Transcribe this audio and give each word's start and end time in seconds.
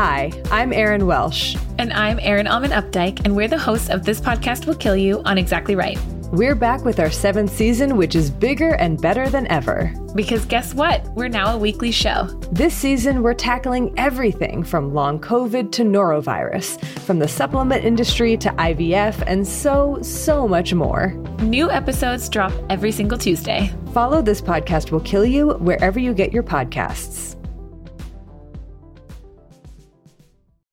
Hi, 0.00 0.30
I'm 0.52 0.72
Erin 0.72 1.08
Welsh. 1.08 1.56
And 1.76 1.92
I'm 1.92 2.20
Erin 2.22 2.46
Allmann 2.46 2.70
Updyke, 2.70 3.24
and 3.24 3.34
we're 3.34 3.48
the 3.48 3.58
hosts 3.58 3.90
of 3.90 4.04
This 4.04 4.20
Podcast 4.20 4.64
Will 4.64 4.76
Kill 4.76 4.94
You 4.94 5.22
on 5.24 5.38
Exactly 5.38 5.74
Right. 5.74 5.98
We're 6.30 6.54
back 6.54 6.84
with 6.84 7.00
our 7.00 7.10
seventh 7.10 7.50
season, 7.50 7.96
which 7.96 8.14
is 8.14 8.30
bigger 8.30 8.74
and 8.74 9.02
better 9.02 9.28
than 9.28 9.48
ever. 9.48 9.92
Because 10.14 10.44
guess 10.44 10.72
what? 10.72 11.04
We're 11.16 11.26
now 11.26 11.52
a 11.52 11.58
weekly 11.58 11.90
show. 11.90 12.26
This 12.52 12.76
season, 12.76 13.24
we're 13.24 13.34
tackling 13.34 13.92
everything 13.98 14.62
from 14.62 14.94
long 14.94 15.18
COVID 15.18 15.72
to 15.72 15.82
norovirus, 15.82 16.80
from 17.00 17.18
the 17.18 17.26
supplement 17.26 17.84
industry 17.84 18.36
to 18.36 18.50
IVF, 18.50 19.24
and 19.26 19.44
so, 19.44 19.98
so 20.00 20.46
much 20.46 20.72
more. 20.72 21.08
New 21.40 21.72
episodes 21.72 22.28
drop 22.28 22.52
every 22.70 22.92
single 22.92 23.18
Tuesday. 23.18 23.68
Follow 23.92 24.22
This 24.22 24.40
Podcast 24.40 24.92
Will 24.92 25.00
Kill 25.00 25.26
You 25.26 25.54
wherever 25.54 25.98
you 25.98 26.14
get 26.14 26.32
your 26.32 26.44
podcasts. 26.44 27.37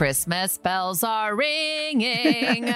Christmas 0.00 0.56
bells 0.56 1.04
are 1.04 1.36
ringing. 1.36 2.64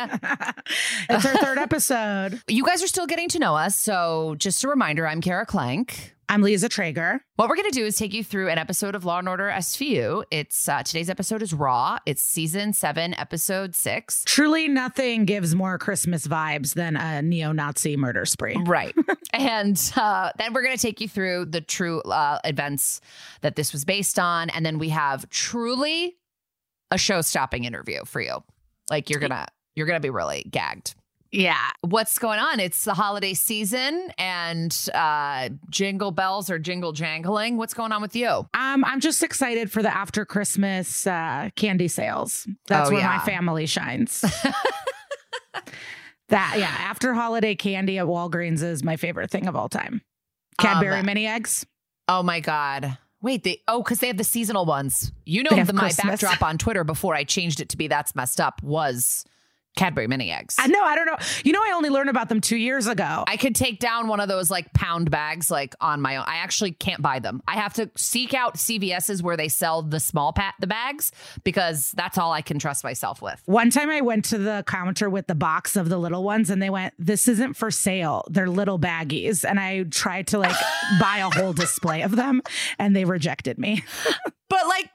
It's 1.08 1.24
our 1.24 1.36
third 1.36 1.56
episode. 1.56 2.42
you 2.48 2.64
guys 2.64 2.82
are 2.82 2.86
still 2.86 3.06
getting 3.06 3.30
to 3.30 3.38
know 3.38 3.54
us. 3.56 3.76
So, 3.76 4.34
just 4.36 4.62
a 4.62 4.68
reminder 4.68 5.06
I'm 5.06 5.22
Kara 5.22 5.46
Klenk. 5.46 6.10
I'm 6.28 6.42
Liza 6.42 6.68
Treyger. 6.68 7.20
What 7.36 7.48
we're 7.48 7.56
going 7.56 7.70
to 7.70 7.78
do 7.78 7.86
is 7.86 7.96
take 7.96 8.12
you 8.12 8.22
through 8.24 8.50
an 8.50 8.58
episode 8.58 8.94
of 8.94 9.06
Law 9.06 9.20
and 9.20 9.28
Order 9.28 9.50
SVU. 9.54 10.24
It's 10.30 10.68
uh, 10.68 10.82
today's 10.82 11.08
episode 11.08 11.40
is 11.42 11.54
Raw. 11.54 11.98
It's 12.04 12.22
season 12.22 12.74
seven, 12.74 13.14
episode 13.14 13.74
six. 13.74 14.22
Truly, 14.26 14.68
nothing 14.68 15.24
gives 15.24 15.54
more 15.54 15.78
Christmas 15.78 16.26
vibes 16.26 16.74
than 16.74 16.96
a 16.96 17.22
neo 17.22 17.52
Nazi 17.52 17.96
murder 17.96 18.26
spree. 18.26 18.56
Right. 18.66 18.94
and 19.32 19.80
uh, 19.96 20.30
then 20.36 20.52
we're 20.52 20.62
going 20.62 20.76
to 20.76 20.82
take 20.82 21.00
you 21.00 21.08
through 21.08 21.46
the 21.46 21.62
true 21.62 22.00
uh, 22.02 22.38
events 22.44 23.00
that 23.40 23.56
this 23.56 23.72
was 23.72 23.86
based 23.86 24.18
on. 24.18 24.50
And 24.50 24.64
then 24.64 24.78
we 24.78 24.90
have 24.90 25.28
truly 25.30 26.16
a 26.94 26.98
show 26.98 27.20
stopping 27.20 27.64
interview 27.64 28.04
for 28.04 28.20
you. 28.20 28.42
Like 28.90 29.10
you're 29.10 29.20
to, 29.32 29.46
you're 29.74 29.86
to 29.88 30.00
be 30.00 30.10
really 30.10 30.44
gagged. 30.48 30.94
Yeah. 31.32 31.58
What's 31.80 32.16
going 32.20 32.38
on? 32.38 32.60
It's 32.60 32.84
the 32.84 32.94
holiday 32.94 33.34
season 33.34 34.08
and 34.18 34.88
uh, 34.94 35.48
jingle 35.68 36.12
bells 36.12 36.48
are 36.48 36.60
jingle 36.60 36.92
jangling. 36.92 37.56
What's 37.56 37.74
going 37.74 37.90
on 37.90 38.00
with 38.00 38.14
you? 38.14 38.28
Um, 38.28 38.84
I'm 38.84 39.00
just 39.00 39.20
excited 39.22 39.72
for 39.72 39.82
the 39.82 39.92
after 39.94 40.24
Christmas 40.24 41.06
uh, 41.08 41.50
candy 41.56 41.88
sales. 41.88 42.46
That's 42.68 42.88
Oh, 42.88 42.92
where 42.92 43.00
yeah. 43.02 43.16
my 43.16 43.24
family 43.24 43.66
shines. 43.66 44.20
that 46.28 46.54
yeah, 46.58 46.72
after 46.78 47.12
holiday 47.14 47.56
candy 47.56 47.98
at 47.98 48.06
Walgreens 48.06 48.62
is 48.62 48.84
my 48.84 48.96
favorite 48.96 49.30
thing 49.30 49.48
of 49.48 49.56
all 49.56 49.68
time. 49.68 50.02
Cadbury 50.60 51.00
Um, 51.00 51.06
mini 51.06 51.26
eggs. 51.26 51.66
Oh 52.06 52.22
my 52.22 52.38
God. 52.38 52.96
Wait, 53.24 53.42
they 53.42 53.62
oh, 53.68 53.82
because 53.82 54.00
they 54.00 54.08
have 54.08 54.18
the 54.18 54.22
seasonal 54.22 54.66
ones. 54.66 55.10
You 55.24 55.44
know, 55.44 55.64
the, 55.64 55.72
my 55.72 55.84
Christmas. 55.84 56.20
backdrop 56.20 56.42
on 56.42 56.58
Twitter 56.58 56.84
before 56.84 57.14
I 57.14 57.24
changed 57.24 57.58
it 57.58 57.70
to 57.70 57.78
be 57.78 57.88
that's 57.88 58.14
messed 58.14 58.38
up 58.38 58.62
was 58.62 59.24
Cadbury 59.76 60.06
mini 60.06 60.30
eggs. 60.30 60.56
I 60.58 60.68
know. 60.68 60.82
I 60.82 60.94
don't 60.94 61.06
know. 61.06 61.16
You 61.44 61.52
know, 61.52 61.60
I 61.60 61.72
only 61.74 61.90
learned 61.90 62.10
about 62.10 62.28
them 62.28 62.40
two 62.40 62.56
years 62.56 62.86
ago. 62.86 63.24
I 63.26 63.36
could 63.36 63.54
take 63.54 63.80
down 63.80 64.06
one 64.06 64.20
of 64.20 64.28
those 64.28 64.50
like 64.50 64.72
pound 64.72 65.10
bags 65.10 65.50
like 65.50 65.74
on 65.80 66.00
my 66.00 66.16
own. 66.16 66.24
I 66.26 66.36
actually 66.36 66.72
can't 66.72 67.02
buy 67.02 67.18
them. 67.18 67.42
I 67.48 67.54
have 67.54 67.74
to 67.74 67.90
seek 67.96 68.34
out 68.34 68.54
CVS's 68.54 69.22
where 69.22 69.36
they 69.36 69.48
sell 69.48 69.82
the 69.82 69.98
small 69.98 70.32
pat 70.32 70.54
the 70.60 70.66
bags 70.68 71.10
because 71.42 71.90
that's 71.92 72.18
all 72.18 72.32
I 72.32 72.40
can 72.40 72.58
trust 72.58 72.84
myself 72.84 73.20
with. 73.20 73.42
One 73.46 73.70
time 73.70 73.90
I 73.90 74.00
went 74.00 74.24
to 74.26 74.38
the 74.38 74.64
counter 74.66 75.10
with 75.10 75.26
the 75.26 75.34
box 75.34 75.74
of 75.74 75.88
the 75.88 75.98
little 75.98 76.22
ones 76.22 76.50
and 76.50 76.62
they 76.62 76.70
went, 76.70 76.94
This 76.98 77.26
isn't 77.26 77.54
for 77.54 77.70
sale. 77.70 78.24
They're 78.30 78.48
little 78.48 78.78
baggies. 78.78 79.44
And 79.48 79.58
I 79.58 79.82
tried 79.84 80.28
to 80.28 80.38
like 80.38 80.56
buy 81.00 81.18
a 81.18 81.30
whole 81.30 81.52
display 81.52 82.02
of 82.02 82.14
them 82.14 82.42
and 82.78 82.94
they 82.94 83.04
rejected 83.04 83.58
me. 83.58 83.82
But 84.50 84.68
like 84.68 84.88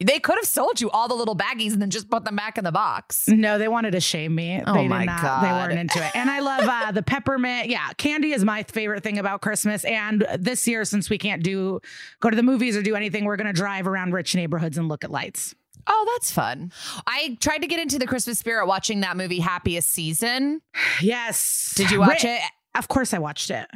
they 0.00 0.20
could 0.20 0.36
have 0.36 0.46
sold 0.46 0.80
you 0.80 0.90
all 0.90 1.08
the 1.08 1.14
little 1.14 1.34
baggies 1.36 1.72
and 1.72 1.82
then 1.82 1.90
just 1.90 2.08
put 2.08 2.24
them 2.24 2.36
back 2.36 2.56
in 2.56 2.64
the 2.64 2.70
box. 2.72 3.26
No, 3.28 3.58
they 3.58 3.66
wanted 3.68 3.92
to 3.92 4.00
shame 4.00 4.34
me. 4.34 4.62
Oh 4.64 4.74
they 4.74 4.86
my 4.86 5.04
not, 5.04 5.20
God. 5.22 5.44
They 5.44 5.50
weren't 5.50 5.78
into 5.78 6.04
it. 6.04 6.14
And 6.14 6.30
I 6.30 6.40
love 6.40 6.64
uh, 6.68 6.92
the 6.92 7.02
peppermint. 7.02 7.68
Yeah, 7.68 7.88
candy 7.96 8.32
is 8.32 8.44
my 8.44 8.62
favorite 8.62 9.02
thing 9.02 9.18
about 9.18 9.40
Christmas. 9.40 9.84
And 9.84 10.26
this 10.38 10.68
year, 10.68 10.84
since 10.84 11.10
we 11.10 11.18
can't 11.18 11.42
do 11.42 11.80
go 12.20 12.30
to 12.30 12.36
the 12.36 12.42
movies 12.44 12.76
or 12.76 12.82
do 12.82 12.94
anything, 12.94 13.24
we're 13.24 13.36
going 13.36 13.48
to 13.48 13.52
drive 13.52 13.88
around 13.88 14.12
rich 14.12 14.34
neighborhoods 14.34 14.78
and 14.78 14.88
look 14.88 15.02
at 15.02 15.10
lights. 15.10 15.54
Oh, 15.88 16.12
that's 16.14 16.30
fun. 16.30 16.70
I 17.06 17.36
tried 17.40 17.58
to 17.58 17.66
get 17.66 17.80
into 17.80 17.98
the 17.98 18.06
Christmas 18.06 18.38
spirit 18.38 18.66
watching 18.66 19.00
that 19.00 19.16
movie 19.16 19.40
Happiest 19.40 19.88
Season. 19.88 20.60
Yes. 21.00 21.72
Did 21.76 21.90
you 21.90 22.00
watch 22.00 22.24
Writ- 22.24 22.38
it? 22.38 22.40
Of 22.76 22.88
course, 22.88 23.14
I 23.14 23.18
watched 23.18 23.50
it. 23.50 23.66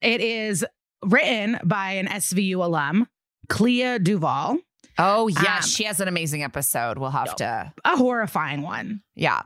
It 0.00 0.20
is 0.20 0.64
written 1.04 1.58
by 1.64 1.92
an 1.92 2.06
SVU 2.06 2.56
alum, 2.56 3.08
Clea 3.48 3.98
DuVall, 3.98 4.58
Oh, 4.98 5.28
yeah, 5.28 5.56
Um, 5.56 5.62
she 5.62 5.84
has 5.84 6.00
an 6.00 6.08
amazing 6.08 6.42
episode. 6.42 6.98
We'll 6.98 7.10
have 7.10 7.34
to 7.36 7.72
a 7.84 7.96
horrifying 7.96 8.62
one. 8.62 9.02
Yeah. 9.14 9.42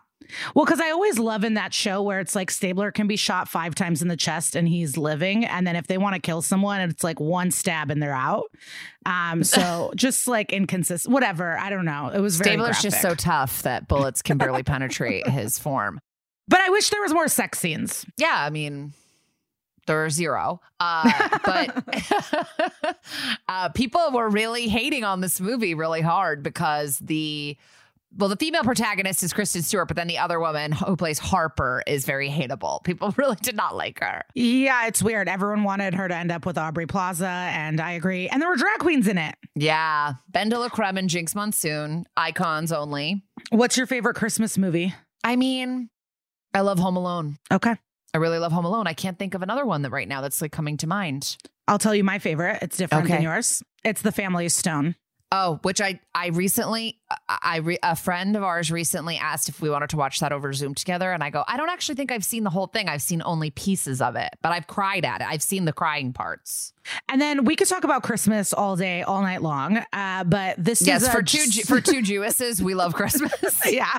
Well, 0.54 0.64
because 0.64 0.81
I 0.81 0.90
always 0.90 1.19
love 1.20 1.44
in 1.44 1.54
that 1.54 1.72
show 1.72 2.02
where 2.02 2.19
it's 2.19 2.34
like 2.34 2.50
Stabler 2.50 2.90
can 2.90 3.06
be 3.06 3.16
shot 3.16 3.48
five 3.48 3.76
times 3.76 4.02
in 4.02 4.08
the 4.08 4.16
chest 4.16 4.56
and 4.56 4.66
he's 4.69 4.96
living. 4.96 5.44
And 5.44 5.64
then 5.64 5.76
if 5.76 5.87
they 5.87 5.98
want 5.98 6.14
to 6.14 6.20
kill 6.20 6.43
someone, 6.43 6.81
it's 6.81 7.04
like 7.04 7.20
one 7.20 7.52
stab 7.52 7.93
and 7.93 8.02
they're 8.02 8.12
out. 8.12 8.46
Um, 9.04 9.44
so 9.44 9.93
just 9.96 10.26
like 10.26 10.52
inconsistent, 10.52 11.12
whatever. 11.12 11.56
I 11.58 11.70
don't 11.70 11.84
know. 11.84 12.10
It 12.12 12.19
was 12.19 12.38
very 12.38 12.56
Stabler's 12.56 12.82
just 12.82 13.00
so 13.00 13.14
tough 13.14 13.62
that 13.62 13.87
bullets 13.87 14.20
can 14.22 14.37
barely 14.38 14.64
penetrate 14.64 15.28
his 15.28 15.58
form. 15.60 16.00
But 16.49 16.60
I 16.60 16.70
wish 16.70 16.90
there 16.90 17.02
was 17.02 17.12
more 17.12 17.28
sex 17.28 17.58
scenes. 17.60 18.04
Yeah, 18.16 18.34
I 18.37 18.50
mean, 18.50 18.94
There 19.86 20.04
are 20.04 20.10
zero. 20.10 20.60
Uh, 20.80 21.38
but 21.44 21.84
uh, 23.48 23.68
people 23.70 24.10
were 24.12 24.28
really 24.28 24.68
hating 24.68 25.04
on 25.04 25.20
this 25.20 25.40
movie 25.40 25.74
really 25.74 26.02
hard 26.02 26.42
because 26.42 26.98
the 26.98 27.56
well, 28.18 28.28
the 28.28 28.36
female 28.36 28.62
protagonist 28.62 29.22
is 29.22 29.32
Kristen 29.32 29.62
Stewart, 29.62 29.88
but 29.88 29.96
then 29.96 30.06
the 30.06 30.18
other 30.18 30.40
woman 30.40 30.72
who 30.72 30.96
plays 30.96 31.18
Harper 31.18 31.82
is 31.86 32.06
very 32.06 32.30
hateable. 32.30 32.82
People 32.82 33.14
really 33.16 33.36
did 33.42 33.56
not 33.56 33.76
like 33.76 34.00
her. 34.00 34.22
Yeah, 34.34 34.86
it's 34.86 35.02
weird. 35.02 35.28
Everyone 35.28 35.64
wanted 35.64 35.94
her 35.94 36.08
to 36.08 36.14
end 36.14 36.32
up 36.32 36.46
with 36.46 36.56
Aubrey 36.56 36.86
Plaza, 36.86 37.26
and 37.26 37.80
I 37.80 37.92
agree. 37.92 38.28
And 38.28 38.40
there 38.40 38.48
were 38.48 38.56
drag 38.56 38.78
queens 38.78 39.06
in 39.06 39.18
it. 39.18 39.34
Yeah. 39.54 40.14
BenDeLaCreme 40.32 40.98
and 40.98 41.10
Jinkx 41.10 41.34
Monsoon, 41.34 42.06
icons 42.16 42.72
only. 42.72 43.22
What's 43.50 43.76
your 43.76 43.86
favorite 43.86 44.14
Christmas 44.14 44.56
movie? 44.56 44.94
I 45.22 45.36
mean, 45.36 45.90
I 46.54 46.60
love 46.60 46.78
Home 46.78 46.96
Alone. 46.96 47.36
Okay. 47.52 47.74
I 48.16 48.18
really 48.18 48.38
love 48.38 48.50
Home 48.52 48.64
Alone. 48.64 48.86
I 48.86 48.94
can't 48.94 49.18
think 49.18 49.34
of 49.34 49.42
another 49.42 49.66
one 49.66 49.82
that 49.82 49.90
right 49.90 50.08
now 50.08 50.22
that's 50.22 50.40
like 50.40 50.50
coming 50.50 50.78
to 50.78 50.86
mind. 50.86 51.36
I'll 51.68 51.78
tell 51.78 51.94
you 51.94 52.02
my 52.02 52.18
favorite. 52.18 52.60
It's 52.62 52.78
different 52.78 53.04
Okay. 53.04 53.12
than 53.12 53.22
yours. 53.24 53.62
It's 53.84 54.00
The 54.00 54.10
Family 54.10 54.48
Stone. 54.48 54.94
Oh, 55.30 55.58
which 55.62 55.82
I 55.82 56.00
I 56.14 56.28
recently 56.28 56.98
I, 57.28 57.58
re, 57.58 57.78
a 57.82 57.94
friend 57.94 58.36
of 58.36 58.42
ours 58.42 58.70
recently 58.72 59.16
asked 59.16 59.48
if 59.48 59.60
we 59.60 59.70
wanted 59.70 59.90
to 59.90 59.96
watch 59.96 60.18
that 60.20 60.32
over 60.32 60.52
Zoom 60.52 60.74
together, 60.74 61.12
and 61.12 61.22
I 61.22 61.30
go, 61.30 61.44
I 61.46 61.56
don't 61.56 61.68
actually 61.70 61.94
think 61.94 62.10
I've 62.10 62.24
seen 62.24 62.42
the 62.44 62.50
whole 62.50 62.66
thing. 62.66 62.88
I've 62.88 63.02
seen 63.02 63.22
only 63.24 63.50
pieces 63.50 64.00
of 64.02 64.16
it, 64.16 64.30
but 64.42 64.50
I've 64.52 64.66
cried 64.66 65.04
at 65.04 65.20
it. 65.20 65.26
I've 65.28 65.42
seen 65.42 65.66
the 65.66 65.72
crying 65.72 66.12
parts. 66.12 66.72
And 67.08 67.20
then 67.20 67.44
we 67.44 67.56
could 67.56 67.68
talk 67.68 67.82
about 67.82 68.04
Christmas 68.04 68.52
all 68.52 68.76
day, 68.76 69.02
all 69.02 69.20
night 69.22 69.42
long. 69.42 69.78
Uh, 69.92 70.22
but 70.24 70.54
this 70.56 70.86
Yes, 70.86 71.02
is 71.02 71.08
for 71.08 71.20
two 71.22 71.44
Ju- 71.48 71.62
for 71.62 71.80
two 71.80 72.00
Jewesses, 72.00 72.60
we 72.62 72.74
love 72.74 72.94
Christmas. 72.94 73.32
yeah. 73.66 73.98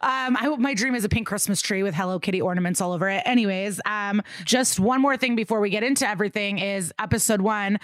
Um, 0.00 0.36
I 0.36 0.40
hope 0.42 0.58
my 0.58 0.72
dream 0.72 0.94
is 0.94 1.04
a 1.04 1.10
pink 1.10 1.26
Christmas 1.26 1.60
tree 1.60 1.82
with 1.82 1.94
Hello 1.94 2.18
Kitty 2.18 2.40
ornaments 2.40 2.80
all 2.80 2.92
over 2.92 3.08
it. 3.10 3.22
Anyways, 3.26 3.80
um, 3.84 4.22
just 4.44 4.80
one 4.80 5.00
more 5.02 5.16
thing 5.18 5.36
before 5.36 5.60
we 5.60 5.68
get 5.68 5.82
into 5.82 6.08
everything 6.08 6.58
is 6.58 6.92
episode 6.98 7.42
one. 7.42 7.78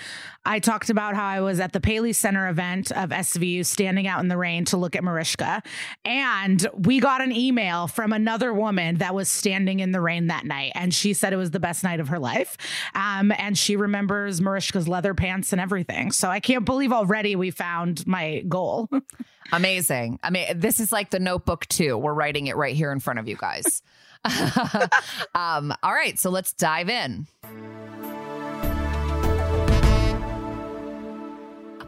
I 0.46 0.58
talked 0.60 0.88
about 0.88 1.14
how 1.14 1.26
I 1.26 1.40
was 1.40 1.60
at 1.60 1.72
the 1.72 1.81
Paley 1.81 2.12
Center 2.14 2.49
event 2.49 2.90
of 2.93 3.10
SVU 3.10 3.66
standing 3.66 4.06
out 4.06 4.20
in 4.20 4.28
the 4.28 4.38
rain 4.43 4.65
to 4.67 4.77
look 4.77 4.97
at 4.97 5.05
Mariska. 5.05 5.62
And 6.05 6.67
we 6.75 6.99
got 7.00 7.21
an 7.21 7.33
email 7.33 7.87
from 7.87 8.12
another 8.12 8.53
woman 8.53 8.97
that 8.97 9.15
was 9.15 9.29
standing 9.29 9.81
in 9.81 9.93
the 9.93 10.00
rain 10.00 10.27
that 10.27 10.44
night. 10.44 10.73
And 10.75 10.93
she 10.93 11.15
said 11.15 11.33
it 11.33 11.37
was 11.37 11.53
the 11.53 11.61
best 11.61 11.85
night 11.85 12.00
of 12.00 12.09
her 12.09 12.19
life. 12.19 12.56
Um, 12.94 13.33
and 13.39 13.56
she 13.56 13.77
remembers 13.77 14.41
Mariska's 14.41 14.89
leather 14.89 15.15
pants 15.15 15.53
and 15.53 15.61
everything. 15.61 16.11
So 16.11 16.29
I 16.29 16.41
can't 16.41 16.65
believe 16.65 16.93
already 16.93 17.37
we 17.37 17.50
found 17.50 18.06
my 18.06 18.41
goal. 18.49 18.89
Amazing. 19.53 20.19
I 20.23 20.31
mean, 20.31 20.47
this 20.59 20.81
is 20.81 20.91
like 20.91 21.11
the 21.11 21.21
Notebook 21.21 21.67
too. 21.67 21.97
We're 21.97 22.15
writing 22.15 22.49
it 22.49 22.56
right 22.56 22.75
here 22.75 22.91
in 22.91 23.00
front 23.00 23.19
of 23.19 23.29
you 23.29 23.37
guys. 23.37 23.83
um, 25.35 25.75
all 25.83 25.93
right, 25.93 26.19
so 26.19 26.31
let's 26.31 26.53
dive 26.53 26.88
in. 26.88 27.27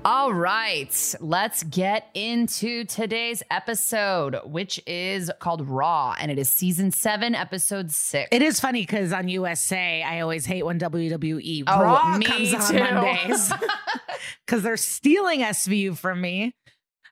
All 0.07 0.35
right, 0.35 1.15
let's 1.21 1.63
get 1.63 2.11
into 2.13 2.85
today's 2.85 3.43
episode, 3.51 4.37
which 4.45 4.79
is 4.87 5.31
called 5.39 5.67
Raw, 5.67 6.15
and 6.21 6.31
it 6.31 6.39
is 6.39 6.51
season 6.51 6.91
seven, 6.91 7.35
episode 7.35 7.91
six. 7.91 8.29
It 8.31 8.43
is 8.43 8.61
funny 8.61 8.83
because 8.83 9.15
on 9.15 9.29
USA, 9.29 10.03
I 10.03 10.21
always 10.21 10.45
hate 10.45 10.63
when 10.67 10.79
WWE 10.79 11.65
Oh, 11.67 11.81
Raw 11.83 12.19
me 12.19 12.27
comes 12.27 12.53
on 12.53 12.71
too. 12.71 12.79
Mondays 12.81 13.51
because 14.47 14.63
they're 14.63 14.77
stealing 14.77 15.41
SVU 15.41 15.97
from 15.97 16.21
me. 16.21 16.55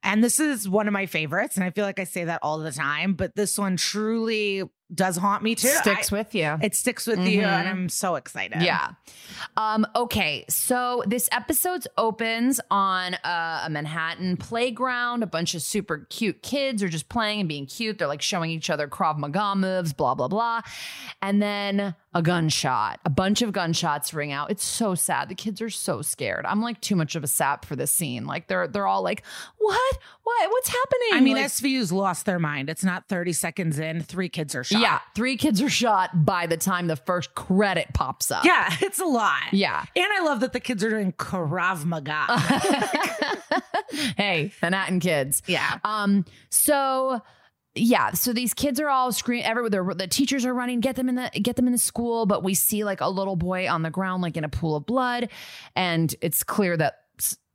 And 0.02 0.22
this 0.22 0.38
is 0.38 0.68
one 0.68 0.86
of 0.86 0.92
my 0.92 1.06
favorites, 1.06 1.56
and 1.56 1.64
I 1.64 1.70
feel 1.70 1.86
like 1.86 1.98
I 2.00 2.04
say 2.04 2.24
that 2.24 2.40
all 2.42 2.58
the 2.58 2.72
time, 2.72 3.14
but 3.14 3.34
this 3.36 3.56
one 3.56 3.76
truly 3.78 4.64
does 4.94 5.16
haunt 5.16 5.42
me 5.42 5.54
too. 5.54 5.68
Sticks 5.68 6.12
I- 6.12 6.16
with 6.16 6.34
you. 6.34 6.58
it 6.62 6.74
sticks 6.74 7.06
with 7.06 7.20
you, 7.20 7.40
Mhm. 7.42 7.46
and 7.46 7.68
I'm 7.68 7.88
so 7.88 8.16
excited. 8.16 8.62
Yeah. 8.62 8.90
Um, 9.56 9.86
okay. 9.96 10.44
So 10.48 11.02
this 11.06 11.28
episode 11.32 11.86
opens 11.96 12.60
on 12.70 13.14
uh, 13.24 13.62
a 13.64 13.70
Manhattan 13.70 14.36
playground. 14.36 15.22
A 15.22 15.26
bunch 15.26 15.54
of 15.54 15.62
super 15.62 16.06
cute 16.10 16.42
kids 16.42 16.82
are 16.82 16.88
just 16.88 17.08
playing 17.08 17.40
and 17.40 17.48
being 17.48 17.66
cute. 17.66 17.98
They're 17.98 18.08
like 18.08 18.22
showing 18.22 18.50
each 18.50 18.70
other 18.70 18.88
Krav 18.88 19.18
Maga 19.18 19.54
moves, 19.56 19.92
blah, 19.92 20.14
blah, 20.14 20.28
blah. 20.28 20.60
And 21.20 21.40
then 21.42 21.94
a 22.14 22.22
gunshot, 22.22 23.00
a 23.04 23.10
bunch 23.10 23.40
of 23.42 23.52
gunshots 23.52 24.12
ring 24.12 24.32
out. 24.32 24.50
It's 24.50 24.64
so 24.64 24.94
sad. 24.94 25.28
The 25.30 25.34
kids 25.34 25.62
are 25.62 25.70
so 25.70 26.02
scared. 26.02 26.44
I'm 26.46 26.60
like 26.60 26.80
too 26.80 26.96
much 26.96 27.14
of 27.14 27.24
a 27.24 27.26
sap 27.26 27.64
for 27.64 27.74
this 27.76 27.90
scene. 27.92 28.26
Like 28.26 28.48
they're 28.48 28.68
they're 28.68 28.86
all 28.86 29.02
like, 29.02 29.22
what? 29.58 29.98
What? 30.24 30.50
What's 30.50 30.68
happening? 30.68 31.08
I 31.14 31.20
mean, 31.20 31.36
Like- 31.36 31.46
SVU's 31.46 31.90
lost 31.92 32.26
their 32.26 32.38
mind. 32.38 32.68
It's 32.68 32.84
not 32.84 33.08
30 33.08 33.32
seconds 33.32 33.78
in, 33.78 34.02
three 34.02 34.28
kids 34.28 34.54
are 34.54 34.62
shot. 34.64 34.81
Yeah, 34.82 35.00
three 35.14 35.36
kids 35.36 35.62
are 35.62 35.68
shot 35.70 36.24
by 36.24 36.46
the 36.46 36.56
time 36.56 36.86
the 36.86 36.96
first 36.96 37.34
credit 37.34 37.88
pops 37.94 38.30
up. 38.30 38.44
Yeah, 38.44 38.74
it's 38.80 39.00
a 39.00 39.04
lot. 39.04 39.52
Yeah. 39.52 39.84
And 39.96 40.06
I 40.12 40.22
love 40.24 40.40
that 40.40 40.52
the 40.52 40.60
kids 40.60 40.82
are 40.84 40.90
doing 40.90 41.12
Krav 41.12 41.84
Maga. 41.84 42.26
hey, 44.16 44.52
Manhattan 44.60 45.00
kids. 45.00 45.42
yeah. 45.46 45.78
Um, 45.84 46.24
so 46.50 47.22
yeah, 47.74 48.12
so 48.12 48.32
these 48.32 48.52
kids 48.52 48.78
are 48.80 48.88
all 48.88 49.12
screaming 49.12 49.44
everywhere. 49.44 49.94
The 49.94 50.06
teachers 50.06 50.44
are 50.44 50.52
running, 50.52 50.80
get 50.80 50.96
them 50.96 51.08
in 51.08 51.14
the 51.14 51.30
get 51.40 51.56
them 51.56 51.66
in 51.66 51.72
the 51.72 51.78
school, 51.78 52.26
but 52.26 52.42
we 52.42 52.54
see 52.54 52.84
like 52.84 53.00
a 53.00 53.08
little 53.08 53.36
boy 53.36 53.68
on 53.68 53.82
the 53.82 53.90
ground, 53.90 54.22
like 54.22 54.36
in 54.36 54.44
a 54.44 54.48
pool 54.48 54.76
of 54.76 54.84
blood, 54.84 55.30
and 55.74 56.14
it's 56.20 56.42
clear 56.42 56.76
that 56.76 56.98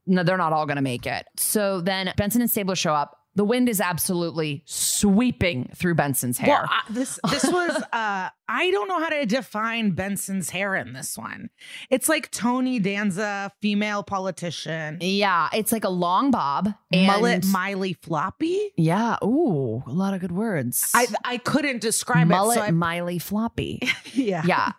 no, 0.08 0.24
they're 0.24 0.38
not 0.38 0.54
all 0.54 0.66
gonna 0.66 0.82
make 0.82 1.06
it. 1.06 1.28
So 1.36 1.82
then 1.82 2.12
Benson 2.18 2.42
and 2.42 2.50
Stabler 2.50 2.76
show 2.76 2.94
up. 2.94 3.22
The 3.38 3.46
wind 3.46 3.70
is 3.70 3.80
absolutely 3.80 4.64
sweeping 4.66 5.70
through 5.76 5.94
Benson's 5.94 6.40
hair. 6.40 6.50
Well, 6.50 6.66
I, 6.68 6.82
this 6.90 7.20
this 7.30 7.44
was 7.44 7.70
uh 7.94 8.30
I 8.50 8.72
don't 8.72 8.88
know 8.88 9.00
how 9.00 9.10
to 9.10 9.28
define 9.28 9.92
Benson's 9.92 10.50
hair 10.50 10.76
in 10.76 10.94
this 10.94 11.16
one. 11.16 11.52
It's 11.92 12.10
like 12.10 12.32
Tony 12.32 12.80
Danza, 12.80 13.52
female 13.62 14.02
politician, 14.02 14.98
yeah, 15.02 15.50
it's 15.54 15.72
like 15.72 15.84
a 15.84 15.90
long 15.90 16.32
bob 16.32 16.74
and 16.92 17.06
mullet 17.06 17.46
Miley 17.46 17.94
floppy. 17.94 18.72
Yeah, 18.76 19.18
ooh, 19.24 19.84
a 19.86 19.92
lot 19.94 20.16
of 20.16 20.20
good 20.22 20.32
words. 20.32 20.90
I 20.96 21.06
I 21.24 21.38
couldn't 21.38 21.80
describe 21.80 22.28
mullet 22.28 22.58
it. 22.58 22.62
So 22.62 22.66
I, 22.66 22.72
Miley 22.72 23.20
floppy. 23.20 23.88
yeah. 24.14 24.42
Yeah. 24.48 24.72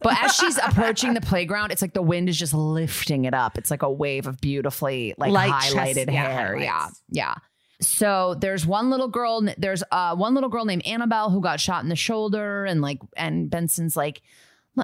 But 0.00 0.24
as 0.24 0.34
she's 0.34 0.56
approaching 0.64 1.12
the 1.12 1.20
playground, 1.20 1.70
it's 1.70 1.82
like 1.82 1.92
the 1.92 2.00
wind 2.00 2.30
is 2.30 2.38
just 2.38 2.54
lifting 2.54 3.26
it 3.26 3.34
up. 3.34 3.58
It's 3.58 3.70
like 3.70 3.82
a 3.82 3.92
wave 3.92 4.26
of 4.26 4.40
beautifully 4.40 5.12
like 5.18 5.32
Light 5.32 5.52
highlighted 5.52 6.06
chest- 6.06 6.10
hair. 6.10 6.56
Yeah. 6.56 6.70
highlights. 6.70 7.02
Yeah. 7.10 7.34
So 7.80 8.34
there's 8.34 8.66
one 8.66 8.90
little 8.90 9.08
girl, 9.08 9.42
there's 9.58 9.82
uh 9.90 10.14
one 10.16 10.34
little 10.34 10.50
girl 10.50 10.64
named 10.64 10.84
Annabelle 10.86 11.30
who 11.30 11.40
got 11.40 11.60
shot 11.60 11.82
in 11.82 11.88
the 11.88 11.96
shoulder 11.96 12.64
and 12.64 12.80
like 12.80 12.98
and 13.16 13.50
Benson's 13.50 13.96
like 13.96 14.22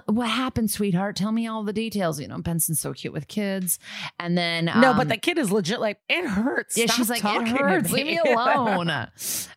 what 0.07 0.29
happened, 0.29 0.69
sweetheart? 0.71 1.15
Tell 1.15 1.31
me 1.31 1.47
all 1.47 1.63
the 1.63 1.73
details. 1.73 2.21
You 2.21 2.27
know, 2.27 2.39
Benson's 2.39 2.81
so 2.81 2.93
cute 2.93 3.13
with 3.15 3.29
kids. 3.29 3.79
And 4.19 4.37
then 4.37 4.65
No, 4.65 4.91
um, 4.91 4.97
but 4.97 5.09
the 5.09 5.17
kid 5.17 5.39
is 5.39 5.53
legit 5.53 5.81
like 5.81 6.01
it 6.09 6.27
hurts. 6.27 6.77
yeah, 6.77 6.87
Stop 6.87 6.97
she's 6.97 7.09
like, 7.09 7.25
it 7.25 7.49
hurts. 7.49 7.93
Leave 7.93 8.05
me 8.07 8.19
me." 8.23 8.33
alone. 8.33 8.91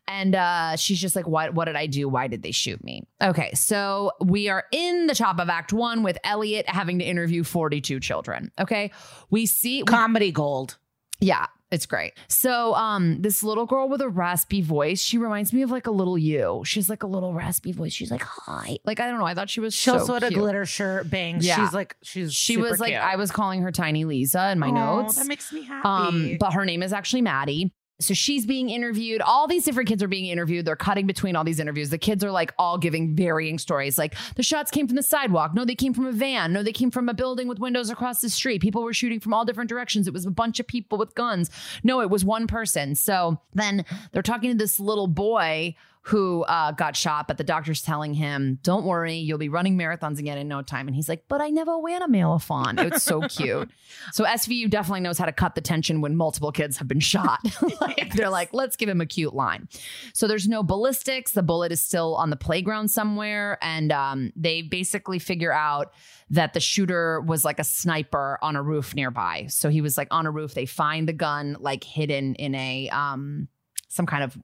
and 0.07 0.35
uh, 0.35 0.75
she's 0.75 1.01
just 1.01 1.15
like, 1.15 1.27
what? 1.27 1.55
What 1.55 1.65
did 1.65 1.75
I 1.75 1.87
do? 1.87 2.07
Why 2.07 2.27
did 2.27 2.43
they 2.43 2.51
shoot 2.51 2.81
me? 2.83 3.07
Okay, 3.21 3.51
so 3.55 4.11
we 4.23 4.49
are 4.49 4.65
in 4.71 5.07
the 5.07 5.15
top 5.15 5.39
of 5.39 5.49
Act 5.49 5.73
One 5.73 6.03
with 6.03 6.19
Elliot 6.23 6.69
having 6.69 6.99
to 6.99 7.05
interview 7.05 7.43
forty-two 7.43 7.99
children. 7.99 8.51
Okay, 8.59 8.91
we 9.31 9.47
see, 9.47 9.81
we- 9.81 9.85
Comedy 9.87 10.31
gold. 10.31 10.77
yeah, 11.19 11.47
it's 11.71 11.85
great. 11.85 12.13
So, 12.27 12.73
um, 12.75 13.21
this 13.21 13.43
little 13.43 13.65
girl 13.65 13.87
with 13.89 14.01
a 14.01 14.09
raspy 14.09 14.61
voice, 14.61 15.01
she 15.01 15.17
reminds 15.17 15.53
me 15.53 15.61
of 15.61 15.69
like 15.71 15.85
a 15.87 15.91
little 15.91 16.17
you. 16.17 16.63
She's 16.65 16.89
like 16.89 17.03
a 17.03 17.07
little 17.07 17.33
raspy 17.33 17.71
voice. 17.71 17.93
She's 17.93 18.09
like, 18.11 18.23
hi. 18.23 18.77
Like 18.85 18.99
I 18.99 19.07
don't 19.07 19.19
know. 19.19 19.25
I 19.25 19.33
thought 19.35 19.49
she 19.49 19.59
was 19.59 19.73
She 19.75 19.89
so 19.89 19.99
also 19.99 20.13
had 20.15 20.23
a 20.23 20.29
cute. 20.29 20.39
glitter 20.39 20.65
shirt, 20.65 21.09
bangs. 21.09 21.45
Yeah. 21.45 21.55
She's 21.57 21.73
like 21.73 21.95
she's 22.01 22.33
She 22.33 22.57
was 22.57 22.79
like, 22.79 22.91
cute. 22.91 23.01
I 23.01 23.15
was 23.17 23.31
calling 23.31 23.61
her 23.61 23.71
Tiny 23.71 24.05
Liza 24.05 24.49
in 24.51 24.59
my 24.59 24.69
Aw, 24.69 25.01
notes. 25.01 25.15
That 25.15 25.27
makes 25.27 25.51
me 25.53 25.63
happy. 25.63 25.87
Um, 25.87 26.37
but 26.39 26.53
her 26.53 26.65
name 26.65 26.81
is 26.83 26.91
actually 26.93 27.21
Maddie. 27.21 27.73
So 28.01 28.13
she's 28.13 28.45
being 28.45 28.69
interviewed. 28.69 29.21
All 29.21 29.45
these 29.45 29.65
different 29.65 29.89
kids 29.89 30.01
are 30.01 30.07
being 30.07 30.27
interviewed. 30.27 30.65
They're 30.65 30.77
cutting 30.77 31.05
between 31.05 31.35
all 31.35 31.43
these 31.43 31.59
interviews. 31.59 31.89
The 31.89 31.97
kids 31.97 32.23
are 32.23 32.31
like 32.31 32.53
all 32.57 32.77
giving 32.77 33.13
varying 33.13 33.59
stories. 33.59 33.97
Like 33.97 34.15
the 34.35 34.43
shots 34.43 34.71
came 34.71 34.87
from 34.87 34.95
the 34.95 35.03
sidewalk. 35.03 35.53
No, 35.53 35.65
they 35.65 35.75
came 35.75 35.93
from 35.93 36.05
a 36.05 36.13
van. 36.13 36.53
No, 36.53 36.63
they 36.63 36.71
came 36.71 36.91
from 36.91 37.09
a 37.09 37.13
building 37.13 37.49
with 37.49 37.59
windows 37.59 37.89
across 37.89 38.21
the 38.21 38.29
street. 38.29 38.61
People 38.61 38.83
were 38.83 38.93
shooting 38.93 39.19
from 39.19 39.33
all 39.33 39.43
different 39.43 39.69
directions. 39.69 40.07
It 40.07 40.13
was 40.13 40.25
a 40.25 40.31
bunch 40.31 40.59
of 40.61 40.67
people 40.67 40.97
with 40.97 41.13
guns. 41.13 41.49
No, 41.83 41.99
it 41.99 42.09
was 42.09 42.23
one 42.23 42.47
person. 42.47 42.95
So 42.95 43.41
then 43.53 43.83
they're 44.11 44.21
talking 44.21 44.51
to 44.51 44.57
this 44.57 44.79
little 44.79 45.07
boy 45.07 45.75
who 46.03 46.43
uh, 46.43 46.71
got 46.71 46.95
shot, 46.95 47.27
but 47.27 47.37
the 47.37 47.43
doctor's 47.43 47.81
telling 47.81 48.13
him, 48.13 48.59
"Don't 48.63 48.85
worry, 48.85 49.15
you'll 49.15 49.37
be 49.37 49.49
running 49.49 49.77
marathons 49.77 50.17
again 50.17 50.37
in 50.37 50.47
no 50.47 50.61
time." 50.61 50.87
And 50.87 50.95
he's 50.95 51.09
like, 51.09 51.25
"But 51.27 51.41
I 51.41 51.49
never 51.49 51.77
ran 51.77 52.01
a 52.01 52.07
marathon." 52.07 52.79
It's 52.79 53.03
so 53.03 53.21
cute. 53.29 53.69
So 54.13 54.23
SVU 54.23 54.69
definitely 54.69 55.01
knows 55.01 55.17
how 55.17 55.25
to 55.25 55.31
cut 55.31 55.55
the 55.55 55.61
tension 55.61 56.01
when 56.01 56.15
multiple 56.15 56.51
kids 56.51 56.77
have 56.77 56.87
been 56.87 56.99
shot. 56.99 57.39
like, 57.81 58.13
They're 58.13 58.29
like, 58.29 58.53
let's 58.53 58.75
give 58.75 58.89
him 58.89 59.01
a 59.01 59.05
cute 59.05 59.33
line. 59.33 59.67
So 60.13 60.27
there's 60.27 60.47
no 60.47 60.63
ballistics. 60.63 61.33
The 61.33 61.43
bullet 61.43 61.71
is 61.71 61.81
still 61.81 62.15
on 62.15 62.29
the 62.29 62.37
playground 62.37 62.89
somewhere, 62.89 63.57
and 63.61 63.91
um, 63.91 64.31
they 64.35 64.61
basically 64.61 65.19
figure 65.19 65.53
out 65.53 65.93
that 66.29 66.53
the 66.53 66.59
shooter 66.59 67.21
was 67.21 67.43
like 67.43 67.59
a 67.59 67.63
sniper 67.63 68.39
on 68.41 68.55
a 68.55 68.61
roof 68.61 68.95
nearby. 68.95 69.47
So 69.49 69.69
he 69.69 69.81
was 69.81 69.97
like 69.97 70.07
on 70.11 70.25
a 70.25 70.31
roof. 70.31 70.53
They 70.53 70.65
find 70.65 71.07
the 71.07 71.13
gun 71.13 71.57
like 71.59 71.83
hidden 71.83 72.35
in 72.35 72.55
a 72.55 72.89
um 72.89 73.47
some 73.87 74.05
kind 74.05 74.23
of 74.23 74.37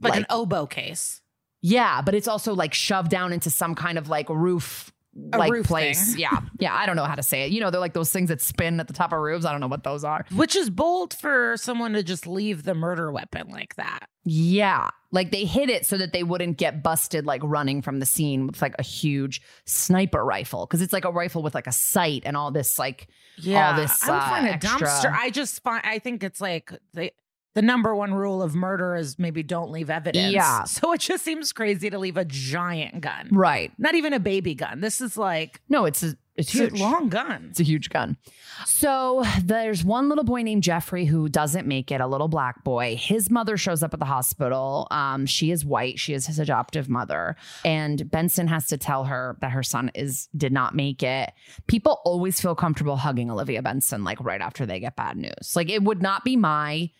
like, 0.00 0.16
an 0.16 0.26
oboe 0.30 0.66
case. 0.66 1.20
yeah, 1.62 2.00
but 2.02 2.14
it's 2.14 2.28
also 2.28 2.54
like 2.54 2.74
shoved 2.74 3.10
down 3.10 3.32
into 3.32 3.50
some 3.50 3.74
kind 3.74 3.98
of 3.98 4.08
like 4.08 4.28
roof 4.28 4.92
A 5.32 5.38
like 5.38 5.52
roof 5.52 5.66
place. 5.66 6.12
thing. 6.12 6.20
Yeah. 6.20 6.40
Yeah. 6.58 6.74
I 6.74 6.84
don't 6.86 6.96
know 6.96 7.04
how 7.04 7.14
to 7.14 7.22
say 7.22 7.44
it. 7.44 7.50
You 7.52 7.60
know, 7.60 7.70
they're 7.70 7.80
like 7.80 7.94
those 7.94 8.10
things 8.12 8.28
that 8.28 8.40
spin 8.42 8.78
at 8.80 8.86
the 8.86 8.92
top 8.92 9.12
of 9.12 9.18
roofs. 9.18 9.44
I 9.46 9.50
don't 9.52 9.60
know 9.60 9.66
what 9.66 9.82
those 9.82 10.04
are. 10.04 10.26
Which 10.34 10.54
is 10.54 10.68
bold 10.70 11.14
for 11.14 11.56
someone 11.56 11.94
to 11.94 12.02
just 12.02 12.26
leave 12.26 12.64
the 12.64 12.74
murder 12.74 13.10
weapon 13.10 13.48
like 13.48 13.74
that. 13.76 14.08
Yeah. 14.24 14.88
Like 15.12 15.30
they 15.30 15.44
hid 15.46 15.70
it 15.70 15.86
so 15.86 15.96
that 15.96 16.12
they 16.12 16.22
wouldn't 16.22 16.58
get 16.58 16.82
busted 16.82 17.24
like 17.24 17.40
running 17.42 17.80
from 17.80 18.00
the 18.00 18.06
scene 18.06 18.46
with 18.46 18.60
like 18.60 18.74
a 18.78 18.82
huge 18.82 19.40
sniper 19.64 20.22
rifle. 20.22 20.66
Cause 20.66 20.82
it's 20.82 20.92
like 20.92 21.06
a 21.06 21.10
rifle 21.10 21.42
with 21.42 21.54
like 21.54 21.66
a 21.66 21.72
sight 21.72 22.22
and 22.26 22.36
all 22.36 22.50
this 22.50 22.78
like 22.78 23.08
all 23.48 23.74
this 23.74 24.02
I 24.02 24.10
would 24.10 24.16
uh, 24.18 24.28
find 24.28 24.46
a 24.46 24.50
extra- 24.50 24.88
dumpster. 24.88 25.12
I 25.12 25.30
just 25.30 25.62
find 25.62 25.80
I 25.86 25.98
think 26.00 26.22
it's 26.22 26.40
like 26.42 26.72
the 26.92 27.10
the 27.56 27.62
number 27.62 27.96
one 27.96 28.12
rule 28.14 28.42
of 28.42 28.54
murder 28.54 28.94
is 28.94 29.18
maybe 29.18 29.42
don't 29.42 29.70
leave 29.72 29.90
evidence. 29.90 30.32
Yeah. 30.32 30.62
So 30.76 30.92
it 30.92 31.00
just 31.00 31.24
seems 31.24 31.52
crazy 31.52 31.88
to 31.90 31.98
leave 31.98 32.16
a 32.18 32.24
giant 32.24 33.00
gun. 33.00 33.30
Right. 33.32 33.72
Not 33.78 33.94
even 33.94 34.12
a 34.12 34.20
baby 34.20 34.54
gun. 34.54 34.80
This 34.80 35.00
is 35.00 35.16
like 35.16 35.60
No, 35.68 35.86
it's 35.86 36.02
a 36.02 36.16
it's 36.36 36.54
it's 36.54 36.54
a 36.54 36.62
huge. 36.64 36.80
long 36.80 37.08
gun. 37.08 37.46
It's 37.50 37.60
a 37.60 37.62
huge 37.62 37.88
gun. 37.88 38.18
So 38.66 39.24
there's 39.42 39.82
one 39.84 40.10
little 40.10 40.22
boy 40.24 40.42
named 40.42 40.62
Jeffrey 40.62 41.06
who 41.06 41.30
doesn't 41.30 41.66
make 41.66 41.90
it, 41.90 42.02
a 42.02 42.06
little 42.06 42.28
black 42.28 42.62
boy. 42.62 42.94
His 43.00 43.30
mother 43.30 43.56
shows 43.56 43.82
up 43.82 43.94
at 43.94 44.00
the 44.00 44.04
hospital. 44.06 44.86
Um, 44.90 45.24
she 45.24 45.50
is 45.50 45.64
white. 45.64 45.98
She 45.98 46.12
is 46.12 46.26
his 46.26 46.38
adoptive 46.38 46.90
mother. 46.90 47.36
And 47.64 48.10
Benson 48.10 48.48
has 48.48 48.66
to 48.66 48.76
tell 48.76 49.04
her 49.04 49.38
that 49.40 49.52
her 49.52 49.62
son 49.62 49.90
is 49.94 50.28
did 50.36 50.52
not 50.52 50.74
make 50.74 51.02
it. 51.02 51.32
People 51.68 52.00
always 52.04 52.38
feel 52.38 52.54
comfortable 52.54 52.96
hugging 52.98 53.30
Olivia 53.30 53.62
Benson 53.62 54.04
like 54.04 54.22
right 54.22 54.42
after 54.42 54.66
they 54.66 54.78
get 54.78 54.94
bad 54.94 55.16
news. 55.16 55.54
Like 55.56 55.70
it 55.70 55.82
would 55.84 56.02
not 56.02 56.22
be 56.22 56.36
my 56.36 56.90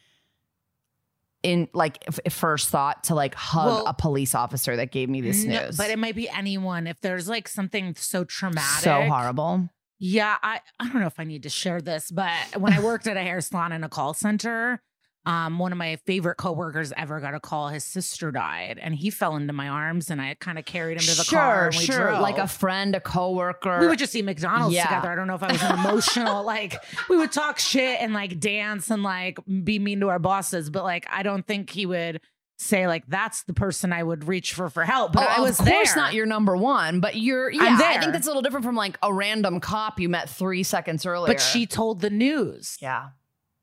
in 1.47 1.69
like 1.73 2.03
f- 2.09 2.33
first 2.33 2.71
thought 2.71 3.05
to 3.05 3.15
like 3.15 3.35
hug 3.37 3.67
Well, 3.67 3.87
a 3.87 3.95
police 3.95 4.35
officer 4.35 4.75
that 4.77 4.91
gave 4.91 5.09
me 5.09 5.21
this 5.21 5.45
No, 5.45 5.67
news. 5.67 5.77
but 5.77 5.91
it 5.91 5.99
might 5.99 6.17
be 6.17 6.29
anyone 6.29 6.89
if 6.89 7.01
there's 7.01 7.29
like 7.29 7.47
something 7.47 7.95
so 7.97 8.25
traumatic. 8.25 8.83
so 8.83 9.03
horrible. 9.03 9.69
Yeah, 10.01 10.37
I, 10.43 10.61
I 10.81 10.89
don't 10.91 11.01
know 11.01 11.07
if 11.07 11.21
I 11.21 11.25
need 11.25 11.45
to 11.45 11.49
share 11.49 11.81
this, 11.81 12.11
but 12.11 12.33
when 12.59 12.73
I 12.73 12.81
worked 12.81 13.07
at 13.07 13.17
a 13.17 13.23
hair 13.23 13.41
salon 13.41 13.71
in 13.73 13.85
a 13.85 13.89
call 13.89 14.13
center, 14.13 14.83
um, 15.27 15.59
one 15.59 15.73
of 15.73 15.79
my 15.79 15.97
favorite 16.07 16.37
coworkers 16.37 16.93
ever 16.97 17.21
got 17.21 17.35
a 17.35 17.41
call. 17.41 17.69
His 17.69 17.85
sister 17.85 18.31
died, 18.31 18.79
and 18.81 18.95
he 18.95 19.11
fell 19.11 19.37
into 19.37 19.53
my 19.53 19.69
arms, 19.69 20.09
and 20.11 20.21
I 20.23 20.35
kind 20.39 20.59
of 20.59 20.65
carried 20.65 20.95
him 21.01 21.05
to 21.07 21.15
the 21.17 21.25
car. 21.29 21.67
And 21.67 21.77
we 21.77 21.87
drove. 21.87 22.21
Like 22.21 22.39
a 22.39 22.47
friend, 22.47 22.95
a 22.95 23.01
coworker. 23.01 23.81
we 23.81 23.89
would 23.89 23.99
just 23.99 24.15
eat 24.15 24.25
McDonald's 24.25 24.75
Yeah. 24.75 24.85
together. 24.87 25.11
I 25.11 25.15
don't 25.17 25.27
know 25.27 25.35
if 25.35 25.43
I 25.43 25.53
was 25.53 25.63
an 25.63 25.79
emotional, 25.81 26.45
like 26.47 26.77
we 27.11 27.17
would 27.17 27.33
talk 27.33 27.59
shit 27.59 28.01
and 28.01 28.13
like 28.15 28.39
dance 28.41 28.91
and 28.91 29.03
like 29.03 29.39
be 29.65 29.79
mean 29.79 30.01
to 30.01 30.09
our 30.09 30.19
bosses, 30.21 30.71
but 30.71 30.85
like 30.85 31.07
I 31.11 31.23
don't 31.23 31.47
think 31.47 31.71
he 31.71 31.87
would 31.87 32.21
say 32.59 32.87
like 32.87 33.05
that's 33.09 33.43
the 33.43 33.53
person 33.53 33.93
I 33.93 34.03
would 34.03 34.27
reach 34.27 34.55
for 34.55 34.71
for 34.71 34.85
help. 34.85 35.13
But 35.13 35.25
oh, 35.25 35.35
I 35.37 35.41
was 35.41 35.61
of 35.61 35.67
course 35.67 35.89
there. 35.93 36.03
not 36.03 36.15
your 36.15 36.25
number 36.27 36.57
one, 36.57 37.01
but 37.01 37.17
you're 37.17 37.51
yeah. 37.51 37.79
I 37.83 37.99
think 37.99 38.13
that's 38.13 38.27
a 38.27 38.31
little 38.31 38.43
different 38.43 38.65
from 38.65 38.77
like 38.77 38.97
a 39.03 39.13
random 39.13 39.61
cop 39.61 40.01
you 40.01 40.09
met 40.09 40.31
three 40.31 40.63
seconds 40.63 41.05
earlier. 41.05 41.35
but 41.35 41.41
she 41.43 41.67
told 41.67 42.01
the 42.01 42.11
news. 42.11 42.79
yeah. 42.81 43.09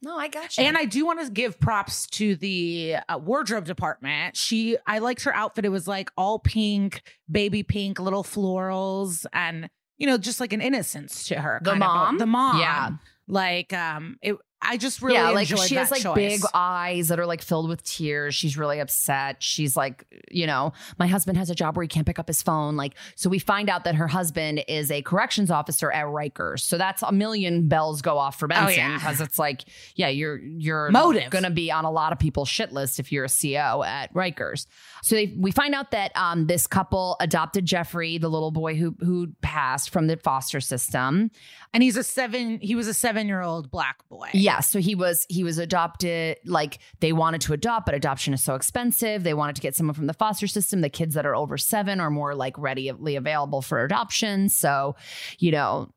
No, 0.03 0.17
I 0.17 0.27
got 0.27 0.57
you. 0.57 0.65
And 0.65 0.77
I 0.77 0.85
do 0.85 1.05
want 1.05 1.25
to 1.25 1.31
give 1.31 1.59
props 1.59 2.07
to 2.07 2.35
the 2.35 2.97
uh, 3.07 3.17
wardrobe 3.17 3.65
department. 3.65 4.35
She, 4.35 4.77
I 4.85 4.99
liked 4.99 5.23
her 5.23 5.33
outfit. 5.33 5.63
It 5.63 5.69
was 5.69 5.87
like 5.87 6.11
all 6.17 6.39
pink, 6.39 7.01
baby 7.31 7.63
pink, 7.63 7.99
little 7.99 8.23
florals, 8.23 9.25
and 9.31 9.69
you 9.97 10.07
know, 10.07 10.17
just 10.17 10.39
like 10.41 10.51
an 10.51 10.61
innocence 10.61 11.27
to 11.29 11.35
her. 11.35 11.59
The 11.63 11.71
kind 11.71 11.83
of. 11.83 11.87
mom? 11.87 12.17
the 12.17 12.25
mom, 12.25 12.59
Yeah. 12.59 12.89
Like, 13.27 13.71
um, 13.71 14.17
it. 14.21 14.35
I 14.65 14.77
just 14.77 15.01
really 15.01 15.15
yeah, 15.15 15.29
like 15.31 15.47
she 15.47 15.75
has 15.75 15.91
like 15.91 16.01
choice. 16.01 16.15
big 16.15 16.41
eyes 16.53 17.09
that 17.09 17.19
are 17.19 17.25
like 17.25 17.41
filled 17.41 17.69
with 17.69 17.83
tears. 17.83 18.33
She's 18.33 18.57
really 18.57 18.79
upset. 18.79 19.43
She's 19.43 19.75
like, 19.75 20.05
you 20.31 20.47
know, 20.47 20.73
my 20.97 21.07
husband 21.07 21.37
has 21.37 21.49
a 21.49 21.55
job 21.55 21.75
where 21.75 21.83
he 21.83 21.87
can't 21.87 22.05
pick 22.07 22.17
up 22.19 22.27
his 22.27 22.41
phone. 22.41 22.75
Like, 22.75 22.93
so 23.15 23.29
we 23.29 23.39
find 23.39 23.69
out 23.69 23.83
that 23.83 23.95
her 23.95 24.07
husband 24.07 24.63
is 24.67 24.89
a 24.91 25.01
corrections 25.01 25.51
officer 25.51 25.91
at 25.91 26.05
Rikers. 26.05 26.61
So 26.61 26.77
that's 26.77 27.01
a 27.03 27.11
million 27.11 27.67
bells 27.67 28.01
go 28.01 28.17
off 28.17 28.39
for 28.39 28.47
Benson 28.47 28.65
Oh, 28.67 28.69
yeah. 28.71 28.97
because 28.97 29.21
it's 29.21 29.37
like, 29.37 29.63
yeah, 29.95 30.07
you're 30.07 30.37
you're 30.39 30.89
Motive. 30.91 31.29
gonna 31.29 31.49
be 31.51 31.71
on 31.71 31.85
a 31.85 31.91
lot 31.91 32.13
of 32.13 32.19
people's 32.19 32.49
shit 32.49 32.71
list 32.71 32.99
if 32.99 33.11
you're 33.11 33.25
a 33.25 33.29
CO 33.29 33.83
at 33.83 34.13
Rikers. 34.13 34.65
So 35.01 35.15
they, 35.15 35.33
we 35.37 35.51
find 35.51 35.75
out 35.75 35.91
that 35.91 36.11
um, 36.15 36.47
this 36.47 36.67
couple 36.67 37.17
adopted 37.19 37.65
Jeffrey, 37.65 38.17
the 38.17 38.29
little 38.29 38.51
boy 38.51 38.75
who 38.75 38.95
who 38.99 39.27
passed 39.41 39.89
from 39.89 40.07
the 40.07 40.17
foster 40.17 40.61
system. 40.61 41.29
and 41.73 41.83
he's 41.83 41.97
a 41.97 42.03
seven. 42.03 42.59
He 42.61 42.75
was 42.75 42.87
a 42.87 42.93
seven-year-old 42.93 43.69
black 43.71 44.07
boy. 44.09 44.29
Yeah, 44.33 44.52
so 44.59 44.79
he 44.79 44.95
was 44.95 45.25
he 45.29 45.43
was 45.43 45.57
adopted 45.57 46.37
like 46.45 46.79
they 46.99 47.13
wanted 47.13 47.41
to 47.41 47.53
adopt, 47.53 47.85
but 47.85 47.95
adoption 47.95 48.33
is 48.33 48.43
so 48.43 48.55
expensive. 48.55 49.23
They 49.23 49.33
wanted 49.33 49.55
to 49.55 49.61
get 49.61 49.75
someone 49.75 49.93
from 49.93 50.07
the 50.07 50.13
foster 50.13 50.47
system. 50.47 50.81
The 50.81 50.89
kids 50.89 51.15
that 51.15 51.25
are 51.25 51.35
over 51.35 51.57
7 51.57 51.99
are 51.99 52.09
more 52.09 52.35
like 52.35 52.57
readily 52.57 53.15
available 53.15 53.61
for 53.61 53.83
adoption. 53.83 54.49
So, 54.49 54.95
you 55.39 55.51
know, 55.51 55.89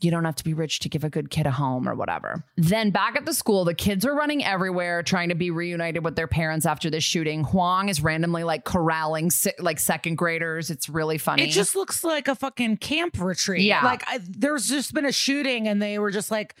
you 0.00 0.10
don't 0.10 0.24
have 0.24 0.36
to 0.36 0.44
be 0.44 0.54
rich 0.54 0.78
to 0.80 0.88
give 0.88 1.02
a 1.02 1.10
good 1.10 1.30
kid 1.30 1.46
a 1.46 1.50
home 1.50 1.88
or 1.88 1.94
whatever. 1.94 2.44
Then 2.56 2.90
back 2.90 3.16
at 3.16 3.24
the 3.24 3.34
school, 3.34 3.64
the 3.64 3.74
kids 3.74 4.06
are 4.06 4.14
running 4.14 4.44
everywhere 4.44 5.02
trying 5.02 5.30
to 5.30 5.34
be 5.34 5.50
reunited 5.50 6.04
with 6.04 6.14
their 6.14 6.28
parents 6.28 6.66
after 6.66 6.88
this 6.88 7.02
shooting. 7.02 7.42
Huang 7.44 7.88
is 7.88 8.00
randomly 8.00 8.44
like 8.44 8.64
corralling 8.64 9.30
like 9.58 9.80
second 9.80 10.16
graders. 10.16 10.70
It's 10.70 10.88
really 10.88 11.18
funny. 11.18 11.44
It 11.44 11.50
just 11.50 11.74
looks 11.74 12.04
like 12.04 12.28
a 12.28 12.36
fucking 12.36 12.76
camp 12.76 13.20
retreat. 13.20 13.62
Yeah. 13.62 13.84
Like 13.84 14.04
I, 14.06 14.20
there's 14.22 14.68
just 14.68 14.94
been 14.94 15.06
a 15.06 15.12
shooting 15.12 15.66
and 15.66 15.82
they 15.82 15.98
were 15.98 16.12
just 16.12 16.30
like 16.30 16.54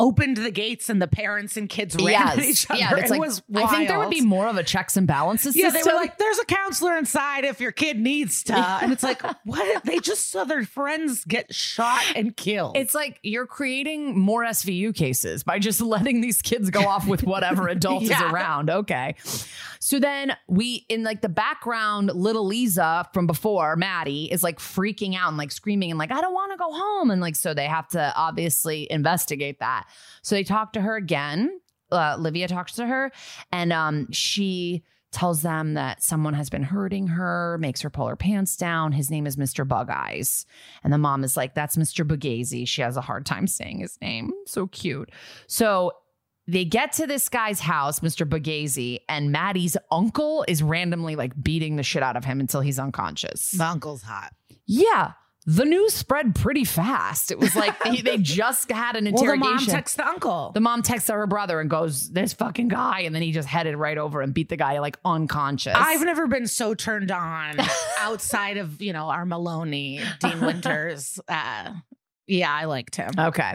opened 0.00 0.38
the 0.38 0.50
gates 0.50 0.88
and 0.88 1.00
the 1.00 1.06
parents 1.06 1.56
and 1.56 1.68
kids 1.68 1.94
ran 1.94 2.06
yes. 2.06 2.38
at 2.38 2.44
each 2.44 2.70
other. 2.70 2.80
Yeah, 2.80 2.96
it 2.96 3.10
like, 3.10 3.20
was 3.20 3.42
I 3.54 3.66
think 3.66 3.88
there 3.88 3.98
would 3.98 4.10
be 4.10 4.22
more 4.22 4.48
of 4.48 4.56
a 4.56 4.64
checks 4.64 4.96
and 4.96 5.06
balances 5.06 5.54
Yeah, 5.54 5.68
they 5.68 5.78
system. 5.78 5.94
were 5.94 6.00
like, 6.00 6.16
"There's 6.16 6.38
a 6.38 6.44
counselor 6.46 6.96
inside 6.96 7.44
if 7.44 7.60
your 7.60 7.72
kid 7.72 7.98
needs 7.98 8.42
to," 8.44 8.56
and 8.82 8.92
it's 8.92 9.02
like, 9.02 9.22
what? 9.44 9.84
They 9.84 9.98
just 9.98 10.30
saw 10.30 10.44
their 10.44 10.64
friends 10.64 11.24
get 11.24 11.54
shot 11.54 12.02
and 12.16 12.34
killed. 12.34 12.76
It's 12.76 12.94
like 12.94 13.20
you're 13.22 13.46
creating 13.46 14.18
more 14.18 14.42
SVU 14.44 14.94
cases 14.94 15.44
by 15.44 15.58
just 15.58 15.80
letting 15.90 16.20
these 16.20 16.40
kids 16.40 16.70
go 16.70 16.86
off 16.86 17.06
with 17.06 17.22
whatever 17.22 17.68
adult 17.68 18.02
is 18.04 18.10
around. 18.10 18.70
Okay. 18.70 19.16
So 19.80 19.98
then 19.98 20.36
we, 20.46 20.84
in 20.90 21.02
like 21.02 21.22
the 21.22 21.28
background, 21.28 22.12
little 22.14 22.46
Liza 22.46 23.08
from 23.14 23.26
before, 23.26 23.76
Maddie, 23.76 24.30
is 24.30 24.42
like 24.42 24.58
freaking 24.58 25.16
out 25.16 25.28
and 25.28 25.38
like 25.38 25.50
screaming 25.50 25.90
and 25.90 25.98
like, 25.98 26.12
I 26.12 26.20
don't 26.20 26.34
want 26.34 26.52
to 26.52 26.58
go 26.58 26.70
home. 26.70 27.10
And 27.10 27.20
like, 27.20 27.34
so 27.34 27.54
they 27.54 27.66
have 27.66 27.88
to 27.88 28.12
obviously 28.14 28.86
investigate 28.90 29.60
that. 29.60 29.88
So 30.22 30.34
they 30.34 30.44
talk 30.44 30.74
to 30.74 30.82
her 30.82 30.96
again. 30.96 31.60
Uh, 31.90 32.16
Livia 32.18 32.46
talks 32.46 32.74
to 32.74 32.86
her 32.86 33.10
and 33.50 33.72
um, 33.72 34.12
she 34.12 34.84
tells 35.12 35.42
them 35.42 35.74
that 35.74 36.02
someone 36.02 36.34
has 36.34 36.50
been 36.50 36.62
hurting 36.62 37.08
her, 37.08 37.58
makes 37.58 37.80
her 37.80 37.90
pull 37.90 38.06
her 38.06 38.16
pants 38.16 38.56
down. 38.56 38.92
His 38.92 39.10
name 39.10 39.26
is 39.26 39.36
Mr. 39.36 39.66
Bug 39.66 39.90
Eyes. 39.90 40.46
And 40.84 40.92
the 40.92 40.98
mom 40.98 41.24
is 41.24 41.36
like, 41.36 41.54
that's 41.54 41.76
Mr. 41.76 42.06
Bugazy. 42.06 42.68
She 42.68 42.82
has 42.82 42.96
a 42.96 43.00
hard 43.00 43.26
time 43.26 43.46
saying 43.46 43.80
his 43.80 44.00
name. 44.00 44.30
So 44.46 44.68
cute. 44.68 45.10
So 45.48 45.92
they 46.50 46.64
get 46.64 46.92
to 46.94 47.06
this 47.06 47.28
guy's 47.28 47.60
house, 47.60 48.00
Mr. 48.00 48.28
Bugazy, 48.28 48.98
and 49.08 49.30
Maddie's 49.30 49.76
uncle 49.90 50.44
is 50.48 50.62
randomly 50.62 51.16
like 51.16 51.32
beating 51.42 51.76
the 51.76 51.82
shit 51.82 52.02
out 52.02 52.16
of 52.16 52.24
him 52.24 52.40
until 52.40 52.60
he's 52.60 52.78
unconscious. 52.78 53.50
the 53.52 53.64
uncle's 53.64 54.02
hot. 54.02 54.32
Yeah. 54.66 55.12
The 55.46 55.64
news 55.64 55.94
spread 55.94 56.34
pretty 56.34 56.64
fast. 56.64 57.30
It 57.30 57.38
was 57.38 57.56
like 57.56 57.82
they, 57.82 58.02
they 58.02 58.18
just 58.22 58.70
had 58.70 58.94
an 58.94 59.04
Well, 59.06 59.14
the 59.14 59.20
interrogation. 59.32 59.54
mom 59.54 59.74
texts 59.74 59.96
the 59.96 60.06
uncle. 60.06 60.50
The 60.52 60.60
mom 60.60 60.82
texts 60.82 61.08
her 61.08 61.26
brother 61.26 61.60
and 61.60 61.70
goes, 61.70 62.10
This 62.10 62.34
fucking 62.34 62.68
guy. 62.68 63.00
And 63.00 63.14
then 63.14 63.22
he 63.22 63.32
just 63.32 63.48
headed 63.48 63.74
right 63.76 63.96
over 63.96 64.20
and 64.20 64.34
beat 64.34 64.50
the 64.50 64.58
guy 64.58 64.78
like 64.80 64.98
unconscious. 65.04 65.74
I've 65.74 66.02
never 66.04 66.26
been 66.26 66.46
so 66.46 66.74
turned 66.74 67.10
on 67.10 67.56
outside 67.98 68.58
of 68.58 68.82
you 68.82 68.92
know 68.92 69.08
our 69.08 69.24
Meloni, 69.24 70.02
Dean 70.20 70.40
Winters. 70.44 71.18
Uh, 71.26 71.72
yeah, 72.30 72.52
I 72.52 72.64
liked 72.64 72.96
him. 72.96 73.10
okay. 73.18 73.54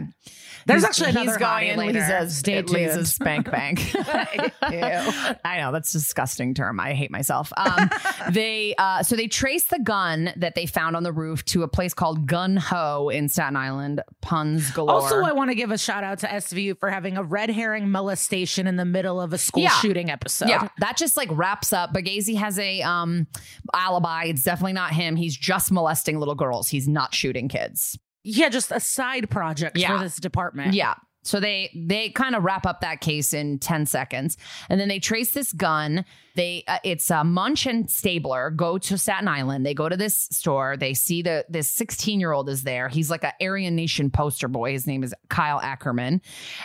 There's 0.66 0.82
He's- 0.82 0.90
actually 1.00 1.10
another 1.10 1.30
he's 1.30 1.36
going 1.38 1.68
in 1.68 1.78
later. 1.78 2.00
Liza's, 2.00 2.36
Stay 2.38 2.60
Liza's 2.60 2.94
tuned. 2.94 3.08
spank 3.08 3.50
bank. 3.50 3.92
I 4.62 5.58
know 5.60 5.70
that's 5.72 5.94
a 5.94 5.98
disgusting 5.98 6.54
term. 6.54 6.80
I 6.80 6.92
hate 6.94 7.10
myself. 7.12 7.52
Um, 7.56 7.88
they 8.30 8.74
uh, 8.76 9.02
so 9.04 9.14
they 9.16 9.28
traced 9.28 9.70
the 9.70 9.78
gun 9.78 10.32
that 10.36 10.54
they 10.56 10.66
found 10.66 10.96
on 10.96 11.02
the 11.04 11.12
roof 11.12 11.44
to 11.46 11.62
a 11.62 11.68
place 11.68 11.94
called 11.94 12.26
Gun 12.26 12.56
Ho 12.56 13.08
in 13.10 13.28
Staten 13.28 13.54
Island. 13.56 14.02
Puns 14.22 14.70
galore. 14.72 15.02
Also, 15.02 15.20
I 15.22 15.32
want 15.32 15.50
to 15.50 15.54
give 15.54 15.70
a 15.70 15.78
shout 15.78 16.02
out 16.02 16.18
to 16.20 16.26
SVU 16.26 16.78
for 16.80 16.90
having 16.90 17.16
a 17.16 17.22
red 17.22 17.50
herring 17.50 17.88
molestation 17.90 18.66
in 18.66 18.74
the 18.76 18.84
middle 18.84 19.20
of 19.20 19.32
a 19.32 19.38
school 19.38 19.62
Yeah. 19.62 19.70
shooting 19.80 20.10
episode. 20.10 20.48
Yeah, 20.48 20.68
that 20.78 20.96
just 20.96 21.16
like 21.16 21.28
wraps 21.30 21.72
up. 21.72 21.92
Bagazy 21.94 22.36
has 22.38 22.58
a 22.58 22.82
um 22.82 23.28
alibi. 23.72 24.24
It's 24.24 24.42
definitely 24.42 24.72
not 24.72 24.92
him. 24.92 25.14
He's 25.16 25.36
just 25.36 25.70
molesting 25.70 26.18
little 26.18 26.34
girls. 26.34 26.68
He's 26.68 26.88
not 26.88 27.14
shooting 27.14 27.48
kids. 27.48 27.96
Yeah, 28.28 28.48
just 28.48 28.72
a 28.72 28.80
side 28.80 29.30
project 29.30 29.76
Yeah. 29.78 29.96
for 29.96 30.02
this 30.04 30.16
department. 30.16 30.74
Yeah. 30.74 30.94
So 31.22 31.38
they 31.40 31.70
they 31.74 32.10
kind 32.10 32.34
of 32.34 32.42
wrap 32.44 32.66
up 32.66 32.80
that 32.80 33.00
case 33.00 33.32
in 33.32 33.58
10 33.58 33.86
seconds. 33.86 34.36
And 34.68 34.80
then 34.80 34.88
they 34.88 34.98
trace 34.98 35.32
this 35.32 35.52
gun 35.52 36.04
They 36.36 36.64
uh, 36.68 36.78
it's 36.84 37.10
uh, 37.10 37.24
Munch 37.24 37.66
and 37.66 37.90
Stabler 37.90 38.50
go 38.50 38.76
to 38.76 38.98
Staten 38.98 39.26
Island. 39.26 39.64
They 39.64 39.72
go 39.72 39.88
to 39.88 39.96
this 39.96 40.28
store. 40.30 40.76
They 40.76 40.92
see 40.92 41.22
the 41.22 41.46
this 41.48 41.70
16 41.70 42.20
year 42.20 42.32
old 42.32 42.50
is 42.50 42.62
there. 42.62 42.88
He's 42.88 43.10
like 43.10 43.24
an 43.24 43.32
Aryan 43.40 43.74
Nation 43.74 44.10
poster 44.10 44.46
boy. 44.46 44.72
His 44.72 44.86
name 44.86 45.02
is 45.02 45.14
Kyle 45.30 45.58
Ackerman, 45.60 46.20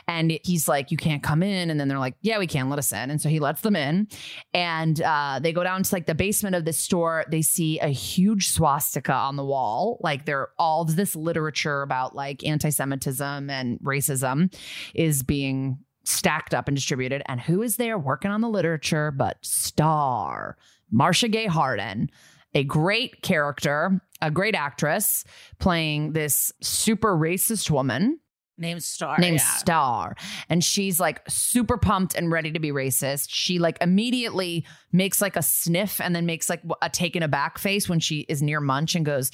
and 0.10 0.38
he's 0.44 0.68
like, 0.68 0.92
"You 0.92 0.98
can't 0.98 1.24
come 1.24 1.42
in." 1.42 1.70
And 1.70 1.80
then 1.80 1.88
they're 1.88 2.00
like, 2.00 2.16
"Yeah, 2.22 2.38
we 2.38 2.48
can. 2.48 2.70
Let 2.70 2.80
us 2.80 2.92
in." 2.92 3.10
And 3.10 3.22
so 3.22 3.30
he 3.30 3.40
lets 3.40 3.62
them 3.62 3.78
in, 3.78 4.10
and 4.54 5.02
uh, 5.02 5.40
they 5.42 5.54
go 5.54 5.64
down 5.64 5.84
to 5.84 5.96
like 5.96 6.06
the 6.06 6.16
basement 6.16 6.56
of 6.56 6.66
this 6.66 6.78
store. 6.78 7.24
They 7.32 7.42
see 7.42 7.80
a 7.80 7.88
huge 7.88 8.50
swastika 8.50 9.14
on 9.14 9.38
the 9.38 9.46
wall. 9.46 10.00
Like 10.02 10.26
they're 10.26 10.50
all 10.60 10.84
this 10.84 11.16
literature 11.16 11.82
about 11.82 12.14
like 12.14 12.46
anti-Semitism 12.46 13.50
and 13.50 13.80
racism 13.80 14.54
is 14.94 15.24
being 15.24 15.80
stacked 16.04 16.54
up 16.54 16.68
and 16.68 16.76
distributed. 16.76 17.22
And 17.28 17.40
who 17.40 17.62
is 17.62 17.78
there 17.78 17.98
working 17.98 18.32
on 18.32 18.42
the 18.42 18.50
literature 18.50 19.12
but 19.12 19.38
Star, 19.42 20.58
Marcia 20.92 21.28
Gay 21.28 21.46
Harden, 21.46 22.10
a 22.54 22.64
great 22.64 23.22
character, 23.22 24.02
a 24.22 24.32
great 24.32 24.56
actress 24.56 25.24
playing 25.60 26.14
this 26.14 26.52
super 26.62 27.16
racist 27.16 27.70
woman 27.70 28.20
Named 28.58 28.84
Star. 28.84 29.18
named 29.18 29.40
yeah. 29.40 29.56
Star. 29.58 30.16
And 30.48 30.64
she's 30.64 31.00
like 31.00 31.22
super 31.28 31.78
pumped 31.78 32.14
and 32.16 32.32
ready 32.32 32.52
to 32.52 32.60
be 32.60 32.72
racist. 32.72 33.28
She 33.30 33.58
like 33.58 33.78
immediately 33.82 34.66
makes 34.92 35.22
like 35.22 35.36
a 35.36 35.42
sniff 35.42 36.00
and 36.00 36.16
then 36.16 36.26
makes 36.26 36.50
like 36.50 36.62
a 36.82 36.90
taken 36.90 37.24
aback 37.24 37.58
face 37.58 37.90
when 37.90 38.00
she 38.00 38.20
is 38.30 38.42
near 38.42 38.62
Munch 38.62 38.94
and 38.96 39.06
goes, 39.06 39.32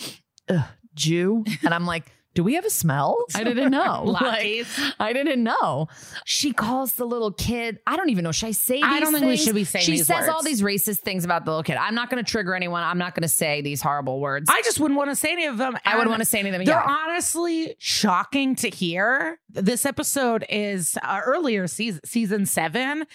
Ugh, 0.49 0.63
Jew. 0.95 1.43
And 1.63 1.73
I'm 1.73 1.85
like, 1.85 2.11
do 2.37 2.43
we 2.43 2.53
have 2.53 2.65
a 2.65 2.69
smell? 2.69 3.17
I 3.33 3.43
didn't 3.43 3.71
know. 3.71 4.03
Like, 4.21 4.67
I 4.99 5.11
didn't 5.11 5.41
know. 5.43 5.87
She 6.23 6.53
calls 6.53 6.93
the 6.93 7.05
little 7.05 7.31
kid. 7.31 7.79
I 7.87 7.97
don't 7.97 8.11
even 8.11 8.23
know. 8.23 8.31
Should 8.31 8.49
I 8.49 8.51
say 8.51 8.75
these 8.75 8.83
I 8.83 8.99
don't 8.99 9.11
think 9.11 9.25
we 9.25 9.37
should 9.37 9.55
be 9.55 9.63
saying 9.63 9.85
She 9.85 9.93
these 9.93 10.05
says 10.05 10.29
all 10.29 10.43
these 10.43 10.61
racist 10.61 10.99
things 10.99 11.25
about 11.25 11.45
the 11.45 11.49
little 11.51 11.63
kid. 11.63 11.77
I'm 11.77 11.95
not 11.95 12.11
going 12.11 12.23
to 12.23 12.31
trigger 12.31 12.53
anyone. 12.53 12.83
I'm 12.83 12.99
not 12.99 13.15
going 13.15 13.23
to 13.23 13.27
say 13.27 13.61
these 13.61 13.81
horrible 13.81 14.19
words. 14.19 14.51
I 14.53 14.61
just 14.61 14.79
wouldn't 14.79 14.99
want 14.99 15.09
to 15.09 15.15
say 15.15 15.31
any 15.31 15.47
of 15.47 15.57
them. 15.57 15.75
I 15.83 15.95
wouldn't 15.95 16.11
want 16.11 16.21
to 16.21 16.25
say 16.25 16.37
any 16.39 16.49
of 16.49 16.53
them. 16.53 16.63
They're 16.63 16.75
Yeah. 16.75 16.85
honestly 17.09 17.75
shocking 17.79 18.55
to 18.57 18.69
hear. 18.69 19.39
This 19.49 19.83
episode 19.83 20.45
is 20.47 20.95
uh, 21.01 21.19
earlier 21.25 21.65
season, 21.65 22.01
season 22.05 22.45
seven. 22.45 23.05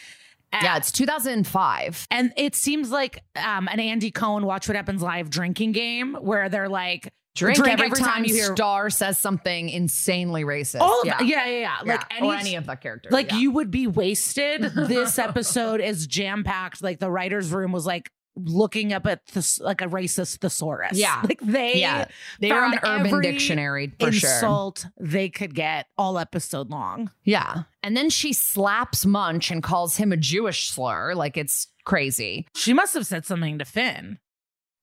yeah, 0.52 0.76
it's 0.78 0.90
2005. 0.92 2.08
And 2.10 2.32
it 2.36 2.54
seems 2.56 2.90
like 2.90 3.22
um, 3.36 3.68
an 3.68 3.78
Andy 3.78 4.10
Cohen 4.10 4.44
Watch 4.44 4.66
What 4.68 4.76
Happens 4.76 5.00
Live 5.00 5.30
drinking 5.30 5.72
game 5.72 6.14
where 6.20 6.48
they're 6.48 6.68
like, 6.68 7.12
Drink, 7.34 7.58
every, 7.66 7.90
time, 7.90 8.24
you 8.24 8.34
hear. 8.34 8.54
Star 8.54 8.90
says 8.90 9.18
something 9.18 9.70
insanely 9.70 10.44
racist. 10.44 10.80
all 10.80 11.00
of 11.00 11.06
yeah. 11.06 11.22
yeah. 11.22 11.26
yeah, 11.26 11.46
yeah, 11.46 11.60
yeah. 11.60 11.92
Like 11.92 12.00
Yeah. 12.10 12.16
any, 12.18 12.28
or 12.28 12.34
any 12.34 12.54
of 12.56 12.66
the 12.66 12.76
characters. 12.76 13.10
like 13.12 13.30
yeah. 13.30 13.38
you 13.38 13.50
would 13.52 13.70
be 13.70 13.86
wasted. 13.86 14.62
This 14.62 15.18
episode 15.18 15.80
is 15.80 16.06
jam 16.06 16.44
packed. 16.44 16.82
Like 16.82 16.98
the 16.98 17.10
writers' 17.10 17.50
room 17.50 17.72
was 17.72 17.86
like 17.86 18.10
looking 18.36 18.92
up 18.92 19.06
at 19.06 19.24
this 19.28 19.60
like 19.60 19.80
a 19.80 19.86
racist 19.86 20.38
thesaurus. 20.38 20.98
Yeah. 20.98 21.22
like 21.28 21.40
they 21.40 21.80
yeah, 21.80 22.06
they 22.40 22.52
were 22.52 22.62
on 22.62 22.72
found 22.78 23.06
Urban 23.06 23.06
every 23.06 23.22
Dictionary 23.32 23.92
for 23.98 24.12
sure. 24.12 24.30
insult 24.30 24.86
they 25.00 25.28
could 25.28 25.54
get 25.54 25.86
all 25.96 26.18
episode 26.18 26.70
long. 26.70 27.10
Yeah, 27.24 27.62
and 27.82 27.96
then 27.96 28.10
she 28.10 28.32
slaps 28.32 29.06
Munch 29.06 29.50
and 29.50 29.62
calls 29.62 29.96
him 29.96 30.12
a 30.12 30.16
Jewish 30.16 30.68
slur. 30.68 31.14
Like 31.14 31.36
it's 31.36 31.68
crazy. 31.84 32.46
She 32.54 32.72
must 32.72 32.94
have 32.94 33.06
said 33.06 33.24
something 33.24 33.58
to 33.58 33.64
Fin. 33.64 34.18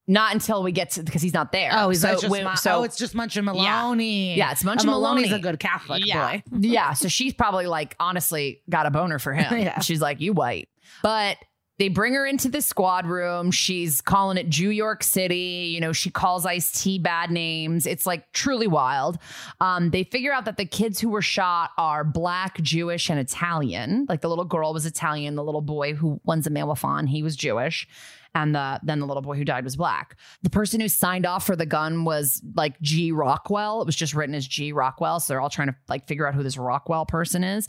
Not 0.09 0.33
until 0.33 0.63
we 0.63 0.71
get 0.71 0.89
to 0.91 1.03
because 1.03 1.21
he's 1.21 1.35
not 1.35 1.51
there. 1.51 1.69
Oh, 1.71 1.89
he's 1.89 2.01
so, 2.01 2.13
just 2.13 2.29
when- 2.29 2.43
Mon- 2.43 2.57
so 2.57 2.79
oh, 2.79 2.83
it's 2.83 2.97
just 2.97 3.13
Munch 3.13 3.37
and 3.37 3.47
Meloni. 3.47 4.35
Yeah, 4.35 4.51
it's 4.51 4.63
Munch 4.63 4.81
and 4.81 4.89
Meloni's 4.89 5.31
a 5.31 5.37
good 5.37 5.59
Catholic 5.59 6.03
yeah, 6.03 6.37
boy. 6.37 6.43
yeah. 6.61 6.93
So 6.93 7.07
she's 7.07 7.35
probably 7.35 7.67
like 7.67 7.95
honestly 7.99 8.63
got 8.67 8.87
a 8.87 8.91
boner 8.91 9.19
for 9.19 9.33
him. 9.33 9.59
Yeah. 9.59 9.81
She's 9.81 10.01
like, 10.01 10.19
you 10.19 10.33
white, 10.33 10.67
but. 11.03 11.37
They 11.77 11.87
bring 11.87 12.13
her 12.13 12.25
into 12.25 12.49
the 12.49 12.61
squad 12.61 13.05
room. 13.05 13.51
She's 13.51 14.01
calling 14.01 14.37
it 14.37 14.49
Jew 14.49 14.69
York 14.69 15.01
City. 15.01 15.71
You 15.73 15.79
know, 15.79 15.93
she 15.93 16.09
calls 16.09 16.45
Ice 16.45 16.83
T 16.83 16.99
bad 16.99 17.31
names. 17.31 17.87
It's 17.87 18.05
like 18.05 18.29
truly 18.33 18.67
wild. 18.67 19.17
Um, 19.61 19.89
they 19.91 20.03
figure 20.03 20.33
out 20.33 20.43
that 20.43 20.57
the 20.57 20.65
kids 20.65 20.99
who 20.99 21.07
were 21.07 21.21
shot 21.21 21.69
are 21.77 22.03
black, 22.03 22.59
Jewish, 22.61 23.09
and 23.09 23.17
Italian. 23.17 24.07
Like 24.09 24.19
the 24.19 24.27
little 24.27 24.43
girl 24.43 24.73
was 24.73 24.85
Italian. 24.85 25.35
The 25.35 25.43
little 25.43 25.61
boy 25.61 25.93
who 25.93 26.19
wins 26.25 26.45
a 26.47 26.49
marathon, 26.49 27.07
he 27.07 27.23
was 27.23 27.37
Jewish. 27.37 27.87
And 28.36 28.53
the 28.53 28.79
then 28.83 29.00
the 29.00 29.07
little 29.07 29.24
boy 29.24 29.36
who 29.36 29.43
died 29.43 29.63
was 29.63 29.75
black. 29.75 30.17
The 30.43 30.50
person 30.50 30.79
who 30.79 30.88
signed 30.88 31.25
off 31.25 31.45
for 31.45 31.55
the 31.55 31.65
gun 31.65 32.05
was 32.05 32.41
like 32.55 32.79
G 32.81 33.12
Rockwell. 33.12 33.81
It 33.81 33.86
was 33.86 33.95
just 33.95 34.13
written 34.13 34.36
as 34.36 34.48
G 34.48 34.71
Rockwell. 34.71 35.19
So 35.19 35.33
they're 35.33 35.41
all 35.41 35.50
trying 35.50 35.69
to 35.69 35.75
like 35.88 36.07
figure 36.07 36.27
out 36.27 36.36
who 36.36 36.43
this 36.43 36.57
Rockwell 36.57 37.05
person 37.05 37.43
is. 37.43 37.67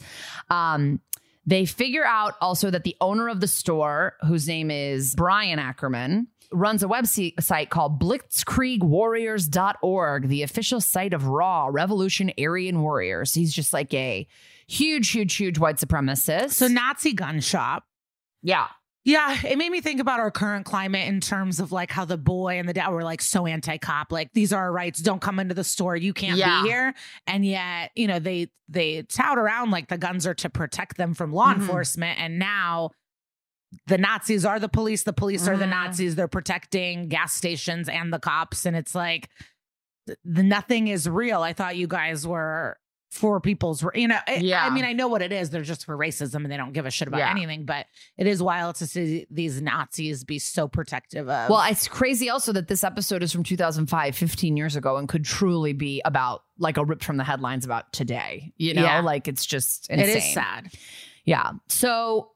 Um, 0.50 1.00
they 1.47 1.64
figure 1.64 2.05
out 2.05 2.35
also 2.40 2.71
that 2.71 2.85
the 2.85 2.97
owner 3.00 3.29
of 3.29 3.40
the 3.40 3.49
store, 3.49 4.14
whose 4.26 4.47
name 4.47 4.71
is 4.71 5.14
Brian 5.14 5.59
Ackerman, 5.59 6.29
runs 6.52 6.82
a 6.82 6.87
website 6.87 7.71
called 7.71 8.00
blitzkriegwarriors.org, 8.00 10.28
the 10.28 10.43
official 10.43 10.80
site 10.80 11.15
of 11.15 11.26
Raw 11.26 11.69
Revolution 11.71 12.30
Aryan 12.39 12.82
Warriors. 12.82 13.34
He's 13.34 13.54
just 13.54 13.73
like 13.73 13.93
a 13.95 14.26
huge, 14.67 15.11
huge, 15.11 15.34
huge 15.34 15.58
white 15.58 15.76
supremacist. 15.76 16.52
So 16.52 16.69
Nazi 16.69 17.15
gun 17.15 17.41
shop. 17.41 17.84
yeah. 18.43 18.67
Yeah, 19.04 19.34
it 19.47 19.56
made 19.56 19.71
me 19.71 19.80
think 19.80 19.99
about 19.99 20.21
our 20.21 20.30
current 20.30 20.67
climate 20.67 21.08
in 21.08 21.21
terms 21.21 21.58
of 21.58 21.73
like 21.73 21.91
how 21.91 22.04
the 22.04 22.19
boy 22.19 22.58
and 22.58 22.69
the 22.69 22.75
dad 22.75 22.91
were 22.91 23.02
like 23.02 23.23
so 23.23 23.47
anti-cop, 23.47 24.13
like 24.13 24.30
these 24.34 24.52
are 24.52 24.63
our 24.65 24.73
rights. 24.73 25.00
Don't 25.00 25.23
come 25.23 25.39
into 25.39 25.54
the 25.54 25.65
store. 25.65 25.97
You 25.97 26.13
can't 26.13 26.36
Yeah. 26.36 26.63
be 26.63 26.69
here. 26.69 26.95
And 27.26 27.45
yet, 27.47 27.93
you 27.95 28.06
know, 28.06 28.19
they 28.19 28.49
they 28.69 29.02
tout 29.02 29.36
around 29.39 29.71
like 29.73 29.89
the 29.89 29.99
guns 29.99 30.26
are 30.26 30.34
to 30.34 30.49
protect 30.50 30.97
them 30.97 31.13
from 31.15 31.32
law 31.32 31.52
Mhm. 31.52 31.56
enforcement. 31.60 32.21
And 32.21 32.39
now 32.39 32.91
the 33.86 33.99
Nazis 33.99 34.45
are 34.45 34.60
the 34.60 34.69
police. 34.69 35.02
The 35.04 35.13
police 35.13 35.49
are 35.49 35.56
the 35.56 35.65
Mhm. 35.65 35.71
Nazis. 35.71 36.15
They're 36.15 36.28
protecting 36.28 37.08
gas 37.08 37.32
stations 37.32 37.89
and 37.89 38.13
the 38.13 38.19
cops. 38.21 38.67
And 38.67 38.76
it's 38.76 38.95
like 38.95 39.28
the 40.25 40.43
nothing 40.43 40.89
is 40.89 41.08
real. 41.08 41.43
I 41.43 41.52
thought 41.52 41.76
you 41.76 41.86
guys 41.89 42.26
were 42.26 42.76
for 43.10 43.40
people's, 43.40 43.84
you 43.94 44.06
know, 44.06 44.18
I- 44.28 44.36
Yeah. 44.36 44.64
I 44.64 44.70
mean, 44.70 44.84
I 44.84 44.92
know 44.92 45.08
what 45.08 45.20
it 45.20 45.32
is. 45.32 45.50
They're 45.50 45.62
just 45.62 45.84
for 45.84 45.96
racism 45.99 46.36
and 46.44 46.50
they 46.50 46.56
don't 46.56 46.73
give 46.73 46.86
a 46.86 46.90
shit 46.92 47.08
about 47.08 47.18
Yeah. 47.18 47.30
anything, 47.32 47.64
but 47.64 47.86
it 48.16 48.28
is 48.28 48.40
wild 48.40 48.76
to 48.76 48.86
see 48.86 49.26
these 49.30 49.60
Nazis 49.60 50.23
be 50.23 50.38
so 50.38 50.68
protective 50.68 51.28
of. 51.28 51.50
Well, 51.50 51.62
it's 51.68 51.88
crazy 51.88 52.30
also 52.30 52.52
that 52.52 52.68
this 52.68 52.84
episode 52.84 53.25
is 53.25 53.32
from 53.32 53.42
2005, 53.42 54.14
15 54.14 54.56
years 54.56 54.76
ago, 54.76 54.96
and 54.96 55.08
could 55.08 55.25
truly 55.25 55.73
be 55.73 56.00
about 56.04 56.44
like 56.58 56.76
a 56.76 56.84
rip 56.84 57.02
from 57.02 57.16
the 57.16 57.25
headlines 57.25 57.64
about 57.64 57.92
today. 57.92 58.52
You 58.58 58.75
know, 58.75 58.82
Yeah. 58.84 59.00
like 59.00 59.26
it's 59.26 59.44
just 59.44 59.90
it 59.90 59.99
insane. 59.99 60.16
is 60.18 60.32
sad. 60.32 60.70
Yeah. 61.25 61.50
So 61.68 62.30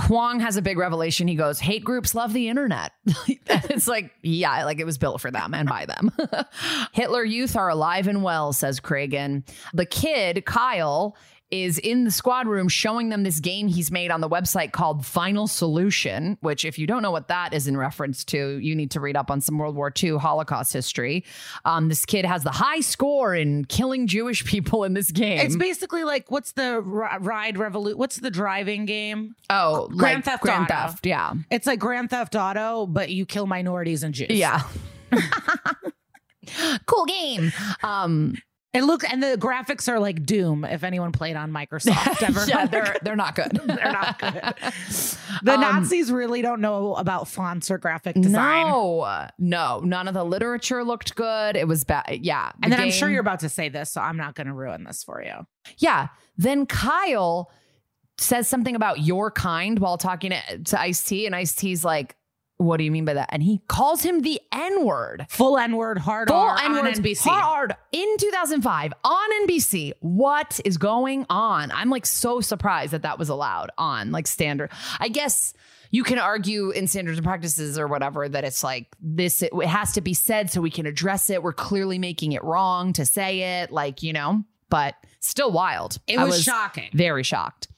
Huang 0.00 0.40
has 0.40 0.56
a 0.56 0.62
big 0.62 0.78
revelation. 0.78 1.28
He 1.28 1.34
goes, 1.34 1.58
hate 1.58 1.84
groups 1.84 2.14
love 2.14 2.32
the 2.32 2.48
internet. 2.48 2.92
it's 3.46 3.88
like, 3.88 4.12
yeah, 4.22 4.64
like 4.64 4.80
it 4.80 4.86
was 4.86 4.98
built 4.98 5.20
for 5.20 5.30
them 5.30 5.54
and 5.54 5.68
by 5.68 5.86
them. 5.86 6.12
Hitler 6.92 7.24
youth 7.24 7.56
are 7.56 7.68
alive 7.68 8.08
and 8.08 8.22
well, 8.22 8.52
says 8.52 8.80
Cragen. 8.80 9.48
The 9.74 9.86
kid, 9.86 10.44
Kyle, 10.44 11.16
is 11.50 11.78
in 11.78 12.04
the 12.04 12.10
squad 12.10 12.46
room 12.46 12.68
showing 12.68 13.08
them 13.08 13.22
this 13.22 13.40
game 13.40 13.68
he's 13.68 13.90
made 13.90 14.10
on 14.10 14.20
the 14.20 14.28
website 14.28 14.72
called 14.72 15.06
Final 15.06 15.46
Solution, 15.46 16.36
which, 16.40 16.64
if 16.64 16.78
you 16.78 16.86
don't 16.86 17.02
know 17.02 17.10
what 17.10 17.28
that 17.28 17.54
is 17.54 17.66
in 17.66 17.76
reference 17.76 18.24
to, 18.26 18.58
you 18.58 18.74
need 18.74 18.90
to 18.92 19.00
read 19.00 19.16
up 19.16 19.30
on 19.30 19.40
some 19.40 19.58
World 19.58 19.74
War 19.76 19.92
II 20.02 20.18
Holocaust 20.18 20.72
history. 20.72 21.24
Um, 21.64 21.88
this 21.88 22.04
kid 22.04 22.24
has 22.24 22.44
the 22.44 22.50
high 22.50 22.80
score 22.80 23.34
in 23.34 23.64
killing 23.64 24.06
Jewish 24.06 24.44
people 24.44 24.84
in 24.84 24.94
this 24.94 25.10
game. 25.10 25.40
It's 25.40 25.56
basically 25.56 26.04
like 26.04 26.30
what's 26.30 26.52
the 26.52 26.80
ri- 26.82 27.18
ride 27.20 27.56
revolut? 27.56 27.94
What's 27.94 28.16
the 28.16 28.30
driving 28.30 28.84
game? 28.84 29.34
oh, 29.50 29.88
Grand 29.88 30.18
like 30.18 30.24
Theft 30.24 30.42
Grand 30.42 30.64
Auto. 30.64 30.74
Theft, 30.74 31.06
yeah. 31.06 31.32
It's 31.50 31.66
like 31.66 31.78
Grand 31.78 32.10
Theft 32.10 32.36
Auto, 32.36 32.86
but 32.86 33.10
you 33.10 33.24
kill 33.26 33.46
minorities 33.46 34.02
and 34.02 34.14
Jews. 34.14 34.28
Yeah. 34.30 34.62
cool 36.86 37.04
game. 37.06 37.52
Um 37.82 38.34
It 38.74 38.82
look 38.82 39.02
and 39.10 39.22
the 39.22 39.36
graphics 39.38 39.88
are 39.88 39.98
like 39.98 40.24
Doom. 40.26 40.62
If 40.62 40.84
anyone 40.84 41.10
played 41.10 41.36
on 41.36 41.50
Microsoft 41.50 42.22
ever, 42.28 42.44
yeah, 42.46 42.66
they're 42.66 42.96
they're 43.02 43.16
not 43.16 43.34
good. 43.34 43.58
They're 43.64 43.92
not 43.92 44.18
good. 44.18 44.32
the 45.42 45.54
Um, 45.54 45.60
Nazis 45.60 46.12
really 46.12 46.42
don't 46.42 46.60
know 46.60 46.94
about 46.96 47.28
fonts 47.28 47.70
or 47.70 47.78
graphic 47.78 48.16
design. 48.16 48.66
No, 48.66 49.28
no, 49.38 49.80
none 49.80 50.06
of 50.06 50.12
the 50.12 50.24
literature 50.24 50.84
looked 50.84 51.14
good. 51.14 51.56
It 51.56 51.66
was 51.66 51.84
bad. 51.84 52.18
Yeah. 52.20 52.52
And 52.62 52.70
the 52.70 52.76
then 52.76 52.84
I'm 52.86 52.92
sure 52.92 53.08
you're 53.08 53.20
about 53.20 53.40
to 53.40 53.48
say 53.48 53.70
this, 53.70 53.90
so 53.90 54.02
I'm 54.02 54.18
not 54.18 54.34
going 54.34 54.48
to 54.48 54.52
ruin 54.52 54.84
this 54.84 55.02
for 55.02 55.22
you. 55.22 55.46
Yeah. 55.78 56.08
Then 56.36 56.66
Kyle 56.66 57.50
says 58.18 58.48
something 58.48 58.76
about 58.76 59.00
your 59.00 59.30
kind 59.30 59.78
while 59.78 59.96
talking 59.96 60.32
to, 60.32 60.58
to 60.58 60.80
Ice 60.80 61.02
T, 61.04 61.24
and 61.24 61.34
Ice 61.34 61.54
T's 61.54 61.84
like, 61.84 62.16
"What 62.58 62.76
do 62.76 62.84
you 62.84 62.90
mean 62.90 63.04
by 63.04 63.14
that?" 63.14 63.30
And 63.32 63.42
he 63.42 63.60
calls 63.66 64.02
him 64.02 64.20
the 64.20 64.40
N 64.52 64.84
word. 64.84 65.26
Full 65.30 65.58
N 65.58 65.76
word, 65.76 65.98
hard 65.98 66.28
Full 66.28 66.36
R 66.36 66.58
N 66.58 66.72
on 66.76 66.84
words 66.84 67.00
NBC. 67.00 67.28
hard 67.28 67.74
in 67.90 68.16
2005 68.18 68.92
on 69.02 69.46
NBC. 69.46 69.92
What 70.00 70.60
is 70.64 70.76
going 70.76 71.26
on? 71.30 71.72
I'm 71.72 71.90
like 71.90 72.06
so 72.06 72.40
surprised 72.40 72.92
that 72.92 73.02
that 73.02 73.18
was 73.18 73.28
allowed 73.28 73.70
on 73.78 74.12
like 74.12 74.26
standard. 74.26 74.70
I 75.00 75.08
guess 75.08 75.54
you 75.90 76.04
can 76.04 76.18
argue 76.18 76.70
in 76.70 76.86
standards 76.86 77.18
and 77.18 77.24
practices 77.26 77.78
or 77.78 77.86
whatever 77.86 78.28
that 78.28 78.44
it's 78.44 78.62
like 78.62 78.94
this, 79.00 79.42
it, 79.42 79.52
it 79.54 79.66
has 79.66 79.92
to 79.92 80.00
be 80.00 80.14
said 80.14 80.50
so 80.50 80.60
we 80.60 80.70
can 80.70 80.86
address 80.86 81.30
it. 81.30 81.42
We're 81.42 81.52
clearly 81.52 81.98
making 81.98 82.32
it 82.32 82.44
wrong 82.44 82.92
to 82.94 83.06
say 83.06 83.62
it, 83.62 83.70
like, 83.70 84.02
you 84.02 84.12
know, 84.12 84.44
but 84.68 84.94
still 85.20 85.50
wild. 85.50 85.98
It 86.06 86.18
I 86.18 86.24
was, 86.24 86.42
shocking. 86.42 86.90
very 86.92 87.22
shocked. 87.22 87.68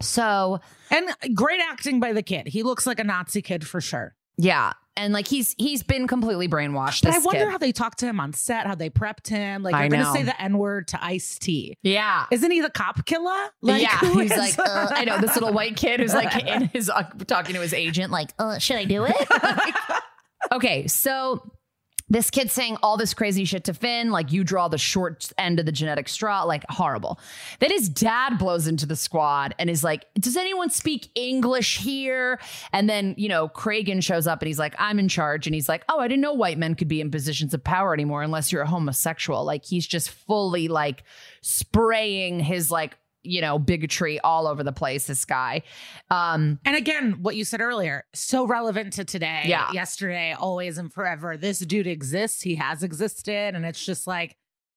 So 0.00 0.60
And 0.90 1.08
great 1.34 1.60
acting 1.60 2.00
by 2.00 2.12
the 2.12 2.22
kid. 2.22 2.48
He 2.48 2.62
looks 2.62 2.86
like 2.86 2.98
a 3.00 3.04
Nazi 3.04 3.42
kid 3.42 3.66
for 3.66 3.80
sure. 3.80 4.14
yeah, 4.36 4.72
and 4.96 5.12
like 5.12 5.28
he's 5.28 5.54
he's 5.58 5.82
been 5.82 6.06
completely 6.06 6.48
brainwashed. 6.48 7.02
But 7.04 7.14
I 7.14 7.18
wonder 7.18 7.44
kid. 7.44 7.50
how 7.50 7.58
they 7.58 7.72
talked 7.72 7.98
to 8.00 8.06
him 8.06 8.18
on 8.20 8.32
set, 8.32 8.66
how 8.66 8.74
they 8.74 8.90
prepped 8.90 9.28
him. 9.28 9.62
Like, 9.62 9.74
I 9.74 9.82
you're 9.82 9.90
going 9.90 10.04
to 10.04 10.12
say 10.12 10.22
the 10.24 10.40
N 10.40 10.58
word 10.58 10.88
to 10.88 11.02
Ice 11.04 11.38
T. 11.38 11.76
yeah. 11.82 12.26
Isn't 12.30 12.50
he 12.50 12.60
the 12.60 12.70
cop 12.70 13.06
killer? 13.06 13.32
Like, 13.62 13.82
yeah, 13.82 13.98
he's 14.00 14.32
is- 14.32 14.38
like, 14.38 14.58
uh, 14.58 14.88
I 14.90 15.04
know 15.04 15.18
this 15.18 15.34
little 15.34 15.52
white 15.52 15.76
kid 15.76 16.00
who's 16.00 16.12
like 16.14 16.34
in 16.44 16.62
his 16.72 16.90
uh, 16.90 17.04
talking 17.26 17.54
to 17.54 17.60
his 17.60 17.72
agent, 17.72 18.10
like, 18.10 18.30
uh, 18.38 18.58
should 18.58 18.76
I 18.76 18.84
do 18.84 19.04
it? 19.06 19.16
okay, 20.52 20.86
so 20.86 21.50
this 22.10 22.28
kid 22.28 22.50
saying 22.50 22.76
all 22.82 22.96
this 22.96 23.14
crazy 23.14 23.44
shit 23.44 23.64
to 23.64 23.74
Fin, 23.74 24.10
like 24.10 24.32
you 24.32 24.42
draw 24.42 24.66
the 24.66 24.76
short 24.76 25.32
end 25.38 25.60
of 25.60 25.66
the 25.66 25.72
genetic 25.72 26.08
straw, 26.08 26.42
like 26.42 26.64
horrible. 26.68 27.20
Then 27.60 27.70
his 27.70 27.88
dad 27.88 28.36
blows 28.36 28.66
into 28.66 28.84
the 28.84 28.96
squad 28.96 29.54
and 29.58 29.70
is 29.70 29.84
like, 29.84 30.06
Does 30.14 30.36
anyone 30.36 30.70
speak 30.70 31.10
English 31.14 31.78
here? 31.78 32.40
And 32.72 32.90
then, 32.90 33.14
you 33.16 33.28
know, 33.28 33.48
Cragen 33.48 34.02
shows 34.02 34.26
up 34.26 34.42
and 34.42 34.48
he's 34.48 34.58
like, 34.58 34.74
I'm 34.78 34.98
in 34.98 35.08
charge. 35.08 35.46
And 35.46 35.54
he's 35.54 35.68
like, 35.68 35.84
Oh, 35.88 36.00
I 36.00 36.08
didn't 36.08 36.22
know 36.22 36.34
white 36.34 36.58
men 36.58 36.74
could 36.74 36.88
be 36.88 37.00
in 37.00 37.10
positions 37.12 37.54
of 37.54 37.62
power 37.62 37.94
anymore 37.94 38.22
unless 38.22 38.50
you're 38.50 38.62
a 38.62 38.66
homosexual. 38.66 39.44
Like 39.44 39.64
he's 39.64 39.86
just 39.86 40.10
fully 40.10 40.66
like 40.66 41.04
spraying 41.42 42.40
his 42.40 42.70
like, 42.70 42.96
you 43.22 43.40
know, 43.40 43.58
bigotry 43.58 44.18
all 44.20 44.46
over 44.46 44.62
the 44.62 44.72
place, 44.72 45.06
this 45.06 45.24
guy. 45.24 45.62
Um, 46.10 46.58
And 46.64 46.76
again, 46.76 47.18
what 47.22 47.36
you 47.36 47.44
said 47.44 47.60
earlier, 47.60 48.04
so 48.14 48.46
relevant 48.46 48.94
to 48.94 49.04
today, 49.04 49.42
Yeah. 49.46 49.70
yesterday, 49.72 50.32
always 50.32 50.78
and 50.78 50.92
forever. 50.92 51.36
This 51.36 51.58
dude 51.60 51.86
exists. 51.86 52.42
He 52.42 52.54
has 52.56 52.82
existed. 52.82 53.54
And 53.54 53.64
it's 53.66 53.84
just 53.84 54.06
like 54.06 54.36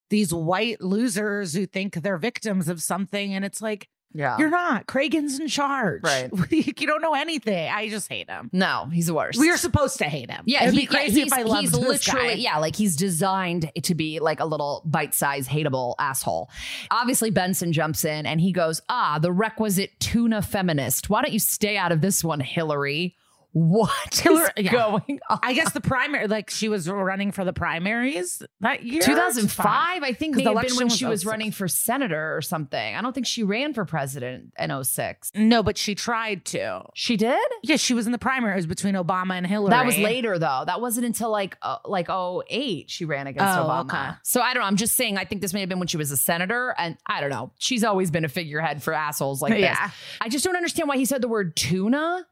these 0.10 0.34
white 0.34 0.82
losers 0.82 1.54
who 1.54 1.66
think 1.66 1.94
they're 1.96 2.18
victims 2.18 2.68
of 2.68 2.82
something. 2.82 3.34
And 3.34 3.46
it's 3.46 3.62
like, 3.62 3.88
yeah. 4.14 4.38
you're 4.38 4.50
not. 4.50 4.88
Cragen's 4.88 5.40
in 5.40 5.48
charge. 5.48 6.04
Right. 6.04 6.30
you 6.52 6.88
don't 6.88 7.02
know 7.02 7.14
anything. 7.14 7.70
I 7.70 7.90
just 7.90 8.08
hate 8.10 8.30
him. 8.30 8.50
no, 8.54 8.88
he's 8.92 9.08
the 9.08 9.14
worst. 9.14 9.40
We 9.40 9.50
are 9.50 9.58
supposed 9.58 9.98
to 10.00 10.06
hate 10.06 10.30
him. 10.30 10.44
Yeah, 10.46 10.64
It'd 10.64 10.74
he- 10.76 10.82
be 10.82 10.86
crazy 10.86 11.20
yeah, 11.22 11.26
if 11.28 11.34
I 11.34 11.38
he's- 11.38 11.48
loved 11.50 11.62
he's 11.62 11.72
this 11.72 11.82
literally 12.08 12.28
guy. 12.30 12.34
yeah, 12.34 12.58
like 12.58 12.76
he's 12.76 12.96
designed 12.96 13.72
to 13.84 13.96
be 13.96 14.20
like 14.20 14.40
a 14.40 14.46
little 14.46 14.82
bite-sized 14.86 15.50
hateable 15.50 15.96
asshole. 16.00 16.50
Obviously, 16.92 17.30
Benson 17.32 17.74
jumps 17.74 18.06
in 18.06 18.26
and 18.26 18.40
he 18.42 18.52
goes, 18.52 18.82
"Ah, 18.90 19.20
the 19.20 19.32
requisite 19.32 20.00
tuna 20.00 20.42
feminist. 20.42 21.10
Why 21.10 21.22
don't 21.22 21.34
you 21.34 21.40
stay 21.40 21.78
out 21.78 21.92
of 21.92 22.02
this 22.02 22.24
one, 22.24 22.40
Hillary?" 22.40 23.16
What 23.54 24.26
is 24.26 24.50
yeah. 24.58 24.72
going 24.72 25.20
on? 25.30 25.40
I 25.44 25.54
guess 25.54 25.74
the 25.74 25.82
primary, 25.82 26.28
like 26.28 26.50
she 26.50 26.70
was 26.70 26.90
running 26.90 27.32
for 27.32 27.46
the 27.46 27.54
primaries 27.54 28.42
that 28.62 28.84
year. 28.84 29.02
2005, 29.02 29.68
I 30.04 30.12
think 30.14 30.36
may 30.36 30.44
the 30.44 30.50
have 30.50 30.56
been 30.56 30.66
election 30.66 30.78
when 30.78 30.86
was 30.88 30.98
she 30.98 31.06
was 31.06 31.24
running 31.24 31.52
for 31.52 31.68
senator 31.68 32.36
or 32.36 32.42
something. 32.42 32.96
I 32.96 33.02
don't 33.02 33.14
think 33.14 33.28
she 33.28 33.44
ran 33.44 33.76
for 33.76 33.86
president 33.86 34.54
in 34.58 34.84
06. 34.84 35.32
No, 35.36 35.62
but 35.62 35.78
she 35.78 35.94
tried 35.94 36.46
to. 36.46 36.84
She 36.96 37.16
did? 37.16 37.40
Yeah, 37.62 37.76
she 37.76 37.94
was 37.94 38.08
in 38.08 38.12
the 38.12 38.18
primaries 38.18 38.66
between 38.66 38.96
Obama 38.96 39.36
and 39.38 39.46
Hillary. 39.46 39.70
That 39.70 39.86
was 39.86 40.00
later 40.00 40.40
though. 40.40 40.64
That 40.66 40.82
wasn't 40.82 41.06
until 41.06 41.30
like 41.30 41.56
uh, 41.62 41.78
like 41.86 42.10
08 42.10 42.90
she 42.90 43.06
ran 43.06 43.28
against 43.28 43.56
Oh, 43.56 43.66
Obama. 43.66 43.86
okay. 43.86 44.18
So 44.24 44.42
I 44.42 44.56
don't 44.56 44.62
know. 44.62 44.68
I'm 44.68 44.78
just 44.78 44.96
saying 44.96 45.20
I 45.20 45.26
think 45.26 45.42
this 45.42 45.54
may 45.54 45.60
have 45.60 45.70
been 45.70 45.80
when 45.80 45.88
she 45.88 45.98
was 45.98 46.10
a 46.10 46.18
senator 46.18 46.74
and 46.80 46.98
I 47.06 47.22
don't 47.22 47.30
know. 47.30 47.52
She's 47.60 47.84
always 47.84 48.10
been 48.10 48.26
a 48.26 48.30
figurehead 48.30 48.82
for 48.82 48.94
assholes 48.94 49.44
like 49.44 49.54
this. 49.54 49.62
Yeah. 49.62 49.92
I 50.20 50.30
just 50.30 50.44
don't 50.44 50.56
understand 50.56 50.90
why 50.90 50.98
he 50.98 51.06
said 51.06 51.22
the 51.22 51.28
word 51.28 51.56
tuna. 51.56 52.26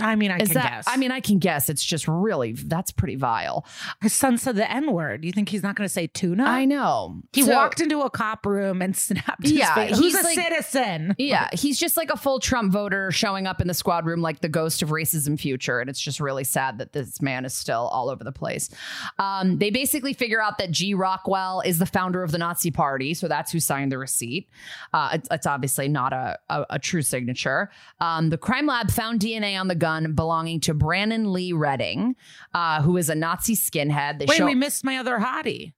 I 0.00 0.16
mean, 0.16 0.30
I 0.30 0.38
Is 0.38 0.48
can 0.48 0.54
that 0.54 0.70
guess. 0.70 0.84
I 0.88 0.96
mean, 0.96 1.10
I 1.10 1.20
can 1.20 1.38
guess. 1.38 1.68
It's 1.68 1.84
just 1.84 2.06
really 2.08 2.52
that's 2.52 2.90
pretty 2.90 3.16
vile. 3.16 3.66
his 4.02 4.12
son 4.12 4.38
said 4.38 4.56
the 4.56 4.70
N 4.70 4.92
word. 4.92 5.24
You 5.24 5.32
think 5.32 5.48
he's 5.48 5.62
not 5.62 5.76
going 5.76 5.86
to 5.86 5.92
say 5.92 6.06
tuna? 6.06 6.44
I 6.44 6.64
know. 6.64 7.20
He 7.32 7.42
So- 7.42 7.52
walked 7.54 7.80
into 7.80 8.00
a 8.02 8.10
cop 8.10 8.46
room 8.46 8.80
and 8.82 8.96
snapped 8.96 9.42
his 9.42 9.52
Yeah, 9.52 9.86
he's 9.86 10.14
a 10.14 10.22
like- 10.22 10.34
citizen? 10.38 11.14
Yeah, 11.18 11.48
he's 11.52 11.78
just 11.78 11.96
like 11.96 12.10
a 12.10 12.16
full 12.16 12.40
Trump 12.40 12.72
voter 12.72 13.10
showing 13.10 13.46
up 13.46 13.60
in 13.60 13.68
the 13.68 13.74
squad 13.74 14.06
room 14.06 14.20
like 14.22 14.40
the 14.40 14.48
ghost 14.48 14.82
of 14.82 14.90
racism 14.90 15.38
future. 15.38 15.80
And 15.80 15.88
it's 15.90 16.00
just 16.00 16.20
really 16.20 16.44
sad 16.44 16.78
that 16.78 16.92
this 16.92 17.20
man 17.20 17.44
is 17.44 17.54
still 17.54 17.88
all 17.92 18.08
over 18.10 18.22
the 18.24 18.32
place. 18.32 18.70
Um, 19.18 19.58
they 19.58 19.70
basically 19.70 20.12
figure 20.12 20.42
out 20.42 20.58
that 20.58 20.70
G. 20.70 20.94
Rockwell 20.94 21.60
is 21.64 21.78
the 21.78 21.86
founder 21.86 22.22
of 22.22 22.30
the 22.32 22.38
Nazi 22.38 22.70
Party. 22.70 23.14
So 23.14 23.28
that's 23.28 23.52
who 23.52 23.60
signed 23.60 23.92
the 23.92 23.98
receipt. 23.98 24.48
Uh, 24.92 25.10
it's, 25.14 25.28
it's 25.30 25.46
obviously 25.46 25.88
not 25.88 26.12
a, 26.12 26.38
a, 26.48 26.66
a 26.70 26.78
true 26.78 27.02
signature. 27.02 27.70
Um, 28.00 28.30
the 28.30 28.38
crime 28.38 28.66
lab 28.66 28.90
found 28.90 29.20
DNA 29.20 29.58
on 29.58 29.68
the 29.68 29.74
gun 29.74 29.87
belonging 30.14 30.60
to 30.60 30.74
Brandon 30.74 31.32
Lee 31.32 31.52
Redding, 31.52 32.14
uh, 32.54 32.82
who 32.82 32.96
is 32.96 33.08
a 33.08 33.14
Nazi 33.14 33.54
skinhead. 33.56 34.18
They 34.18 34.26
Wait, 34.26 34.36
show- 34.38 34.46
we 34.46 34.54
missed 34.54 34.84
my 34.84 34.96
other 34.98 35.18
hottie. 35.18 35.72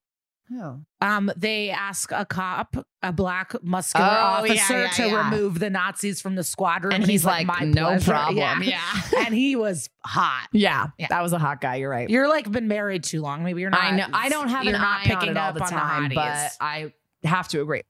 Oh. 0.53 0.81
Um, 1.01 1.31
they 1.37 1.71
ask 1.71 2.11
a 2.11 2.25
cop, 2.25 2.75
a 3.05 3.13
black 3.13 3.53
muscular 3.63 4.05
Oh, 4.05 4.43
officer, 4.43 4.83
yeah, 4.83 4.89
to 4.91 5.07
yeah. 5.07 5.31
remove 5.31 5.61
the 5.61 5.71
Nazis 5.71 6.21
from 6.21 6.35
the 6.35 6.43
squad 6.43 6.83
room, 6.83 6.93
And 6.93 7.07
he's 7.07 7.25
like, 7.25 7.47
"My 7.47 7.61
"No 7.61 7.87
pleasure." 7.91 8.11
problem. 8.11 8.63
Yeah, 8.65 8.81
and 9.19 9.33
he 9.33 9.55
was 9.55 9.89
hot. 10.05 10.49
Yeah, 10.53 10.89
Yeah. 10.99 11.07
that 11.11 11.23
was 11.23 11.33
a 11.33 11.39
hot 11.39 11.61
guy. 11.61 11.77
You're 11.77 11.91
right. 11.91 12.11
You're 12.11 12.29
like 12.29 12.51
been 12.51 12.67
married 12.67 13.05
too 13.05 13.21
long. 13.23 13.45
Maybe 13.45 13.61
you're 13.61 13.71
not. 13.71 13.81
I 13.81 13.91
know 13.97 14.07
I 14.13 14.29
don't 14.29 14.49
have 14.49 14.65
you're 14.65 14.75
an 14.75 14.81
not 14.81 15.03
eye 15.03 15.05
picking 15.05 15.29
on 15.31 15.37
it 15.37 15.41
all 15.41 15.49
up 15.51 15.55
the 15.55 15.63
on 15.63 15.69
time, 15.71 16.09
the 16.09 16.15
but. 16.17 16.51
I 16.61 16.93
have 17.23 17.47
to 17.49 17.61
agree. 17.61 17.83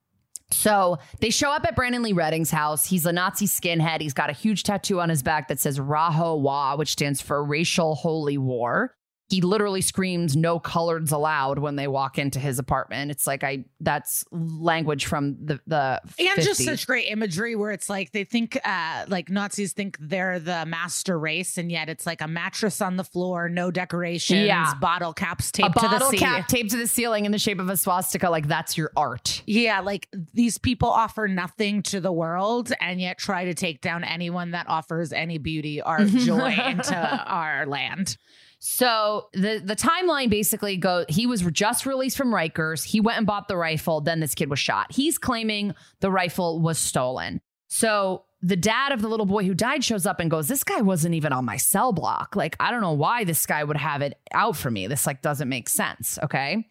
So 0.52 0.98
they 1.20 1.30
show 1.30 1.50
up 1.50 1.64
at 1.64 1.76
Brandon 1.76 2.02
Lee 2.02 2.12
Redding's 2.12 2.50
house. 2.50 2.86
He's 2.86 3.06
a 3.06 3.12
Nazi 3.12 3.46
skinhead. 3.46 4.00
He's 4.00 4.14
got 4.14 4.30
a 4.30 4.32
huge 4.32 4.62
tattoo 4.62 5.00
on 5.00 5.08
his 5.08 5.22
back 5.22 5.48
that 5.48 5.60
says 5.60 5.78
Rahowa, 5.78 6.76
which 6.76 6.92
stands 6.92 7.20
for 7.20 7.42
Racial 7.42 7.94
Holy 7.94 8.38
War. 8.38 8.94
He 9.30 9.40
literally 9.40 9.80
screams 9.80 10.36
"No 10.36 10.58
coloreds 10.60 11.12
allowed" 11.12 11.58
when 11.60 11.76
they 11.76 11.86
walk 11.86 12.18
into 12.18 12.38
his 12.38 12.58
apartment. 12.58 13.10
It's 13.10 13.26
like 13.26 13.42
I 13.44 13.64
that's 13.80 14.24
language 14.30 15.06
from 15.06 15.36
the 15.44 15.60
the 15.66 16.00
and 16.18 16.42
just 16.42 16.64
such 16.64 16.86
great 16.86 17.08
imagery 17.08 17.54
where 17.56 17.70
it's 17.70 17.88
like 17.88 18.12
they 18.12 18.24
think 18.24 18.58
uh 18.64 19.04
like 19.08 19.30
Nazis 19.30 19.72
think 19.72 19.96
they're 20.00 20.38
the 20.38 20.66
master 20.66 21.18
race 21.18 21.56
and 21.58 21.70
yet 21.70 21.88
it's 21.88 22.06
like 22.06 22.20
a 22.20 22.28
mattress 22.28 22.80
on 22.80 22.96
the 22.96 23.04
floor, 23.04 23.48
no 23.48 23.70
decorations, 23.70 24.46
Yeah. 24.46 24.74
bottle 24.80 25.12
caps 25.12 25.48
a 25.50 25.52
taped 25.52 25.74
to 25.78 25.88
the 25.88 26.16
cap 26.16 26.48
taped 26.48 26.70
to 26.72 26.76
the 26.76 26.86
ceiling 26.88 27.24
in 27.24 27.32
the 27.32 27.38
shape 27.38 27.60
of 27.60 27.68
a 27.70 27.76
swastika. 27.76 28.28
Like 28.28 28.48
that's 28.48 28.76
your 28.76 28.90
art. 28.96 29.42
Yeah, 29.46 29.80
like 29.80 30.08
these 30.34 30.58
people 30.58 30.88
offer 30.90 31.28
nothing 31.28 31.82
to 31.84 32.00
the 32.00 32.12
world 32.12 32.72
and 32.80 33.00
yet 33.00 33.18
try 33.18 33.44
to 33.44 33.54
take 33.54 33.80
down 33.80 34.02
anyone 34.04 34.50
that 34.50 34.68
offers 34.68 35.12
any 35.12 35.38
beauty, 35.38 35.80
art, 35.80 36.06
joy 36.08 36.52
into 36.52 36.96
our 36.96 37.66
land. 37.66 38.16
So 38.62 39.28
the 39.32 39.60
the 39.64 39.74
timeline 39.74 40.28
basically 40.28 40.76
go 40.76 41.06
he 41.08 41.26
was 41.26 41.40
just 41.50 41.86
released 41.86 42.16
from 42.16 42.28
Rikers. 42.30 42.84
He 42.84 43.00
went 43.00 43.16
and 43.16 43.26
bought 43.26 43.48
the 43.48 43.56
rifle, 43.56 44.02
then 44.02 44.20
this 44.20 44.34
kid 44.34 44.50
was 44.50 44.58
shot. 44.58 44.92
He's 44.92 45.16
claiming 45.16 45.74
the 46.00 46.10
rifle 46.10 46.60
was 46.60 46.78
stolen. 46.78 47.40
So 47.68 48.24
the 48.42 48.56
dad 48.56 48.92
of 48.92 49.00
the 49.00 49.08
little 49.08 49.24
boy 49.24 49.44
who 49.44 49.54
died 49.54 49.82
shows 49.82 50.04
up 50.04 50.20
and 50.20 50.30
goes, 50.30 50.46
"This 50.46 50.62
guy 50.62 50.82
wasn't 50.82 51.14
even 51.14 51.32
on 51.32 51.46
my 51.46 51.56
cell 51.56 51.92
block. 51.92 52.36
Like 52.36 52.54
I 52.60 52.70
don't 52.70 52.82
know 52.82 52.92
why 52.92 53.24
this 53.24 53.46
guy 53.46 53.64
would 53.64 53.78
have 53.78 54.02
it 54.02 54.18
out 54.32 54.56
for 54.56 54.70
me. 54.70 54.86
This 54.86 55.06
like 55.06 55.22
doesn't 55.22 55.48
make 55.48 55.70
sense." 55.70 56.18
Okay? 56.22 56.68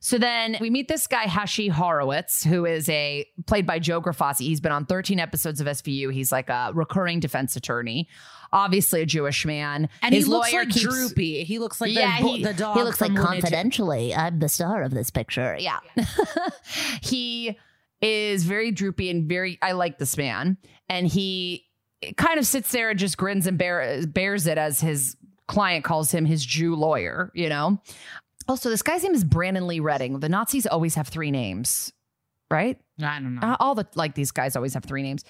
So 0.00 0.18
then 0.18 0.58
we 0.60 0.68
meet 0.68 0.88
this 0.88 1.06
guy 1.06 1.22
Hashi 1.22 1.68
Horowitz, 1.68 2.44
who 2.44 2.66
is 2.66 2.86
a 2.90 3.26
played 3.46 3.66
by 3.66 3.78
Joe 3.78 4.02
Grifasi. 4.02 4.42
He's 4.42 4.60
been 4.60 4.72
on 4.72 4.84
13 4.84 5.18
episodes 5.18 5.62
of 5.62 5.66
SVU. 5.66 6.12
He's 6.12 6.30
like 6.30 6.50
a 6.50 6.72
recurring 6.74 7.20
defense 7.20 7.56
attorney, 7.56 8.10
obviously 8.54 9.02
a 9.02 9.06
Jewish 9.06 9.44
man. 9.44 9.90
And 10.00 10.14
His 10.14 10.24
he 10.24 10.30
looks 10.30 10.52
like 10.52 10.70
keeps- 10.70 10.80
droopy. 10.82 11.44
He 11.44 11.58
looks 11.58 11.80
like 11.80 11.92
Yeah, 11.92 12.20
the, 12.22 12.28
he- 12.28 12.42
the 12.44 12.54
dog. 12.54 12.76
He 12.78 12.82
looks 12.82 13.00
like 13.02 13.14
confidentially, 13.14 14.14
I'm 14.14 14.38
the 14.38 14.48
star 14.48 14.82
of 14.82 14.92
this 14.94 15.10
picture. 15.10 15.56
Yeah. 15.60 15.80
he 17.02 17.58
is 18.00 18.44
very 18.44 18.70
droopy 18.70 19.10
and 19.10 19.28
very 19.28 19.58
I 19.62 19.72
like 19.72 19.98
this 19.98 20.16
man. 20.16 20.56
And 20.88 21.06
he 21.06 21.64
kind 22.16 22.38
of 22.38 22.46
sits 22.46 22.70
there 22.72 22.90
and 22.90 22.98
just 22.98 23.16
grins 23.16 23.46
and 23.46 23.56
bear, 23.58 24.06
bears 24.06 24.46
it 24.46 24.58
as 24.58 24.80
his 24.80 25.16
client 25.48 25.84
calls 25.84 26.10
him 26.10 26.24
his 26.24 26.44
Jew 26.44 26.74
lawyer, 26.74 27.30
you 27.34 27.48
know? 27.48 27.80
Also, 28.46 28.68
this 28.68 28.82
guy's 28.82 29.02
name 29.02 29.14
is 29.14 29.24
Brandon 29.24 29.66
Lee 29.66 29.80
Redding. 29.80 30.20
The 30.20 30.28
Nazis 30.28 30.66
always 30.66 30.96
have 30.96 31.08
three 31.08 31.30
names, 31.30 31.93
right? 32.50 32.78
I 33.02 33.18
don't 33.18 33.34
know. 33.34 33.40
Uh, 33.42 33.56
all 33.58 33.74
the 33.74 33.86
like 33.96 34.14
these 34.14 34.30
guys 34.30 34.54
always 34.54 34.74
have 34.74 34.84
three 34.84 35.02
names. 35.02 35.24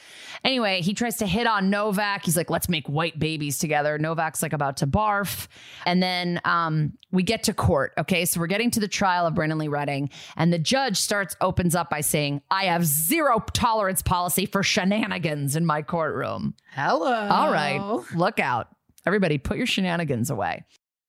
Anyway, 0.45 0.83
he 0.83 0.93
tries 0.93 1.17
to 1.19 1.27
hit 1.27 1.47
on 1.47 1.71
Novak. 1.71 2.25
He's 2.25 2.37
like, 2.37 2.51
"Let's 2.51 2.69
make 2.69 2.87
white 2.87 3.19
babies 3.19 3.59
together." 3.59 3.99
Novak's 3.99 4.43
like 4.43 4.53
about 4.53 4.77
to 4.79 4.87
barf, 4.87 5.49
and 5.87 6.03
then 6.03 6.41
um, 6.45 6.93
we 7.11 7.23
get 7.23 7.45
to 7.45 7.55
court. 7.55 7.95
Okay, 7.97 8.27
so 8.27 8.39
we're 8.39 8.49
getting 8.49 8.71
to 8.73 8.81
the 8.81 8.89
trial 8.89 9.27
of 9.27 9.35
Brandon 9.35 9.57
Lee 9.57 9.69
Redding, 9.69 10.11
and 10.37 10.53
the 10.53 10.59
judge 10.59 10.99
starts 10.99 11.37
opens 11.41 11.75
up 11.75 11.89
by 11.89 12.03
saying, 12.03 12.43
"I 12.51 12.65
have 12.65 12.85
zero 12.85 13.43
tolerance 13.55 14.03
policy 14.03 14.45
for 14.45 14.63
shenanigans 14.63 15.57
in 15.57 15.65
my 15.65 15.81
courtroom." 15.81 16.55
Hello. 16.73 17.29
All 17.29 17.51
right, 17.51 17.81
look 18.15 18.39
out, 18.39 18.69
everybody, 19.07 19.39
put 19.39 19.57
your 19.57 19.67
shenanigans 19.67 20.29
away. 20.29 20.65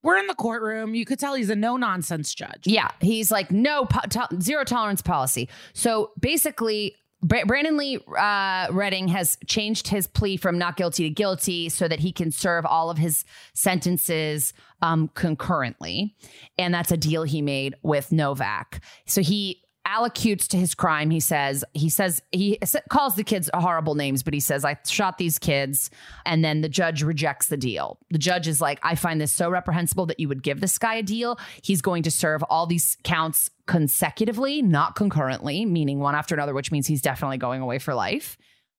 We're 0.05 0.17
in 0.17 0.27
the 0.27 0.35
courtroom. 0.35 0.93
You 0.93 1.03
could 1.03 1.17
tell 1.17 1.33
he's 1.33 1.49
a 1.49 1.55
no 1.55 1.77
nonsense 1.77 2.35
judge. 2.35 2.61
Yeah, 2.65 2.89
he's 3.01 3.31
like 3.31 3.49
no 3.49 3.85
po- 3.85 4.07
to- 4.07 4.39
zero 4.39 4.63
tolerance 4.63 5.01
policy. 5.01 5.49
So 5.73 6.11
basically, 6.19 6.95
Bra- 7.23 7.45
Brandon 7.45 7.75
Lee 7.75 7.97
uh, 8.15 8.67
Redding 8.69 9.07
has 9.07 9.35
changed 9.47 9.87
his 9.87 10.05
plea 10.05 10.37
from 10.37 10.59
not 10.59 10.77
guilty 10.77 11.05
to 11.05 11.09
guilty 11.09 11.69
so 11.69 11.87
that 11.87 11.99
he 11.99 12.11
can 12.11 12.29
serve 12.29 12.67
all 12.67 12.91
of 12.91 12.99
his 12.99 13.25
sentences 13.55 14.53
um, 14.83 15.07
concurrently, 15.15 16.15
and 16.59 16.71
that's 16.71 16.91
a 16.91 16.97
deal 16.97 17.23
he 17.23 17.41
made 17.41 17.73
with 17.81 18.11
Novak. 18.11 18.81
So 19.07 19.23
he 19.23 19.63
allocutes 19.87 20.47
to 20.47 20.57
his 20.57 20.73
crime. 20.73 21.09
He 21.09 21.19
says, 21.19 21.63
he 21.73 21.89
says, 21.89 22.21
he 22.31 22.57
calls 22.89 23.15
the 23.15 23.23
kids 23.23 23.49
horrible 23.53 23.95
names, 23.95 24.23
but 24.23 24.33
he 24.33 24.39
says, 24.39 24.65
I 24.65 24.77
shot 24.87 25.17
these 25.17 25.37
kids. 25.37 25.89
And 26.25 26.43
then 26.43 26.61
the 26.61 26.69
judge 26.69 27.03
rejects 27.03 27.47
the 27.47 27.57
deal. 27.57 27.99
The 28.09 28.17
judge 28.17 28.47
is 28.47 28.59
like, 28.59 28.79
I 28.83 28.95
find 28.95 29.21
this 29.21 29.31
so 29.31 29.49
reprehensible 29.49 30.07
that 30.07 30.19
you 30.19 30.27
would 30.27 30.43
give 30.43 30.59
this 30.59 30.77
guy 30.77 30.95
a 30.95 31.03
deal. 31.03 31.39
He's 31.61 31.81
going 31.81 32.03
to 32.03 32.11
serve 32.11 32.43
all 32.43 32.65
these 32.65 32.97
counts 33.03 33.51
consecutively, 33.67 34.61
not 34.61 34.95
concurrently, 34.95 35.65
meaning 35.65 35.99
one 35.99 36.15
after 36.15 36.33
another, 36.35 36.53
which 36.53 36.71
means 36.71 36.87
he's 36.87 37.01
definitely 37.01 37.37
going 37.37 37.61
away 37.61 37.79
for 37.79 37.93
life. 37.93 38.37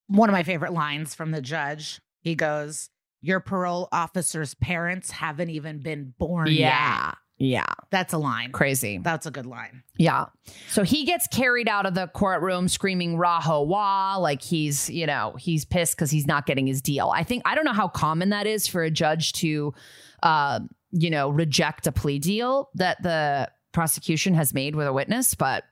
One 0.08 0.28
of 0.28 0.32
my 0.32 0.42
favorite 0.42 0.72
lines 0.72 1.14
from 1.14 1.30
the 1.30 1.42
judge. 1.42 2.00
He 2.20 2.34
goes, 2.34 2.90
"Your 3.20 3.40
parole 3.40 3.88
officer's 3.92 4.54
parents 4.54 5.10
haven't 5.10 5.50
even 5.50 5.80
been 5.80 6.14
born 6.18 6.48
yet." 6.48 7.16
Yeah. 7.38 7.66
That's 7.90 8.12
a 8.14 8.18
line. 8.18 8.52
Crazy. 8.52 8.98
That's 8.98 9.26
a 9.26 9.30
good 9.30 9.44
line. 9.46 9.82
Yeah. 9.98 10.26
So 10.70 10.82
he 10.84 11.04
gets 11.04 11.26
carried 11.26 11.68
out 11.68 11.84
of 11.84 11.94
the 11.94 12.06
courtroom 12.08 12.68
screaming 12.68 13.16
Rahowa, 13.18 14.18
like 14.20 14.40
he's, 14.42 14.88
you 14.88 15.06
know, 15.06 15.34
he's 15.38 15.64
pissed 15.64 15.96
because 15.96 16.10
he's 16.10 16.26
not 16.26 16.46
getting 16.46 16.66
his 16.66 16.80
deal. 16.80 17.10
I 17.14 17.24
think, 17.24 17.42
I 17.44 17.54
don't 17.54 17.64
know 17.66 17.72
how 17.74 17.88
common 17.88 18.30
that 18.30 18.46
is 18.46 18.66
for 18.66 18.82
a 18.82 18.90
judge 18.90 19.32
to, 19.34 19.74
uh, 20.22 20.60
you 20.92 21.10
know, 21.10 21.28
reject 21.28 21.86
a 21.86 21.92
plea 21.92 22.18
deal 22.18 22.70
that 22.74 23.02
the 23.02 23.50
prosecution 23.72 24.32
has 24.34 24.54
made 24.54 24.74
with 24.74 24.86
a 24.86 24.92
witness, 24.92 25.34
but 25.34 25.64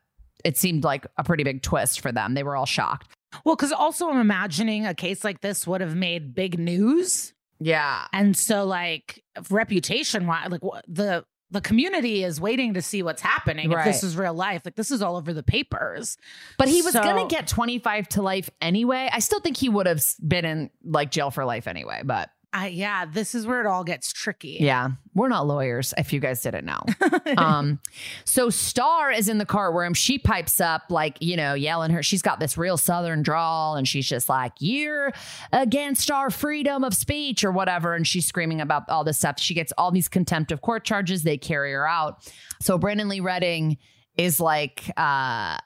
it 0.45 0.59
seemed 0.59 0.85
like 0.85 1.07
a 1.17 1.25
pretty 1.25 1.45
big 1.45 1.63
twist 1.63 2.01
for 2.01 2.13
them. 2.13 2.35
They 2.35 2.43
were 2.43 2.57
all 2.57 2.67
shocked. 2.67 3.09
Well, 3.45 3.57
because 3.57 3.73
also 3.73 4.11
I'm 4.11 4.21
imagining 4.21 4.85
a 4.85 4.95
case 4.95 5.25
like 5.25 5.41
this 5.41 5.67
would 5.67 5.81
have 5.81 5.97
made 5.97 6.35
big 6.35 6.59
news, 6.59 7.33
Yeah. 7.59 8.07
and 8.13 8.37
so 8.37 8.65
like 8.65 9.25
reputation, 9.49 10.27
wise, 10.27 10.51
like 10.51 10.61
the 10.87 11.25
the 11.55 11.61
community 11.61 12.23
is 12.25 12.41
waiting 12.41 12.75
to 12.75 12.83
see 12.83 13.03
what's 13.03 13.23
happening. 13.23 13.73
If 13.73 13.85
this 13.85 14.03
is 14.03 14.17
real 14.17 14.35
life, 14.35 14.63
like 14.65 14.75
this 14.75 14.91
is 14.91 15.01
all 15.01 15.17
over 15.17 15.33
the 15.33 15.43
papers. 15.43 16.19
But 16.59 16.69
he 16.69 16.83
was 16.83 16.93
So- 16.93 17.03
going 17.03 17.27
to 17.29 17.35
get 17.35 17.47
25 17.49 18.09
to 18.11 18.23
life 18.23 18.51
anyway. 18.61 19.09
I 19.13 19.21
still 19.21 19.41
think 19.41 19.57
he 19.57 19.69
would 19.69 19.87
have 19.87 20.03
been 20.27 20.45
in 20.45 20.71
like 20.85 21.11
jail 21.11 21.31
for 21.31 21.45
life 21.45 21.67
anyway, 21.67 22.03
but 22.05 22.29
Yeah, 22.63 23.05
this 23.07 23.35
is 23.35 23.47
where 23.47 23.61
it 23.61 23.67
all 23.67 23.85
gets 23.85 24.13
tricky. 24.13 24.59
Yeah, 24.61 24.91
we're 25.15 25.29
not 25.29 25.47
lawyers. 25.47 25.93
If 25.99 26.13
you 26.13 26.21
guys 26.21 26.41
didn't 26.43 26.65
know, 26.65 26.81
um, 27.37 27.81
so 28.25 28.49
Star 28.51 29.11
is 29.11 29.29
in 29.29 29.39
the 29.39 29.47
courtroom. 29.47 29.95
She 29.95 30.19
pipes 30.19 30.61
up 30.61 30.83
like 30.89 31.17
you 31.21 31.37
know, 31.37 31.55
yelling 31.55 31.91
her. 31.91 32.03
She's 32.03 32.23
got 32.23 32.41
this 32.41 32.57
real 32.57 32.77
Southern 32.77 33.23
drawl, 33.23 33.77
and 33.77 33.87
she's 33.89 34.09
just 34.09 34.29
like, 34.29 34.53
"You're 34.61 35.13
against 35.53 36.11
our 36.11 36.31
freedom 36.31 36.85
of 36.85 36.95
speech 36.95 37.45
or 37.45 37.51
whatever," 37.51 37.95
and 37.95 38.07
she's 38.07 38.27
screaming 38.27 38.61
about 38.61 38.89
all 38.89 39.05
this 39.05 39.19
stuff. 39.19 39.39
She 39.41 39.55
gets 39.55 39.73
all 39.77 39.91
these 39.91 40.09
contempt 40.09 40.53
of 40.53 40.61
court 40.61 40.85
charges. 40.85 41.23
They 41.25 41.37
carry 41.39 41.73
her 41.73 41.89
out. 41.89 42.31
So 42.61 42.79
Brandon 42.79 43.09
Lee 43.09 43.21
Redding 43.21 43.79
is 44.17 44.39
like. 44.41 44.91
uh 44.97 45.59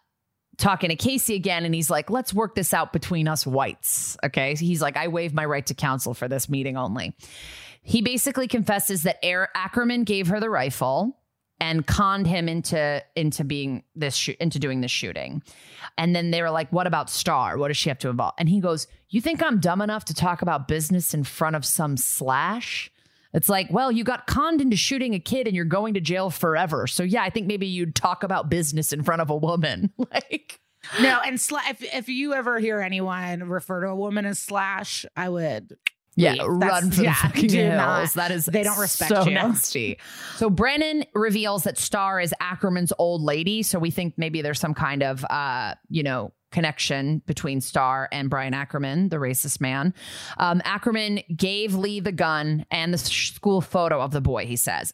talking 0.59 0.91
to 0.91 0.97
Casey 0.97 1.35
again, 1.35 1.65
and 1.65 1.75
he's 1.75 1.89
like, 1.89 2.11
let's 2.11 2.35
work 2.35 2.55
this 2.55 2.75
out 2.75 2.93
between 2.93 3.29
us 3.29 3.47
whites. 3.47 4.17
Okay. 4.25 4.55
He's 4.55 4.83
like, 4.83 4.97
I 4.97 5.09
waive 5.09 5.33
my 5.33 5.45
right 5.45 5.65
to 5.67 5.75
counsel 5.75 6.15
for 6.15 6.29
this 6.29 6.49
meeting 6.49 6.77
only. 6.77 7.15
He 7.83 8.03
basically 8.03 8.49
confesses 8.49 9.05
that 9.05 9.19
Air 9.25 9.49
Ackerman 9.55 10.05
gave 10.05 10.27
her 10.29 10.41
the 10.41 10.51
rifle 10.51 11.17
and 11.61 11.87
conned 11.87 12.27
him 12.27 12.49
into 12.49 13.03
into 13.17 13.45
being 13.45 13.83
this 13.95 14.15
sh- 14.15 14.37
into 14.41 14.59
doing 14.59 14.81
this 14.81 14.91
shooting. 14.91 15.43
And 15.97 16.15
then 16.15 16.31
they 16.31 16.43
were 16.43 16.51
like, 16.51 16.71
"What 16.73 16.87
about 16.87 17.11
Star? 17.11 17.59
What 17.59 17.69
does 17.69 17.77
she 17.77 17.89
have 17.89 17.99
to 18.01 18.09
involve?" 18.09 18.35
And 18.39 18.49
he 18.49 18.61
goes, 18.61 18.87
"You 19.09 19.21
think 19.21 19.43
I'm 19.43 19.59
dumb 19.59 19.81
enough 19.81 20.05
to 20.07 20.15
talk 20.15 20.43
about 20.43 20.69
business 20.69 21.15
in 21.15 21.25
front 21.25 21.57
of 21.57 21.65
some 21.65 21.97
slash?" 21.97 22.93
It's 23.35 23.49
like, 23.49 23.67
well, 23.71 23.93
you 23.93 24.05
got 24.05 24.27
conned 24.27 24.61
into 24.61 24.77
shooting 24.77 25.15
a 25.15 25.19
kid 25.21 25.47
and 25.47 25.55
you're 25.55 25.65
going 25.67 25.95
to 25.95 26.01
jail 26.01 26.31
forever. 26.31 26.87
So 26.87 27.03
yeah, 27.03 27.23
I 27.23 27.31
think 27.31 27.47
maybe 27.47 27.67
you'd 27.67 27.95
talk 27.95 28.23
about 28.23 28.49
business 28.49 28.93
in 28.93 29.03
front 29.03 29.21
of 29.23 29.29
a 29.31 29.37
woman. 29.37 29.93
like 30.13 30.61
No, 31.01 31.21
and 31.25 31.37
sla- 31.39 31.69
if 31.71 31.83
if 31.83 32.09
you 32.09 32.33
ever 32.35 32.59
hear 32.59 32.81
anyone 32.81 33.49
refer 33.49 33.83
to 33.83 33.89
a 33.89 33.97
woman 33.97 34.25
as 34.25 34.39
slash, 34.39 35.05
I 35.15 35.29
would 35.29 35.77
Yeah, 36.17 36.37
run 36.47 36.91
for 36.91 37.03
yeah, 37.03 37.15
the 37.23 37.29
fucking 37.29 37.51
hills. 37.51 37.77
not. 37.77 38.13
that 38.15 38.31
is 38.31 38.47
they 38.47 38.63
don't 38.63 38.79
respect 38.79 39.11
so 39.11 39.25
you. 39.25 39.35
nasty. 39.35 39.99
So 40.37 40.49
Brennan 40.49 41.05
reveals 41.15 41.65
that 41.65 41.77
Star 41.77 42.21
is 42.21 42.33
Ackerman's 42.41 42.93
old 42.99 43.21
lady. 43.23 43.63
So 43.63 43.79
we 43.79 43.91
think 43.91 44.15
maybe 44.17 44.41
there's 44.41 44.59
some 44.59 44.73
kind 44.75 45.03
of 45.03 45.25
uh, 45.29 45.75
you 45.91 46.03
know, 46.03 46.33
connection 46.51 47.23
between 47.27 47.61
Starr 47.61 48.09
and 48.13 48.31
Brian 48.31 48.55
Ackerman, 48.55 49.09
the 49.09 49.17
racist 49.17 49.61
man. 49.61 49.95
Um, 50.39 50.63
Ackerman 50.65 51.21
gave 51.35 51.75
Lee 51.75 52.01
the 52.01 52.13
gun 52.13 52.65
and 52.71 52.93
the 52.93 52.99
school 52.99 53.61
photo 53.61 54.01
of 54.01 54.13
the 54.13 54.21
boy, 54.21 54.47
he 54.47 54.57
says. 54.57 54.93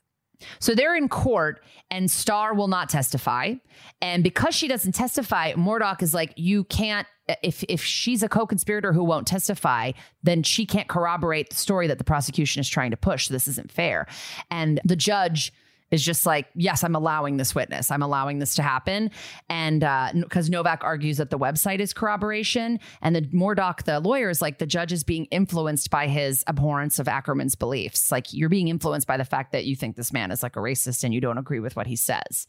So 0.59 0.75
they're 0.75 0.97
in 0.97 1.09
court 1.09 1.63
and 1.91 2.11
Starr 2.11 2.55
will 2.55 2.69
not 2.69 2.89
testify. 2.89 3.55
And 4.01 4.23
because 4.23 4.55
she 4.55 4.69
doesn't 4.69 4.93
testify, 4.93 5.55
Murdoch 5.57 6.03
is 6.03 6.13
like, 6.13 6.33
you 6.37 6.65
can't, 6.65 7.07
if, 7.43 7.65
if 7.69 7.83
she's 7.83 8.23
a 8.23 8.29
co 8.29 8.47
conspirator 8.47 8.93
who 8.93 9.05
won't 9.05 9.27
testify, 9.27 9.93
then 10.23 10.43
she 10.43 10.67
can't 10.67 10.89
corroborate 10.89 11.51
the 11.51 11.57
story 11.57 11.87
that 11.87 11.99
the 11.99 12.05
prosecution 12.05 12.61
is 12.61 12.69
trying 12.69 12.91
to 12.91 12.97
push. 12.97 13.29
This 13.29 13.49
isn't 13.49 13.71
fair. 13.71 14.07
And 14.51 14.81
the 14.85 14.97
judge 14.97 15.53
is 15.95 16.05
just 16.05 16.27
like, 16.27 16.49
yes, 16.55 16.85
I'm 16.85 16.95
allowing 16.95 17.39
this 17.39 17.55
witness. 17.55 17.91
I'm 17.91 18.03
allowing 18.03 18.41
this 18.41 18.55
to 18.57 18.63
happen. 18.63 19.11
And 19.49 19.83
uh, 19.83 20.11
because 20.15 20.51
Novak 20.51 20.85
argues 20.85 21.17
that 21.17 21.31
the 21.31 21.39
website 21.39 21.79
is 21.79 21.95
corroboration, 21.95 22.81
and 23.01 23.17
the 23.17 23.27
Murdoch, 23.33 23.85
the 23.85 24.01
lawyer, 24.01 24.29
is 24.29 24.43
like, 24.43 24.59
the 24.59 24.67
judge 24.67 24.93
is 24.93 25.05
being 25.05 25.25
influenced 25.27 25.89
by 25.91 26.09
his 26.09 26.45
abhorrence 26.47 26.99
of 26.99 27.09
Ackerman's 27.09 27.55
beliefs. 27.55 28.13
Like, 28.13 28.33
you're 28.33 28.49
being 28.49 28.69
influenced 28.69 29.07
by 29.07 29.17
the 29.17 29.25
fact 29.25 29.53
that 29.53 29.65
you 29.65 29.77
think 29.77 29.97
this 29.97 30.13
man 30.13 30.31
is 30.31 30.43
like 30.43 30.57
a 30.57 30.61
racist 30.61 31.05
and 31.05 31.15
you 31.15 31.21
don't 31.21 31.39
agree 31.39 31.61
with 31.61 31.77
what 31.77 31.87
he 31.87 31.97
says. 31.97 32.47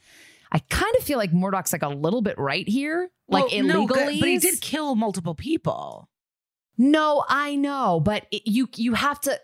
I 0.51 0.59
kind 0.69 0.95
of 0.97 1.03
feel 1.03 1.17
like 1.17 1.33
Murdoch's 1.33 1.73
like 1.73 1.83
a 1.83 1.89
little 1.89 2.21
bit 2.21 2.37
right 2.37 2.67
here, 2.67 3.09
like 3.27 3.51
Well, 3.51 3.63
no, 3.63 3.77
illegally. 3.79 3.87
good, 3.87 4.19
but 4.19 4.29
he 4.29 4.37
did 4.37 4.61
kill 4.61 4.95
multiple 4.95 5.35
people. 5.35 6.09
No, 6.77 7.23
I 7.29 7.55
know, 7.55 8.01
but 8.03 8.25
it, 8.31 8.41
you 8.45 8.67
you 8.75 8.93
have 8.95 9.19
to 9.21 9.39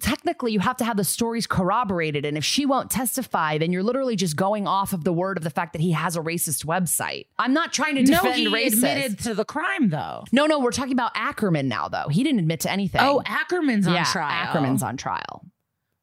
technically 0.00 0.52
you 0.52 0.60
have 0.60 0.76
to 0.78 0.84
have 0.84 0.96
the 0.96 1.04
stories 1.04 1.46
corroborated, 1.46 2.24
and 2.24 2.38
if 2.38 2.44
she 2.44 2.64
won't 2.64 2.90
testify, 2.90 3.58
then 3.58 3.70
you're 3.72 3.82
literally 3.82 4.16
just 4.16 4.34
going 4.36 4.66
off 4.66 4.92
of 4.94 5.04
the 5.04 5.12
word 5.12 5.36
of 5.36 5.44
the 5.44 5.50
fact 5.50 5.72
that 5.74 5.82
he 5.82 5.92
has 5.92 6.16
a 6.16 6.20
racist 6.20 6.64
website. 6.64 7.26
I'm 7.38 7.52
not 7.52 7.72
trying 7.74 7.96
to 7.96 8.02
defend 8.02 8.24
No, 8.24 8.32
he 8.32 8.46
racist. 8.68 8.76
admitted 8.78 9.18
to 9.24 9.34
the 9.34 9.44
crime 9.44 9.90
though. 9.90 10.24
no, 10.32 10.46
no, 10.46 10.58
we're 10.60 10.70
talking 10.72 10.92
about 10.94 11.12
Ackerman 11.14 11.68
now, 11.68 11.88
though. 11.88 12.08
He 12.08 12.22
didn't 12.22 12.38
admit 12.40 12.60
to 12.60 12.70
anything. 12.70 13.00
Oh, 13.02 13.22
Ackerman's 13.26 13.86
on 13.86 13.94
yeah, 13.94 14.04
trial. 14.04 14.30
Ackerman's 14.30 14.82
on 14.82 14.96
trial 14.96 15.44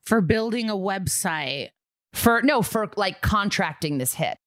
for 0.05 0.21
building 0.21 0.69
a 0.69 0.75
website. 0.75 1.69
for 2.13 2.41
no 2.43 2.61
for 2.61 2.89
like 2.95 3.21
contracting 3.21 3.97
this 3.97 4.13
hit. 4.13 4.37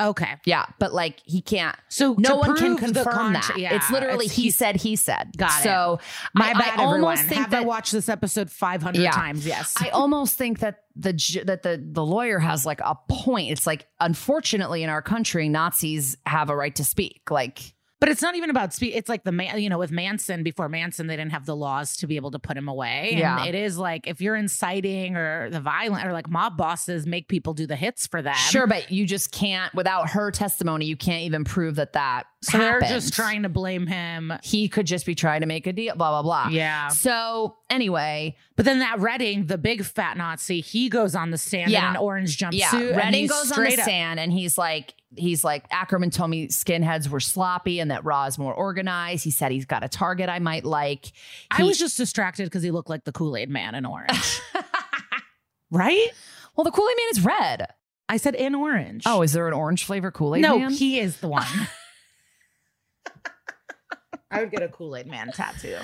Okay, 0.00 0.36
Yeah, 0.46 0.64
but 0.78 0.94
like 0.94 1.20
he 1.24 1.42
can't. 1.42 1.76
so 1.88 2.14
No 2.18 2.36
one 2.36 2.56
can 2.56 2.76
confirm 2.76 3.34
that. 3.34 3.52
Yeah, 3.58 3.74
it's 3.74 3.90
literally 3.90 4.24
it's- 4.26 4.36
he 4.36 4.50
said, 4.50 4.76
he 4.76 4.96
said. 4.96 5.36
Got 5.36 5.60
it. 5.60 5.64
so 5.64 6.00
My 6.34 6.50
I- 6.50 6.52
bad, 6.54 6.62
I 6.62 6.72
everyone. 6.84 6.94
almost 7.04 7.22
think 7.24 7.40
Have 7.42 7.52
I 7.54 7.58
that- 7.60 7.66
watched 7.66 7.92
this 7.92 8.08
episode 8.08 8.50
500 8.50 9.02
Yeah. 9.02 9.10
times? 9.10 9.46
Yes. 9.46 9.74
I 9.80 9.90
almost 9.90 10.36
think 10.38 10.60
that 10.60 10.84
the 10.96 11.12
that 11.44 11.62
the 11.62 11.80
the 11.92 12.04
lawyer 12.04 12.38
has 12.38 12.64
like 12.66 12.80
a 12.80 12.96
point. 13.08 13.50
It's 13.50 13.66
like 13.66 13.86
unfortunately 14.00 14.82
in 14.82 14.90
our 14.90 15.02
country, 15.02 15.48
Nazis 15.48 16.16
have 16.26 16.50
a 16.50 16.56
right 16.56 16.74
to 16.76 16.84
speak. 16.84 17.30
Like 17.30 17.74
but 18.00 18.08
it's 18.08 18.22
not 18.22 18.34
even 18.34 18.50
about 18.50 18.72
speed. 18.74 18.94
It's 18.94 19.08
like 19.08 19.24
the 19.24 19.32
man, 19.32 19.60
you 19.60 19.68
know, 19.68 19.78
with 19.78 19.90
Manson, 19.90 20.42
before 20.42 20.68
Manson, 20.68 21.06
they 21.06 21.16
didn't 21.16 21.32
have 21.32 21.46
the 21.46 21.54
laws 21.54 21.96
to 21.98 22.06
be 22.06 22.16
able 22.16 22.30
to 22.32 22.38
put 22.38 22.56
him 22.56 22.66
away. 22.68 23.14
Yeah. 23.16 23.38
And 23.44 23.48
it 23.48 23.54
is 23.58 23.78
like 23.78 24.06
if 24.06 24.20
you're 24.20 24.36
inciting 24.36 25.16
or 25.16 25.50
the 25.50 25.60
violent 25.60 26.06
or 26.06 26.12
like 26.12 26.28
mob 26.28 26.56
bosses 26.56 27.06
make 27.06 27.28
people 27.28 27.54
do 27.54 27.66
the 27.66 27.76
hits 27.76 28.06
for 28.06 28.22
them. 28.22 28.34
sure, 28.34 28.66
but 28.66 28.90
you 28.90 29.06
just 29.06 29.32
can't 29.32 29.72
without 29.74 30.10
her 30.10 30.30
testimony. 30.30 30.86
You 30.86 30.96
can't 30.96 31.22
even 31.22 31.44
prove 31.44 31.76
that 31.76 31.92
that. 31.92 32.24
So 32.42 32.56
they're 32.56 32.80
just 32.80 33.12
trying 33.12 33.42
to 33.42 33.50
blame 33.50 33.86
him. 33.86 34.32
He 34.42 34.68
could 34.68 34.86
just 34.86 35.04
be 35.04 35.14
trying 35.14 35.42
to 35.42 35.46
make 35.46 35.66
a 35.66 35.72
deal. 35.74 35.94
Blah 35.94 36.22
blah 36.22 36.22
blah. 36.22 36.48
Yeah. 36.50 36.88
So 36.88 37.56
anyway, 37.68 38.36
But 38.56 38.64
then 38.64 38.78
that 38.80 38.98
Redding, 38.98 39.46
the 39.46 39.58
big 39.58 39.84
fat 39.84 40.16
Nazi, 40.16 40.60
he 40.62 40.88
goes 40.88 41.14
on 41.14 41.30
the 41.30 41.38
stand 41.38 41.70
Yeah. 41.70 41.90
in 41.90 41.96
an 41.96 42.02
orange 42.02 42.38
jumpsuit. 42.38 42.52
yeah, 42.58 42.96
Redding 42.96 43.26
goes 43.26 43.52
on 43.52 43.62
the 43.64 43.74
up- 43.76 43.80
stand 43.82 44.18
and 44.20 44.32
he's 44.32 44.56
like, 44.56 44.94
he's 45.16 45.42
like, 45.44 45.64
Ackerman 45.70 46.10
told 46.10 46.30
me 46.30 46.48
skinheads 46.48 47.08
were 47.08 47.20
sloppy 47.20 47.80
and 47.80 47.90
that 47.90 48.04
Raw 48.04 48.26
is 48.26 48.38
more 48.38 48.54
organized. 48.54 49.24
He 49.24 49.30
said 49.30 49.52
he's 49.52 49.64
got 49.66 49.82
a 49.84 49.88
target 49.88 50.28
I 50.28 50.38
might 50.38 50.64
like. 50.64 51.12
I 51.50 51.62
was 51.64 51.78
just 51.78 51.96
distracted 51.96 52.44
because 52.44 52.62
he 52.62 52.70
looked 52.70 52.88
like 52.88 53.04
the 53.04 53.12
Kool 53.12 53.36
Aid 53.36 53.50
Man 53.50 53.74
in 53.74 53.84
orange. 53.86 54.40
right? 55.70 56.08
well, 56.56 56.64
the 56.64 56.70
Kool 56.70 56.88
Aid 56.88 56.96
Man 56.96 57.06
is 57.12 57.24
red. 57.24 57.66
I 58.08 58.16
said 58.16 58.34
in 58.34 58.54
orange. 58.54 59.04
Oh, 59.06 59.22
is 59.22 59.32
there 59.32 59.46
an 59.46 59.54
orange 59.54 59.84
flavor 59.84 60.10
Kool 60.10 60.34
Aid 60.34 60.42
no, 60.42 60.58
Man? 60.58 60.72
he 60.72 60.98
is 60.98 61.18
the 61.18 61.28
one. 61.28 61.46
I 64.30 64.40
would 64.40 64.50
get 64.50 64.62
a 64.62 64.68
Kool 64.68 64.96
Aid 64.96 65.06
Man 65.06 65.32
tattoo. 65.32 65.76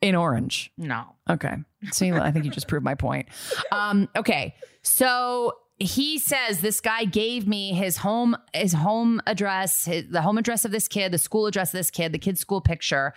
in 0.00 0.14
orange. 0.14 0.72
No. 0.76 1.16
Okay. 1.28 1.56
See, 1.92 2.12
I 2.12 2.30
think 2.30 2.44
you 2.44 2.50
just 2.50 2.68
proved 2.68 2.84
my 2.84 2.94
point. 2.94 3.28
Um, 3.72 4.08
okay. 4.16 4.54
So 4.82 5.54
he 5.80 6.18
says 6.18 6.60
this 6.60 6.80
guy 6.80 7.04
gave 7.04 7.46
me 7.46 7.72
his 7.72 7.98
home, 7.98 8.36
his 8.52 8.72
home 8.72 9.20
address, 9.26 9.84
his, 9.84 10.08
the 10.08 10.22
home 10.22 10.38
address 10.38 10.64
of 10.64 10.70
this 10.72 10.88
kid, 10.88 11.12
the 11.12 11.18
school 11.18 11.46
address 11.46 11.72
of 11.72 11.78
this 11.78 11.90
kid, 11.90 12.12
the 12.12 12.18
kid's 12.18 12.40
school 12.40 12.60
picture. 12.60 13.14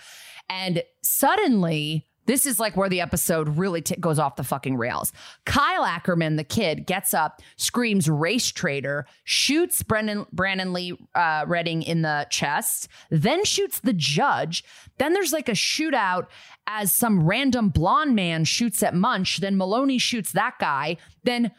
And 0.50 0.84
suddenly 1.02 2.08
This 2.28 2.45
is 2.45 2.60
like 2.60 2.78
where 2.78 2.89
the 2.89 3.02
episode 3.02 3.58
really 3.58 3.82
t- 3.82 3.95
goes 3.95 4.19
off 4.19 4.36
the 4.36 4.43
fucking 4.43 4.78
rails. 4.78 5.12
Kyle 5.45 5.84
Ackerman, 5.84 6.36
the 6.36 6.43
kid, 6.43 6.86
gets 6.86 7.13
up, 7.13 7.41
screams 7.58 8.10
race 8.10 8.47
traitor, 8.52 9.08
shoots 9.24 9.82
Brendan 9.82 10.28
Brandon 10.32 10.71
Lee 10.71 10.97
uh, 11.15 11.45
Redding 11.47 11.82
in 11.82 12.04
the 12.04 12.28
chest, 12.30 12.88
then 13.10 13.43
shoots 13.43 13.80
the 13.80 13.93
judge. 13.93 14.63
Then 14.97 15.13
there's 15.13 15.34
like 15.34 15.50
a 15.50 15.54
shootout 15.54 16.28
as 16.67 16.93
some 16.93 17.26
random 17.28 17.69
blonde 17.69 18.15
man 18.15 18.43
shoots 18.45 18.84
at 18.84 18.93
Munch. 18.95 19.38
Then 19.38 19.56
Meloni 19.58 20.00
shoots 20.00 20.32
that 20.34 20.56
guy. 20.60 20.97
Then 21.24 21.52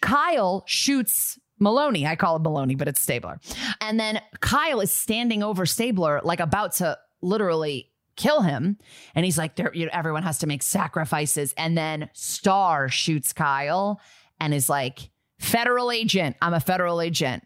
Kyle 0.00 0.64
shoots 0.66 1.38
Meloni. 1.60 2.06
I 2.06 2.16
call 2.16 2.36
it 2.36 2.42
Meloni, 2.42 2.76
but 2.78 2.88
it's 2.88 3.00
Stabler. 3.00 3.40
And 3.80 3.98
then 3.98 4.20
Kyle 4.40 4.80
is 4.80 4.90
standing 4.90 5.42
over 5.42 5.66
Stabler, 5.66 6.20
like 6.22 6.40
about 6.40 6.74
to 6.74 6.98
literally 7.20 7.90
kill 8.16 8.42
him. 8.42 8.78
And 9.14 9.24
he's 9.24 9.38
like, 9.38 9.58
you 9.74 9.86
know, 9.86 9.90
everyone 9.92 10.22
has 10.22 10.38
to 10.38 10.46
make 10.46 10.62
sacrifices. 10.62 11.54
And 11.56 11.76
then 11.76 12.10
Star 12.12 12.88
shoots 12.88 13.32
Kyle 13.32 14.00
and 14.40 14.54
is 14.54 14.68
like, 14.68 15.10
federal 15.38 15.90
agent. 15.90 16.36
I'm 16.42 16.54
a 16.54 16.60
federal 16.60 17.00
agent. 17.00 17.44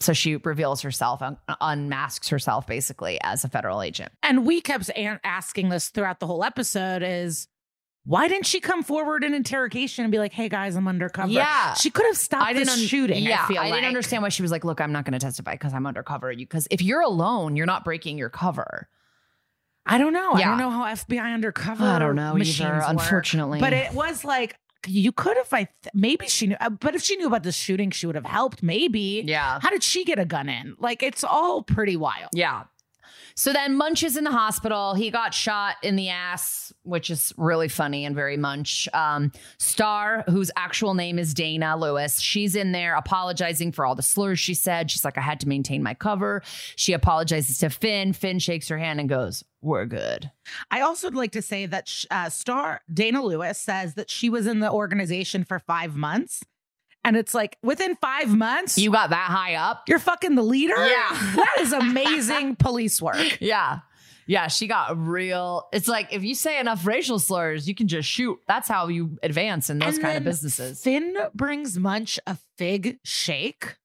So 0.00 0.12
she 0.12 0.36
reveals 0.36 0.82
herself, 0.82 1.22
un- 1.22 1.38
unmasks 1.62 2.28
herself 2.28 2.66
basically 2.66 3.18
as 3.22 3.44
a 3.44 3.48
federal 3.48 3.80
agent. 3.80 4.12
And 4.22 4.46
we 4.46 4.60
kept 4.60 4.90
a- 4.90 5.20
asking 5.24 5.70
this 5.70 5.88
throughout 5.88 6.20
the 6.20 6.26
whole 6.26 6.44
episode 6.44 7.02
is 7.02 7.48
why 8.06 8.28
didn't 8.28 8.46
she 8.46 8.60
come 8.60 8.82
forward 8.84 9.24
in 9.24 9.34
interrogation 9.34 10.04
and 10.04 10.12
be 10.12 10.18
like, 10.18 10.32
hey 10.32 10.48
guys, 10.48 10.76
I'm 10.76 10.86
undercover? 10.86 11.28
Yeah. 11.32 11.74
She 11.74 11.90
could 11.90 12.06
have 12.06 12.16
stopped 12.16 12.46
I 12.46 12.52
didn't 12.52 12.68
un- 12.70 12.78
shooting. 12.78 13.22
Yeah, 13.24 13.42
I, 13.44 13.48
feel 13.48 13.62
didn't 13.62 13.70
like. 13.72 13.84
understand 13.84 14.22
why 14.22 14.28
she 14.28 14.42
was 14.42 14.50
like, 14.52 14.64
"Look, 14.64 14.80
I'm 14.80 14.92
not 14.92 15.04
going 15.04 15.12
to 15.12 15.18
testify 15.18 15.52
because 15.52 15.74
I'm 15.74 15.86
undercover." 15.86 16.30
You 16.30 16.46
because 16.46 16.68
if 16.70 16.80
you're 16.82 17.00
alone, 17.02 17.56
you're 17.56 17.66
not 17.66 17.84
breaking 17.84 18.16
your 18.16 18.30
cover. 18.30 18.88
I 19.84 19.98
don't 19.98 20.12
know. 20.12 20.32
I 20.32 20.42
don't 20.42 20.58
know 20.58 20.70
how 20.70 20.84
FBI 20.84 21.34
undercover. 21.34 21.84
I 21.84 21.98
don't 21.98 22.16
know 22.16 22.36
either, 22.38 22.64
work. 22.74 22.84
unfortunately. 22.86 23.60
But 23.60 23.72
it 23.72 23.92
was 23.92 24.24
like 24.24 24.56
you 24.86 25.10
could 25.12 25.36
have. 25.36 25.52
I 25.52 25.64
th- 25.64 25.92
maybe 25.94 26.28
she 26.28 26.46
knew. 26.48 26.56
uh, 26.60 26.70
But 26.70 26.94
if 26.94 27.02
she 27.02 27.16
knew 27.16 27.26
about 27.26 27.42
the 27.42 27.52
shooting, 27.52 27.90
she 27.90 28.06
would 28.06 28.14
have 28.16 28.24
helped. 28.24 28.62
Maybe. 28.62 29.22
Yeah. 29.26 29.58
How 29.60 29.70
did 29.70 29.82
she 29.82 30.04
get 30.04 30.18
a 30.18 30.24
gun 30.24 30.48
in? 30.48 30.76
Like 30.78 31.02
it's 31.02 31.24
all 31.24 31.62
pretty 31.62 31.96
wild. 31.96 32.30
Yeah. 32.32 32.64
So 33.38 33.52
then 33.52 33.76
Munch 33.76 34.02
is 34.02 34.16
in 34.16 34.24
the 34.24 34.30
hospital. 34.30 34.94
He 34.94 35.10
got 35.10 35.34
shot 35.34 35.76
in 35.82 35.96
the 35.96 36.08
ass, 36.08 36.72
which 36.84 37.10
is 37.10 37.34
really 37.36 37.68
funny 37.68 38.06
and 38.06 38.14
very 38.14 38.38
Munch. 38.38 38.88
Um, 38.94 39.30
Star, 39.58 40.24
whose 40.26 40.50
actual 40.56 40.94
name 40.94 41.18
is 41.18 41.34
Dana 41.34 41.76
Lewis, 41.76 42.18
she's 42.18 42.56
in 42.56 42.72
there 42.72 42.96
apologizing 42.96 43.72
for 43.72 43.84
all 43.84 43.94
the 43.94 44.02
slurs 44.02 44.38
she 44.38 44.54
said. 44.54 44.90
She's 44.90 45.04
like, 45.04 45.18
I 45.18 45.20
had 45.20 45.38
to 45.40 45.48
maintain 45.48 45.82
my 45.82 45.92
cover. 45.92 46.42
She 46.76 46.94
apologizes 46.94 47.58
to 47.58 47.68
Fin. 47.68 48.14
Fin 48.14 48.38
shakes 48.38 48.68
her 48.68 48.78
hand 48.78 49.00
and 49.00 49.08
goes, 49.08 49.44
We're 49.60 49.84
good. 49.84 50.30
I 50.70 50.80
also 50.80 51.08
would 51.08 51.14
like 51.14 51.32
to 51.32 51.42
say 51.42 51.66
that 51.66 51.92
uh, 52.10 52.30
Star 52.30 52.80
Dana 52.92 53.22
Lewis 53.22 53.58
says 53.58 53.94
that 53.94 54.10
she 54.10 54.30
was 54.30 54.46
in 54.46 54.60
the 54.60 54.72
organization 54.72 55.44
for 55.44 55.58
five 55.58 55.94
months, 55.94 56.42
and 57.06 57.16
it's 57.16 57.32
like 57.32 57.56
within 57.62 57.96
five 57.96 58.28
months, 58.28 58.76
You 58.76 58.90
got 58.90 59.10
that 59.10 59.30
high 59.30 59.54
up? 59.54 59.84
you're 59.88 59.98
fucking 59.98 60.34
the 60.34 60.42
leader. 60.42 60.76
Yeah. 60.76 61.08
that 61.36 61.56
is 61.60 61.72
amazing 61.72 62.56
police 62.58 63.00
work. 63.00 63.38
Yeah. 63.40 63.78
Yeah, 64.28 64.48
she 64.48 64.66
got 64.66 64.98
real. 64.98 65.68
It's 65.72 65.86
like 65.86 66.12
if 66.12 66.24
you 66.24 66.34
say 66.34 66.58
enough 66.58 66.84
racial 66.84 67.20
slurs, 67.20 67.68
you 67.68 67.76
can 67.76 67.86
just 67.86 68.08
shoot. 68.08 68.38
That's 68.48 68.66
how 68.68 68.88
you 68.88 69.16
advance 69.22 69.70
in 69.70 69.78
those 69.78 69.94
And 69.94 70.02
kind 70.02 70.18
of 70.18 70.24
businesses. 70.24 70.82
Fin 70.82 71.16
brings 71.32 71.78
Munch 71.78 72.18
a 72.26 72.36
fig 72.58 72.98
shake. 73.04 73.76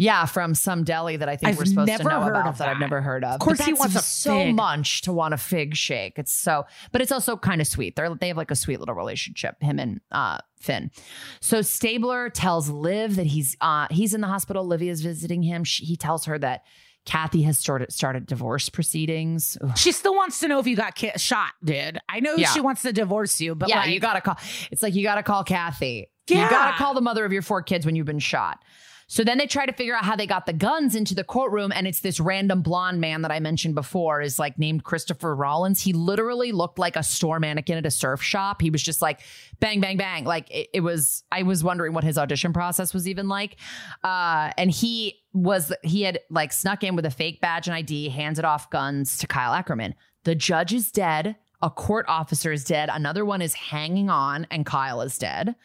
Yeah, 0.00 0.26
from 0.26 0.54
some 0.54 0.84
deli 0.84 1.16
that 1.16 1.28
I 1.28 1.36
think 1.36 1.50
I've 1.50 1.58
we're 1.58 1.64
supposed 1.64 1.90
to 1.96 2.04
know 2.04 2.22
about 2.22 2.46
of 2.46 2.58
that. 2.58 2.68
I've 2.68 2.78
never 2.78 3.00
heard 3.02 3.24
of. 3.24 3.34
Of 3.34 3.40
course 3.40 3.60
he 3.64 3.72
wants 3.72 4.02
so 4.06 4.30
fig. 4.30 4.54
much 4.54 5.02
to 5.02 5.12
want 5.12 5.34
a 5.34 5.36
fig 5.36 5.74
shake. 5.74 6.20
It's 6.20 6.32
so, 6.32 6.66
but 6.92 7.00
it's 7.02 7.10
also 7.10 7.36
kind 7.36 7.60
of 7.60 7.66
sweet. 7.66 7.96
They're 7.96 8.14
they 8.14 8.28
have 8.28 8.36
like 8.36 8.52
a 8.52 8.56
sweet 8.56 8.78
little 8.78 8.94
relationship, 8.94 9.60
him 9.60 9.80
and 9.80 10.00
uh, 10.12 10.38
Fin. 10.60 10.92
So 11.40 11.62
Stabler 11.62 12.30
tells 12.30 12.70
Liv 12.70 13.16
that 13.16 13.26
he's 13.26 13.56
uh, 13.60 13.88
he's 13.90 14.14
in 14.14 14.20
the 14.20 14.28
hospital. 14.28 14.64
Livia's 14.64 15.02
visiting 15.02 15.42
him. 15.42 15.64
She, 15.64 15.84
he 15.84 15.96
tells 15.96 16.26
her 16.26 16.38
that 16.38 16.62
Kathy 17.04 17.42
has 17.42 17.58
started 17.58 17.92
started 17.92 18.26
divorce 18.26 18.68
proceedings. 18.68 19.58
Ugh. 19.62 19.76
She 19.76 19.90
still 19.90 20.14
wants 20.14 20.38
to 20.40 20.48
know 20.48 20.60
if 20.60 20.66
you 20.68 20.76
got 20.76 20.94
ki- 20.94 21.10
shot, 21.16 21.54
dude. 21.64 21.98
I 22.08 22.20
know 22.20 22.36
Yeah. 22.36 22.50
she 22.50 22.60
wants 22.60 22.82
to 22.82 22.92
divorce 22.92 23.40
you, 23.40 23.56
but 23.56 23.68
yeah, 23.68 23.80
like, 23.80 23.90
you 23.90 23.98
gotta 23.98 24.20
call. 24.20 24.36
It's 24.70 24.82
like 24.82 24.94
you 24.94 25.02
gotta 25.02 25.24
call 25.24 25.42
Kathy. 25.42 26.10
Yeah. 26.28 26.44
You 26.44 26.50
gotta 26.50 26.76
call 26.76 26.94
the 26.94 27.00
mother 27.00 27.24
of 27.24 27.32
your 27.32 27.42
four 27.42 27.62
kids 27.62 27.84
when 27.84 27.96
you've 27.96 28.06
been 28.06 28.18
shot. 28.20 28.62
So 29.10 29.24
then 29.24 29.38
they 29.38 29.46
try 29.46 29.64
to 29.64 29.72
figure 29.72 29.96
out 29.96 30.04
how 30.04 30.16
they 30.16 30.26
got 30.26 30.44
the 30.44 30.52
guns 30.52 30.94
into 30.94 31.14
the 31.14 31.24
courtroom, 31.24 31.72
and 31.74 31.86
it's 31.86 32.00
this 32.00 32.20
random 32.20 32.60
blonde 32.60 33.00
man 33.00 33.22
that 33.22 33.30
I 33.30 33.40
mentioned 33.40 33.74
before 33.74 34.20
is 34.20 34.38
like 34.38 34.58
named 34.58 34.84
Christopher 34.84 35.34
Rollins. 35.34 35.80
He 35.80 35.94
literally 35.94 36.52
looked 36.52 36.78
like 36.78 36.94
a 36.94 37.02
store 37.02 37.40
mannequin 37.40 37.78
at 37.78 37.86
a 37.86 37.90
surf 37.90 38.22
shop. 38.22 38.60
He 38.60 38.68
was 38.68 38.82
just 38.82 39.00
like 39.00 39.20
bang, 39.60 39.80
bang, 39.80 39.96
bang. 39.96 40.24
Like 40.24 40.50
it, 40.50 40.68
it 40.74 40.80
was. 40.80 41.24
I 41.32 41.42
was 41.42 41.64
wondering 41.64 41.94
what 41.94 42.04
his 42.04 42.18
audition 42.18 42.52
process 42.52 42.92
was 42.92 43.08
even 43.08 43.28
like. 43.28 43.56
Uh, 44.04 44.52
and 44.58 44.70
he 44.70 45.22
was 45.32 45.72
he 45.82 46.02
had 46.02 46.20
like 46.28 46.52
snuck 46.52 46.84
in 46.84 46.94
with 46.94 47.06
a 47.06 47.10
fake 47.10 47.40
badge 47.40 47.66
and 47.66 47.74
ID, 47.74 48.10
handed 48.10 48.44
off 48.44 48.68
guns 48.68 49.16
to 49.18 49.26
Kyle 49.26 49.54
Ackerman. 49.54 49.94
The 50.24 50.34
judge 50.34 50.74
is 50.74 50.92
dead. 50.92 51.36
A 51.62 51.70
court 51.70 52.04
officer 52.08 52.52
is 52.52 52.62
dead. 52.62 52.90
Another 52.92 53.24
one 53.24 53.40
is 53.40 53.54
hanging 53.54 54.10
on, 54.10 54.46
and 54.50 54.66
Kyle 54.66 55.00
is 55.00 55.16
dead. 55.16 55.56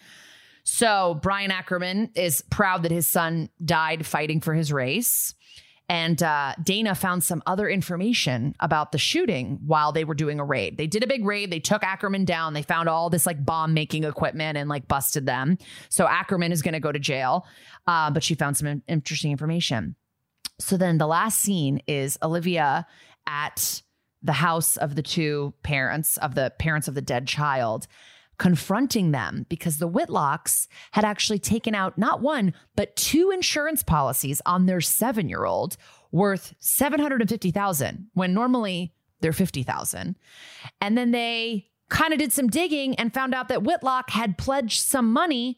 So 0.63 1.19
Brian 1.21 1.52
Ackerman 1.52 2.12
is 2.15 2.41
proud 2.49 2.84
that 2.84 2.91
his 2.91 3.08
son 3.08 3.49
died 3.63 4.06
fighting 4.06 4.41
for 4.41 4.54
his 4.54 4.71
race. 4.71 5.36
And 5.89 6.23
uh, 6.23 6.56
Dana 6.63 6.95
found 6.95 7.23
some 7.23 7.43
other 7.45 7.69
information 7.69 8.56
about 8.62 8.93
the 8.93 8.97
shooting 8.97 9.60
while 9.65 9.91
they 9.91 10.06
were 10.06 10.15
doing 10.15 10.39
a 10.39 10.45
raid. 10.45 10.78
They 10.78 10.88
did 10.88 11.04
a 11.04 11.08
big 11.08 11.26
raid. 11.26 11.52
They 11.52 11.60
took 11.60 11.84
Ackerman 11.84 12.23
down. 12.23 12.54
They 12.54 12.62
found 12.62 12.88
all 12.88 13.10
this 13.10 13.26
like 13.26 13.43
bomb 13.43 13.73
making 13.73 14.06
equipment 14.06 14.58
and 14.58 14.69
like 14.69 14.88
busted 14.88 15.26
them. 15.26 15.58
So 15.89 16.08
Ackerman 16.08 16.54
is 16.54 16.62
going 16.62 16.73
to 16.73 16.80
go 16.80 16.91
to 16.91 16.99
jail. 16.99 17.45
Uh, 17.86 18.10
but 18.12 18.23
she 18.23 18.34
found 18.34 18.56
some 18.56 18.67
in- 18.67 18.84
interesting 18.88 19.32
information. 19.32 19.95
So 20.60 20.78
then 20.78 20.97
the 20.97 21.08
last 21.08 21.41
scene 21.41 21.82
is 21.86 22.17
Olivia 22.23 22.88
at 23.28 23.82
the 24.21 24.34
house 24.34 24.78
of 24.78 24.95
the 24.95 25.04
two 25.04 25.54
parents 25.63 26.15
of 26.17 26.34
the 26.34 26.54
parents 26.58 26.88
of 26.88 26.95
the 26.95 27.02
dead 27.02 27.28
child 27.28 27.88
confronting 28.43 29.12
them 29.12 29.45
because 29.47 29.77
the 29.77 29.88
Whitlocks 29.88 30.67
had 30.91 31.06
actually 31.06 31.39
taken 31.39 31.73
out 31.73 31.97
not 31.97 32.21
one, 32.21 32.53
but 32.75 32.93
two 32.97 33.32
insurance 33.32 33.84
policies 33.84 34.41
on 34.45 34.65
their 34.65 34.82
seven 34.82 35.29
year 35.29 35.45
old 35.45 35.77
worth 36.12 36.53
750,000 36.60 38.08
when 38.15 38.34
normally 38.34 38.93
they're 39.21 39.32
50,000. 39.32 40.17
And 40.82 40.97
then 40.97 41.12
they 41.12 41.69
kind 41.88 42.12
of 42.12 42.19
did 42.19 42.34
some 42.34 42.49
digging 42.49 42.95
and 42.95 43.13
found 43.13 43.34
out 43.34 43.47
that 43.47 43.63
Whitlock 43.63 44.10
had 44.10 44.38
pledged 44.38 44.82
some 44.82 45.13
money 45.13 45.58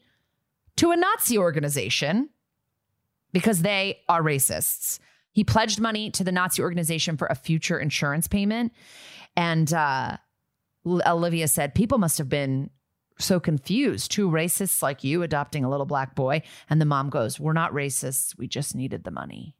to 0.76 0.92
a 0.92 0.96
Nazi 0.96 1.36
organization 1.36 2.30
because 3.32 3.62
they 3.62 3.98
are 4.08 4.22
racists. 4.22 5.00
He 5.32 5.42
pledged 5.42 5.80
money 5.80 6.12
to 6.12 6.22
the 6.22 6.30
Nazi 6.30 6.62
organization 6.62 7.16
for 7.16 7.26
a 7.26 7.34
future 7.34 7.80
insurance 7.80 8.28
payment. 8.28 8.72
And 9.36 9.74
uh, 9.74 10.18
Olivia 10.86 11.48
said, 11.48 11.74
People 11.74 11.98
must 11.98 12.18
have 12.18 12.28
been 12.28 12.70
so 13.18 13.40
confused. 13.40 14.10
Two 14.10 14.28
racists 14.30 14.82
like 14.82 15.04
you 15.04 15.22
adopting 15.22 15.64
a 15.64 15.70
little 15.70 15.86
black 15.86 16.14
boy. 16.14 16.42
And 16.68 16.80
the 16.80 16.86
mom 16.86 17.10
goes, 17.10 17.40
We're 17.40 17.52
not 17.52 17.72
racists. 17.72 18.36
We 18.38 18.46
just 18.46 18.74
needed 18.74 19.04
the 19.04 19.10
money. 19.10 19.54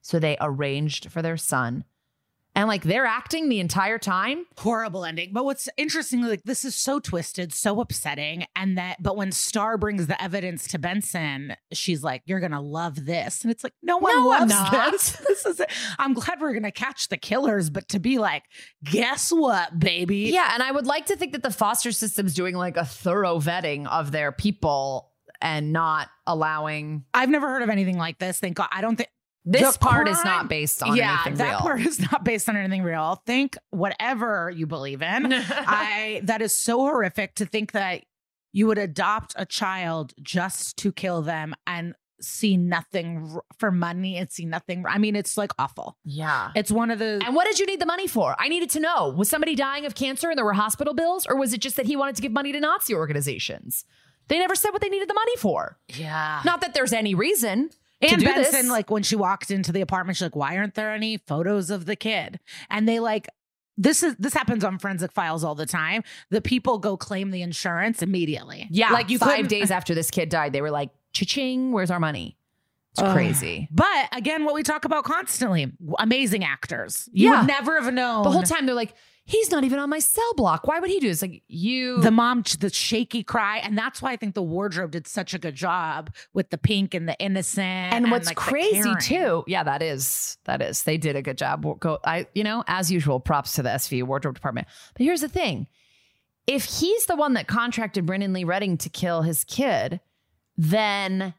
So 0.00 0.18
they 0.18 0.36
arranged 0.40 1.10
for 1.10 1.22
their 1.22 1.36
son. 1.36 1.84
And 2.54 2.68
like 2.68 2.82
they're 2.82 3.06
acting 3.06 3.48
the 3.48 3.60
entire 3.60 3.98
time. 3.98 4.44
horrible 4.58 5.04
ending. 5.06 5.30
But 5.32 5.44
what's 5.46 5.70
interesting, 5.78 6.20
like 6.22 6.42
this 6.44 6.64
is 6.66 6.74
so 6.74 7.00
twisted, 7.00 7.54
so 7.54 7.80
upsetting. 7.80 8.44
And 8.54 8.76
that, 8.76 9.02
but 9.02 9.16
when 9.16 9.32
Star 9.32 9.78
brings 9.78 10.06
the 10.06 10.22
evidence 10.22 10.66
to 10.68 10.78
Benson, 10.78 11.56
she's 11.72 12.04
like, 12.04 12.22
"You're 12.26 12.40
gonna 12.40 12.60
love 12.60 13.06
this," 13.06 13.42
and 13.42 13.50
it's 13.50 13.64
like, 13.64 13.72
"No 13.82 13.96
one 13.96 14.12
No, 14.14 14.32
I'm 14.32 14.40
loves 14.48 14.52
not. 14.52 14.92
this. 14.92 15.16
This 15.28 15.46
is. 15.46 15.62
I'm 15.98 16.12
glad 16.12 16.40
we're 16.42 16.52
gonna 16.52 16.70
catch 16.70 17.08
the 17.08 17.16
killers, 17.16 17.70
but 17.70 17.88
to 17.88 17.98
be 17.98 18.18
like, 18.18 18.42
guess 18.84 19.30
what, 19.32 19.78
baby? 19.78 20.30
Yeah. 20.32 20.50
And 20.52 20.62
I 20.62 20.70
would 20.72 20.86
like 20.86 21.06
to 21.06 21.16
think 21.16 21.32
that 21.32 21.42
the 21.42 21.50
foster 21.50 21.90
system's 21.90 22.34
doing 22.34 22.54
like 22.54 22.76
a 22.76 22.84
thorough 22.84 23.38
vetting 23.40 23.86
of 23.88 24.12
their 24.12 24.30
people 24.30 25.10
and 25.40 25.72
not 25.72 26.08
allowing 26.26 27.04
I've 27.14 27.30
never 27.30 27.48
heard 27.48 27.62
of 27.62 27.70
anything 27.70 27.96
like 27.96 28.18
this. 28.18 28.38
Thank 28.38 28.56
God. 28.58 28.68
I 28.70 28.82
don't 28.82 28.96
think 28.96 29.08
this 29.44 29.76
part 29.76 30.08
is 30.08 30.22
not 30.24 30.48
based 30.48 30.82
on 30.82 30.90
anything 30.90 31.02
real. 31.02 31.06
yeah, 31.06 31.20
anything 31.26 31.34
that 31.38 31.50
real. 31.50 31.58
part 31.60 31.80
is 31.80 31.98
not 32.12 32.24
based 32.24 32.48
on 32.48 32.56
anything 32.56 32.82
real. 32.82 33.22
Think 33.26 33.56
whatever 33.70 34.50
you 34.54 34.66
believe 34.66 35.02
in. 35.02 35.32
I 35.32 36.20
that 36.24 36.42
is 36.42 36.56
so 36.56 36.78
horrific 36.80 37.34
to 37.36 37.46
think 37.46 37.72
that 37.72 38.04
you 38.52 38.66
would 38.66 38.78
adopt 38.78 39.34
a 39.36 39.46
child 39.46 40.12
just 40.22 40.76
to 40.78 40.92
kill 40.92 41.22
them 41.22 41.54
and 41.66 41.94
see 42.20 42.56
nothing 42.56 43.36
for 43.58 43.72
money 43.72 44.16
and 44.16 44.30
see 44.30 44.44
nothing. 44.44 44.84
I 44.86 44.98
mean, 44.98 45.16
it's 45.16 45.36
like 45.36 45.50
awful. 45.58 45.96
yeah. 46.04 46.52
It's 46.54 46.70
one 46.70 46.92
of 46.92 47.00
the 47.00 47.20
And 47.26 47.34
what 47.34 47.46
did 47.46 47.58
you 47.58 47.66
need 47.66 47.80
the 47.80 47.86
money 47.86 48.06
for? 48.06 48.36
I 48.38 48.48
needed 48.48 48.70
to 48.70 48.80
know. 48.80 49.08
Was 49.16 49.28
somebody 49.28 49.56
dying 49.56 49.86
of 49.86 49.96
cancer 49.96 50.28
and 50.28 50.38
there 50.38 50.44
were 50.44 50.52
hospital 50.52 50.94
bills? 50.94 51.26
Or 51.26 51.36
was 51.36 51.52
it 51.52 51.60
just 51.60 51.74
that 51.76 51.86
he 51.86 51.96
wanted 51.96 52.14
to 52.16 52.22
give 52.22 52.30
money 52.30 52.52
to 52.52 52.60
Nazi 52.60 52.94
organizations? 52.94 53.84
They 54.28 54.38
never 54.38 54.54
said 54.54 54.70
what 54.70 54.80
they 54.82 54.88
needed 54.88 55.08
the 55.08 55.14
money 55.14 55.36
for. 55.36 55.78
yeah. 55.88 56.42
Not 56.44 56.60
that 56.60 56.74
there's 56.74 56.92
any 56.92 57.14
reason. 57.14 57.70
And 58.02 58.22
Benson, 58.24 58.62
this. 58.62 58.68
like 58.70 58.90
when 58.90 59.02
she 59.02 59.16
walked 59.16 59.50
into 59.50 59.72
the 59.72 59.80
apartment, 59.80 60.16
she's 60.16 60.22
like, 60.22 60.36
"Why 60.36 60.56
aren't 60.56 60.74
there 60.74 60.92
any 60.92 61.18
photos 61.18 61.70
of 61.70 61.86
the 61.86 61.96
kid?" 61.96 62.40
And 62.70 62.88
they 62.88 62.98
like 63.00 63.28
this 63.78 64.02
is 64.02 64.14
this 64.18 64.34
happens 64.34 64.64
on 64.64 64.78
forensic 64.78 65.12
files 65.12 65.44
all 65.44 65.54
the 65.54 65.66
time. 65.66 66.02
The 66.30 66.40
people 66.40 66.78
go 66.78 66.96
claim 66.96 67.30
the 67.30 67.42
insurance 67.42 68.02
immediately. 68.02 68.68
Yeah. 68.70 68.90
like 68.92 69.08
you 69.10 69.18
five 69.18 69.48
days 69.48 69.70
after 69.70 69.94
this 69.94 70.10
kid 70.10 70.28
died, 70.28 70.52
they 70.52 70.60
were 70.60 70.70
like, 70.70 70.90
cha-ching, 71.12 71.72
where's 71.72 71.90
our 71.90 72.00
money? 72.00 72.36
It's 72.92 73.00
Ugh. 73.00 73.14
crazy. 73.14 73.68
But 73.70 74.08
again, 74.14 74.44
what 74.44 74.54
we 74.54 74.62
talk 74.62 74.84
about 74.84 75.04
constantly, 75.04 75.72
amazing 75.98 76.44
actors. 76.44 77.08
You 77.12 77.30
Yeah. 77.30 77.38
would 77.40 77.46
never 77.46 77.80
have 77.80 77.92
known 77.94 78.24
The 78.24 78.30
whole 78.30 78.42
time 78.42 78.66
they're 78.66 78.74
like, 78.74 78.94
he's 79.24 79.50
not 79.50 79.64
even 79.64 79.78
on 79.78 79.88
my 79.88 79.98
cell 79.98 80.34
block. 80.34 80.66
Why 80.66 80.80
would 80.80 80.90
he 80.90 81.00
do 81.00 81.08
this? 81.08 81.22
Like 81.22 81.42
you 81.48 82.00
the 82.00 82.10
mom, 82.10 82.44
the 82.58 82.70
shaky 82.72 83.22
cry, 83.22 83.58
and 83.58 83.76
that's 83.76 84.02
why 84.02 84.12
I 84.12 84.16
think 84.16 84.34
the 84.34 84.42
wardrobe 84.42 84.92
did 84.92 85.06
such 85.06 85.34
a 85.34 85.38
good 85.38 85.54
job 85.54 86.14
with 86.32 86.50
the 86.50 86.58
pink 86.58 86.94
and 86.94 87.08
the 87.08 87.16
innocent. 87.18 87.92
and 87.92 88.10
what's 88.10 88.28
like, 88.28 88.36
crazy 88.36 88.92
too, 89.00 89.44
yeah, 89.46 89.62
that 89.64 89.82
is 89.82 90.36
that 90.44 90.62
is 90.62 90.82
they 90.82 90.98
did 90.98 91.16
a 91.16 91.22
good 91.22 91.38
job. 91.38 91.64
We'll 91.64 91.74
Go, 91.74 91.98
I 92.04 92.26
you 92.34 92.44
know, 92.44 92.64
as 92.66 92.90
usual, 92.90 93.20
props 93.20 93.52
to 93.52 93.62
the 93.62 93.70
SV 93.70 94.04
wardrobe 94.04 94.34
department. 94.34 94.68
But 94.94 95.04
here's 95.04 95.20
the 95.20 95.28
thing: 95.28 95.66
if 96.46 96.64
he's 96.64 97.06
the 97.06 97.16
one 97.16 97.34
that 97.34 97.46
contracted 97.46 98.06
Brendan 98.06 98.32
Lee 98.32 98.44
Redding 98.44 98.78
to 98.78 98.88
kill 98.88 99.22
his 99.22 99.44
kid, 99.44 100.00
then 100.56 101.34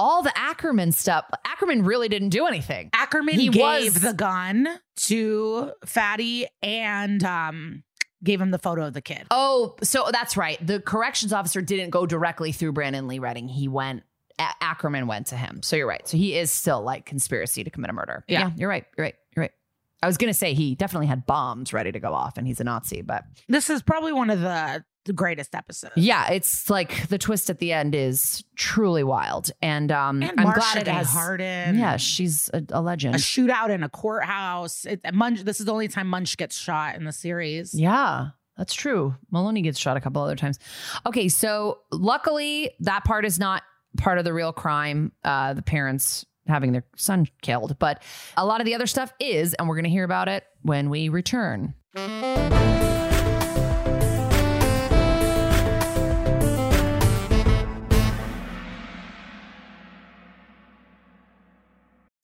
all 0.00 0.22
the 0.22 0.32
Ackerman 0.36 0.92
stuff, 0.92 1.26
Ackerman 1.44 1.84
really 1.84 2.08
didn't 2.08 2.30
do 2.30 2.46
anything. 2.46 2.90
Ackerman 2.92 3.34
He 3.38 3.48
gave 3.50 3.94
was- 3.94 4.02
the 4.02 4.14
gun 4.14 4.66
to 4.96 5.72
Fatty 5.84 6.46
and 6.62 7.22
um, 7.22 7.82
gave 8.24 8.40
him 8.40 8.50
the 8.50 8.58
photo 8.58 8.86
of 8.86 8.94
the 8.94 9.00
kid. 9.02 9.26
Oh, 9.30 9.76
so 9.82 10.08
that's 10.10 10.36
right. 10.36 10.64
The 10.66 10.80
corrections 10.80 11.32
officer 11.32 11.60
didn't 11.62 11.90
go 11.90 12.06
directly 12.06 12.52
through 12.52 12.72
Brandon 12.72 13.06
Lee 13.08 13.18
Redding. 13.18 13.48
He 13.48 13.68
went. 13.68 14.02
A- 14.38 14.64
Ackerman 14.64 15.06
went 15.06 15.26
to 15.28 15.36
him. 15.36 15.62
So 15.62 15.76
you're 15.76 15.86
right. 15.86 16.06
So 16.08 16.16
he 16.16 16.34
is 16.36 16.50
still 16.50 16.80
like 16.82 17.04
conspiracy 17.04 17.62
to 17.62 17.68
commit 17.70 17.90
a 17.90 17.92
murder. 17.92 18.24
Yeah. 18.26 18.50
you're 18.56 18.70
right. 18.70 18.86
You're 18.96 19.04
right. 19.04 19.14
You're 19.36 19.42
right. 19.42 19.52
I 20.02 20.06
was 20.06 20.16
gonna 20.16 20.32
say 20.32 20.54
he 20.54 20.74
definitely 20.74 21.08
had 21.08 21.26
bombs 21.26 21.74
ready 21.74 21.92
to 21.92 22.00
go 22.00 22.14
off, 22.14 22.38
and 22.38 22.46
he's 22.46 22.58
a 22.58 22.64
Nazi. 22.64 23.02
But 23.02 23.24
This 23.48 23.68
is 23.68 23.82
probably 23.82 24.14
one 24.14 24.30
of 24.30 24.40
the, 24.40 24.82
the 25.10 25.14
greatest 25.14 25.56
episode. 25.56 25.90
yeah, 25.96 26.30
it's 26.30 26.70
like 26.70 27.08
the 27.08 27.18
twist 27.18 27.50
at 27.50 27.58
the 27.58 27.72
end 27.72 27.96
is 27.96 28.44
truly 28.54 29.02
wild, 29.02 29.50
and 29.60 29.90
um, 29.90 30.22
And 30.22 30.38
I'm 30.38 30.44
Marcia 30.44 30.60
glad 30.60 30.76
it 30.76 30.86
has. 30.86 31.08
Harden. 31.10 31.76
Yeah, 31.76 31.96
she's 31.96 32.48
a, 32.54 32.62
a 32.70 32.80
legend. 32.80 33.16
a 33.16 33.18
shootout 33.18 33.70
in 33.70 33.82
a 33.82 33.88
courthouse. 33.88 34.84
It, 34.86 35.00
Munch, 35.12 35.40
this 35.40 35.58
is 35.58 35.66
the 35.66 35.72
only 35.72 35.88
time 35.88 36.06
Munch 36.06 36.36
gets 36.36 36.56
shot 36.56 36.94
in 36.94 37.02
the 37.04 37.12
series. 37.12 37.74
Yeah, 37.74 38.28
that's 38.56 38.72
true. 38.72 39.16
Meloni 39.34 39.64
gets 39.64 39.80
shot 39.80 39.96
a 39.96 40.00
couple 40.00 40.22
other 40.22 40.36
times. 40.36 40.60
Okay, 41.04 41.28
so 41.28 41.80
luckily 41.90 42.70
that 42.80 43.04
part 43.04 43.24
is 43.24 43.38
not 43.40 43.64
part 43.96 44.18
of 44.18 44.24
the 44.24 44.32
real 44.32 44.52
crime. 44.52 45.10
Uh, 45.24 45.54
the 45.54 45.62
parents 45.62 46.24
having 46.46 46.70
their 46.70 46.84
son 46.94 47.26
killed, 47.42 47.76
but 47.80 48.00
a 48.36 48.46
lot 48.46 48.60
of 48.60 48.64
the 48.64 48.76
other 48.76 48.86
stuff 48.86 49.12
is, 49.18 49.54
and 49.54 49.68
we're 49.68 49.74
going 49.76 49.84
to 49.84 49.90
hear 49.90 50.04
about 50.04 50.28
it 50.28 50.44
when 50.62 50.88
we 50.88 51.08
return. 51.08 51.74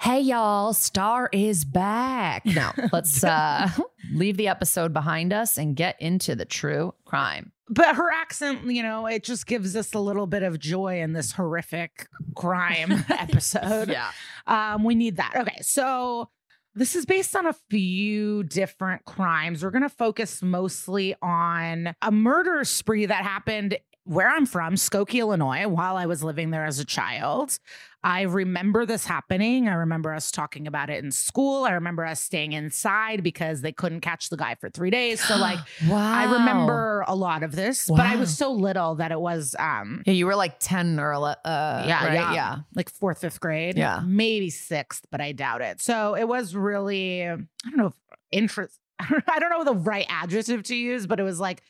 Hey 0.00 0.20
y'all, 0.20 0.74
Star 0.74 1.28
is 1.32 1.64
back. 1.64 2.46
Now 2.46 2.72
let's 2.92 3.24
uh, 3.24 3.68
leave 4.12 4.36
the 4.36 4.46
episode 4.46 4.92
behind 4.92 5.32
us 5.32 5.58
and 5.58 5.74
get 5.74 6.00
into 6.00 6.36
the 6.36 6.44
true 6.44 6.94
crime. 7.04 7.50
But 7.68 7.96
her 7.96 8.10
accent, 8.12 8.64
you 8.70 8.84
know, 8.84 9.06
it 9.06 9.24
just 9.24 9.46
gives 9.46 9.74
us 9.74 9.92
a 9.94 9.98
little 9.98 10.28
bit 10.28 10.44
of 10.44 10.60
joy 10.60 11.02
in 11.02 11.14
this 11.14 11.32
horrific 11.32 12.06
crime 12.36 13.04
episode. 13.10 13.88
Yeah. 13.88 14.12
Um, 14.46 14.84
we 14.84 14.94
need 14.94 15.16
that. 15.16 15.32
Okay, 15.36 15.58
so 15.62 16.30
this 16.76 16.94
is 16.94 17.04
based 17.04 17.34
on 17.34 17.46
a 17.46 17.52
few 17.52 18.44
different 18.44 19.04
crimes. 19.04 19.64
We're 19.64 19.72
going 19.72 19.82
to 19.82 19.88
focus 19.88 20.42
mostly 20.42 21.16
on 21.20 21.92
a 22.02 22.12
murder 22.12 22.62
spree 22.64 23.06
that 23.06 23.24
happened 23.24 23.76
where 24.08 24.28
I'm 24.30 24.46
from, 24.46 24.74
Skokie, 24.74 25.18
Illinois, 25.20 25.68
while 25.68 25.96
I 25.96 26.06
was 26.06 26.24
living 26.24 26.50
there 26.50 26.64
as 26.64 26.78
a 26.78 26.84
child. 26.84 27.58
I 28.02 28.22
remember 28.22 28.86
this 28.86 29.04
happening. 29.04 29.68
I 29.68 29.74
remember 29.74 30.14
us 30.14 30.30
talking 30.30 30.66
about 30.68 30.88
it 30.88 31.04
in 31.04 31.10
school. 31.10 31.64
I 31.64 31.72
remember 31.72 32.06
us 32.06 32.20
staying 32.20 32.52
inside 32.52 33.22
because 33.22 33.60
they 33.60 33.72
couldn't 33.72 34.00
catch 34.00 34.30
the 34.30 34.36
guy 34.36 34.54
for 34.54 34.70
three 34.70 34.90
days. 34.90 35.20
So, 35.20 35.36
like, 35.36 35.58
wow. 35.86 36.12
I 36.14 36.32
remember 36.32 37.04
a 37.08 37.14
lot 37.16 37.42
of 37.42 37.54
this, 37.56 37.86
but 37.88 38.06
I 38.06 38.16
was 38.16 38.34
so 38.34 38.52
little 38.52 38.94
that 38.94 39.10
it 39.12 39.20
was 39.20 39.54
um 39.58 40.02
Yeah, 40.06 40.12
you 40.14 40.26
were 40.26 40.36
like 40.36 40.58
10 40.60 40.98
or 41.00 41.12
11. 41.12 41.38
Uh, 41.44 41.84
yeah, 41.86 42.04
right? 42.06 42.14
yeah, 42.14 42.32
Yeah. 42.32 42.56
like 42.74 42.88
fourth, 42.88 43.20
fifth 43.20 43.40
grade, 43.40 43.76
Yeah. 43.76 44.00
maybe 44.06 44.48
sixth, 44.48 45.04
but 45.10 45.20
I 45.20 45.32
doubt 45.32 45.60
it. 45.60 45.82
So 45.82 46.14
it 46.14 46.26
was 46.28 46.54
really, 46.54 47.24
I 47.24 47.34
don't 47.34 47.76
know, 47.76 47.92
interest. 48.30 48.78
I 49.00 49.38
don't 49.38 49.50
know 49.50 49.64
the 49.64 49.74
right 49.74 50.06
adjective 50.08 50.62
to 50.64 50.74
use, 50.76 51.06
but 51.06 51.18
it 51.20 51.24
was 51.24 51.40
like 51.40 51.62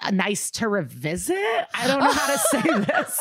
Uh, 0.00 0.12
nice 0.12 0.52
to 0.52 0.68
revisit. 0.68 1.36
I 1.74 1.88
don't 1.88 1.98
know 1.98 2.12
how 2.12 2.32
to 2.32 2.38
say 2.38 2.62
this. 2.62 3.20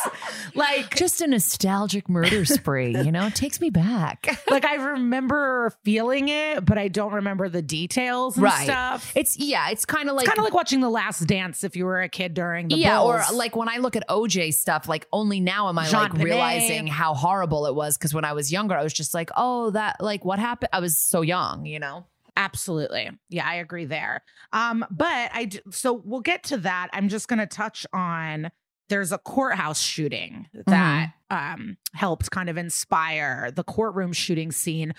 Like, 0.53 0.95
Just 0.95 1.21
a 1.21 1.27
nostalgic 1.27 2.07
murder 2.07 2.45
spree, 2.45 2.95
you 2.95 3.11
know, 3.11 3.25
it 3.27 3.33
takes 3.35 3.59
me 3.59 3.71
back. 3.71 4.39
like 4.49 4.63
I 4.63 4.75
remember 4.75 5.73
feeling 5.83 6.29
it, 6.29 6.63
but 6.65 6.77
I 6.77 6.87
don't 6.87 7.13
remember 7.13 7.49
the 7.49 7.63
details 7.63 8.35
and 8.37 8.43
Right. 8.43 8.65
stuff. 8.65 9.11
It's, 9.15 9.37
yeah, 9.39 9.69
it's 9.69 9.85
kind 9.85 10.07
of 10.09 10.15
like. 10.15 10.25
It's 10.25 10.29
kind 10.29 10.37
of 10.39 10.43
like 10.45 10.53
watching 10.53 10.79
The 10.81 10.89
Last 10.89 11.21
Dance 11.25 11.63
if 11.63 11.75
you 11.75 11.85
were 11.85 12.01
a 12.01 12.09
kid 12.09 12.33
during 12.35 12.67
the 12.67 12.75
yeah, 12.75 13.01
or 13.01 13.23
like 13.33 13.55
when 13.55 13.69
I 13.69 13.77
look 13.77 13.95
at 13.95 14.07
OJ 14.07 14.53
stuff, 14.53 14.87
like 14.87 15.07
only 15.11 15.39
now 15.39 15.69
am 15.69 15.79
I 15.79 15.87
Jean 15.87 16.01
like 16.01 16.11
Benet. 16.11 16.25
realizing 16.25 16.85
how 16.87 17.15
horrible 17.15 17.65
it 17.65 17.73
was. 17.73 17.97
Cause 17.97 18.13
when 18.13 18.23
I 18.25 18.33
was 18.33 18.51
younger, 18.51 18.75
I 18.75 18.83
was 18.83 18.93
just 18.93 19.13
like, 19.15 19.31
oh, 19.35 19.71
that, 19.71 19.97
like 19.99 20.23
what 20.23 20.37
happened? 20.37 20.69
I 20.73 20.79
was 20.79 20.95
so 20.97 21.21
young, 21.21 21.65
you 21.65 21.79
know? 21.79 22.05
Absolutely. 22.37 23.09
Yeah, 23.29 23.47
I 23.47 23.55
agree 23.55 23.85
there. 23.85 24.23
Um, 24.53 24.85
but 24.91 25.31
I 25.33 25.45
d- 25.45 25.59
so 25.71 26.01
we'll 26.05 26.21
get 26.21 26.43
to 26.43 26.57
that. 26.57 26.89
I'm 26.93 27.09
just 27.09 27.27
going 27.27 27.39
to 27.39 27.47
touch 27.47 27.85
on 27.91 28.51
there's 28.89 29.11
a 29.11 29.17
courthouse 29.17 29.81
shooting 29.81 30.47
that 30.67 31.11
um 31.29 31.75
helped 31.93 32.31
kind 32.31 32.47
of 32.47 32.55
inspire 32.57 33.51
the 33.51 33.63
courtroom 33.63 34.13
shooting 34.13 34.51
scene. 34.51 34.93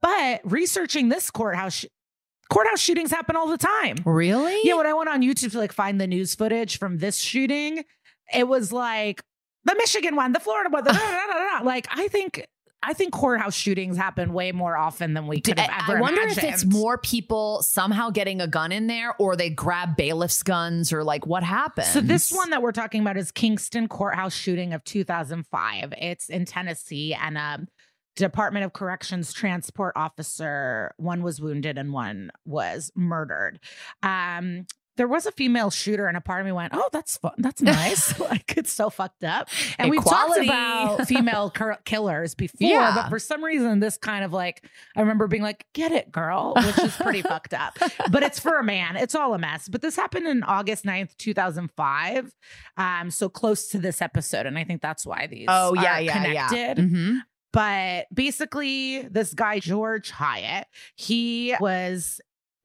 But 0.00 0.42
researching 0.44 1.08
this 1.08 1.30
courthouse 1.30 1.72
sh- 1.74 1.86
courthouse 2.52 2.80
shootings 2.80 3.10
happen 3.10 3.34
all 3.34 3.48
the 3.48 3.58
time. 3.58 3.96
Really? 4.04 4.60
Yeah, 4.62 4.74
when 4.74 4.86
I 4.86 4.92
went 4.92 5.08
on 5.08 5.22
YouTube 5.22 5.52
to 5.52 5.58
like 5.58 5.72
find 5.72 6.00
the 6.00 6.06
news 6.06 6.34
footage 6.34 6.78
from 6.78 6.98
this 6.98 7.18
shooting, 7.18 7.84
it 8.32 8.46
was 8.46 8.70
like 8.72 9.22
the 9.64 9.74
Michigan 9.76 10.14
one, 10.14 10.32
the 10.32 10.40
Florida 10.40 10.68
one, 10.70 10.84
the 10.84 10.92
da, 10.92 10.98
da, 10.98 11.10
da, 11.10 11.32
da, 11.32 11.58
da. 11.58 11.64
like 11.64 11.86
I 11.90 12.08
think 12.08 12.46
I 12.82 12.94
think 12.94 13.12
courthouse 13.12 13.54
shootings 13.54 13.96
happen 13.96 14.32
way 14.32 14.52
more 14.52 14.76
often 14.76 15.14
than 15.14 15.26
we 15.26 15.40
could 15.40 15.58
have 15.58 15.70
I 15.70 15.84
ever 15.84 15.98
I 15.98 16.00
wonder 16.00 16.22
if 16.22 16.42
it's 16.42 16.64
more 16.64 16.98
people 16.98 17.62
somehow 17.62 18.10
getting 18.10 18.40
a 18.40 18.48
gun 18.48 18.72
in 18.72 18.88
there 18.88 19.14
or 19.18 19.36
they 19.36 19.50
grab 19.50 19.96
bailiffs' 19.96 20.42
guns 20.42 20.92
or 20.92 21.04
like 21.04 21.26
what 21.26 21.42
happens. 21.42 21.88
So 21.88 22.00
this 22.00 22.32
one 22.32 22.50
that 22.50 22.60
we're 22.60 22.72
talking 22.72 23.00
about 23.00 23.16
is 23.16 23.30
Kingston 23.30 23.88
courthouse 23.88 24.34
shooting 24.34 24.72
of 24.72 24.82
2005. 24.84 25.94
It's 25.98 26.28
in 26.28 26.44
Tennessee, 26.44 27.14
and 27.14 27.38
a 27.38 27.66
Department 28.16 28.64
of 28.64 28.72
Corrections 28.72 29.32
transport 29.32 29.94
officer, 29.96 30.92
one 30.98 31.22
was 31.22 31.40
wounded 31.40 31.78
and 31.78 31.92
one 31.92 32.30
was 32.44 32.92
murdered. 32.94 33.58
Um, 34.02 34.66
there 34.96 35.08
was 35.08 35.26
a 35.26 35.32
female 35.32 35.70
shooter, 35.70 36.06
and 36.06 36.16
a 36.16 36.20
part 36.20 36.40
of 36.40 36.46
me 36.46 36.52
went, 36.52 36.72
"Oh, 36.74 36.88
that's 36.92 37.16
fun. 37.16 37.32
That's 37.38 37.62
nice. 37.62 38.18
like 38.20 38.54
it's 38.56 38.72
so 38.72 38.90
fucked 38.90 39.24
up." 39.24 39.48
And 39.78 39.90
we've 39.90 40.04
talked 40.04 40.38
about 40.38 41.06
female 41.08 41.50
cur- 41.50 41.78
killers 41.84 42.34
before, 42.34 42.68
Yeah. 42.68 42.92
but 42.94 43.08
for 43.08 43.18
some 43.18 43.42
reason, 43.44 43.80
this 43.80 43.96
kind 43.96 44.24
of 44.24 44.32
like 44.32 44.68
I 44.96 45.00
remember 45.00 45.26
being 45.28 45.42
like, 45.42 45.66
"Get 45.74 45.92
it, 45.92 46.12
girl," 46.12 46.54
which 46.56 46.78
is 46.78 46.96
pretty 46.96 47.22
fucked 47.22 47.54
up. 47.54 47.78
But 48.10 48.22
it's 48.22 48.38
for 48.38 48.58
a 48.58 48.64
man. 48.64 48.96
It's 48.96 49.14
all 49.14 49.34
a 49.34 49.38
mess. 49.38 49.68
But 49.68 49.82
this 49.82 49.96
happened 49.96 50.26
in 50.26 50.42
August 50.42 50.84
9th, 50.84 51.16
2005. 51.16 52.34
Um, 52.76 53.10
so 53.10 53.28
close 53.28 53.68
to 53.68 53.78
this 53.78 54.02
episode. 54.02 54.46
And 54.46 54.58
I 54.58 54.64
think 54.64 54.82
that's 54.82 55.06
why 55.06 55.26
these 55.26 55.46
Oh, 55.48 55.74
yeah, 55.74 55.98
yeah, 55.98 56.26
yeah. 56.26 56.48
connected. 56.48 56.84
Mhm. 56.84 57.18
But 57.52 58.06
basically, 58.14 59.02
this 59.02 59.34
guy, 59.34 59.58
George 59.58 60.10
Hyatt, 60.10 60.66
he 60.96 61.54
was 61.60 62.18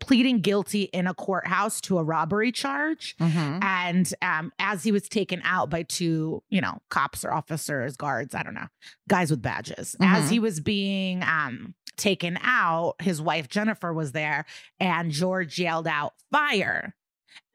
pleading 0.07 0.39
guilty 0.39 0.83
in 0.83 1.05
a 1.05 1.13
courthouse 1.13 1.79
to 1.81 1.97
a 1.99 2.03
robbery 2.03 2.51
charge. 2.51 3.15
Mhm. 3.19 3.63
And 3.63 4.13
um, 4.21 4.51
as 4.57 4.83
he 4.83 4.91
was 4.91 5.07
taken 5.09 5.41
out 5.43 5.69
by 5.69 5.83
two, 5.83 6.41
you 6.49 6.61
know, 6.61 6.81
cops 6.89 7.23
or 7.25 7.33
officers, 7.33 7.95
guards, 7.97 8.33
I 8.33 8.41
don't 8.41 8.53
know, 8.55 8.67
guys 9.07 9.29
with 9.29 9.41
badges, 9.41 9.95
as 10.01 10.25
Mhm. 10.25 10.29
he 10.31 10.39
was 10.39 10.59
being 10.61 11.21
um, 11.23 11.75
taken 11.97 12.39
out, 12.41 12.95
his 13.01 13.21
wife 13.21 13.49
Jennifer 13.49 13.93
was 13.93 14.13
there, 14.13 14.45
and 14.79 15.11
George 15.11 15.59
yelled 15.59 15.87
out, 15.87 16.13
"Fire!" 16.31 16.95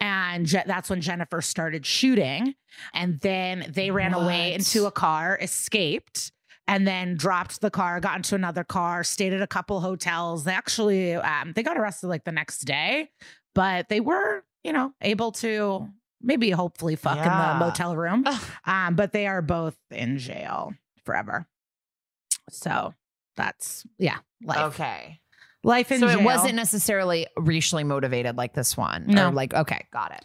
And 0.01 0.47
Je- 0.47 0.65
that's 0.67 0.91
when 0.91 1.01
Jennifer 1.01 1.41
started 1.41 1.87
shooting. 1.87 2.55
And 2.93 3.21
then 3.21 3.67
they 3.69 3.91
ran 3.91 4.15
away 4.15 4.53
into 4.55 4.87
a 4.87 4.91
car, 4.91 5.39
escaped, 5.41 6.33
and 6.69 6.87
then 6.87 7.17
dropped 7.17 7.61
the 7.61 7.71
car, 7.71 8.01
got 8.01 8.17
into 8.17 8.35
another 8.35 8.65
car, 8.65 9.05
stayed 9.05 9.33
at 9.33 9.43
a 9.43 9.47
couple 9.47 9.81
hotels. 9.81 10.45
They 10.45 10.53
actually 10.53 11.15
um, 11.15 11.53
they 11.55 11.63
got 11.63 11.77
arrested 11.77 12.09
like 12.09 12.25
the 12.25 12.33
next 12.33 12.61
day, 12.61 13.11
but 13.55 13.89
they 13.89 14.01
were, 14.01 14.45
you 14.65 14.73
know, 14.73 14.93
able 15.01 15.33
to 15.33 15.89
maybe 16.21 16.51
hopefully 16.51 16.95
fuck 16.97 17.17
Yeah. 17.17 17.53
in 17.55 17.59
the 17.59 17.65
motel 17.65 17.97
room. 17.97 18.25
Um, 18.65 18.95
but 18.95 19.13
they 19.13 19.27
are 19.27 19.43
both 19.43 19.77
in 19.91 20.19
jail 20.19 20.73
forever. 21.05 21.47
So 22.51 22.95
that's 23.37 23.85
yeah, 23.99 24.19
life. 24.45 24.75
Okay. 24.75 25.21
Life 25.65 25.93
in 25.93 26.01
jail. 26.01 26.09
So 26.09 26.13
jail. 26.15 26.21
it 26.23 26.25
wasn't 26.25 26.55
necessarily 26.55 27.27
racially 27.37 27.85
motivated 27.85 28.37
like 28.37 28.53
this 28.55 28.77
one. 28.77 29.05
No. 29.07 29.29
Or 29.29 29.33
like, 29.33 29.55
okay, 29.55 29.87
got 29.93 30.13
it. 30.13 30.25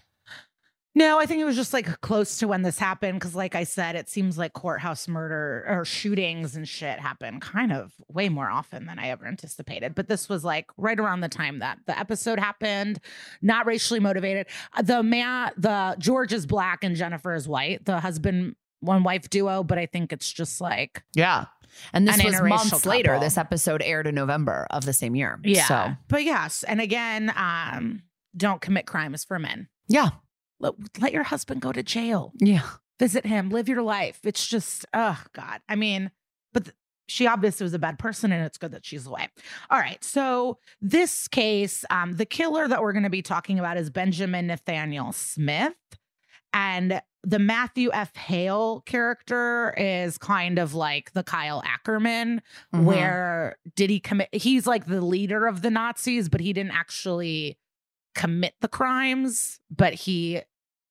No, 0.97 1.19
I 1.19 1.27
think 1.27 1.39
it 1.39 1.45
was 1.45 1.55
just 1.55 1.73
like 1.73 2.01
close 2.01 2.39
to 2.39 2.47
when 2.47 2.63
this 2.63 2.79
happened. 2.79 3.21
Cause 3.21 3.35
like 3.35 3.53
I 3.53 3.65
said, 3.65 3.95
it 3.95 4.09
seems 4.09 4.35
like 4.35 4.53
courthouse 4.53 5.07
murder 5.07 5.63
or 5.67 5.85
shootings 5.85 6.55
and 6.55 6.67
shit 6.67 6.99
happen 6.99 7.39
kind 7.39 7.71
of 7.71 7.93
way 8.07 8.29
more 8.29 8.49
often 8.49 8.87
than 8.87 8.97
I 8.97 9.09
ever 9.09 9.27
anticipated. 9.27 9.93
But 9.93 10.07
this 10.07 10.27
was 10.27 10.43
like 10.43 10.65
right 10.75 10.99
around 10.99 11.19
the 11.21 11.29
time 11.29 11.59
that 11.59 11.77
the 11.85 11.97
episode 11.97 12.39
happened, 12.39 12.99
not 13.43 13.67
racially 13.67 13.99
motivated. 13.99 14.47
Uh, 14.75 14.81
The 14.81 15.03
man, 15.03 15.51
the 15.55 15.95
George 15.99 16.33
is 16.33 16.47
black 16.47 16.83
and 16.83 16.95
Jennifer 16.95 17.35
is 17.35 17.47
white, 17.47 17.85
the 17.85 17.99
husband, 17.99 18.55
one 18.79 19.03
wife 19.03 19.29
duo. 19.29 19.63
But 19.63 19.77
I 19.77 19.85
think 19.85 20.11
it's 20.11 20.33
just 20.33 20.59
like, 20.59 21.03
Yeah. 21.13 21.45
And 21.93 22.07
this 22.07 22.17
An 22.17 22.25
was 22.25 22.41
months 22.41 22.87
later. 22.87 23.19
This 23.19 23.37
episode 23.37 23.83
aired 23.83 24.07
in 24.07 24.15
November 24.15 24.65
of 24.71 24.83
the 24.85 24.93
same 24.93 25.15
year. 25.15 25.39
yeah. 25.43 25.65
So, 25.67 25.91
But 26.07 26.23
yes. 26.23 26.63
And 26.63 26.81
again, 26.81 27.31
um, 27.35 28.01
don't 28.35 28.61
commit 28.61 28.87
crimes 28.87 29.23
for 29.23 29.37
men. 29.37 29.67
yeah. 29.87 30.09
Let, 30.59 30.73
let 30.99 31.13
your 31.13 31.23
husband 31.23 31.61
go 31.61 31.71
to 31.71 31.83
jail. 31.83 32.33
Yeah. 32.39 32.63
visit 32.99 33.25
him, 33.25 33.49
live 33.49 33.69
your 33.69 33.81
life. 33.83 34.19
It's 34.23 34.47
just, 34.47 34.85
oh 34.93 35.21
God. 35.33 35.59
I 35.69 35.75
mean, 35.75 36.11
but 36.53 36.65
th- 36.65 36.75
she 37.07 37.27
obviously 37.27 37.63
was 37.63 37.73
a 37.73 37.79
bad 37.79 37.99
person 37.99 38.31
and 38.31 38.43
it's 38.45 38.57
good 38.57 38.71
that 38.71 38.83
she's 38.85 39.05
away. 39.07 39.29
All 39.69 39.79
right. 39.79 40.03
So 40.03 40.57
this 40.81 41.27
case, 41.27 41.85
um, 41.89 42.13
the 42.13 42.25
killer 42.25 42.67
that 42.67 42.81
we're 42.81 42.91
going 42.93 43.03
to 43.03 43.09
be 43.09 43.21
talking 43.21 43.59
about 43.59 43.77
is 43.77 43.89
Benjamin 43.89 44.47
Nathaniel 44.47 45.11
Smith. 45.13 45.73
And 46.53 47.01
the 47.23 47.39
Matthew 47.39 47.91
F. 47.93 48.15
Hale 48.15 48.81
character 48.81 49.73
is 49.77 50.17
kind 50.17 50.57
of 50.59 50.73
like 50.73 51.11
the 51.13 51.23
Kyle 51.23 51.61
Ackerman, 51.65 52.41
Mhm. 52.73 52.83
where 52.83 53.57
did 53.75 53.89
he 53.89 53.99
commit? 53.99 54.29
He's 54.33 54.65
like 54.65 54.85
the 54.87 55.01
leader 55.01 55.45
of 55.45 55.61
the 55.61 55.69
Nazis, 55.69 56.29
but 56.29 56.39
he 56.41 56.51
didn't 56.53 56.71
actually 56.71 57.57
commit 58.17 58.53
the 58.61 58.67
crimes, 58.67 59.59
but 59.69 59.93
he 59.93 60.41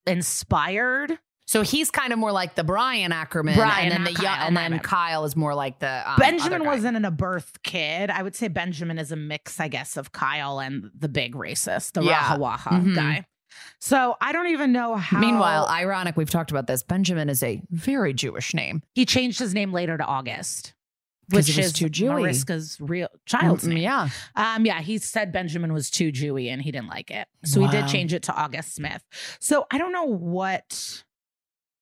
inspired 0.07 1.19
So 1.49 1.63
he's 1.63 1.91
kind 1.91 2.13
of 2.13 2.19
more 2.19 2.33
like 2.33 2.55
the 2.57 2.65
Brian 2.65 3.13
Ackerman, 3.13 3.55
Brian, 3.55 3.93
and 3.93 4.05
then 4.07 4.15
the 4.15 4.21
young, 4.21 4.35
Kyle, 4.37 4.47
and 4.49 4.57
then. 4.57 4.79
Kyle 4.81 5.25
is 5.25 5.37
more 5.37 5.55
like 5.55 5.79
the 5.79 6.11
um, 6.11 6.17
Benjamin 6.19 6.65
wasn't 6.65 6.97
in 6.97 7.05
a 7.05 7.11
birth 7.13 7.63
kid. 7.63 8.11
I 8.11 8.23
would 8.23 8.35
say 8.35 8.49
Benjamin 8.49 8.99
is 8.99 9.13
a 9.13 9.17
mix, 9.17 9.61
I 9.61 9.69
guess, 9.69 9.97
of 9.97 10.11
Kyle 10.13 10.59
and 10.59 10.91
the 10.99 11.09
big 11.09 11.35
racist, 11.35 11.93
the 11.93 12.03
Yeah. 12.03 12.37
Rahowa 12.37 12.59
Mhm. 12.59 12.95
guy. 12.97 13.27
So 13.81 14.17
I 14.21 14.33
don't 14.33 14.49
even 14.49 14.73
know 14.73 14.97
how. 14.97 15.19
Meanwhile, 15.21 15.69
ironic, 15.69 16.17
we've 16.17 16.29
talked 16.31 16.51
about 16.51 16.67
this. 16.67 16.83
Benjamin 16.83 17.29
is 17.31 17.43
a 17.43 17.63
very 17.71 18.13
Jewish 18.13 18.53
name. 18.53 18.83
he 18.95 19.07
changed 19.07 19.39
his 19.39 19.55
name 19.55 19.73
later 19.73 19.97
to 19.97 20.05
August, 20.05 20.75
which 21.31 21.49
was 21.49 21.59
is 21.59 21.73
too 21.73 21.87
Jewy. 21.87 22.23
Mariska's 22.23 22.77
real 22.81 23.09
child's 23.27 23.65
Mm, 23.65 23.69
name. 23.71 23.79
Yeah. 23.79 24.09
Um, 24.35 24.65
yeah, 24.67 24.81
he 24.81 24.99
said 24.99 25.33
Benjamin 25.33 25.73
was 25.73 25.91
too 25.91 26.13
Jewy 26.13 26.49
and 26.53 26.63
he 26.63 26.71
didn't 26.71 26.89
like 26.89 27.11
it. 27.11 27.27
So 27.45 27.61
he 27.61 27.69
did 27.69 27.89
change 27.89 28.13
it 28.13 28.23
to 28.25 28.35
August 28.35 28.75
Smith. 28.75 29.03
So 29.41 29.67
I 29.71 29.79
don't 29.79 29.93
know 29.93 30.05
what 30.05 31.03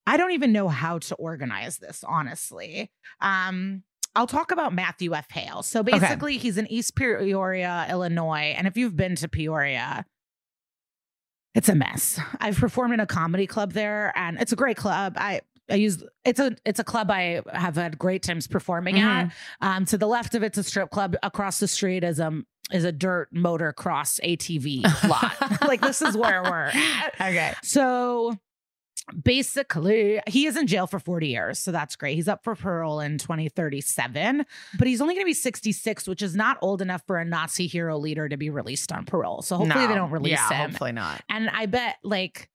I 0.06 0.16
don't 0.16 0.32
even 0.32 0.52
know 0.52 0.68
how 0.68 0.98
to 0.98 1.14
organize 1.14 1.78
this, 1.78 2.04
honestly. 2.06 2.90
Um, 3.20 3.82
I'll 4.14 4.26
talk 4.26 4.50
about 4.52 4.72
Matthew 4.74 5.14
F. 5.14 5.30
Hale. 5.30 5.62
So 5.62 5.82
basically, 5.82 6.36
he's 6.38 6.56
in 6.58 6.66
East 6.70 6.94
Peoria, 6.94 7.86
Illinois. 7.90 8.54
And 8.56 8.66
if 8.66 8.76
you've 8.76 8.96
been 8.96 9.16
to 9.16 9.28
Peoria, 9.28 10.04
it's 11.54 11.68
a 11.68 11.74
mess. 11.74 12.20
I've 12.38 12.56
performed 12.58 12.94
in 12.94 13.00
a 13.00 13.06
comedy 13.06 13.46
club 13.46 13.72
there, 13.72 14.12
and 14.14 14.38
it's 14.40 14.52
a 14.52 14.56
great 14.56 14.76
club. 14.76 15.14
I 15.16 15.40
I 15.70 15.76
use 15.76 16.02
it's 16.24 16.40
a 16.40 16.56
it's 16.64 16.78
a 16.78 16.84
club 16.84 17.10
I 17.10 17.42
have 17.52 17.76
had 17.76 17.98
great 17.98 18.22
times 18.22 18.46
performing 18.46 18.98
at. 18.98 19.32
Um, 19.60 19.84
to 19.86 19.98
the 19.98 20.06
left 20.06 20.34
of 20.34 20.42
it's 20.42 20.58
a 20.58 20.62
strip 20.62 20.90
club. 20.90 21.16
Across 21.22 21.60
the 21.60 21.68
street 21.68 22.04
is 22.04 22.20
um 22.20 22.46
is 22.72 22.84
a 22.84 22.92
dirt 22.92 23.32
motocross 23.34 24.20
ATV 24.20 24.82
lot. 25.08 25.62
like 25.68 25.80
this 25.80 26.02
is 26.02 26.16
where 26.16 26.42
we're 26.42 26.70
at. 26.72 27.14
Okay. 27.20 27.52
So 27.62 28.38
basically, 29.22 30.20
he 30.26 30.46
is 30.46 30.56
in 30.56 30.66
jail 30.66 30.86
for 30.86 30.98
40 30.98 31.28
years. 31.28 31.58
So 31.58 31.72
that's 31.72 31.96
great. 31.96 32.14
He's 32.14 32.28
up 32.28 32.42
for 32.42 32.54
parole 32.54 33.00
in 33.00 33.18
2037, 33.18 34.46
but 34.78 34.88
he's 34.88 35.00
only 35.00 35.14
going 35.14 35.24
to 35.24 35.28
be 35.28 35.34
66, 35.34 36.08
which 36.08 36.22
is 36.22 36.34
not 36.34 36.58
old 36.62 36.80
enough 36.80 37.02
for 37.06 37.18
a 37.18 37.24
Nazi 37.24 37.66
hero 37.66 37.98
leader 37.98 38.28
to 38.28 38.36
be 38.36 38.50
released 38.50 38.92
on 38.92 39.04
parole. 39.04 39.42
So 39.42 39.56
hopefully 39.56 39.86
they 39.86 39.94
don't 39.94 40.10
release 40.10 40.32
yeah, 40.32 40.48
him. 40.48 40.70
Hopefully 40.70 40.92
not. 40.92 41.22
And 41.28 41.50
I 41.50 41.66
bet 41.66 41.96
like 42.02 42.48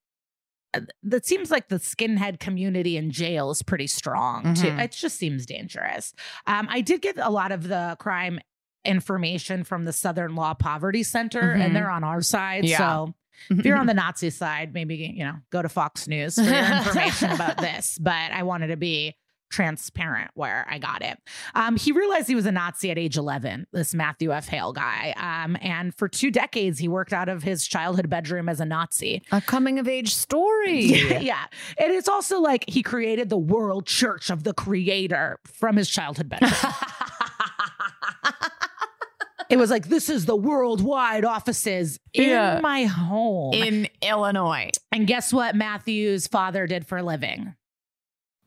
that 1.03 1.25
seems 1.25 1.49
like 1.51 1.67
the 1.69 1.77
skinhead 1.77 2.39
community 2.39 2.95
in 2.97 3.09
jail 3.11 3.49
is 3.51 3.63
pretty 3.63 3.87
strong 3.87 4.53
too. 4.53 4.67
Mhm. 4.67 4.83
It 4.83 4.91
just 4.91 5.17
seems 5.17 5.45
dangerous. 5.45 6.13
Um, 6.45 6.67
I 6.69 6.81
did 6.81 7.01
get 7.01 7.17
a 7.17 7.29
lot 7.29 7.51
of 7.51 7.67
the 7.67 7.95
crime 7.99 8.39
information 8.85 9.63
from 9.63 9.85
the 9.85 9.93
Southern 9.93 10.35
Law 10.35 10.53
Poverty 10.53 11.03
Center, 11.03 11.41
Mhm. 11.55 11.65
and 11.65 11.75
they're 11.75 11.89
on 11.89 12.03
our 12.03 12.21
side. 12.21 12.65
Yeah. 12.65 12.77
So 12.77 13.15
if 13.49 13.65
you're 13.65 13.77
on 13.77 13.87
the 13.87 13.93
Nazi 14.05 14.29
side, 14.29 14.73
maybe 14.73 14.95
you 15.15 15.23
know 15.25 15.35
go 15.49 15.61
to 15.61 15.69
Fox 15.69 16.07
News 16.07 16.35
for 16.35 16.41
information 16.43 17.31
about 17.31 17.57
this. 17.57 17.97
But 17.99 18.31
I 18.31 18.43
wanted 18.43 18.67
to 18.67 18.77
be 18.77 19.15
transparent 19.49 20.31
where 20.35 20.65
I 20.69 20.77
got 20.79 21.01
it. 21.01 21.17
Um, 21.55 21.75
he 21.75 21.91
realized 21.91 22.27
he 22.27 22.35
was 22.35 22.45
a 22.45 22.51
Nazi 22.51 22.91
at 22.91 22.97
age 22.97 23.17
11. 23.17 23.67
This 23.71 23.93
Matthew 23.93 24.31
F. 24.31 24.47
Hale 24.47 24.73
guy, 24.73 25.13
um, 25.17 25.57
and 25.61 25.93
for 25.95 26.07
two 26.07 26.31
decades 26.31 26.79
he 26.79 26.87
worked 26.87 27.13
out 27.13 27.29
of 27.29 27.43
his 27.43 27.67
childhood 27.67 28.09
bedroom 28.09 28.49
as 28.49 28.59
a 28.59 28.65
Nazi. 28.65 29.21
a 29.31 29.41
coming 29.41 29.79
of 29.79 29.87
age 29.87 30.13
story. 30.13 30.83
Yeah, 31.09 31.19
yeah. 31.19 31.45
And 31.77 31.91
it's 31.91 32.09
also 32.09 32.39
like 32.41 32.65
he 32.67 32.83
created 32.83 33.29
the 33.29 33.37
World 33.37 33.85
Church 33.85 34.29
of 34.29 34.43
the 34.43 34.53
Creator 34.53 35.39
from 35.45 35.77
his 35.77 35.89
childhood 35.89 36.29
bedroom. 36.29 36.51
it 39.49 39.57
was 39.57 39.69
like, 39.71 39.87
this 39.87 40.09
is 40.09 40.25
the 40.25 40.35
worldwide 40.35 41.25
offices 41.25 41.99
in 42.13 42.29
Yeah. 42.29 42.59
my 42.61 42.83
home. 42.85 43.53
In 43.53 43.87
Illinois, 44.01 44.69
and 44.91 45.07
guess 45.07 45.33
what 45.33 45.55
Matthew's 45.55 46.27
father 46.27 46.67
did 46.67 46.85
for 46.85 46.97
a 46.99 47.03
living? 47.03 47.55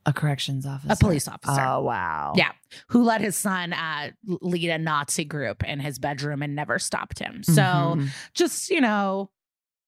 A 0.06 0.12
corrections 0.12 0.66
officer, 0.66 0.92
A 0.92 0.96
police 0.96 1.28
officer. 1.28 1.60
Oh 1.60 1.82
wow. 1.82 2.32
Yeah. 2.36 2.50
Who 2.88 3.02
let 3.04 3.20
his 3.20 3.36
son 3.36 3.72
uh, 3.72 4.10
lead 4.26 4.70
a 4.70 4.78
Nazi 4.78 5.24
group 5.24 5.62
in 5.64 5.78
his 5.80 5.98
bedroom 5.98 6.42
and 6.42 6.54
never 6.54 6.78
stopped 6.78 7.18
him. 7.18 7.42
So 7.44 7.52
Mhm. 7.62 8.08
just, 8.34 8.70
you 8.70 8.80
know, 8.80 9.30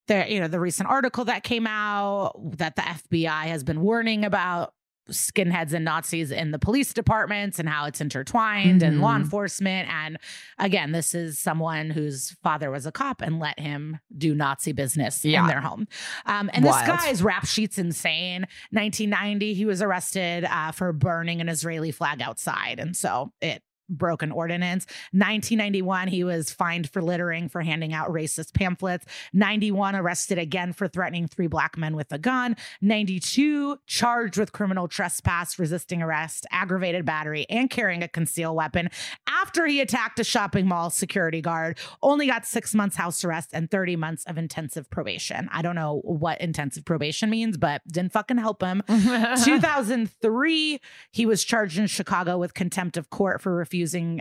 the 0.06 0.26
you 0.30 0.38
know, 0.40 0.48
the 0.48 0.60
recent 0.60 0.88
article 0.88 1.24
that 1.24 1.42
came 1.44 1.66
out 1.66 2.34
that 2.58 2.76
the 2.76 2.82
FBI 2.82 3.44
has 3.46 3.64
been 3.64 3.80
warning 3.80 4.24
about 4.24 4.74
skinheads 5.10 5.72
and 5.72 5.84
Nazis 5.84 6.30
in 6.30 6.50
the 6.50 6.58
police 6.58 6.92
departments 6.94 7.58
and 7.58 7.68
how 7.68 7.84
it's 7.86 8.00
intertwined 8.00 8.82
and 8.82 9.00
law 9.00 9.14
Mhm. 9.14 9.20
enforcement. 9.22 9.88
And 9.90 10.18
again, 10.58 10.92
this 10.92 11.14
is 11.14 11.38
someone 11.38 11.90
whose 11.90 12.30
father 12.42 12.70
was 12.70 12.86
a 12.86 12.92
cop 12.92 13.20
and 13.20 13.38
let 13.38 13.58
him 13.60 13.98
do 14.16 14.34
Nazi 14.34 14.72
business 14.72 15.24
Yeah. 15.24 15.42
in 15.42 15.46
their 15.48 15.60
home. 15.60 15.86
Um, 16.26 16.50
and 16.54 16.64
Wild. 16.64 16.76
this 16.88 16.88
guy's 17.04 17.22
rap 17.22 17.46
sheet's 17.46 17.78
insane. 17.78 18.46
1990, 18.70 19.54
he 19.54 19.64
was 19.66 19.82
arrested 19.82 20.44
uh, 20.44 20.72
for 20.72 20.92
burning 20.92 21.40
an 21.40 21.48
Israeli 21.48 21.90
flag 21.90 22.22
outside. 22.22 22.78
And 22.80 22.96
so 22.96 23.32
it 23.40 23.62
broke 23.88 24.22
an 24.22 24.32
ordinance. 24.32 24.86
1991, 25.12 26.08
he 26.08 26.24
was 26.24 26.50
fined 26.50 26.90
for 26.90 27.02
littering 27.02 27.48
for 27.48 27.62
handing 27.62 27.92
out 27.92 28.08
racist 28.08 28.54
pamphlets. 28.54 29.06
91, 29.32 29.96
arrested 29.96 30.38
again 30.38 30.72
for 30.72 30.88
threatening 30.88 31.26
three 31.26 31.46
black 31.46 31.76
men 31.76 31.96
with 31.96 32.12
a 32.12 32.18
gun. 32.18 32.56
92, 32.80 33.78
charged 33.86 34.38
with 34.38 34.52
criminal 34.52 34.88
trespass, 34.88 35.58
resisting 35.58 36.02
arrest, 36.02 36.46
aggravated 36.50 37.04
battery, 37.04 37.46
and 37.48 37.70
carrying 37.70 38.02
a 38.02 38.08
concealed 38.08 38.56
weapon 38.56 38.88
after 39.28 39.66
he 39.66 39.80
attacked 39.80 40.18
a 40.18 40.24
shopping 40.24 40.66
mall 40.66 40.90
security 40.90 41.40
guard. 41.40 41.78
Only 42.02 42.26
got 42.26 42.46
six 42.46 42.74
months 42.74 42.96
house 42.96 43.24
arrest 43.24 43.50
and 43.52 43.70
30 43.70 43.96
months 43.96 44.24
of 44.24 44.38
intensive 44.38 44.90
probation. 44.90 45.48
I 45.52 45.62
don't 45.62 45.74
know 45.74 46.00
what 46.04 46.40
intensive 46.40 46.84
probation 46.84 47.30
means, 47.30 47.56
but 47.56 47.82
didn't 47.86 48.12
fucking 48.12 48.38
help 48.38 48.62
him. 48.62 48.82
2003, 48.88 50.80
he 51.12 51.26
was 51.26 51.44
charged 51.44 51.78
in 51.78 51.86
Chicago 51.86 52.38
with 52.38 52.54
contempt 52.54 52.96
of 52.96 53.10
court 53.10 53.40
for 53.40 53.54
refusing 53.54 53.73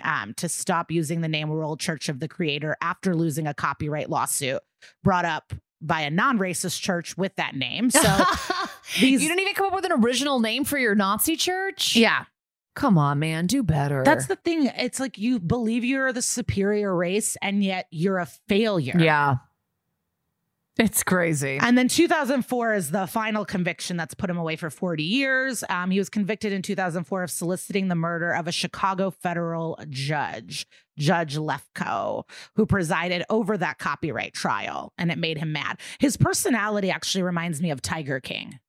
um, 0.04 0.34
to 0.36 0.50
stop 0.50 0.92
using 0.92 1.22
the 1.22 1.28
name 1.28 1.50
World 1.50 1.80
Church 1.80 2.10
of 2.10 2.20
the 2.20 2.28
Creator 2.28 2.76
after 2.82 3.16
losing 3.16 3.48
a 3.48 3.54
copyright 3.54 4.10
lawsuit 4.10 4.60
brought 5.04 5.26
up 5.26 5.54
by 5.82 6.02
a 6.02 6.10
non-racist 6.10 6.80
church 6.82 7.18
with 7.18 7.36
that 7.36 7.56
name. 7.56 7.90
So 7.90 8.02
these, 9.00 9.22
you 9.22 9.28
didn't 9.28 9.42
even 9.42 9.54
come 9.54 9.68
up 9.68 9.74
with 9.74 9.86
an 9.86 9.92
original 9.92 10.40
name 10.40 10.64
for 10.64 10.78
your 10.78 10.96
Nazi 10.96 11.36
church? 11.36 11.96
yeah, 11.96 12.26
Come 12.76 12.98
on, 12.98 13.20
man. 13.20 13.46
Do 13.46 13.62
better. 13.62 14.04
that's 14.04 14.28
the 14.28 14.36
thing. 14.36 14.66
It's 14.78 15.00
like 15.00 15.18
you 15.18 15.40
believe 15.40 15.86
you're 15.86 16.12
the 16.12 16.24
superior 16.24 16.96
race, 16.96 17.38
and 17.42 17.64
yet 17.64 17.88
you're 17.92 18.18
a 18.18 18.26
failure. 18.48 18.98
Yeah. 18.98 19.36
It's 20.80 21.04
crazy. 21.04 21.60
And 21.62 21.78
then 21.78 21.88
2004 21.88 22.74
is 22.74 22.90
the 22.90 23.06
final 23.06 23.46
conviction 23.46 23.96
that's 23.96 24.16
put 24.16 24.30
him 24.30 24.38
away 24.38 24.56
for 24.56 24.72
40 24.72 25.04
years. 25.04 25.64
Um, 25.70 25.92
he 25.92 26.00
was 26.00 26.10
convicted 26.10 26.52
in 26.52 26.64
2004 26.64 27.24
of 27.24 27.30
soliciting 27.30 27.90
the 27.90 27.96
murder 27.96 28.32
of 28.32 28.48
a 28.48 28.52
Chicago 28.52 29.12
federal 29.12 29.78
judge, 29.90 30.66
Judge 30.98 31.38
Lefkow, 31.38 32.24
who 32.56 32.66
presided 32.66 33.24
over 33.30 33.56
that 33.56 33.78
copyright 33.78 34.34
trial. 34.34 34.94
And 34.98 35.12
it 35.12 35.20
made 35.20 35.38
him 35.38 35.52
mad. 35.52 35.80
His 36.00 36.18
personality 36.18 36.90
actually 36.90 37.24
reminds 37.24 37.62
me 37.62 37.70
of 37.70 37.82
Tiger 37.84 38.20
King. 38.20 38.60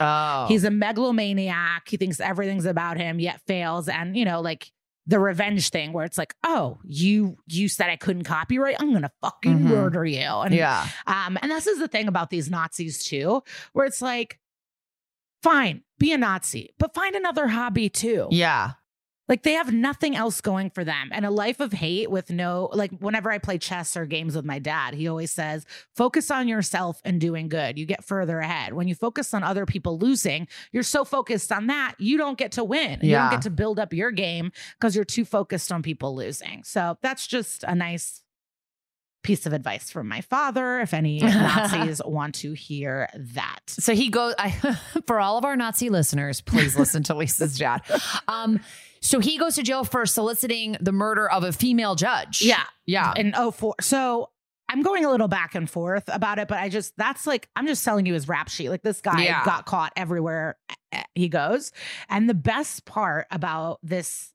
oh. 0.00 0.46
He's 0.48 0.64
a 0.64 0.70
megalomaniac. 0.72 1.88
He 1.88 1.96
thinks 1.96 2.18
everything's 2.18 2.66
about 2.66 2.96
him, 2.96 3.20
yet 3.20 3.40
fails. 3.46 3.88
And, 3.88 4.16
you 4.16 4.24
know, 4.24 4.40
like, 4.40 4.72
the 5.06 5.18
revenge 5.20 5.68
thing 5.70 5.92
where 5.92 6.04
it's 6.04 6.18
like, 6.18 6.34
oh, 6.44 6.78
you 6.84 7.36
you 7.46 7.68
said 7.68 7.88
I 7.90 7.96
couldn't 7.96 8.24
copyright. 8.24 8.76
I'm 8.80 8.92
gonna 8.92 9.12
fucking 9.22 9.60
Mhm. 9.60 9.68
murder 9.68 10.04
you. 10.04 10.18
And 10.20 10.54
yeah. 10.54 10.86
um, 11.06 11.38
and 11.40 11.50
this 11.50 11.66
is 11.66 11.78
the 11.78 11.88
thing 11.88 12.08
about 12.08 12.30
these 12.30 12.50
Nazis 12.50 13.04
too, 13.04 13.42
where 13.72 13.86
it's 13.86 14.02
like, 14.02 14.38
fine, 15.42 15.82
be 15.98 16.12
a 16.12 16.18
Nazi, 16.18 16.74
but 16.78 16.94
find 16.94 17.14
another 17.14 17.46
hobby 17.48 17.88
too. 17.88 18.26
Yeah. 18.30 18.72
Like 19.28 19.42
they 19.42 19.52
have 19.52 19.72
nothing 19.72 20.14
else 20.14 20.40
going 20.40 20.70
for 20.70 20.84
them. 20.84 21.10
And 21.12 21.26
a 21.26 21.30
life 21.30 21.60
of 21.60 21.72
hate 21.72 22.10
with 22.10 22.30
no, 22.30 22.70
like 22.72 22.92
whenever 22.98 23.30
I 23.30 23.38
play 23.38 23.58
chess 23.58 23.96
or 23.96 24.06
games 24.06 24.36
with 24.36 24.44
my 24.44 24.58
dad, 24.58 24.94
he 24.94 25.08
always 25.08 25.32
says, 25.32 25.66
focus 25.94 26.30
on 26.30 26.48
yourself 26.48 27.00
and 27.04 27.20
doing 27.20 27.48
good. 27.48 27.78
You 27.78 27.86
get 27.86 28.04
further 28.04 28.38
ahead. 28.38 28.72
When 28.74 28.88
you 28.88 28.94
focus 28.94 29.34
on 29.34 29.42
other 29.42 29.66
people 29.66 29.98
losing, 29.98 30.46
you're 30.72 30.82
so 30.82 31.04
focused 31.04 31.50
on 31.50 31.66
that, 31.66 31.94
you 31.98 32.16
don't 32.18 32.38
get 32.38 32.52
to 32.52 32.64
win. 32.64 33.00
You 33.02 33.12
don't 33.12 33.30
get 33.30 33.42
to 33.42 33.50
build 33.50 33.78
up 33.78 33.92
your 33.92 34.10
game 34.10 34.52
because 34.78 34.94
you're 34.94 35.04
too 35.04 35.24
focused 35.24 35.72
on 35.72 35.82
people 35.82 36.14
losing. 36.14 36.62
So 36.64 36.98
that's 37.02 37.26
just 37.26 37.64
a 37.64 37.74
nice 37.74 38.22
piece 39.26 39.44
of 39.44 39.52
advice 39.52 39.90
from 39.90 40.06
my 40.06 40.20
father. 40.20 40.78
If 40.78 40.94
any 40.94 41.18
Nazis 41.20 42.00
want 42.04 42.36
to 42.36 42.52
hear 42.52 43.08
that. 43.14 43.58
So 43.66 43.92
he 43.92 44.08
goes 44.08 44.34
I, 44.38 44.50
for 45.06 45.18
all 45.18 45.36
of 45.36 45.44
our 45.44 45.56
Nazi 45.56 45.90
listeners, 45.90 46.40
please 46.40 46.78
listen 46.78 47.02
to 47.04 47.14
Liza's 47.14 47.58
dad. 47.58 47.82
Um, 48.28 48.60
so 49.06 49.20
he 49.20 49.38
goes 49.38 49.54
to 49.56 49.62
jail 49.62 49.84
for 49.84 50.04
soliciting 50.06 50.76
the 50.80 50.92
murder 50.92 51.30
of 51.30 51.44
a 51.44 51.52
female 51.52 51.94
judge. 51.94 52.42
Yeah. 52.42 52.64
Yeah. 52.86 53.12
in 53.16 53.32
04. 53.52 53.76
So 53.80 54.30
I'm 54.68 54.82
going 54.82 55.04
a 55.04 55.10
little 55.10 55.28
back 55.28 55.54
and 55.54 55.68
forth 55.70 56.04
about 56.08 56.38
it, 56.38 56.48
but 56.48 56.58
I 56.58 56.68
just, 56.68 56.92
that's 56.96 57.26
like, 57.26 57.48
I'm 57.54 57.66
just 57.66 57.84
telling 57.84 58.04
you 58.06 58.14
his 58.14 58.26
rap 58.28 58.48
sheet. 58.48 58.68
Like 58.68 58.82
this 58.82 59.00
guy 59.00 59.24
Yeah. 59.24 59.44
got 59.44 59.64
caught 59.66 59.92
everywhere 59.96 60.56
eh, 60.92 61.02
he 61.14 61.28
goes. 61.28 61.72
And 62.08 62.28
the 62.28 62.34
best 62.34 62.84
part 62.84 63.26
about 63.30 63.78
this, 63.82 64.32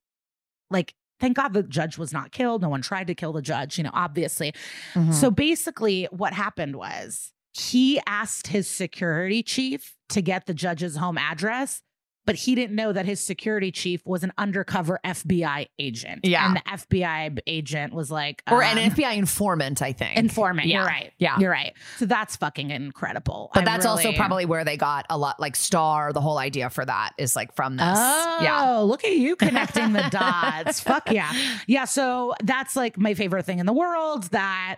like, 0.70 0.94
thank 1.20 1.36
God 1.38 1.54
the 1.54 1.64
judge 1.64 1.98
was 1.98 2.14
not 2.14 2.32
killed. 2.32 2.62
No 2.62 2.70
one 2.70 2.82
tried 2.82 3.08
to 3.08 3.16
kill 3.16 3.34
the 3.34 3.42
judge, 3.42 3.78
you 3.78 3.84
know, 3.84 3.92
obviously. 3.94 4.54
Mhm. 4.94 5.14
So 5.14 5.30
basically, 5.32 6.08
what 6.12 6.34
happened 6.34 6.78
was 6.78 7.34
he 7.54 8.00
asked 8.08 8.48
his 8.48 8.70
security 8.70 9.44
chief 9.44 9.96
to 10.10 10.22
get 10.22 10.46
the 10.46 10.54
judge's 10.54 10.96
home 10.96 11.18
address, 11.18 11.82
but 12.26 12.36
he 12.36 12.54
didn't 12.56 12.76
know 12.76 12.94
that 12.94 13.06
his 13.06 13.20
security 13.20 13.72
chief 13.72 14.02
was 14.06 14.24
an 14.24 14.32
undercover 14.38 15.00
FBI 15.04 15.68
agent. 15.80 16.22
Yeah. 16.24 16.46
And 16.46 16.56
the 16.56 16.62
FBI 16.62 17.40
agent 17.48 17.94
was 17.94 18.12
like, 18.12 18.44
or 18.50 18.62
an 18.62 18.78
um, 18.78 18.92
FBI 18.92 19.16
informant, 19.18 19.82
I 19.82 19.92
think. 19.92 20.18
informant. 20.18 20.68
Yeah. 20.68 20.78
You're 20.80 20.86
right. 20.86 21.14
Yeah. 21.18 21.38
You're 21.40 21.52
right. 21.52 21.74
So 21.98 22.06
that's 22.06 22.36
fucking 22.36 22.70
incredible. 22.70 23.50
But 23.54 23.62
I 23.62 23.66
that's 23.66 23.86
also 23.86 24.12
probably 24.14 24.46
where 24.46 24.64
they 24.64 24.78
got 24.78 25.06
a 25.10 25.18
lot 25.18 25.40
like 25.40 25.56
Star, 25.56 26.14
the 26.14 26.22
whole 26.22 26.38
idea 26.38 26.70
for 26.70 26.86
that 26.86 27.14
is 27.18 27.36
like 27.36 27.56
from 27.56 27.78
this. 27.78 27.86
Oh, 27.90 28.40
Yeah. 28.42 28.78
look 28.80 29.04
at 29.04 29.14
you 29.18 29.36
connecting 29.36 29.94
the 29.94 30.08
dots. 30.12 30.80
Fuck 30.92 31.12
yeah. 31.12 31.32
Yeah. 31.68 31.86
So 31.86 32.36
that's 32.44 32.76
like 32.76 32.98
my 32.98 33.16
favorite 33.16 33.46
thing 33.46 33.60
in 33.60 33.66
the 33.66 33.74
world 33.74 34.26
that 34.26 34.78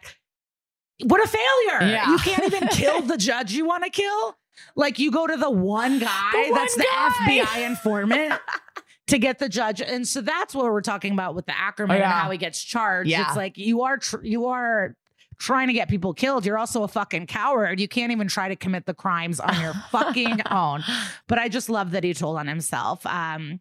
what 1.04 1.22
a 1.24 1.28
failure. 1.28 1.92
Yeah. 1.92 2.10
You 2.12 2.18
can't 2.20 2.46
even 2.46 2.68
kill 2.70 3.02
the 3.08 3.18
judge 3.18 3.52
you 3.52 3.66
want 3.66 3.84
to 3.84 3.90
kill. 3.90 4.38
Like 4.76 5.00
you 5.00 5.12
go 5.12 5.28
to 5.28 5.36
the 5.38 5.50
one 5.50 6.00
guy 6.00 6.30
The 6.32 6.52
one 6.52 6.54
that's 6.62 6.76
the. 6.76 6.84
FBI 6.84 7.66
informant 7.66 8.34
to 9.08 9.18
get 9.18 9.40
the 9.40 9.50
judge. 9.50 9.82
And 9.82 10.08
so 10.08 10.22
that's 10.22 10.54
what 10.56 10.66
we're 10.66 10.82
talking 10.82 11.14
about 11.14 11.36
with 11.36 11.46
the 11.46 11.58
Ackerman 11.58 11.96
Oh, 11.98 12.00
yeah. 12.00 12.06
and 12.06 12.14
how 12.14 12.32
he 12.32 12.38
gets 12.38 12.62
charged. 12.64 13.10
Yeah. 13.10 13.28
It's 13.28 13.36
like 13.38 13.58
you 13.58 13.82
are 13.84 13.98
tr- 13.98 14.24
you 14.24 14.48
are 14.48 14.96
trying 15.40 15.68
to 15.68 15.74
get 15.74 15.90
people 15.90 16.14
killed. 16.14 16.46
You're 16.46 16.58
also 16.60 16.84
a 16.84 16.88
fucking 16.88 17.28
coward. 17.28 17.80
You 17.80 17.88
can't 17.88 18.12
even 18.12 18.28
try 18.28 18.48
to 18.50 18.56
commit 18.56 18.86
the 18.86 18.94
crimes 18.94 19.40
on 19.40 19.60
your 19.60 19.74
fucking 19.92 20.40
own. 20.50 20.84
But 21.28 21.40
I 21.40 21.50
just 21.50 21.70
love 21.70 21.92
that 21.92 22.04
he 22.04 22.14
told 22.14 22.38
on 22.38 22.48
himself. 22.48 23.06
Um, 23.06 23.60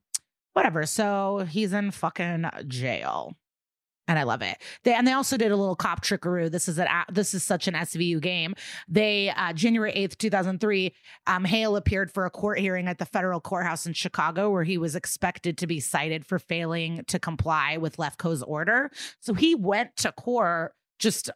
whatever. 0.52 0.84
So 0.86 1.46
he's 1.48 1.72
in 1.72 1.90
fucking 1.90 2.44
jail. 2.68 3.34
And 4.08 4.18
I 4.18 4.24
love 4.24 4.42
it. 4.42 4.58
They 4.82 4.94
and 4.94 5.06
they 5.06 5.12
also 5.12 5.36
did 5.36 5.52
a 5.52 5.56
little 5.56 5.76
cop 5.76 6.02
trickaroo. 6.02 6.48
This 6.48 6.68
is 6.68 6.78
an 6.78 6.88
this 7.10 7.34
is 7.34 7.44
such 7.44 7.68
an 7.68 7.74
SVU 7.74 8.20
game. 8.20 8.54
They 8.88 9.30
uh, 9.30 9.52
January 9.52 9.92
eighth, 9.92 10.18
two 10.18 10.28
thousand 10.28 10.60
three. 10.60 10.92
Um, 11.26 11.44
Hale 11.44 11.76
appeared 11.76 12.10
for 12.10 12.26
a 12.26 12.30
court 12.30 12.58
hearing 12.58 12.88
at 12.88 12.98
the 12.98 13.06
federal 13.06 13.40
courthouse 13.40 13.86
in 13.86 13.92
Chicago, 13.92 14.50
where 14.50 14.64
he 14.64 14.76
was 14.76 14.96
expected 14.96 15.56
to 15.58 15.66
be 15.68 15.78
cited 15.78 16.26
for 16.26 16.40
failing 16.40 17.04
to 17.06 17.20
comply 17.20 17.76
with 17.76 17.96
Lefkow's 17.96 18.42
order. 18.42 18.90
So 19.20 19.34
he 19.34 19.54
went 19.54 19.96
to 19.98 20.10
court 20.10 20.74
just 20.98 21.30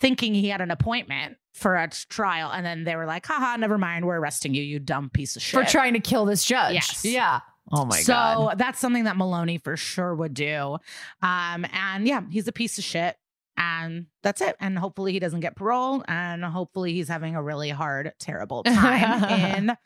thinking 0.00 0.34
he 0.34 0.48
had 0.48 0.60
an 0.60 0.70
appointment 0.70 1.36
for 1.54 1.76
a 1.76 1.88
trial, 1.88 2.50
and 2.50 2.64
then 2.64 2.84
they 2.84 2.96
were 2.96 3.06
like, 3.06 3.26
"Haha, 3.26 3.56
never 3.56 3.76
mind. 3.76 4.06
We're 4.06 4.18
arresting 4.18 4.54
you, 4.54 4.62
you 4.62 4.78
dumb 4.78 5.10
piece 5.10 5.36
of 5.36 5.42
shit." 5.42 5.60
For 5.60 5.70
trying 5.70 5.92
to 5.92 6.00
kill 6.00 6.24
this 6.24 6.42
judge. 6.44 6.74
Yes. 6.74 7.04
Yeah. 7.04 7.40
Oh 7.70 7.84
my 7.84 8.00
so 8.00 8.12
God. 8.12 8.50
So 8.50 8.56
that's 8.56 8.80
something 8.80 9.04
that 9.04 9.16
Meloni 9.16 9.62
for 9.62 9.76
sure 9.76 10.14
would 10.14 10.34
do. 10.34 10.78
Um, 11.22 11.66
and 11.72 12.06
yeah, 12.06 12.22
he's 12.30 12.48
a 12.48 12.52
piece 12.52 12.78
of 12.78 12.84
shit. 12.84 13.16
And 13.56 14.06
that's 14.22 14.40
it. 14.40 14.56
And 14.60 14.78
hopefully 14.78 15.12
he 15.12 15.18
doesn't 15.18 15.40
get 15.40 15.56
parole. 15.56 16.02
And 16.08 16.42
hopefully 16.44 16.94
he's 16.94 17.08
having 17.08 17.36
a 17.36 17.42
really 17.42 17.68
hard, 17.68 18.12
terrible 18.18 18.62
time 18.64 19.24
in 19.24 19.76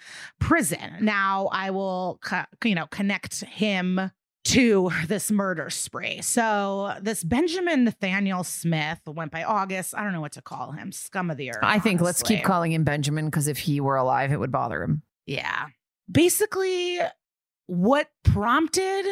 prison. 0.41 0.99
Now 1.01 1.49
I 1.53 1.71
will, 1.71 2.19
co- 2.23 2.45
you 2.65 2.75
know, 2.75 2.87
connect 2.87 3.45
him 3.45 4.13
to 4.45 4.91
this 5.09 5.33
murder 5.33 5.69
spree. 5.71 6.23
So 6.23 6.95
this 7.03 7.25
Benjamin 7.25 7.83
Nathaniel 7.85 8.45
Smith 8.45 9.01
went 9.05 9.33
by 9.33 9.43
August. 9.43 9.95
I 9.97 10.05
don't 10.05 10.13
know 10.13 10.21
what 10.21 10.33
to 10.33 10.43
call 10.43 10.71
him. 10.71 10.93
Scum 10.93 11.31
of 11.33 11.37
the 11.37 11.51
earth. 11.51 11.59
I 11.63 11.81
think 11.81 12.01
let's 12.01 12.23
keep 12.23 12.45
calling 12.45 12.71
him 12.71 12.85
Benjamin 12.85 13.25
because 13.25 13.49
if 13.49 13.59
he 13.59 13.81
were 13.81 13.97
alive, 13.97 14.31
it 14.31 14.39
would 14.39 14.53
bother 14.53 14.83
him. 14.83 15.03
Yeah. 15.27 15.67
Basically, 16.11 17.01
what 17.67 18.09
prompted 18.25 19.05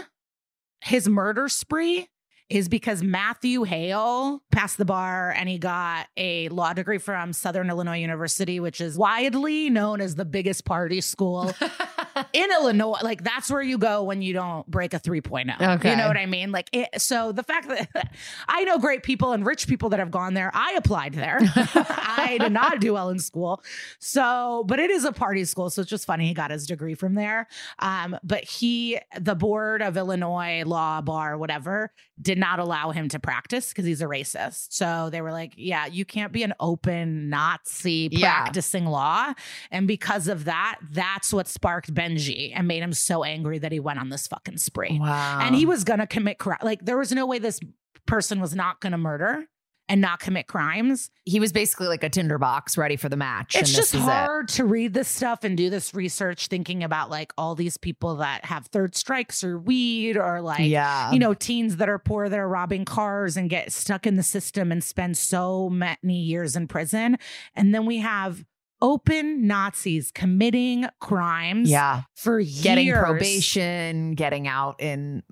his 0.82 1.08
murder 1.08 1.48
spree 1.48 2.08
is 2.50 2.68
because 2.68 3.02
Matthew 3.02 3.64
Hale 3.64 4.42
passed 4.52 4.76
the 4.76 4.84
bar 4.84 5.30
and 5.36 5.48
he 5.48 5.58
got 5.58 6.06
a 6.16 6.48
law 6.50 6.72
degree 6.72 6.98
from 6.98 7.32
Southern 7.32 7.70
Illinois 7.70 7.98
University, 7.98 8.60
which 8.60 8.80
is 8.80 8.98
widely 8.98 9.70
known 9.70 10.00
as 10.00 10.14
the 10.14 10.24
biggest 10.24 10.64
party 10.64 11.00
school 11.00 11.52
in 12.32 12.50
Illinois, 12.50 12.98
like 13.02 13.24
that's 13.24 13.50
where 13.50 13.62
you 13.62 13.78
go 13.78 14.02
when 14.02 14.22
you 14.22 14.32
don't 14.32 14.66
break 14.66 14.94
a 14.94 15.00
3.0. 15.00 15.76
Okay. 15.76 15.90
You 15.90 15.96
know 15.96 16.06
what 16.06 16.16
I 16.16 16.26
mean? 16.26 16.52
Like, 16.52 16.68
it, 16.72 17.00
so 17.00 17.32
the 17.32 17.42
fact 17.42 17.68
that 17.68 18.14
I 18.48 18.64
know 18.64 18.78
great 18.78 19.02
people 19.02 19.32
and 19.32 19.44
rich 19.44 19.66
people 19.66 19.88
that 19.90 19.98
have 19.98 20.10
gone 20.10 20.34
there, 20.34 20.50
I 20.54 20.74
applied 20.76 21.14
there. 21.14 21.38
I 21.56 22.36
did 22.40 22.52
not 22.52 22.80
do 22.80 22.92
well 22.94 23.10
in 23.10 23.18
school. 23.18 23.62
So, 23.98 24.64
but 24.66 24.78
it 24.78 24.90
is 24.90 25.04
a 25.04 25.12
party 25.12 25.44
school. 25.44 25.70
So 25.70 25.82
it's 25.82 25.90
just 25.90 26.06
funny. 26.06 26.28
He 26.28 26.34
got 26.34 26.50
his 26.50 26.66
degree 26.66 26.94
from 26.94 27.14
there. 27.14 27.48
Um, 27.78 28.16
but 28.22 28.44
he, 28.44 28.98
the 29.18 29.34
board 29.34 29.82
of 29.82 29.96
Illinois 29.96 30.62
law, 30.64 31.00
bar, 31.00 31.38
whatever, 31.38 31.92
did 32.20 32.38
not 32.38 32.58
allow 32.60 32.90
him 32.90 33.08
to 33.08 33.18
practice 33.18 33.70
because 33.70 33.84
he's 33.84 34.00
a 34.00 34.06
racist. 34.06 34.68
So 34.70 35.08
they 35.10 35.20
were 35.20 35.32
like, 35.32 35.52
yeah, 35.56 35.86
you 35.86 36.04
can't 36.04 36.32
be 36.32 36.42
an 36.44 36.54
open 36.60 37.28
Nazi 37.28 38.08
Yeah. 38.12 38.42
practicing 38.42 38.86
law. 38.86 39.32
And 39.70 39.88
because 39.88 40.28
of 40.28 40.44
that, 40.44 40.78
that's 40.92 41.32
what 41.32 41.48
sparked 41.48 41.92
Benji 41.92 42.52
and 42.54 42.68
made 42.68 42.82
him 42.82 42.92
so 42.92 43.24
angry 43.24 43.58
that 43.58 43.72
he 43.72 43.80
went 43.80 43.98
on 43.98 44.10
this 44.10 44.26
fucking 44.28 44.58
spree. 44.58 44.98
Wow. 45.00 45.40
And 45.42 45.54
he 45.56 45.66
was 45.66 45.82
gonna 45.84 46.06
commit 46.06 46.38
crime. 46.38 46.58
Like 46.62 46.84
there 46.84 46.96
was 46.98 47.10
no 47.12 47.26
way 47.26 47.38
this 47.40 47.58
person 48.06 48.40
was 48.40 48.54
not 48.54 48.80
gonna 48.80 48.98
murder 48.98 49.46
and 49.88 50.00
not 50.00 50.18
commit 50.20 50.46
crimes. 50.46 51.10
he 51.24 51.40
was 51.40 51.52
basically 51.52 51.88
like 51.88 52.02
a 52.02 52.08
tinderbox 52.08 52.78
ready 52.78 52.96
for 52.96 53.08
the 53.08 53.16
match. 53.16 53.54
It's 53.54 53.68
and 53.70 53.76
just 53.76 53.92
this 53.92 54.00
is 54.00 54.06
it. 54.06 54.10
hard 54.10 54.48
to 54.48 54.64
read 54.64 54.94
this 54.94 55.08
stuff 55.08 55.44
and 55.44 55.56
do 55.56 55.68
this 55.68 55.94
research 55.94 56.46
thinking 56.46 56.82
about 56.82 57.10
like 57.10 57.32
all 57.36 57.54
these 57.54 57.76
people 57.76 58.16
that 58.16 58.44
have 58.46 58.66
third 58.66 58.94
strikes 58.94 59.44
or 59.44 59.58
weed 59.58 60.16
or 60.16 60.40
like 60.40 60.66
yeah. 60.66 61.12
you 61.12 61.18
know, 61.18 61.34
teens 61.34 61.76
that 61.76 61.88
are 61.88 61.98
poor 61.98 62.28
that 62.28 62.38
are 62.38 62.48
robbing 62.48 62.84
cars 62.84 63.36
and 63.36 63.50
get 63.50 63.72
stuck 63.72 64.06
in 64.06 64.16
the 64.16 64.22
system 64.22 64.72
and 64.72 64.82
spend 64.82 65.16
so 65.18 65.68
many 65.68 66.18
years 66.20 66.56
in 66.56 66.66
prison. 66.66 67.18
And 67.54 67.74
then 67.74 67.84
we 67.84 67.98
have 67.98 68.44
open 68.80 69.46
Nazis 69.46 70.10
committing 70.12 70.86
crimes 71.00 71.70
yeah. 71.70 72.02
for 72.14 72.42
Getting 72.42 72.92
probation, 72.92 74.14
getting 74.14 74.46
out 74.46 74.80
in 74.80 75.22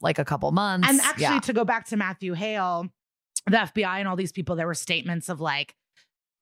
like 0.00 0.18
a 0.18 0.24
couple 0.24 0.50
months. 0.52 0.88
And 0.88 1.00
actually, 1.00 1.22
yeah. 1.22 1.40
to 1.40 1.52
go 1.52 1.64
back 1.64 1.86
to 1.86 1.96
Matthew 1.96 2.34
Hale, 2.34 2.88
the 3.46 3.56
FBI 3.56 3.98
and 3.98 4.08
all 4.08 4.16
these 4.16 4.32
people, 4.32 4.56
there 4.56 4.66
were 4.66 4.74
statements 4.74 5.28
of 5.28 5.40
like, 5.40 5.74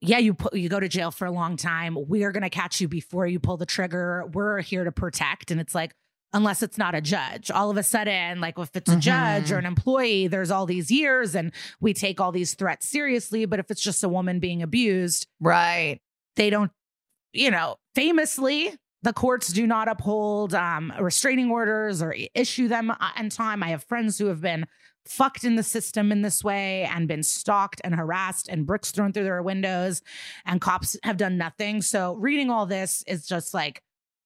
yeah, 0.00 0.18
you 0.18 0.34
put 0.34 0.54
you 0.54 0.68
go 0.68 0.78
to 0.78 0.88
jail 0.88 1.10
for 1.10 1.26
a 1.26 1.30
long 1.30 1.56
time. 1.56 1.96
We 2.08 2.24
are 2.24 2.32
gonna 2.32 2.50
catch 2.50 2.80
you 2.80 2.88
before 2.88 3.26
you 3.26 3.40
pull 3.40 3.56
the 3.56 3.66
trigger. 3.66 4.26
We're 4.32 4.60
here 4.60 4.84
to 4.84 4.92
protect. 4.92 5.50
And 5.50 5.60
it's 5.60 5.74
like, 5.74 5.92
unless 6.32 6.62
it's 6.62 6.78
not 6.78 6.94
a 6.94 7.00
judge. 7.00 7.50
All 7.50 7.70
of 7.70 7.76
a 7.76 7.82
sudden, 7.82 8.40
like 8.40 8.58
if 8.58 8.74
it's 8.76 8.90
a 8.90 8.96
judge 8.96 9.50
or 9.50 9.58
an 9.58 9.66
employee, 9.66 10.26
there's 10.26 10.50
all 10.50 10.66
these 10.66 10.90
years 10.90 11.34
and 11.34 11.52
we 11.80 11.94
take 11.94 12.20
all 12.20 12.32
these 12.32 12.54
threats 12.54 12.88
seriously. 12.88 13.46
But 13.46 13.58
if 13.58 13.70
it's 13.70 13.82
just 13.82 14.04
a 14.04 14.08
woman 14.08 14.38
being 14.38 14.62
abused, 14.62 15.26
right. 15.40 16.00
they 16.36 16.50
don't, 16.50 16.70
you 17.32 17.50
know, 17.50 17.76
famously, 17.94 18.74
the 19.02 19.12
courts 19.12 19.52
do 19.52 19.66
not 19.66 19.88
uphold 19.88 20.54
um, 20.54 20.92
restraining 21.00 21.50
orders 21.50 22.02
or 22.02 22.14
issue 22.34 22.68
them 22.68 22.90
uh, 22.90 22.96
in 23.18 23.30
time. 23.30 23.62
I 23.62 23.68
have 23.68 23.84
friends 23.84 24.18
who 24.18 24.26
have 24.26 24.40
been 24.40 24.66
fucked 25.08 25.44
in 25.44 25.56
the 25.56 25.62
system 25.62 26.12
in 26.12 26.22
this 26.22 26.44
way 26.44 26.84
and 26.84 27.08
been 27.08 27.22
stalked 27.22 27.80
and 27.82 27.94
harassed 27.94 28.48
and 28.48 28.66
bricks 28.66 28.90
thrown 28.90 29.12
through 29.12 29.24
their 29.24 29.42
windows, 29.42 30.02
and 30.44 30.60
cops 30.60 30.96
have 31.02 31.16
done 31.16 31.38
nothing. 31.38 31.82
So, 31.82 32.14
reading 32.14 32.50
all 32.50 32.66
this 32.66 33.02
is 33.06 33.26
just 33.26 33.54
like 33.54 33.82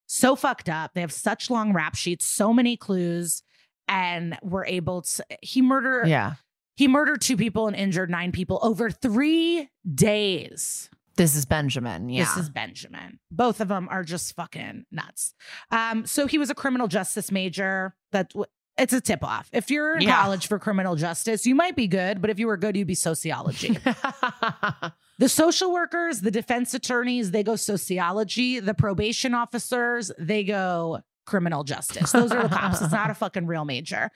so 0.06 0.36
fucked 0.36 0.68
up. 0.68 0.92
They 0.94 1.00
have 1.00 1.12
such 1.12 1.50
long 1.50 1.72
rap 1.72 1.94
sheets, 1.94 2.26
so 2.26 2.52
many 2.52 2.76
clues, 2.76 3.42
and 3.88 4.38
we're 4.42 4.66
able 4.66 5.02
to. 5.02 5.24
He 5.40 5.62
murdered. 5.62 6.08
Yeah. 6.08 6.34
He 6.74 6.88
murdered 6.88 7.20
two 7.20 7.36
people 7.36 7.66
and 7.66 7.76
injured 7.76 8.10
nine 8.10 8.32
people 8.32 8.58
over 8.62 8.90
three 8.90 9.68
days. 9.94 10.88
This 11.16 11.36
is 11.36 11.44
Benjamin. 11.44 12.08
Yeah. 12.08 12.24
This 12.24 12.36
is 12.44 12.50
Benjamin. 12.50 13.18
Both 13.30 13.60
of 13.60 13.68
them 13.68 13.88
are 13.90 14.02
just 14.02 14.34
fucking 14.34 14.86
nuts. 14.90 15.34
Um, 15.70 16.06
so 16.06 16.26
he 16.26 16.38
was 16.38 16.48
a 16.48 16.54
criminal 16.54 16.88
justice 16.88 17.30
major. 17.30 17.94
That 18.12 18.32
it's 18.78 18.92
a 18.92 19.00
tip 19.00 19.22
off. 19.22 19.48
If 19.52 19.70
you're 19.70 19.96
in 19.96 20.02
Yeah. 20.02 20.22
college 20.22 20.46
for 20.46 20.58
criminal 20.58 20.96
justice, 20.96 21.44
you 21.46 21.54
might 21.54 21.76
be 21.76 21.86
good, 21.88 22.20
but 22.20 22.30
if 22.30 22.38
you 22.38 22.46
were 22.46 22.56
good, 22.56 22.76
you'd 22.76 22.86
be 22.86 22.94
sociology. 22.94 23.76
the 25.18 25.28
social 25.28 25.72
workers, 25.72 26.20
the 26.20 26.30
defense 26.30 26.74
attorneys, 26.74 27.30
they 27.30 27.42
go 27.42 27.56
sociology. 27.56 28.60
The 28.60 28.74
probation 28.74 29.34
officers, 29.34 30.10
they 30.18 30.44
go 30.44 31.00
criminal 31.24 31.64
justice. 31.64 32.12
Those 32.12 32.32
are 32.32 32.42
the 32.42 32.48
cops. 32.54 32.80
It's 32.82 32.92
not 32.92 33.10
a 33.10 33.14
fucking 33.22 33.46
real 33.46 33.64
major. 33.64 34.10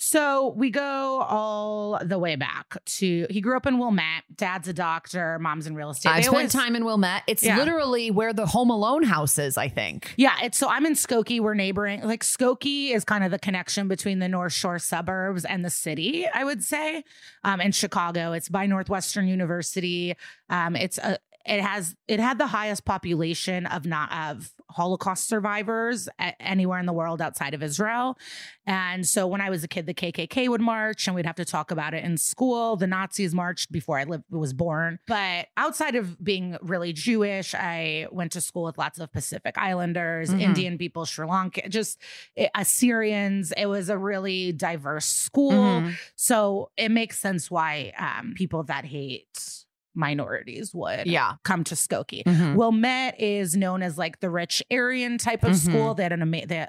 So 0.00 0.54
we 0.56 0.70
go 0.70 0.82
all 1.28 1.98
the 2.04 2.20
way 2.20 2.36
back 2.36 2.76
to 2.86 3.26
he 3.30 3.40
grew 3.40 3.56
up 3.56 3.66
in 3.66 3.78
Wilmette. 3.78 4.22
Dad's 4.36 4.68
a 4.68 4.72
doctor, 4.72 5.40
mom's 5.40 5.66
in 5.66 5.74
real 5.74 5.90
estate. 5.90 6.10
They 6.14 6.22
spent 6.22 6.34
always- 6.36 6.52
time 6.52 6.76
in 6.76 6.84
Wilmette. 6.84 7.24
It's 7.26 7.42
Yeah. 7.42 7.56
literally 7.58 8.12
where 8.12 8.32
the 8.32 8.46
Home 8.46 8.70
Alone 8.70 9.02
house 9.02 9.38
is, 9.38 9.58
I 9.58 9.68
think. 9.68 10.14
Yeah, 10.16 10.36
it's 10.42 10.56
so 10.56 10.68
I'm 10.68 10.86
in 10.86 10.92
Skokie. 10.92 11.40
We're 11.40 11.54
neighboring. 11.54 12.02
Like 12.02 12.22
Skokie 12.22 12.94
is 12.94 13.04
kind 13.04 13.24
of 13.24 13.32
the 13.32 13.40
connection 13.40 13.88
between 13.88 14.20
the 14.20 14.28
North 14.28 14.52
Shore 14.52 14.78
suburbs 14.78 15.44
and 15.44 15.64
the 15.64 15.70
city. 15.70 16.28
I 16.32 16.44
would 16.44 16.62
say, 16.62 17.02
um, 17.42 17.60
in 17.60 17.72
Chicago, 17.72 18.32
it's 18.32 18.48
by 18.48 18.66
Northwestern 18.66 19.26
University. 19.26 20.14
Um, 20.48 20.76
it's 20.76 20.98
a 20.98 21.18
it 21.44 21.60
has 21.60 21.96
it 22.06 22.20
had 22.20 22.38
the 22.38 22.46
highest 22.46 22.84
population 22.84 23.66
of 23.66 23.84
not 23.86 24.12
of 24.12 24.52
Holocaust 24.70 25.28
survivors 25.28 26.08
anywhere 26.40 26.78
in 26.78 26.86
the 26.86 26.92
world 26.92 27.22
outside 27.22 27.54
of 27.54 27.62
Israel. 27.62 28.18
And 28.66 29.06
so 29.06 29.26
when 29.26 29.40
I 29.40 29.48
was 29.48 29.64
a 29.64 29.68
kid, 29.68 29.86
the 29.86 29.94
KKK 29.94 30.48
would 30.48 30.60
march, 30.60 31.06
and 31.06 31.16
we'd 31.16 31.24
have 31.24 31.36
to 31.36 31.44
talk 31.44 31.70
about 31.70 31.94
it 31.94 32.04
in 32.04 32.18
school. 32.18 32.76
The 32.76 32.86
Nazis 32.86 33.34
marched 33.34 33.72
before 33.72 33.98
I 33.98 34.04
lived, 34.04 34.24
was 34.30 34.52
born. 34.52 34.98
But 35.06 35.46
outside 35.56 35.94
of 35.94 36.22
being 36.22 36.58
really 36.60 36.92
Jewish, 36.92 37.54
I 37.54 38.08
went 38.10 38.32
to 38.32 38.40
school 38.42 38.64
with 38.64 38.76
lots 38.76 38.98
of 38.98 39.10
Pacific 39.10 39.56
Islanders, 39.56 40.28
Mhm. 40.30 40.40
Indian 40.40 40.78
people, 40.78 41.06
Sri 41.06 41.26
Lanka, 41.26 41.66
just 41.68 41.98
eh, 42.36 42.48
Assyrians. 42.54 43.52
It 43.56 43.66
was 43.66 43.88
a 43.88 43.96
really 43.96 44.52
diverse 44.52 45.06
school. 45.06 45.52
Mhm. 45.52 45.94
So 46.14 46.70
it 46.76 46.90
makes 46.90 47.18
sense 47.18 47.50
why 47.50 47.92
um, 47.98 48.34
people 48.34 48.62
that 48.64 48.84
hate 48.84 49.64
minorities 49.98 50.72
would 50.72 51.06
Yeah. 51.06 51.34
come 51.44 51.64
to 51.64 51.74
Skokie. 51.74 52.22
Mhm. 52.24 52.54
Wilmette 52.54 53.20
is 53.20 53.56
known 53.56 53.82
as 53.82 53.98
like 53.98 54.20
the 54.20 54.30
rich 54.30 54.62
Aryan 54.70 55.18
type 55.18 55.42
of 55.44 55.50
Mhm. 55.52 55.56
school. 55.56 55.94
They 55.94 56.04
had 56.04 56.12
an 56.12 56.22
amazing. 56.22 56.48
They, 56.48 56.66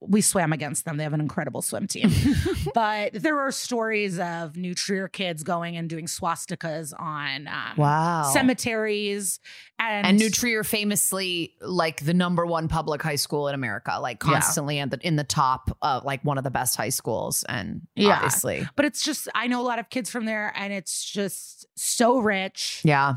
we 0.00 0.20
swam 0.20 0.52
against 0.52 0.84
them. 0.84 0.96
They 0.98 1.04
have 1.04 1.12
an 1.14 1.20
incredible 1.20 1.62
swim 1.62 1.86
team. 1.86 2.10
but 2.74 3.14
there 3.14 3.38
are 3.40 3.50
stories 3.50 4.18
of 4.18 4.56
New 4.56 4.74
Trier 4.74 5.08
kids 5.08 5.42
going 5.42 5.76
and 5.76 5.88
doing 5.88 6.06
swastikas 6.06 6.92
on 6.98 7.48
um, 7.48 7.76
Wow. 7.76 8.30
cemeteries 8.32 9.40
and 9.78 10.06
and 10.06 10.18
New 10.18 10.28
Trier 10.30 10.64
famously 10.64 11.54
like 11.62 12.04
the 12.04 12.12
number 12.14 12.44
one 12.44 12.68
public 12.68 13.02
high 13.02 13.16
school 13.16 13.48
in 13.48 13.54
America, 13.54 13.98
like 14.00 14.22
Yeah. 14.22 14.32
constantly 14.32 14.78
in 14.78 14.90
the 14.90 14.98
in 15.00 15.16
the 15.16 15.24
top 15.24 15.76
of 15.80 16.04
like 16.04 16.22
one 16.24 16.36
of 16.38 16.44
the 16.44 16.50
best 16.50 16.76
high 16.76 16.90
schools. 16.90 17.44
And 17.48 17.82
Yeah. 17.96 18.16
obviously. 18.16 18.68
But 18.76 18.84
it's 18.84 19.02
just 19.02 19.28
I 19.34 19.46
know 19.46 19.60
a 19.60 19.64
lot 19.66 19.78
of 19.78 19.88
kids 19.88 20.10
from 20.10 20.26
there, 20.26 20.52
and 20.56 20.72
it's 20.72 21.04
just 21.04 21.66
so 21.76 22.18
rich. 22.18 22.82
Yeah. 22.84 23.14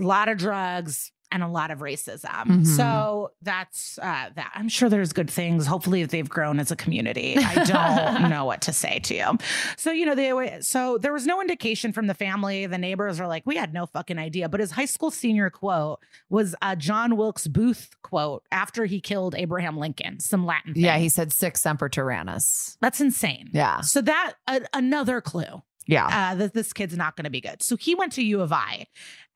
a 0.00 0.02
lot 0.04 0.28
of 0.28 0.36
drugs 0.38 1.12
and 1.32 1.42
a 1.42 1.48
lot 1.48 1.70
of 1.70 1.80
racism. 1.80 2.44
Mhm. 2.46 2.66
So 2.66 3.32
that's 3.42 3.98
uh, 3.98 4.30
that. 4.34 4.52
I'm 4.54 4.68
sure 4.68 4.88
there's 4.88 5.12
good 5.12 5.30
things. 5.30 5.66
Hopefully, 5.66 6.04
they've 6.04 6.28
grown 6.28 6.60
as 6.60 6.70
a 6.70 6.76
community. 6.76 7.36
I 7.38 7.64
don't 7.64 8.30
know 8.30 8.44
what 8.44 8.60
to 8.62 8.72
say 8.72 9.00
to 9.00 9.14
you. 9.14 9.38
So 9.76 9.90
you 9.90 10.06
know, 10.06 10.14
they 10.14 10.60
so 10.60 10.98
there 10.98 11.12
was 11.12 11.26
no 11.26 11.40
indication 11.40 11.92
from 11.92 12.06
the 12.06 12.14
family. 12.14 12.66
The 12.66 12.78
neighbors 12.78 13.18
are 13.20 13.26
like, 13.26 13.42
we 13.46 13.56
had 13.56 13.74
no 13.74 13.86
fucking 13.86 14.18
idea. 14.18 14.48
But 14.48 14.60
his 14.60 14.70
high 14.70 14.84
school 14.84 15.10
senior 15.10 15.50
quote 15.50 16.00
was 16.30 16.54
a 16.62 16.76
John 16.76 17.16
Wilkes 17.16 17.46
Booth 17.48 17.90
quote 18.02 18.44
after 18.52 18.84
he 18.84 19.00
killed 19.00 19.34
Abraham 19.36 19.76
Lincoln. 19.76 20.20
Some 20.20 20.46
Latin. 20.46 20.74
Thing. 20.74 20.84
Yeah. 20.84 20.98
He 20.98 21.08
said 21.08 21.32
sic 21.32 21.56
semper 21.56 21.88
tyrannis. 21.88 22.76
that's 22.80 23.00
insane. 23.00 23.50
Yeah. 23.52 23.80
So 23.80 24.00
that 24.02 24.34
a, 24.46 24.60
another 24.72 25.20
clue 25.20 25.62
Yeah. 25.86 26.06
uh, 26.32 26.34
that 26.36 26.54
this 26.54 26.72
kid's 26.72 26.96
not 26.96 27.16
going 27.16 27.24
to 27.24 27.30
be 27.30 27.40
good. 27.40 27.62
So 27.62 27.76
he 27.76 27.94
went 27.94 28.12
to 28.12 28.22
U 28.24 28.40
of 28.40 28.52
I, 28.52 28.86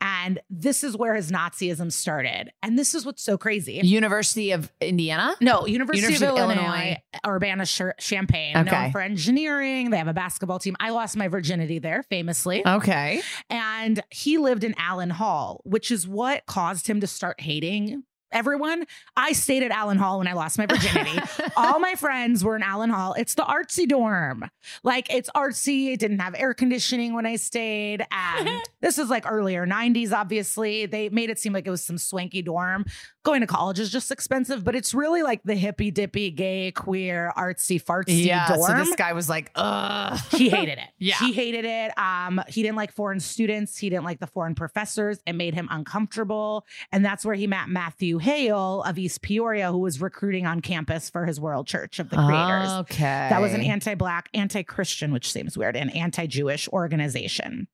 and 0.01 0.41
this 0.49 0.85
is 0.85 0.97
where 0.97 1.15
his 1.15 1.31
Nazism 1.33 1.91
started. 1.93 2.51
And 2.63 2.79
this 2.79 2.95
is 2.95 3.05
what's 3.05 3.23
so 3.23 3.37
crazy. 3.37 3.81
University 3.83 4.53
of 4.53 4.73
Indiana. 4.81 5.35
no, 5.41 5.67
University, 5.67 6.03
University 6.03 6.27
of 6.27 6.33
of 6.33 6.39
Illinois, 6.39 6.63
Illinois. 6.65 6.97
Urbana 7.27 7.67
Champaign, 7.67 8.57
Okay. 8.57 8.71
known 8.71 8.93
for 8.93 9.01
engineering. 9.01 9.91
They 9.91 9.99
have 9.99 10.09
a 10.09 10.15
basketball 10.15 10.59
team. 10.59 10.77
I 10.81 10.91
lost 10.91 11.17
my 11.17 11.29
virginity 11.29 11.79
there, 11.81 12.03
famously. 12.05 12.65
Okay. 12.67 13.23
And 13.51 14.01
he 14.11 14.39
lived 14.39 14.63
in 14.65 14.75
Allen 14.79 15.11
Hall, 15.11 15.61
which 15.65 15.91
is 15.91 16.07
what 16.07 16.47
caused 16.47 16.87
him 16.87 17.01
to 17.01 17.07
start 17.07 17.41
hating 17.41 18.05
everyone. 18.33 18.85
I 19.17 19.33
stayed 19.33 19.63
at 19.63 19.71
Allen 19.71 19.99
Hall 19.99 20.19
when 20.19 20.29
I 20.29 20.33
lost 20.33 20.59
my 20.59 20.67
virginity. 20.67 21.19
All 21.57 21.79
my 21.79 21.95
friends 21.95 22.45
were 22.45 22.57
in 22.57 22.63
Allen 22.63 22.91
Hall. 22.91 23.15
It's 23.15 23.35
the 23.35 23.43
artsy 23.43 23.89
dorm. 23.89 24.51
Like 24.83 25.13
it's 25.13 25.31
artsy. 25.37 25.93
It 25.93 26.01
didn't 26.01 26.19
have 26.21 26.35
air 26.37 26.55
conditioning 26.55 27.15
when 27.15 27.27
I 27.27 27.37
stayed. 27.37 28.07
And 28.39 28.63
this 28.81 28.99
is 28.99 29.09
like 29.09 29.31
earlier 29.31 29.67
90s, 29.67 30.13
obviously. 30.13 30.87
They 30.87 31.09
made 31.09 31.31
it 31.31 31.39
seem 31.39 31.53
like 31.53 31.67
it 31.67 31.71
was 31.71 31.83
some 31.83 31.99
swanky 31.99 32.43
dorm. 32.43 32.85
Going 33.29 33.41
to 33.43 33.47
college 33.47 33.79
is 33.79 33.91
just 33.91 34.11
expensive, 34.11 34.65
but 34.65 34.75
it's 34.75 34.95
really 34.95 35.23
like 35.23 35.43
the 35.45 35.55
hippy 35.55 35.91
dippy, 35.91 36.31
gay, 36.31 36.73
queer, 36.73 37.33
artsy, 37.37 37.83
fartsy 37.83 38.25
yeah. 38.25 38.49
dorm. 38.49 38.63
So 38.63 38.77
this 38.77 38.95
guy 38.97 39.13
was 39.13 39.29
like, 39.29 39.51
ugh. 39.55 40.19
he 40.31 40.49
hated 40.49 40.79
it. 40.79 40.89
Yeah. 41.01 41.17
He 41.19 41.33
hated 41.33 41.65
it. 41.65 41.97
Um, 41.97 42.43
he 42.49 42.63
didn't 42.63 42.77
like 42.77 42.93
foreign 42.93 43.21
students. 43.21 43.79
He 43.79 43.89
didn't 43.89 44.05
like 44.05 44.19
the 44.19 44.27
foreign 44.27 44.55
professors. 44.55 45.21
It 45.27 45.35
made 45.35 45.55
him 45.55 45.69
uncomfortable. 45.71 46.67
And 46.91 47.05
that's 47.05 47.25
where 47.25 47.37
he 47.37 47.47
met 47.47 47.69
Matthew 47.69 48.19
Hale 48.19 48.83
of 48.83 48.99
East 48.99 49.23
Peoria, 49.23 49.71
who 49.71 49.79
was 49.79 50.01
recruiting 50.01 50.45
on 50.45 50.61
campus 50.61 51.09
for 51.09 51.25
his 51.25 51.41
World 51.41 51.67
Church 51.67 51.99
of 51.99 52.11
the 52.11 52.17
Creators. 52.17 52.69
Okay. 52.81 53.05
That 53.05 53.41
was 53.41 53.55
an 53.55 53.63
anti-black, 53.63 54.29
anti-Christian, 54.35 55.13
which 55.13 55.31
seems 55.31 55.57
weird, 55.57 55.77
and 55.77 55.95
anti-Jewish 55.95 56.69
organization. 56.69 57.69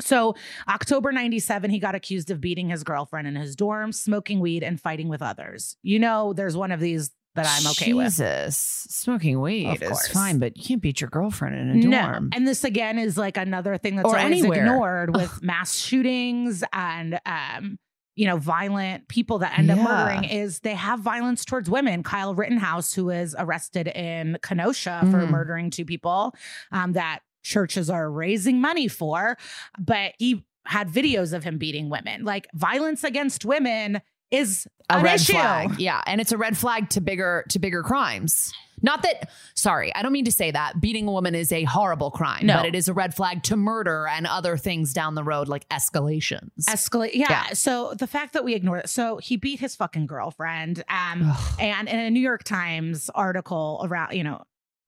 So, 0.00 0.34
October 0.68 1.12
97, 1.12 1.70
he 1.70 1.78
got 1.78 1.94
accused 1.94 2.30
of 2.30 2.40
beating 2.40 2.68
his 2.68 2.82
girlfriend 2.84 3.26
in 3.28 3.36
his 3.36 3.54
dorm, 3.56 3.92
smoking 3.92 4.40
weed, 4.40 4.62
and 4.62 4.80
fighting 4.80 5.08
with 5.08 5.22
others. 5.22 5.76
You 5.82 5.98
know, 5.98 6.32
there's 6.32 6.56
one 6.56 6.72
of 6.72 6.80
these 6.80 7.10
that 7.36 7.46
I'm 7.46 7.66
okay 7.72 7.92
with. 7.92 8.06
Jesus. 8.06 8.86
Smoking 8.90 9.40
weed 9.40 9.82
is 9.82 10.06
fine, 10.08 10.38
but 10.38 10.56
you 10.56 10.62
can't 10.62 10.80
beat 10.80 11.00
your 11.00 11.10
girlfriend 11.10 11.56
in 11.56 11.78
a 11.78 11.82
dorm. 11.82 12.30
And 12.32 12.46
this 12.46 12.62
again 12.62 12.96
is 12.98 13.18
like 13.18 13.36
another 13.36 13.76
thing 13.76 13.96
that's 13.96 14.06
Or 14.08 14.16
always 14.18 14.40
anywhere. 14.42 14.60
ignored 14.64 15.16
with 15.16 15.42
mass 15.42 15.74
shootings 15.74 16.62
and 16.72 17.18
um, 17.26 17.76
you 18.14 18.26
know, 18.28 18.36
violent 18.36 19.08
people 19.08 19.38
that 19.40 19.58
end 19.58 19.68
up 19.72 19.78
murdering 19.78 20.22
is 20.22 20.60
they 20.60 20.74
have 20.76 21.00
violence 21.00 21.44
towards 21.44 21.68
women. 21.68 22.04
Kyle 22.04 22.32
Rittenhouse, 22.36 22.94
who 22.94 23.10
is 23.10 23.34
arrested 23.36 23.88
in 23.88 24.38
Kenosha 24.40 25.00
for 25.10 25.18
Mhm. 25.26 25.30
murdering 25.30 25.70
two 25.70 25.84
people, 25.84 26.32
um, 26.70 26.92
that 26.92 27.20
churches 27.44 27.88
are 27.88 28.10
raising 28.10 28.60
money 28.60 28.88
for, 28.88 29.36
but 29.78 30.14
he 30.18 30.44
had 30.66 30.88
videos 30.88 31.32
of 31.32 31.44
him 31.44 31.58
beating 31.58 31.90
women. 31.90 32.24
Like 32.24 32.48
violence 32.54 33.04
against 33.04 33.44
women 33.44 34.00
is 34.30 34.66
a 34.90 35.00
red 35.00 35.16
issue. 35.20 35.34
flag. 35.34 35.78
Yeah, 35.78 36.02
and 36.06 36.20
it's 36.20 36.32
a 36.32 36.36
red 36.38 36.56
flag 36.56 36.88
to 36.90 37.00
bigger 37.00 37.44
to 37.50 37.58
bigger 37.60 37.82
crimes. 37.82 38.52
Not 38.82 39.02
that 39.02 39.30
sorry, 39.54 39.94
I 39.94 40.02
don't 40.02 40.12
mean 40.12 40.24
to 40.26 40.32
say 40.32 40.50
that 40.50 40.78
beating 40.80 41.06
a 41.06 41.12
woman 41.12 41.34
is 41.34 41.52
a 41.52 41.62
horrible 41.64 42.10
crime, 42.10 42.44
No. 42.46 42.56
but 42.56 42.66
it 42.66 42.74
is 42.74 42.88
a 42.88 42.92
red 42.92 43.14
flag 43.14 43.42
to 43.44 43.56
murder 43.56 44.06
and 44.08 44.26
other 44.26 44.56
things 44.58 44.92
down 44.92 45.14
the 45.14 45.22
road 45.24 45.48
like 45.48 45.66
escalations. 45.68 46.50
escalate. 46.68 47.14
Yeah. 47.14 47.26
Yeah. 47.30 47.42
So 47.54 47.94
the 47.94 48.06
fact 48.06 48.32
that 48.34 48.44
we 48.44 48.54
ignore 48.54 48.78
it. 48.78 48.88
So 48.90 49.18
he 49.18 49.36
beat 49.36 49.60
his 49.60 49.74
fucking 49.76 50.06
girlfriend. 50.06 50.82
Um, 50.90 51.32
and 51.58 51.88
in 51.88 51.98
a 51.98 52.10
New 52.10 52.20
York 52.20 52.42
Times 52.44 53.08
article 53.14 53.80
around, 53.84 54.12
you 54.14 54.24
know, 54.24 54.42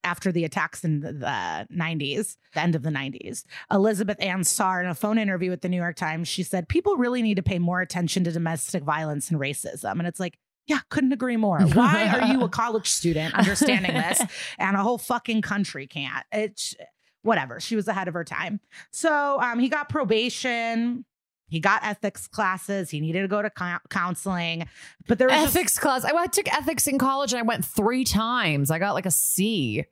after 0.07 0.31
the 0.31 0.45
attacks 0.45 0.85
in 0.85 1.01
the, 1.01 1.13
the 1.13 1.67
90s, 1.75 2.37
the 2.55 2.61
end 2.61 2.77
of 2.77 2.83
the 2.83 2.91
90s, 2.91 3.45
Elizabeth 3.71 4.17
Ann 4.21 4.45
Starr, 4.45 4.81
in 4.81 4.89
a 4.89 4.95
phone 4.95 5.19
interview 5.19 5.51
with 5.51 5.63
the 5.63 5.69
New 5.69 5.77
York 5.77 5.97
Times, 5.97 6.29
she 6.29 6.45
said, 6.45 6.69
People 6.69 6.97
really 6.97 7.23
need 7.23 7.35
to 7.35 7.43
pay 7.43 7.59
more 7.59 7.81
attention 7.81 8.23
to 8.25 8.33
domestic 8.33 8.85
violence 8.85 9.31
and 9.31 9.41
racism. 9.41 9.99
And 9.99 10.07
it's 10.07 10.21
like, 10.21 10.39
yeah, 10.67 10.81
couldn't 10.89 11.13
agree 11.13 11.37
more. 11.37 11.61
Why 11.61 12.09
are 12.09 12.33
you 12.33 12.43
a 12.43 12.49
college 12.63 12.89
student 12.89 13.35
understanding 13.35 13.95
this 13.95 14.23
and 14.59 14.77
a 14.77 14.83
whole 14.83 14.99
fucking 14.99 15.43
country 15.43 15.87
can't? 15.87 16.25
It's 16.33 16.75
whatever. 17.23 17.61
She 17.61 17.77
was 17.77 17.89
ahead 17.89 18.09
of 18.09 18.15
her 18.15 18.25
time. 18.25 18.61
So 18.91 19.41
um, 19.41 19.59
he 19.59 19.69
got 19.69 19.89
probation. 19.89 21.05
He 21.49 21.61
got 21.61 21.85
ethics 21.85 22.27
classes. 22.27 22.91
He 22.91 23.01
needed 23.01 23.23
to 23.23 23.29
go 23.29 23.41
to 23.43 23.51
counseling, 23.89 24.69
but 25.07 25.19
there 25.19 25.29
was 25.29 25.37
just- 25.37 25.57
ethics 25.57 25.79
class. 25.79 26.05
I, 26.05 26.11
I 26.17 26.27
took 26.27 26.53
ethics 26.53 26.87
in 26.87 26.99
college 26.99 27.33
and 27.33 27.39
I 27.39 27.43
went 27.43 27.65
three 27.65 28.05
times. 28.05 28.71
I 28.71 28.79
got 28.79 28.95
like 28.95 29.07
a 29.07 29.11
C. 29.11 29.85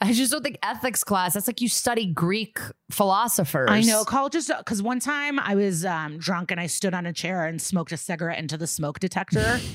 I 0.00 0.12
just 0.12 0.32
don't 0.32 0.42
think 0.42 0.58
ethics 0.62 1.04
class. 1.04 1.34
That's 1.34 1.46
like 1.46 1.60
you 1.60 1.68
study 1.68 2.06
Greek 2.06 2.58
philosophers. 2.90 3.70
I 3.70 3.80
know 3.82 4.04
colleges 4.04 4.50
because 4.58 4.82
one 4.82 4.98
time 5.00 5.38
I 5.38 5.54
was 5.54 5.84
um, 5.84 6.18
drunk 6.18 6.50
and 6.50 6.60
I 6.60 6.66
stood 6.66 6.94
on 6.94 7.06
a 7.06 7.12
chair 7.12 7.46
and 7.46 7.62
smoked 7.62 7.92
a 7.92 7.96
cigarette 7.96 8.38
into 8.38 8.56
the 8.56 8.66
smoke 8.66 8.98
detector. 8.98 9.60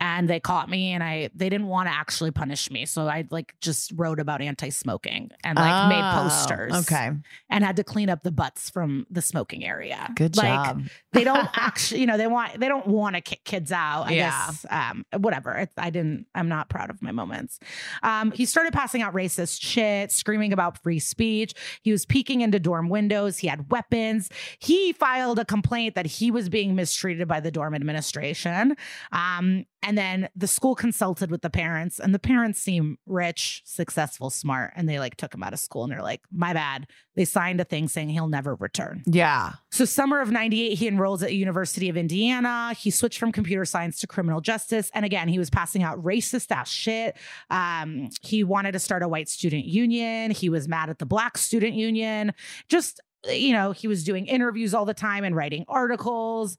And 0.00 0.28
they 0.30 0.38
caught 0.38 0.70
me, 0.70 0.92
and 0.92 1.02
I 1.02 1.28
they 1.34 1.48
didn't 1.48 1.66
want 1.66 1.88
to 1.88 1.92
actually 1.94 2.30
punish 2.30 2.70
me, 2.70 2.86
so 2.86 3.08
I 3.08 3.24
like 3.30 3.54
just 3.60 3.92
wrote 3.96 4.20
about 4.20 4.40
anti-smoking 4.40 5.30
and 5.42 5.56
like 5.56 5.88
made 5.88 5.98
Oh, 6.04 6.22
posters. 6.22 6.72
Okay. 6.86 7.10
and 7.50 7.64
had 7.64 7.76
to 7.76 7.84
clean 7.84 8.08
up 8.08 8.22
the 8.22 8.30
butts 8.30 8.70
from 8.70 9.06
the 9.10 9.20
smoking 9.20 9.64
area. 9.64 10.08
Good 10.14 10.36
like, 10.36 10.46
job. 10.46 10.82
They 11.12 11.24
don't 11.24 11.48
actually, 11.54 12.00
you 12.02 12.06
know, 12.06 12.16
they 12.16 12.28
want 12.28 12.60
they 12.60 12.68
don't 12.68 12.86
want 12.86 13.16
to 13.16 13.20
kick 13.20 13.42
kids 13.44 13.72
out. 13.72 14.04
I 14.06 14.12
Yeah. 14.12 14.46
guess, 14.46 14.66
um, 14.70 15.04
whatever. 15.18 15.52
It's, 15.54 15.74
I 15.76 15.90
didn't. 15.90 16.26
I'm 16.34 16.48
not 16.48 16.68
proud 16.68 16.90
of 16.90 17.02
my 17.02 17.10
moments. 17.10 17.58
Um, 18.04 18.30
he 18.30 18.46
started 18.46 18.72
passing 18.72 19.02
out 19.02 19.14
racist 19.14 19.60
shit, 19.60 20.12
screaming 20.12 20.52
about 20.52 20.80
free 20.82 21.00
speech. 21.00 21.54
He 21.82 21.90
was 21.90 22.06
peeking 22.06 22.40
into 22.40 22.60
dorm 22.60 22.88
windows. 22.88 23.38
He 23.38 23.48
had 23.48 23.70
weapons. 23.72 24.30
He 24.60 24.92
filed 24.92 25.40
a 25.40 25.44
complaint 25.44 25.96
that 25.96 26.06
he 26.06 26.30
was 26.30 26.48
being 26.48 26.74
mistreated 26.76 27.26
by 27.26 27.40
the 27.40 27.50
dorm 27.50 27.74
administration. 27.74 28.76
Um, 29.12 29.64
and 29.88 29.96
then 29.96 30.28
the 30.36 30.46
school 30.46 30.74
consulted 30.74 31.30
with 31.30 31.40
the 31.40 31.48
parents, 31.48 31.98
and 31.98 32.14
the 32.14 32.18
parents 32.18 32.60
seem 32.60 32.98
rich, 33.06 33.62
successful, 33.64 34.28
smart, 34.28 34.74
and 34.76 34.86
they 34.86 34.98
like 34.98 35.16
took 35.16 35.32
him 35.32 35.42
out 35.42 35.54
of 35.54 35.58
school. 35.58 35.82
And 35.82 35.90
they're 35.90 36.02
like, 36.02 36.20
"My 36.30 36.52
bad." 36.52 36.86
They 37.16 37.24
signed 37.24 37.58
a 37.58 37.64
thing 37.64 37.88
saying 37.88 38.10
he'll 38.10 38.28
never 38.28 38.54
return. 38.54 39.02
Yeah. 39.06 39.54
So, 39.70 39.86
summer 39.86 40.20
of 40.20 40.30
98, 40.30 40.74
he 40.74 40.88
enrolls 40.88 41.22
at 41.22 41.32
University 41.32 41.88
of 41.88 41.96
Indiana. 41.96 42.74
He 42.78 42.90
switched 42.90 43.18
from 43.18 43.32
computer 43.32 43.64
science 43.64 43.98
to 44.00 44.06
criminal 44.06 44.42
justice. 44.42 44.90
And 44.92 45.06
again, 45.06 45.26
he 45.26 45.38
was 45.38 45.48
passing 45.48 45.82
out 45.82 45.98
racist 46.04 46.52
ass 46.52 46.68
shit. 46.68 47.16
Um, 47.48 48.10
he 48.20 48.44
wanted 48.44 48.72
to 48.72 48.78
start 48.78 49.02
a 49.02 49.08
white 49.08 49.30
student 49.30 49.64
union. 49.64 50.32
He 50.32 50.50
was 50.50 50.68
mad 50.68 50.90
at 50.90 50.98
the 50.98 51.06
black 51.06 51.38
student 51.38 51.76
union. 51.76 52.34
Just, 52.68 53.00
you 53.26 53.52
know, 53.52 53.72
he 53.72 53.88
was 53.88 54.04
doing 54.04 54.26
interviews 54.26 54.74
all 54.74 54.84
the 54.84 54.92
time 54.92 55.24
and 55.24 55.34
writing 55.34 55.64
articles. 55.66 56.58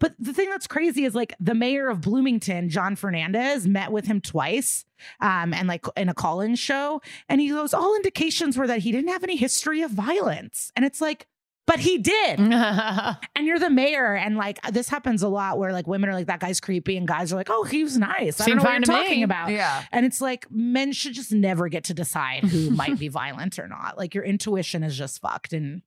But 0.00 0.14
the 0.18 0.32
thing 0.32 0.50
that's 0.50 0.66
crazy 0.66 1.04
is 1.04 1.14
like 1.14 1.34
the 1.38 1.54
mayor 1.54 1.88
of 1.88 2.00
Bloomington, 2.00 2.68
John 2.68 2.96
Fernandez, 2.96 3.68
met 3.68 3.92
with 3.92 4.06
him 4.06 4.20
twice 4.20 4.84
um, 5.20 5.54
and 5.54 5.68
like 5.68 5.84
in 5.96 6.08
a 6.08 6.14
call 6.14 6.40
in 6.40 6.56
show. 6.56 7.00
And 7.28 7.40
he 7.40 7.50
goes, 7.50 7.72
all 7.72 7.94
indications 7.94 8.56
were 8.56 8.66
that 8.66 8.80
he 8.80 8.90
didn't 8.90 9.10
have 9.10 9.22
any 9.22 9.36
history 9.36 9.82
of 9.82 9.92
violence. 9.92 10.72
And 10.74 10.84
it's 10.84 11.00
like, 11.00 11.28
but 11.66 11.78
he 11.78 11.98
did. 11.98 12.40
And 13.36 13.46
you're 13.46 13.58
the 13.58 13.70
mayor, 13.70 14.14
and 14.14 14.36
like 14.36 14.60
this 14.70 14.88
happens 14.90 15.22
a 15.22 15.28
lot 15.28 15.56
where 15.56 15.72
like 15.72 15.86
women 15.86 16.10
are 16.10 16.14
like, 16.14 16.26
that 16.26 16.40
guy's 16.40 16.60
creepy, 16.60 16.96
and 16.98 17.08
guys 17.08 17.32
are 17.32 17.36
like, 17.36 17.48
oh, 17.48 17.64
he 17.64 17.82
was 17.84 17.96
nice. 17.96 18.38
I 18.38 18.46
don't 18.46 18.56
know 18.56 18.64
what 18.64 18.72
you're 18.72 18.80
talking 18.82 19.22
about. 19.22 19.50
Yeah. 19.50 19.84
And 19.92 20.04
it's 20.04 20.20
like 20.20 20.50
men 20.50 20.92
should 20.92 21.14
just 21.14 21.32
never 21.32 21.68
get 21.68 21.84
to 21.84 21.94
decide 21.94 22.44
who 22.44 22.70
might 22.70 22.98
be 22.98 23.08
violent 23.22 23.58
or 23.58 23.66
not. 23.66 23.96
Like 23.96 24.14
your 24.14 24.24
intuition 24.24 24.82
is 24.82 24.98
just 24.98 25.20
fucked 25.20 25.54
and 25.54 25.80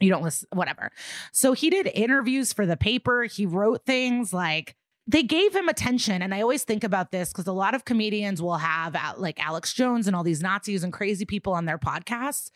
you 0.00 0.10
don't 0.10 0.22
listen, 0.22 0.48
whatever. 0.52 0.90
So 1.32 1.52
he 1.52 1.70
did 1.70 1.90
interviews 1.94 2.52
for 2.52 2.66
the 2.66 2.76
paper. 2.76 3.24
He 3.24 3.46
wrote 3.46 3.84
things 3.84 4.32
like, 4.32 4.76
they 5.08 5.24
gave 5.24 5.54
him 5.54 5.68
attention. 5.68 6.22
And 6.22 6.32
I 6.32 6.42
always 6.42 6.62
think 6.62 6.84
about 6.84 7.10
this 7.10 7.30
because 7.30 7.48
a 7.48 7.52
lot 7.52 7.74
of 7.74 7.84
comedians 7.84 8.40
will 8.40 8.58
have 8.58 8.96
like 9.18 9.44
Alex 9.44 9.74
Jones 9.74 10.06
and 10.06 10.14
all 10.14 10.22
these 10.22 10.40
Nazis 10.42 10.84
and 10.84 10.92
crazy 10.92 11.24
people 11.24 11.52
on 11.54 11.64
their 11.64 11.78
podcasts. 11.78 12.50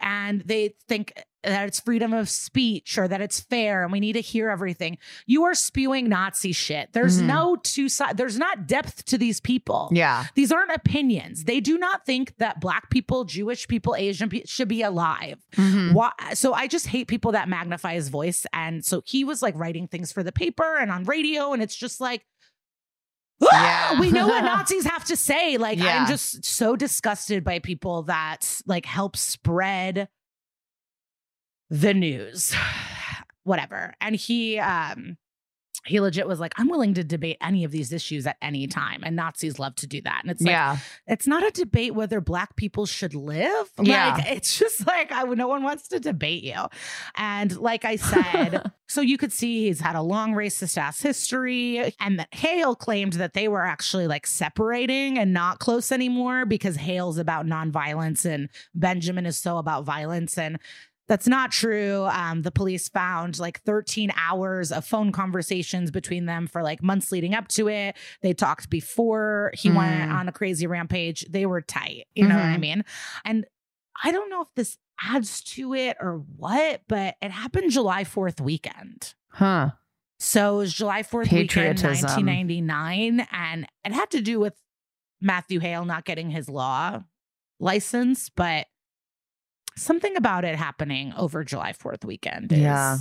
And 0.00 0.42
they 0.44 0.74
think 0.88 1.12
that 1.44 1.66
it's 1.66 1.80
freedom 1.80 2.12
of 2.12 2.28
speech 2.28 2.96
or 2.98 3.08
that 3.08 3.20
it's 3.20 3.40
fair 3.40 3.82
and 3.82 3.90
we 3.92 3.98
need 4.00 4.12
to 4.12 4.20
hear 4.20 4.48
everything. 4.50 4.98
You 5.26 5.44
are 5.44 5.54
spewing 5.54 6.08
Nazi 6.08 6.52
shit. 6.52 6.92
There's 6.92 7.20
Mhm. 7.20 7.26
no 7.26 7.56
two 7.56 7.88
sides, 7.88 8.16
there's 8.16 8.38
not 8.38 8.66
depth 8.66 9.04
to 9.06 9.18
these 9.18 9.40
people. 9.40 9.88
Yeah. 9.92 10.26
These 10.34 10.52
aren't 10.52 10.70
opinions. 10.72 11.44
They 11.44 11.60
do 11.60 11.78
not 11.78 12.06
think 12.06 12.36
that 12.38 12.60
black 12.60 12.90
people, 12.90 13.24
Jewish 13.24 13.66
people, 13.66 13.96
Asian 13.96 14.28
people 14.28 14.46
should 14.48 14.68
be 14.68 14.82
alive. 14.82 15.44
Mhm. 15.56 15.92
Why? 15.94 16.12
So 16.34 16.52
I 16.54 16.66
just 16.68 16.86
hate 16.86 17.08
people 17.08 17.32
that 17.32 17.48
magnify 17.48 17.94
his 17.94 18.08
voice. 18.08 18.46
And 18.52 18.84
so 18.84 19.02
he 19.04 19.24
was 19.24 19.42
like 19.42 19.54
writing 19.56 19.88
things 19.88 20.12
for 20.12 20.22
the 20.22 20.32
paper 20.32 20.76
and 20.78 20.90
on 20.92 21.04
radio, 21.04 21.52
and 21.52 21.62
it's 21.62 21.74
just 21.76 22.00
like, 22.00 22.24
Yeah. 23.40 23.98
we 23.98 24.12
know 24.12 24.28
what 24.28 24.44
Nazis 24.44 24.84
have 24.84 25.04
to 25.06 25.16
say. 25.16 25.56
Like 25.58 25.78
Yeah. 25.78 26.02
I'm 26.02 26.06
just 26.08 26.44
so 26.44 26.76
disgusted 26.76 27.42
by 27.42 27.58
people 27.58 28.02
that 28.04 28.60
like 28.66 28.86
help 28.86 29.16
spread 29.16 30.08
the 31.72 31.94
news. 31.94 32.54
Whatever. 33.44 33.94
And 34.00 34.14
he 34.14 34.60
um 34.60 35.16
he 35.84 35.98
legit 35.98 36.28
was 36.28 36.38
like, 36.38 36.52
I'm 36.56 36.68
willing 36.68 36.94
to 36.94 37.02
debate 37.02 37.38
any 37.40 37.64
of 37.64 37.72
these 37.72 37.92
issues 37.92 38.24
at 38.24 38.36
any 38.40 38.68
time. 38.68 39.02
And 39.04 39.16
Nazis 39.16 39.58
love 39.58 39.74
to 39.76 39.86
do 39.88 40.00
that. 40.02 40.20
And 40.22 40.30
it's 40.30 40.40
like, 40.40 40.52
yeah. 40.52 40.76
it's 41.08 41.26
not 41.26 41.44
a 41.44 41.50
debate 41.50 41.96
whether 41.96 42.20
black 42.20 42.54
people 42.54 42.86
should 42.86 43.14
live. 43.14 43.68
Yeah. 43.80 44.14
Like 44.14 44.30
it's 44.30 44.56
just 44.56 44.86
like 44.86 45.10
I 45.10 45.24
no 45.24 45.48
one 45.48 45.64
wants 45.64 45.88
to 45.88 45.98
debate 45.98 46.44
you. 46.44 46.54
And 47.16 47.56
like 47.56 47.84
I 47.84 47.96
said, 47.96 48.70
so 48.88 49.00
you 49.00 49.18
could 49.18 49.32
see 49.32 49.66
he's 49.66 49.80
had 49.80 49.96
a 49.96 50.02
long 50.02 50.34
racist 50.34 50.78
ass 50.78 51.02
history. 51.02 51.92
And 51.98 52.20
that 52.20 52.32
Hale 52.32 52.76
claimed 52.76 53.14
that 53.14 53.32
they 53.32 53.48
were 53.48 53.64
actually 53.64 54.06
like 54.06 54.26
separating 54.28 55.18
and 55.18 55.32
not 55.32 55.58
close 55.58 55.90
anymore 55.90 56.46
because 56.46 56.76
Hale's 56.76 57.18
about 57.18 57.46
nonviolence 57.46 58.24
and 58.24 58.50
Benjamin 58.72 59.26
is 59.26 59.36
so 59.36 59.58
about 59.58 59.84
violence. 59.84 60.38
And 60.38 60.60
that's 61.12 61.28
not 61.28 61.52
true. 61.52 62.04
Um, 62.06 62.40
the 62.40 62.50
police 62.50 62.88
found 62.88 63.38
like 63.38 63.60
13 63.64 64.10
hours 64.16 64.72
of 64.72 64.86
phone 64.86 65.12
conversations 65.12 65.90
between 65.90 66.24
them 66.24 66.46
for 66.46 66.62
like 66.62 66.82
months 66.82 67.12
leading 67.12 67.34
up 67.34 67.48
to 67.48 67.68
it. 67.68 67.98
They 68.22 68.32
talked 68.32 68.70
before 68.70 69.52
he 69.54 69.70
went 69.70 70.10
Mm. 70.10 70.14
on 70.14 70.28
a 70.28 70.32
crazy 70.32 70.66
rampage. 70.66 71.26
They 71.28 71.44
were 71.44 71.60
tight. 71.60 72.06
You 72.14 72.26
know 72.28 72.36
what 72.36 72.46
I 72.46 72.56
Mhm. 72.56 72.60
mean? 72.60 72.84
And 73.26 73.44
I 74.02 74.10
don't 74.10 74.30
know 74.30 74.40
if 74.40 74.48
this 74.56 74.78
adds 75.02 75.42
to 75.42 75.74
it 75.74 75.98
or 76.00 76.16
what, 76.36 76.80
but 76.88 77.16
it 77.20 77.30
happened 77.30 77.72
July 77.72 78.04
4th 78.04 78.40
weekend. 78.40 79.12
Huh. 79.32 79.72
So 80.18 80.54
it 80.54 80.56
was 80.58 80.72
July 80.72 81.02
4th 81.02 81.30
weekend, 81.30 81.78
1999. 81.82 83.26
And 83.30 83.66
it 83.84 83.92
had 83.92 84.10
to 84.12 84.22
do 84.22 84.40
with 84.40 84.54
Matthew 85.20 85.60
Hale 85.60 85.84
not 85.84 86.06
getting 86.06 86.30
his 86.30 86.48
law 86.48 87.02
license, 87.60 88.30
but 88.30 88.66
something 89.76 90.16
about 90.16 90.44
it 90.44 90.56
happening 90.56 91.12
over 91.16 91.44
July 91.44 91.72
4th 91.72 92.04
weekend. 92.04 92.52
Is, 92.52 92.58
Yeah. 92.58 92.98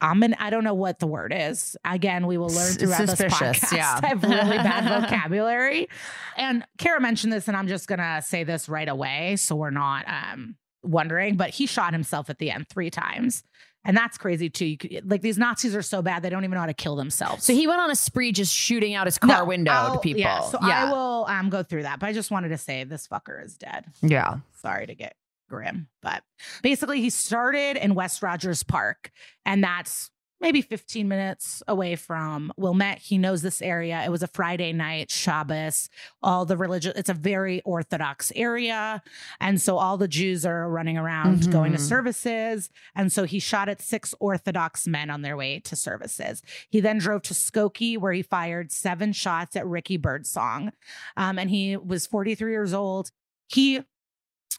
I'm 0.00 0.22
an, 0.22 0.34
I 0.34 0.50
don't 0.50 0.64
know 0.64 0.74
what 0.74 0.98
the 0.98 1.06
word 1.06 1.32
is. 1.34 1.76
Again, 1.84 2.26
we 2.26 2.36
will 2.36 2.48
learn 2.50 2.72
throughout 2.74 3.06
this 3.06 3.14
podcast. 3.20 3.72
yeah. 3.76 4.00
I 4.02 4.08
have 4.08 4.22
really 4.22 4.58
bad 4.58 5.02
vocabulary. 5.02 5.88
And 6.36 6.64
Kara 6.76 7.00
mentioned 7.00 7.32
this, 7.32 7.48
and 7.48 7.56
I'm 7.56 7.68
just 7.68 7.86
gonna 7.88 8.20
say 8.20 8.44
this 8.44 8.68
right 8.68 8.88
away. 8.88 9.36
So 9.36 9.56
we're 9.56 9.70
not 9.70 10.04
um 10.06 10.56
wondering, 10.82 11.36
but 11.36 11.50
he 11.50 11.64
shot 11.66 11.94
himself 11.94 12.28
at 12.28 12.38
the 12.38 12.50
end 12.50 12.68
three 12.68 12.90
times. 12.90 13.44
And 13.86 13.96
that's 13.96 14.18
crazy 14.18 14.50
too. 14.50 14.66
You 14.66 14.76
could, 14.76 15.10
like 15.10 15.22
these 15.22 15.38
Nazis 15.38 15.74
are 15.74 15.80
so 15.82 16.02
bad 16.02 16.22
they 16.22 16.28
don't 16.28 16.42
even 16.44 16.54
know 16.54 16.60
how 16.60 16.66
to 16.66 16.74
kill 16.74 16.96
themselves. 16.96 17.44
So 17.44 17.54
he 17.54 17.66
went 17.66 17.80
on 17.80 17.90
a 17.90 17.94
spree 17.96 18.32
just 18.32 18.52
shooting 18.54 18.94
out 18.94 19.06
his 19.06 19.16
car 19.16 19.38
No, 19.38 19.44
window 19.46 19.70
to 19.70 19.76
I'll- 19.76 19.98
people. 20.00 20.20
Yeah, 20.20 20.40
so 20.42 20.58
yeah. 20.60 20.86
I 20.86 20.90
will 20.92 21.24
um 21.30 21.48
go 21.48 21.62
through 21.62 21.84
that. 21.84 21.98
But 22.00 22.08
I 22.08 22.12
just 22.12 22.30
wanted 22.30 22.48
to 22.50 22.58
say 22.58 22.84
this 22.84 23.08
fucker 23.08 23.42
is 23.42 23.56
dead. 23.56 23.86
yeah. 24.02 24.38
Sorry 24.60 24.86
to 24.86 24.94
get 24.94 25.14
grim, 25.48 25.88
but 26.02 26.22
basically 26.62 27.00
he 27.00 27.10
started 27.10 27.76
in 27.76 27.94
West 27.94 28.22
Rogers 28.22 28.62
Park, 28.62 29.10
and 29.44 29.62
that's 29.62 30.10
maybe 30.40 30.60
15 30.60 31.08
minutes 31.08 31.62
away 31.68 31.96
from 31.96 32.52
Wilmette. 32.58 32.98
He 32.98 33.16
knows 33.16 33.40
this 33.40 33.62
area. 33.62 34.02
It 34.04 34.10
was 34.10 34.22
a 34.22 34.26
Friday 34.26 34.74
night, 34.74 35.10
Shabbos. 35.10 35.88
All 36.22 36.44
the 36.44 36.56
religious, 36.58 36.92
it's 36.96 37.08
a 37.08 37.14
very 37.14 37.62
Orthodox 37.62 38.30
area. 38.36 39.02
And 39.40 39.58
so 39.58 39.78
all 39.78 39.96
the 39.96 40.08
Jews 40.08 40.44
are 40.44 40.68
running 40.68 40.98
around 40.98 41.50
going 41.50 41.72
to 41.72 41.78
Mhm. 41.78 41.88
services. 41.88 42.68
And 42.94 43.10
so 43.10 43.24
he 43.24 43.38
shot 43.38 43.70
at 43.70 43.80
six 43.80 44.12
Orthodox 44.20 44.86
men 44.86 45.08
on 45.08 45.22
their 45.22 45.36
way 45.36 45.60
to 45.60 45.76
services. 45.76 46.42
He 46.68 46.80
then 46.80 46.98
drove 46.98 47.22
to 47.22 47.32
Skokie, 47.34 47.96
where 47.96 48.12
he 48.12 48.20
fired 48.22 48.70
seven 48.70 49.14
shots 49.14 49.56
at 49.56 49.66
Ricky 49.66 49.96
Byrdsong. 49.96 50.72
Um, 51.16 51.38
and 51.38 51.48
he 51.48 51.76
was 51.78 52.06
43 52.06 52.50
years 52.52 52.74
old. 52.74 53.12
He 53.48 53.82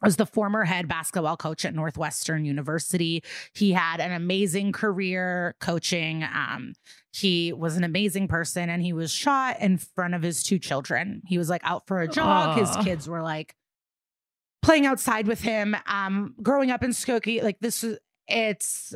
was 0.01 0.17
the 0.17 0.25
former 0.25 0.63
head 0.65 0.87
basketball 0.87 1.37
coach 1.37 1.65
at 1.65 1.73
Northwestern 1.73 2.45
University. 2.45 3.23
He 3.53 3.71
had 3.71 3.99
an 3.99 4.11
amazing 4.11 4.71
career 4.71 5.55
coaching. 5.59 6.23
Um, 6.23 6.73
he 7.13 7.53
was 7.53 7.77
an 7.77 7.83
amazing 7.83 8.27
person 8.27 8.69
and 8.69 8.81
he 8.81 8.93
was 8.93 9.11
shot 9.11 9.59
in 9.61 9.77
front 9.77 10.13
of 10.13 10.21
his 10.21 10.43
two 10.43 10.59
children. 10.59 11.21
He 11.25 11.37
was 11.37 11.49
like 11.49 11.61
out 11.63 11.87
for 11.87 12.01
a 12.01 12.07
jog. 12.07 12.57
His 12.57 12.75
kids 12.85 13.07
were 13.07 13.21
like 13.21 13.55
playing 14.61 14.85
outside 14.85 15.27
with 15.27 15.41
him. 15.41 15.75
Um, 15.87 16.35
growing 16.41 16.71
up 16.71 16.83
in 16.83 16.91
Skokie, 16.91 17.41
like 17.41 17.59
this 17.59 17.83
is 17.83 17.97
it's 18.27 18.95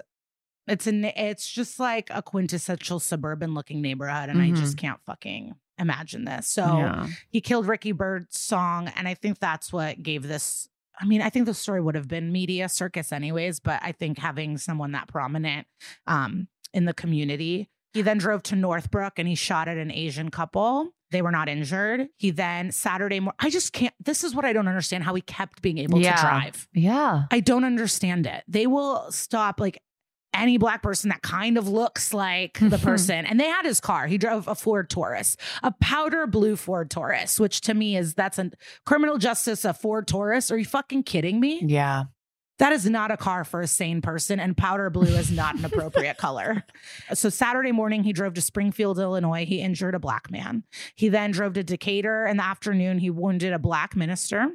it's 0.68 0.88
an 0.88 1.06
it's 1.06 1.50
just 1.50 1.80
like 1.80 2.10
a 2.12 2.22
quintessential 2.22 3.00
suburban 3.00 3.54
looking 3.54 3.82
neighborhood, 3.82 4.30
and 4.30 4.41
I 4.41 4.52
just 4.52 4.78
can't 4.78 5.00
fucking 5.06 5.56
imagine 5.78 6.26
this. 6.26 6.47
So 6.47 6.64
yeah. 6.64 7.08
he 7.30 7.41
killed 7.41 7.68
Ricky 7.68 7.93
Byrdsong, 7.93 8.91
and 8.95 9.08
I 9.08 9.14
think 9.14 9.39
that's 9.39 9.74
what 9.74 10.02
gave 10.04 10.28
this. 10.28 10.68
I 11.00 11.06
mean, 11.06 11.22
I 11.22 11.30
think 11.30 11.45
the 11.45 11.54
story 11.54 11.82
would 11.82 11.95
have 11.95 12.08
been 12.08 12.32
media 12.32 12.68
circus 12.70 13.12
anyways, 13.12 13.60
but 13.60 13.80
I 13.84 13.91
think 13.93 14.18
having 14.18 14.58
someone 14.58 14.91
that 14.91 15.08
prominent 15.08 15.66
um, 16.08 16.47
in 16.74 16.86
the 16.86 16.93
community. 16.93 17.70
He 17.93 18.04
then 18.04 18.20
drove 18.20 18.43
to 18.43 18.56
Northbrook 18.56 19.18
and 19.18 19.28
he 19.28 19.34
shot 19.34 19.68
at 19.68 19.78
an 19.78 19.91
Asian 19.91 20.30
couple. 20.30 20.89
They 21.12 21.24
were 21.24 21.32
not 21.32 21.50
injured. 21.50 22.08
He 22.18 22.30
then 22.30 22.72
Saturday 22.72 23.20
morning. 23.20 23.36
I 23.39 23.50
just 23.50 23.74
can't. 23.74 23.95
This 24.00 24.24
is 24.24 24.36
what 24.36 24.45
I 24.45 24.54
don't 24.54 24.68
understand. 24.68 25.04
How 25.06 25.16
he 25.16 25.22
kept 25.22 25.64
being 25.64 25.80
able 25.80 26.00
Yeah. 26.00 26.16
to 26.16 26.22
drive. 26.22 26.68
Yeah. 26.74 27.24
I 27.32 27.39
don't 27.39 27.64
understand 27.64 28.28
it. 28.28 28.43
They 28.47 28.68
will 28.68 29.12
stop 29.12 29.60
like 29.60 29.82
any 30.34 30.57
black 30.57 30.82
person 30.82 31.09
that 31.09 31.21
kind 31.21 31.57
of 31.57 31.67
looks 31.67 32.13
like 32.13 32.59
the 32.59 32.67
mm-hmm. 32.67 32.86
person. 32.86 33.25
and 33.25 33.39
they 33.39 33.47
had 33.47 33.65
his 33.65 33.80
car. 33.80 34.07
He 34.07 34.17
drove 34.17 34.47
a 34.47 34.55
Ford 34.55 34.89
Taurus, 34.89 35.36
a 35.63 35.71
powder 35.82 36.27
blue 36.27 36.55
Ford 36.55 36.89
Taurus, 36.89 37.39
which 37.39 37.61
to 37.61 37.73
me 37.73 37.97
is 37.97 38.13
that's 38.13 38.39
a 38.39 38.51
criminal 38.86 39.17
justice, 39.17 39.65
a 39.65 39.73
Ford 39.73 40.07
Taurus. 40.07 40.51
Are 40.51 40.57
you 40.57 40.65
fucking 40.65 41.03
kidding 41.03 41.39
me? 41.39 41.61
Yeah. 41.65 42.05
That 42.59 42.73
is 42.73 42.86
not 42.89 43.09
a 43.09 43.15
car 43.15 43.45
for 43.45 43.61
a 43.61 43.67
sane 43.67 44.01
person, 44.01 44.38
and 44.38 44.55
powder 44.55 44.89
blue 44.89 45.15
is 45.15 45.32
not 45.32 45.55
an 45.55 45.63
appropriate 45.63 46.17
color. 46.17 46.65
So, 47.13 47.30
Saturday 47.30 47.71
morning, 47.71 48.03
he 48.03 48.11
drove 48.11 48.34
to 48.34 48.41
Springfield, 48.41 48.99
Illinois. 48.99 49.45
He 49.45 49.61
injured 49.61 49.95
a 49.95 49.99
black 49.99 50.30
man. 50.30 50.65
He 50.93 51.07
then 51.07 51.32
drove 51.32 51.53
to 51.53 51.63
Decatur. 51.63 52.25
In 52.25 52.36
the 52.36 52.43
afternoon, 52.43 52.99
he 52.99 53.09
wounded 53.09 53.53
a 53.53 53.59
black 53.59 53.95
minister. 53.95 54.49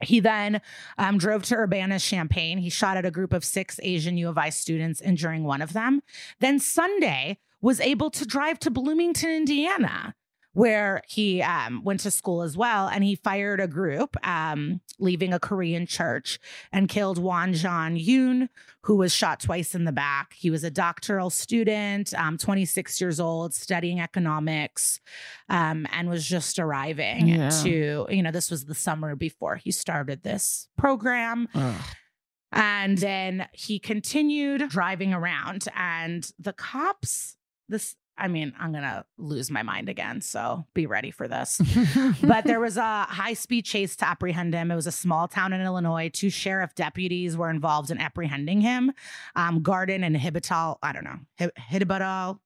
He 0.00 0.20
then 0.20 0.60
um, 0.98 1.18
drove 1.18 1.42
to 1.44 1.56
Urbana, 1.56 1.98
Champaign. 1.98 2.58
He 2.58 2.70
shot 2.70 2.96
at 2.96 3.06
a 3.06 3.10
group 3.10 3.32
of 3.32 3.44
six 3.44 3.80
Asian 3.82 4.16
U 4.18 4.28
of 4.28 4.38
I 4.38 4.50
students, 4.50 5.00
injuring 5.00 5.44
one 5.44 5.62
of 5.62 5.72
them. 5.72 6.02
Then 6.40 6.58
Sunday 6.58 7.38
was 7.60 7.80
able 7.80 8.10
to 8.10 8.26
drive 8.26 8.58
to 8.60 8.70
Bloomington, 8.70 9.30
Indiana, 9.30 10.14
where 10.56 11.02
he 11.06 11.42
um, 11.42 11.84
went 11.84 12.00
to 12.00 12.10
school 12.10 12.40
as 12.40 12.56
well. 12.56 12.88
And 12.88 13.04
he 13.04 13.14
fired 13.14 13.60
a 13.60 13.68
group, 13.68 14.16
um, 14.26 14.80
leaving 14.98 15.34
a 15.34 15.38
Korean 15.38 15.84
church, 15.86 16.38
and 16.72 16.88
killed 16.88 17.18
Won-Joon 17.18 17.96
Yoon, 17.98 18.48
who 18.84 18.96
was 18.96 19.12
shot 19.12 19.40
twice 19.40 19.74
in 19.74 19.84
the 19.84 19.92
back. 19.92 20.32
He 20.32 20.48
was 20.50 20.64
a 20.64 20.70
doctoral 20.70 21.28
student, 21.28 22.14
um, 22.14 22.38
26 22.38 22.98
years 23.02 23.20
old, 23.20 23.52
studying 23.52 24.00
economics, 24.00 24.98
um, 25.50 25.86
and 25.92 26.08
was 26.08 26.26
just 26.26 26.58
arriving 26.58 27.28
Yeah. 27.28 27.50
to, 27.62 28.06
you 28.08 28.22
know, 28.22 28.30
this 28.30 28.50
was 28.50 28.64
the 28.64 28.74
summer 28.74 29.14
before 29.14 29.56
he 29.56 29.70
started 29.70 30.22
this 30.22 30.68
program. 30.78 31.48
And 32.52 32.96
then 32.96 33.48
he 33.52 33.78
continued 33.78 34.70
driving 34.70 35.12
around, 35.12 35.66
and 35.76 36.30
the 36.38 36.54
cops, 36.54 37.36
this, 37.68 37.96
I 38.18 38.28
mean, 38.28 38.54
I'm 38.58 38.72
going 38.72 38.82
to 38.84 39.04
lose 39.18 39.50
my 39.50 39.62
mind 39.62 39.88
again. 39.88 40.20
So 40.20 40.64
be 40.74 40.86
ready 40.86 41.10
for 41.10 41.28
this. 41.28 41.60
but 42.22 42.44
there 42.44 42.60
was 42.60 42.76
a 42.76 43.02
high 43.04 43.34
speed 43.34 43.64
chase 43.64 43.94
to 43.96 44.08
apprehend 44.08 44.54
him. 44.54 44.70
It 44.70 44.74
was 44.74 44.86
a 44.86 44.92
small 44.92 45.28
town 45.28 45.52
in 45.52 45.60
Illinois. 45.60 46.08
Two 46.12 46.30
sheriff 46.30 46.74
deputies 46.74 47.36
were 47.36 47.50
involved 47.50 47.90
in 47.90 47.98
apprehending 47.98 48.60
him. 48.62 48.92
Um, 49.34 49.62
Garden 49.62 50.02
and 50.02 50.16
Hibital, 50.16 50.76
I 50.82 50.92
don't 50.92 51.04
know, 51.04 51.18
Hib- 51.36 51.52
Hibital, 51.56 52.38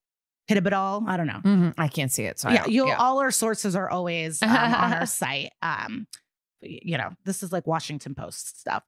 Hibital, 0.49 1.07
I 1.09 1.17
don't 1.17 1.29
know. 1.29 1.41
Mhm. 1.45 1.75
I 1.79 1.87
can't 1.87 2.11
see 2.11 2.25
it. 2.25 2.41
So 2.41 2.51
yeah, 2.51 2.67
you'll, 2.67 2.89
yeah. 2.89 2.97
all 2.97 3.21
our 3.21 3.31
sources 3.31 3.77
are 3.77 3.89
always 3.89 4.43
um, 4.43 4.51
on 4.51 4.93
our 4.93 5.07
site. 5.21 5.53
Um, 5.63 6.09
you 6.63 6.99
know, 6.99 7.11
this 7.25 7.43
is 7.43 7.53
like 7.53 7.67
Washington 7.67 8.15
Post 8.15 8.61
stuff. 8.61 8.83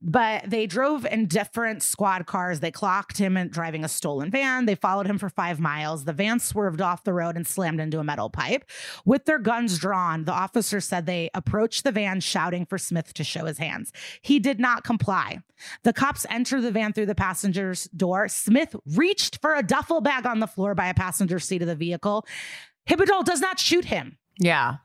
But 0.00 0.48
they 0.48 0.66
drove 0.66 1.06
in 1.06 1.26
different 1.26 1.82
squad 1.82 2.26
cars. 2.26 2.60
They 2.60 2.70
clocked 2.70 3.18
him 3.18 3.36
and 3.36 3.50
driving 3.50 3.84
a 3.84 3.88
stolen 3.88 4.30
van. 4.30 4.66
They 4.66 4.74
followed 4.74 5.06
him 5.06 5.18
for 5.18 5.28
five 5.28 5.60
miles. 5.60 6.04
The 6.04 6.12
van 6.12 6.40
swerved 6.40 6.80
off 6.80 7.04
the 7.04 7.12
road 7.12 7.36
and 7.36 7.46
slammed 7.46 7.80
into 7.80 7.98
a 7.98 8.04
metal 8.04 8.30
pipe. 8.30 8.64
With 9.04 9.24
their 9.24 9.38
guns 9.38 9.78
drawn, 9.78 10.24
the 10.24 10.32
officer 10.32 10.80
said 10.80 11.06
they 11.06 11.30
approached 11.34 11.84
the 11.84 11.92
van 11.92 12.20
shouting 12.20 12.66
for 12.66 12.78
Smith 12.78 13.14
to 13.14 13.24
show 13.24 13.44
his 13.44 13.58
hands. 13.58 13.92
He 14.20 14.38
did 14.38 14.58
not 14.58 14.84
comply. 14.84 15.38
The 15.84 15.92
cops 15.92 16.26
entered 16.28 16.62
the 16.62 16.72
van 16.72 16.92
through 16.92 17.06
the 17.06 17.14
passenger's 17.14 17.84
door. 17.96 18.28
Smith 18.28 18.74
reached 18.96 19.40
for 19.40 19.54
a 19.54 19.62
duffel 19.62 20.00
bag 20.00 20.26
on 20.26 20.40
the 20.40 20.46
floor 20.46 20.74
by 20.74 20.88
a 20.88 20.94
passenger 20.94 21.38
seat 21.38 21.62
of 21.62 21.68
the 21.68 21.76
vehicle. 21.76 22.26
Hibidol 22.88 23.24
does 23.24 23.40
not 23.40 23.58
shoot 23.60 23.84
him. 23.84 24.18
yeah. 24.38 24.76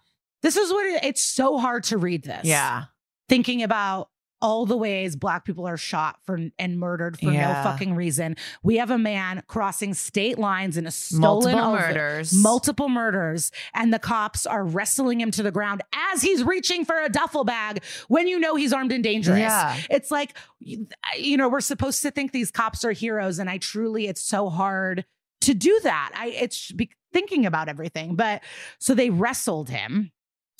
This 0.42 0.56
is 0.58 0.72
what 0.72 0.86
it, 0.86 1.04
it's 1.04 1.24
so 1.24 1.58
hard 1.58 1.84
to 1.86 1.98
read 1.98 2.24
this. 2.24 2.46
Yeah. 2.46 2.86
Thinking 3.30 3.64
about 3.64 4.10
all 4.40 4.68
the 4.68 4.78
ways 4.78 5.16
black 5.16 5.44
people 5.46 5.68
are 5.68 5.78
shot 5.78 6.20
for 6.24 6.40
and 6.60 6.80
murdered 6.80 7.18
for 7.20 7.32
Yeah. 7.32 7.54
no 7.54 7.64
fucking 7.72 7.96
reason. 7.96 8.36
We 8.62 8.78
have 8.78 8.92
a 8.92 8.98
man 9.00 9.42
crossing 9.48 9.96
state 9.96 10.38
lines 10.38 10.78
in 10.78 10.86
a 10.86 10.92
stolen 10.92 11.56
Multiple 11.56 11.72
murders. 11.72 12.34
multiple 12.36 12.88
murders, 12.88 13.52
and 13.74 13.92
the 13.92 13.98
cops 13.98 14.46
are 14.46 14.64
wrestling 14.64 15.20
him 15.22 15.32
to 15.32 15.42
the 15.42 15.50
ground 15.50 15.82
as 16.12 16.22
he's 16.22 16.44
reaching 16.44 16.86
for 16.86 17.02
a 17.02 17.10
duffel 17.10 17.46
bag 17.46 17.82
when 18.10 18.28
you 18.28 18.38
know 18.40 18.56
he's 18.56 18.72
armed 18.72 18.92
and 18.92 19.04
dangerous. 19.04 19.40
Yeah. 19.40 19.76
It's 19.90 20.12
like, 20.12 20.38
you 20.60 21.36
know, 21.36 21.50
we're 21.50 21.60
supposed 21.60 22.04
to 22.04 22.12
think 22.12 22.32
these 22.32 22.52
cops 22.52 22.86
are 22.86 22.92
heroes, 22.92 23.40
and 23.40 23.50
I 23.50 23.58
truly, 23.58 24.06
it's 24.06 24.22
so 24.22 24.50
hard 24.50 25.04
to 25.42 25.56
do 25.56 25.80
that. 25.82 26.12
I, 26.16 26.28
it's 26.28 26.72
be 26.72 26.92
thinking 27.12 27.48
about 27.48 27.70
everything, 27.70 28.16
but 28.16 28.44
so 28.78 28.94
they 28.94 29.10
wrestled 29.10 29.70
him. 29.72 30.12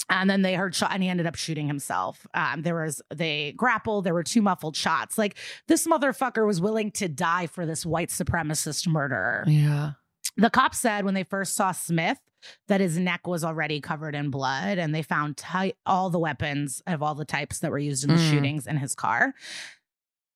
And 0.10 0.30
then 0.30 0.42
they 0.42 0.54
heard 0.56 0.74
shot, 0.74 0.92
and 0.94 1.04
he 1.04 1.10
ended 1.10 1.28
up 1.28 1.36
shooting 1.36 1.68
himself. 1.68 2.26
Um, 2.34 2.62
there 2.62 2.76
was 2.82 3.02
they 3.14 3.54
grappled. 3.58 4.06
There 4.06 4.14
were 4.14 4.24
two 4.24 4.42
muffled 4.42 4.76
shots. 4.78 5.18
Like 5.18 5.36
this 5.68 5.86
motherfucker 5.86 6.48
was 6.48 6.62
willing 6.62 6.92
to 6.92 7.10
die 7.10 7.48
for 7.48 7.66
this 7.66 7.86
white 7.86 8.10
supremacist 8.10 8.88
murderer. 8.88 9.44
Yeah. 9.48 9.92
The 10.38 10.50
cops 10.50 10.78
said 10.78 11.04
when 11.04 11.14
they 11.14 11.24
first 11.24 11.56
saw 11.56 11.72
Smith 11.74 12.20
that 12.68 12.80
his 12.80 12.98
neck 12.98 13.28
was 13.28 13.44
already 13.44 13.82
covered 13.82 14.16
in 14.16 14.30
blood, 14.30 14.78
and 14.78 14.96
they 14.96 15.02
found 15.02 15.36
ty- 15.36 15.74
all 15.86 16.10
the 16.10 16.20
weapons 16.20 16.82
of 16.88 17.04
all 17.04 17.16
the 17.16 17.26
types 17.26 17.60
that 17.60 17.72
were 17.72 17.80
used 17.80 18.04
in 18.04 18.10
the 18.16 18.22
Mm. 18.22 18.30
shootings 18.32 18.66
in 18.68 18.78
his 18.78 18.96
car. 18.96 19.34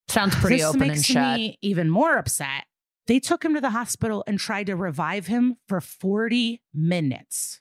Sounds 0.09 0.35
pretty 0.35 0.57
this 0.57 0.65
open 0.65 0.79
makes 0.81 0.97
and 0.97 1.05
shut. 1.05 1.35
me 1.37 1.57
even 1.61 1.89
more 1.89 2.17
upset. 2.17 2.65
They 3.07 3.19
took 3.19 3.45
him 3.45 3.53
to 3.53 3.61
the 3.61 3.69
hospital 3.69 4.23
and 4.27 4.37
tried 4.39 4.65
to 4.67 4.75
revive 4.75 5.27
him 5.27 5.57
for 5.67 5.79
40 5.79 6.61
minutes. 6.73 7.60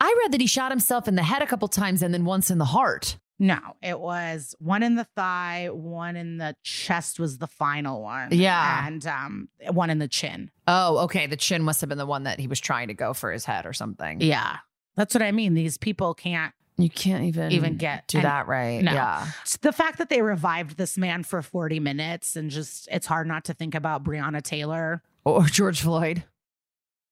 I 0.00 0.14
read 0.22 0.32
that 0.32 0.40
he 0.40 0.46
shot 0.46 0.70
himself 0.72 1.08
in 1.08 1.14
the 1.14 1.22
head 1.22 1.42
a 1.42 1.46
couple 1.46 1.68
times 1.68 2.02
and 2.02 2.12
then 2.12 2.24
once 2.24 2.50
in 2.50 2.58
the 2.58 2.64
heart. 2.66 3.18
No, 3.38 3.58
it 3.82 4.00
was 4.00 4.54
one 4.58 4.82
in 4.82 4.94
the 4.94 5.04
thigh, 5.04 5.68
one 5.70 6.16
in 6.16 6.38
the 6.38 6.56
chest 6.62 7.20
was 7.20 7.36
the 7.38 7.46
final 7.46 8.02
one. 8.02 8.28
Yeah. 8.32 8.86
And 8.86 9.06
um 9.06 9.48
one 9.70 9.90
in 9.90 9.98
the 9.98 10.08
chin. 10.08 10.50
Oh, 10.66 10.98
okay. 11.00 11.26
The 11.26 11.36
chin 11.36 11.62
must 11.62 11.80
have 11.82 11.88
been 11.88 11.98
the 11.98 12.06
one 12.06 12.22
that 12.24 12.40
he 12.40 12.46
was 12.46 12.60
trying 12.60 12.88
to 12.88 12.94
go 12.94 13.12
for 13.12 13.30
his 13.30 13.44
head 13.44 13.66
or 13.66 13.72
something. 13.74 14.20
Yeah. 14.22 14.56
That's 14.96 15.14
what 15.14 15.22
I 15.22 15.32
mean. 15.32 15.52
These 15.52 15.76
people 15.76 16.14
can't 16.14 16.54
You 16.78 16.88
can't 16.88 17.24
even 17.24 17.52
Even 17.52 17.76
get 17.76 18.06
do 18.08 18.22
that 18.22 18.46
right. 18.48 18.82
No. 18.82 18.92
Yeah. 18.92 19.26
the 19.60 19.72
fact 19.72 19.98
that 19.98 20.08
they 20.08 20.22
revived 20.22 20.78
this 20.78 20.96
man 20.96 21.22
for 21.22 21.42
40 21.42 21.78
minutes 21.80 22.36
and 22.36 22.50
just 22.50 22.88
it's 22.90 23.06
hard 23.06 23.26
not 23.26 23.44
to 23.44 23.54
think 23.54 23.74
about 23.74 24.02
Breonna 24.02 24.42
Taylor 24.42 25.02
Or 25.26 25.42
George 25.44 25.82
Floyd. 25.82 26.24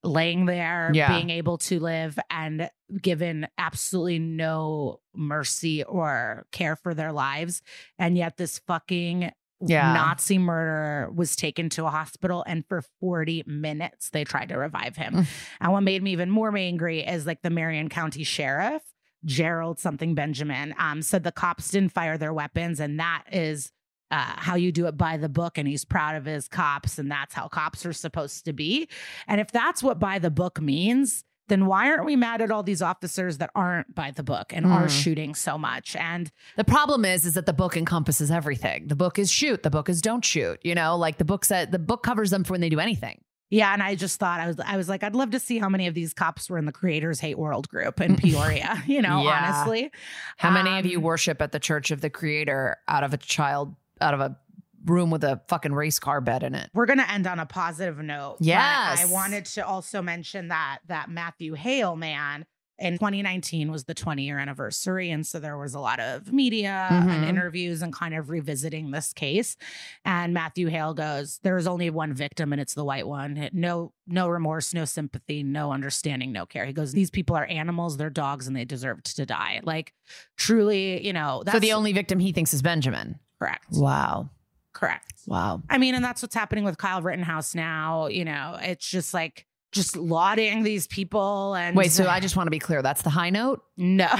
Laying 0.05 0.47
there, 0.47 0.91
Yeah. 0.95 1.09
being 1.17 1.31
able 1.31 1.59
to 1.59 1.81
live 1.81 2.19
and 2.31 2.71
given 3.01 3.49
absolutely 3.59 4.19
no 4.19 5.01
mercy 5.15 5.83
or 5.83 6.47
care 6.53 6.77
for 6.77 6.95
their 6.95 7.11
lives. 7.13 7.63
And 7.99 8.17
yet 8.17 8.37
this 8.37 8.59
fucking 8.61 9.33
Yeah. 9.67 9.95
Nazi 9.95 10.37
murderer 10.37 11.11
was 11.11 11.37
taken 11.37 11.71
to 11.71 11.87
a 11.87 11.91
hospital 11.91 12.45
and 12.47 12.67
for 12.69 12.83
40 13.01 13.45
minutes 13.47 14.11
they 14.11 14.25
tried 14.25 14.51
to 14.51 14.59
revive 14.59 14.97
him. 14.97 15.15
Mm. 15.15 15.27
and 15.61 15.73
what 15.73 15.81
made 15.83 16.03
me 16.03 16.13
even 16.13 16.29
more 16.31 16.55
angry 16.57 17.01
is 17.01 17.25
like 17.27 17.41
the 17.43 17.51
Marion 17.51 17.89
County 17.89 18.25
Sheriff, 18.25 18.83
Gerald 19.25 19.79
something 19.79 20.15
Benjamin, 20.15 20.75
um, 20.79 21.01
said 21.01 21.23
the 21.25 21.33
cops 21.33 21.71
didn't 21.71 21.93
fire 21.93 22.19
their 22.19 22.33
weapons 22.35 22.79
and 22.79 23.01
that 23.01 23.23
is 23.33 23.73
uh, 24.11 24.35
how 24.37 24.55
you 24.55 24.71
do 24.73 24.87
it 24.87 24.97
by 24.97 25.17
the 25.17 25.29
book, 25.29 25.59
and 25.59 25.67
he's 25.67 25.85
proud 25.85 26.17
of 26.17 26.25
his 26.25 26.47
cops, 26.49 26.99
and 26.99 27.11
that's 27.11 27.35
how 27.35 27.49
cops 27.49 27.85
are 27.87 27.93
supposed 27.93 28.45
to 28.45 28.53
be. 28.53 28.89
And 29.27 29.41
if 29.41 29.51
that's 29.51 29.83
what 29.83 29.99
by 29.99 30.19
the 30.19 30.31
book 30.31 30.61
means, 30.61 31.25
then 31.49 31.67
why 31.67 31.91
aren't 31.91 32.07
we 32.07 32.17
mad 32.17 32.41
at 32.41 32.51
all 32.51 32.63
these 32.63 32.81
officers 32.81 33.37
that 33.39 33.51
aren't 33.55 33.95
by 33.95 34.11
the 34.11 34.23
book 34.23 34.53
and 34.55 34.65
are 34.65 34.87
Mm. 34.87 35.03
shooting 35.03 35.35
so 35.35 35.59
much? 35.59 35.95
And 35.97 36.31
The 36.57 36.65
problem 36.65 37.05
is, 37.05 37.25
is 37.27 37.35
that 37.35 37.45
the 37.45 37.53
book 37.53 37.77
encompasses 37.77 38.31
everything. 38.31 38.87
The 38.89 38.97
book 38.97 39.19
is 39.19 39.31
shoot. 39.31 39.63
The 39.63 39.69
book 39.71 39.89
is 39.91 40.01
don't 40.01 40.25
shoot. 40.25 40.59
You 40.65 40.75
know, 40.75 40.97
like 40.97 41.19
the 41.19 41.25
book 41.27 41.45
said, 41.45 41.71
the 41.71 41.79
book 41.79 42.03
covers 42.03 42.31
them 42.31 42.45
for 42.45 42.53
when 42.53 42.61
they 42.63 42.71
do 42.71 42.81
anything. 42.81 43.21
yeah, 43.51 43.73
and 43.75 43.83
I 43.83 43.95
just 43.95 44.19
thought 44.19 44.41
I 44.41 44.47
was 44.47 44.59
I 44.59 44.77
was 44.79 44.89
like, 44.89 45.05
I'd 45.05 45.15
love 45.15 45.31
to 45.33 45.39
see 45.39 45.59
how 45.59 45.69
many 45.69 45.87
of 45.87 45.93
these 45.95 46.15
cops 46.15 46.49
were 46.49 46.57
in 46.59 46.65
the 46.65 46.73
Creators 46.73 47.21
Hate 47.21 47.39
World 47.39 47.69
group 47.69 48.01
in 48.01 48.17
Peoria. 48.25 48.83
you 48.87 49.03
know, 49.03 49.23
Yeah. 49.23 49.53
honestly, 49.55 49.91
How 50.39 50.51
many 50.51 50.79
of 50.79 50.87
you 50.87 50.97
Um, 50.99 51.05
worship 51.05 51.43
at 51.43 51.53
the 51.53 51.61
Church 51.61 51.91
of 51.91 52.01
the 52.01 52.09
Creator 52.11 52.79
out 52.89 53.05
of 53.05 53.13
a 53.13 53.19
child, 53.19 53.77
out 54.01 54.15
of 54.15 54.21
a 54.21 54.37
room 54.85 55.11
with 55.11 55.25
a 55.25 55.41
fucking 55.49 55.73
race 55.73 55.99
car 55.99 56.21
bed 56.21 56.43
in 56.43 56.55
it? 56.55 56.71
we're 56.75 56.87
gonna 56.87 57.07
end 57.11 57.27
on 57.27 57.39
a 57.39 57.47
positive 57.47 57.99
note. 57.99 58.37
Yes. 58.41 59.01
I 59.03 59.07
wanted 59.11 59.45
to 59.47 59.67
also 59.67 60.03
mention 60.03 60.49
that 60.49 60.81
that 60.89 61.09
Matthew 61.11 61.55
Hale 61.55 61.97
man 61.97 62.45
in 62.77 62.95
2019 62.95 63.71
was 63.71 63.85
the 63.85 63.95
20 63.95 64.25
year 64.25 64.37
anniversary. 64.37 65.09
And 65.13 65.25
so 65.25 65.39
there 65.39 65.57
was 65.57 65.75
a 65.75 65.79
lot 65.81 66.01
of 66.01 66.33
media 66.33 66.89
and 66.91 67.09
Mhm. 67.09 67.29
interviews 67.29 67.83
and 67.83 67.93
kind 67.93 68.15
of 68.17 68.31
revisiting 68.31 68.91
this 68.91 69.13
case. 69.13 69.57
And 70.05 70.35
Matthew 70.35 70.67
Hale 70.67 70.93
goes, 70.93 71.39
There's 71.45 71.69
only 71.69 71.89
one 71.89 72.13
victim 72.13 72.53
and 72.53 72.61
it's 72.61 72.75
the 72.75 72.85
white 72.85 73.07
one. 73.07 73.49
No, 73.53 73.93
no 74.09 74.29
remorse, 74.29 74.75
no 74.75 74.85
sympathy, 74.87 75.45
no 75.45 75.71
understanding, 75.73 76.33
no 76.33 76.47
care. 76.47 76.67
He 76.67 76.73
goes, 76.73 76.93
These 76.93 77.11
people 77.11 77.37
are 77.37 77.47
animals, 77.47 77.97
they're 77.97 78.11
dogs, 78.11 78.49
and 78.49 78.57
they 78.57 78.65
deserved 78.65 79.15
to 79.17 79.25
die. 79.25 79.61
Like 79.63 79.95
truly, 80.37 81.07
you 81.07 81.13
know, 81.13 81.43
that's 81.45 81.55
so 81.57 81.61
the 81.61 81.73
only 81.73 81.93
victim 81.93 82.19
he 82.19 82.33
thinks 82.33 82.53
is 82.53 82.61
Benjamin. 82.61 83.21
Correct. 83.39 83.67
Wow. 83.73 84.31
Correct. 84.73 85.13
Wow. 85.27 85.63
I 85.71 85.79
mean, 85.79 85.95
and 85.95 86.05
that's 86.05 86.21
what's 86.23 86.35
happening 86.35 86.65
with 86.65 86.79
Kyle 86.79 87.01
Rittenhouse 87.03 87.55
now. 87.55 88.09
You 88.09 88.25
know, 88.25 88.59
it's 88.61 88.87
just 88.89 89.15
like 89.15 89.47
just 89.73 89.97
lauding 89.97 90.63
these 90.63 90.87
people 90.87 91.55
and 91.55 91.77
Wait, 91.77 91.91
so 91.93 92.07
I 92.07 92.21
just 92.21 92.37
want 92.37 92.47
to 92.49 92.51
be 92.53 92.59
clear. 92.59 92.83
That's 92.83 93.03
the 93.03 93.11
high 93.11 93.31
note? 93.31 93.63
no. 93.77 94.09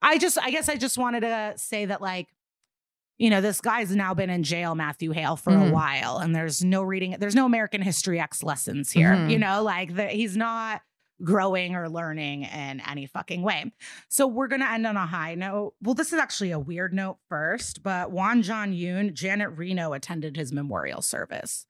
I 0.00 0.18
just 0.18 0.38
I 0.38 0.50
guess 0.50 0.68
I 0.68 0.76
just 0.76 0.96
wanted 0.96 1.20
to 1.20 1.54
say 1.56 1.84
that 1.86 2.00
like 2.00 2.28
you 3.18 3.30
know, 3.30 3.40
this 3.40 3.60
guy's 3.60 3.90
now 3.96 4.14
been 4.14 4.30
in 4.30 4.44
jail, 4.44 4.76
Matthew 4.76 5.10
Hale, 5.10 5.34
for 5.34 5.52
Mhm. 5.52 5.70
a 5.70 5.72
while, 5.72 6.18
and 6.18 6.32
there's 6.36 6.62
no 6.62 6.82
reading, 6.84 7.16
there's 7.18 7.34
no 7.34 7.46
American 7.46 7.82
History 7.82 8.20
X 8.20 8.44
lessons 8.44 8.92
here. 8.92 9.10
Mhm. 9.12 9.30
You 9.32 9.38
know, 9.40 9.64
like 9.64 9.96
the, 9.96 10.06
he's 10.06 10.36
not 10.36 10.82
growing 11.22 11.74
or 11.74 11.88
learning 11.88 12.44
in 12.44 12.80
any 12.88 13.06
fucking 13.06 13.42
way. 13.42 13.72
So 14.08 14.26
we're 14.26 14.48
gonna 14.48 14.66
end 14.66 14.86
on 14.86 14.96
a 14.96 15.06
high 15.06 15.34
note. 15.34 15.74
Well, 15.82 15.94
this 15.94 16.12
is 16.12 16.18
actually 16.18 16.50
a 16.50 16.58
weird 16.58 16.92
note 16.92 17.18
first, 17.28 17.82
but 17.82 18.10
Won-Joon 18.10 18.72
Yoon, 18.72 19.12
Janet 19.12 19.50
Reno 19.56 19.92
attended 19.92 20.36
his 20.36 20.52
memorial 20.52 21.02
service. 21.02 21.66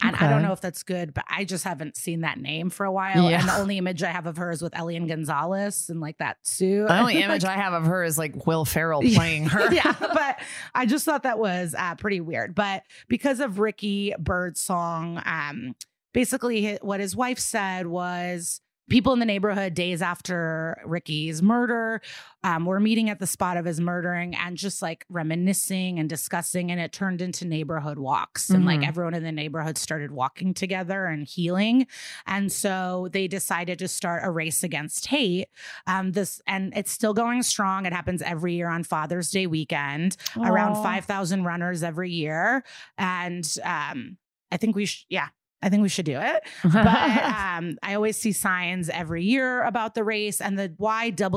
And 0.00 0.14
I 0.14 0.28
don't 0.28 0.42
know 0.42 0.52
if 0.52 0.60
that's 0.60 0.84
good, 0.84 1.12
but 1.12 1.24
I 1.28 1.44
just 1.44 1.64
haven't 1.64 1.96
seen 1.96 2.20
that 2.20 2.38
name 2.38 2.70
for 2.70 2.86
a 2.86 2.92
while. 2.92 3.28
Yeah. 3.28 3.40
And 3.40 3.48
the 3.48 3.56
only 3.56 3.78
image 3.78 4.04
I 4.04 4.10
have 4.10 4.26
of 4.26 4.36
her 4.36 4.52
is 4.52 4.62
with 4.62 4.78
Elian 4.78 5.08
Gonzalez 5.08 5.88
and 5.88 6.00
like 6.00 6.18
that 6.18 6.36
suit. 6.42 6.86
The 6.86 7.00
only 7.00 7.20
image 7.22 7.44
I 7.44 7.54
have 7.54 7.72
of 7.72 7.84
her 7.86 8.04
is 8.04 8.16
like 8.16 8.46
Will 8.46 8.64
Ferrell 8.64 9.02
playing 9.02 9.46
her. 9.48 9.72
yeah, 9.74 9.92
but 10.00 10.38
I 10.72 10.86
just 10.86 11.04
thought 11.04 11.24
that 11.24 11.40
was 11.40 11.74
uh, 11.76 11.96
pretty 11.96 12.20
weird. 12.20 12.54
But 12.54 12.84
because 13.08 13.40
of 13.40 13.58
Ricky 13.58 14.14
Byrdsong, 14.20 15.26
um, 15.26 15.74
basically 16.12 16.78
what 16.80 17.00
his 17.00 17.16
wife 17.16 17.40
said 17.40 17.88
was 17.88 18.60
people 18.88 19.12
in 19.12 19.18
the 19.18 19.26
neighborhood 19.26 19.74
days 19.74 20.00
after 20.02 20.80
Ricky's 20.84 21.42
murder 21.42 22.00
um, 22.44 22.64
were 22.66 22.80
meeting 22.80 23.10
at 23.10 23.18
the 23.18 23.26
spot 23.26 23.56
of 23.56 23.64
his 23.64 23.80
murdering 23.80 24.34
and 24.34 24.56
just 24.56 24.80
like 24.80 25.04
reminiscing 25.08 25.98
and 25.98 26.08
discussing. 26.08 26.70
And 26.70 26.80
it 26.80 26.92
turned 26.92 27.20
into 27.20 27.44
neighborhood 27.44 27.98
walks. 27.98 28.48
And 28.50 28.64
like 28.64 28.80
Mhm. 28.80 28.88
everyone 28.88 29.14
in 29.14 29.22
the 29.24 29.32
neighborhood 29.32 29.76
started 29.76 30.10
walking 30.12 30.54
together 30.54 31.06
and 31.06 31.26
healing. 31.26 31.86
And 32.26 32.50
so 32.50 33.08
they 33.12 33.28
decided 33.28 33.78
to 33.80 33.88
start 33.88 34.22
a 34.24 34.30
race 34.30 34.62
against 34.62 35.06
hate. 35.06 35.48
Um, 35.86 36.12
this 36.12 36.40
and 36.46 36.72
it's 36.76 36.92
still 36.92 37.14
going 37.14 37.42
strong. 37.42 37.86
It 37.86 37.92
happens 37.92 38.22
every 38.22 38.54
year 38.54 38.68
on 38.68 38.84
Father's 38.84 39.30
Day 39.30 39.46
weekend. 39.46 40.16
Around 40.36 40.72
Aw. 40.76 40.82
five 40.82 41.04
thousand 41.04 41.44
runners 41.44 41.82
every 41.82 42.10
year, 42.10 42.62
and 42.96 43.44
um, 43.64 44.16
I 44.52 44.56
think 44.56 44.76
we 44.76 44.86
should. 44.86 45.04
Yeah, 45.08 45.28
I 45.60 45.68
think 45.68 45.82
we 45.82 45.88
should 45.88 46.04
do 46.04 46.18
it. 46.20 46.44
But 46.62 46.86
um, 46.86 47.78
I 47.82 47.94
always 47.94 48.16
see 48.16 48.30
signs 48.32 48.88
every 48.88 49.24
year 49.24 49.64
about 49.64 49.94
the 49.94 50.04
race 50.04 50.40
and 50.40 50.56
the 50.58 50.68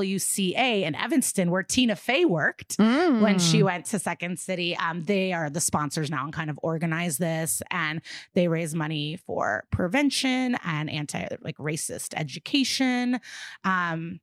YWCA 0.02 0.84
in 0.84 0.96
Evanston, 0.96 1.50
where 1.52 1.64
Tina 1.64 1.96
Fey 1.96 2.26
worked 2.26 2.76
when 2.78 3.36
Mm. 3.38 3.52
she 3.52 3.64
went 3.64 3.86
to 3.88 4.00
Second 4.00 4.40
City. 4.40 4.76
Um, 4.78 5.04
they 5.04 5.34
are 5.34 5.50
the 5.50 5.60
sponsors 5.60 6.10
now 6.12 6.24
and 6.24 6.34
kind 6.34 6.50
of 6.50 6.60
organize 6.62 7.18
this, 7.18 7.62
and 7.72 8.02
they 8.34 8.48
raise 8.48 8.76
money 8.76 9.18
for 9.26 9.64
prevention 9.72 10.56
and 10.64 10.90
anti 10.90 11.28
like 11.42 11.58
racist 11.58 12.14
education. 12.16 13.20
Um, 13.64 14.20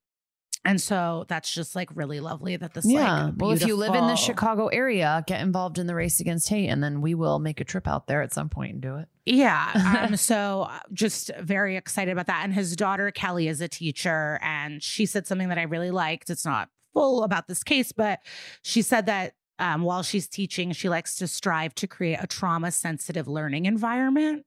and 0.69 0.81
so 0.81 1.25
that's 1.29 1.53
just 1.53 1.75
like 1.75 1.89
really 1.95 2.21
lovely 2.21 2.57
that 2.57 2.75
this 2.75 2.85
yeah. 2.85 3.25
like 3.25 3.35
well, 3.39 3.53
if 3.53 3.67
you 3.67 3.75
live 3.75 3.95
in 3.95 4.07
the 4.07 4.17
Chicago 4.17 4.67
area, 4.67 5.25
get 5.27 5.41
involved 5.41 5.79
in 5.79 5.87
the 5.87 5.95
race 5.95 6.21
against 6.21 6.51
hate, 6.51 6.69
and 6.69 6.85
then 6.85 7.01
we 7.01 7.15
will 7.15 7.39
make 7.39 7.59
a 7.61 7.65
trip 7.65 7.89
out 7.89 8.07
there 8.07 8.21
at 8.21 8.35
some 8.35 8.51
point 8.51 8.75
and 8.75 8.83
do 8.83 8.97
it. 8.97 9.09
Yeah. 9.25 10.05
Um, 10.05 10.17
so 10.19 10.67
uh, 10.69 10.81
just 10.93 11.31
very 11.41 11.77
excited 11.77 12.13
about 12.13 12.27
that. 12.27 12.45
And 12.45 12.53
his 12.53 12.77
daughter, 12.77 13.11
Kelly, 13.11 13.49
is 13.49 13.63
a 13.63 13.69
teacher. 13.69 14.39
And 14.43 14.83
she 14.83 15.07
said 15.07 15.27
something 15.27 15.49
that 15.49 15.59
I 15.59 15.63
really 15.63 15.91
liked. 15.91 16.29
It's 16.29 16.45
not 16.45 16.69
full 16.93 17.25
about 17.25 17.49
this 17.49 17.63
case, 17.63 17.91
but 17.91 18.21
she 18.63 18.83
said 18.83 19.07
that 19.07 19.33
um, 19.59 19.83
while 19.83 20.03
she's 20.03 20.29
teaching, 20.29 20.73
she 20.73 20.91
likes 20.91 21.17
to 21.17 21.27
strive 21.27 21.75
to 21.77 21.87
create 21.87 22.19
a 22.21 22.27
trauma 22.27 22.71
sensitive 22.71 23.27
learning 23.27 23.65
environment. 23.65 24.45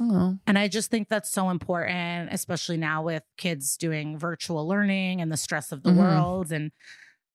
Oh, 0.00 0.38
And 0.46 0.58
I 0.58 0.68
just 0.68 0.90
think 0.90 1.08
that's 1.08 1.30
so 1.30 1.50
important, 1.50 2.30
especially 2.32 2.76
now 2.76 3.02
with 3.02 3.22
kids 3.36 3.76
doing 3.76 4.18
virtual 4.18 4.66
learning 4.68 5.20
and 5.20 5.32
the 5.32 5.36
stress 5.36 5.72
of 5.72 5.82
the 5.82 5.90
Mhm. 5.90 5.96
world 5.96 6.52
and 6.52 6.70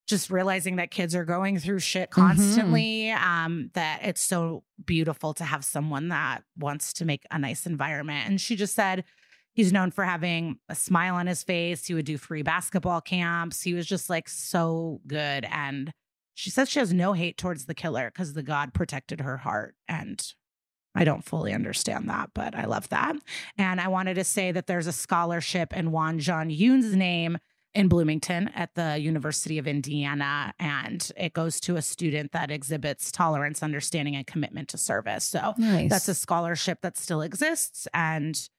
just 0.08 0.30
realizing 0.30 0.76
that 0.76 0.92
kids 0.92 1.16
are 1.16 1.26
going 1.26 1.58
through 1.60 1.80
shit 1.80 2.12
Mm-hmm. 2.12 2.22
constantly. 2.22 3.12
Um, 3.12 3.72
that 3.74 4.02
it's 4.04 4.22
so 4.22 4.64
beautiful 4.86 5.34
to 5.34 5.44
have 5.44 5.66
someone 5.66 6.10
that 6.10 6.44
wants 6.58 6.94
to 6.94 7.06
make 7.06 7.26
a 7.32 7.40
nice 7.40 7.66
environment. 7.66 8.30
And 8.30 8.40
she 8.40 8.56
just 8.56 8.76
said 8.76 9.04
he's 9.54 9.74
known 9.74 9.90
for 9.92 10.04
having 10.06 10.60
a 10.70 10.76
smile 10.76 11.16
on 11.16 11.28
his 11.28 11.42
face. 11.44 11.88
He 11.88 11.94
would 11.96 12.06
do 12.06 12.18
free 12.18 12.44
basketball 12.44 13.02
camps. 13.02 13.62
He 13.64 13.74
was 13.74 13.86
just 13.88 14.10
like 14.10 14.30
so 14.30 15.02
good. 15.08 15.46
And 15.52 15.92
she 16.36 16.50
says 16.50 16.70
she 16.70 16.80
has 16.80 16.94
no 16.94 17.14
hate 17.14 17.38
towards 17.38 17.66
the 17.66 17.74
killer 17.76 18.12
because 18.12 18.34
the 18.34 18.44
God 18.44 18.74
protected 18.74 19.22
her 19.22 19.38
heart. 19.38 19.76
And 19.88 20.22
I 20.96 21.04
don't 21.04 21.24
fully 21.24 21.54
understand 21.54 22.10
that, 22.10 22.30
but 22.34 22.56
I 22.56 22.66
love 22.66 22.90
that. 22.90 23.16
And 23.58 23.82
I 23.82 23.90
wanted 23.90 24.16
to 24.16 24.24
say 24.24 24.52
that 24.52 24.68
there's 24.68 24.88
a 24.88 24.94
scholarship 24.94 25.76
in 25.76 25.92
Won-Joon 25.92 26.50
Yoon's 26.50 26.96
name 26.96 27.38
in 27.74 27.90
Bloomington 27.90 28.50
at 28.56 28.74
the 28.76 28.98
University 28.98 29.58
of 29.58 29.68
Indiana. 29.68 30.54
And 30.60 31.12
it 31.18 31.34
goes 31.34 31.60
to 31.62 31.76
a 31.76 31.82
student 31.82 32.32
that 32.32 32.50
exhibits 32.50 33.12
tolerance, 33.12 33.62
understanding, 33.62 34.16
and 34.16 34.26
commitment 34.26 34.70
to 34.70 34.78
service. 34.78 35.26
So 35.26 35.54
nice. 35.58 35.90
that's 35.90 36.08
a 36.08 36.16
scholarship 36.16 36.80
that 36.82 36.98
still 36.98 37.22
exists. 37.22 37.88
And 37.94 38.50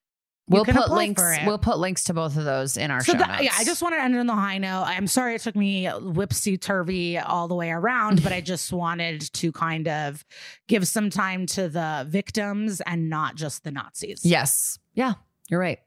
we'll 0.49 0.65
put 0.65 0.91
links. 0.91 1.21
for 1.21 1.33
it. 1.33 1.41
We'll 1.47 1.59
put 1.59 1.79
links 1.79 2.05
to 2.05 2.15
both 2.15 2.37
of 2.37 2.45
those 2.45 2.77
in 2.77 2.91
our 2.91 3.03
so 3.03 3.13
show 3.13 3.19
that- 3.19 3.29
notes. 3.29 3.43
yeah, 3.45 3.51
I 3.57 3.65
just 3.65 3.83
wanted 3.83 3.97
to 3.97 4.03
end 4.03 4.17
on 4.17 4.27
the 4.27 4.35
high 4.35 4.59
note. 4.59 4.85
I'm 4.87 5.07
sorry 5.07 5.35
it 5.35 5.41
took 5.41 5.57
me 5.57 5.85
whipsy 5.87 6.61
turvy 6.61 7.19
all 7.19 7.49
the 7.49 7.55
way 7.55 7.71
around, 7.71 8.23
but 8.23 8.33
I 8.33 8.41
just 8.41 8.73
wanted 8.73 9.21
to 9.35 9.53
kind 9.53 9.89
of 9.89 10.25
give 10.69 10.87
some 10.87 11.11
time 11.11 11.47
to 11.47 11.69
the 11.69 12.07
victims 12.09 12.81
and 12.83 13.09
not 13.11 13.35
just 13.35 13.65
the 13.65 13.71
Nazis. 13.73 14.21
Yes. 14.25 14.79
Yeah, 14.95 15.15
you're 15.49 15.61
right. 15.61 15.79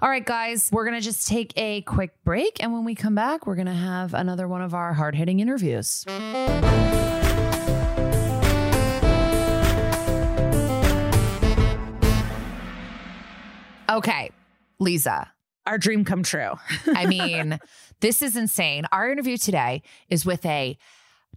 All 0.00 0.08
right, 0.08 0.24
guys, 0.24 0.70
we're 0.72 0.86
going 0.86 0.98
to 0.98 1.04
just 1.04 1.28
take 1.28 1.52
a 1.58 1.82
quick 1.82 2.12
break. 2.24 2.62
And 2.62 2.72
when 2.72 2.84
we 2.84 2.94
come 2.94 3.14
back, 3.14 3.46
we're 3.46 3.56
going 3.56 3.66
to 3.66 3.72
have 3.74 4.14
another 4.14 4.48
one 4.48 4.62
of 4.62 4.72
our 4.72 4.94
hard 4.94 5.14
hitting 5.14 5.40
interviews. 5.40 6.06
Okay, 13.92 14.30
Liza. 14.78 15.30
Our 15.66 15.76
dream 15.78 16.04
come 16.04 16.22
true. 16.22 16.52
I 16.86 17.06
mean, 17.06 17.58
this 18.00 18.22
is 18.22 18.36
insane. 18.36 18.84
Our 18.90 19.10
interview 19.10 19.36
today 19.36 19.82
is 20.08 20.24
with 20.24 20.44
a 20.46 20.78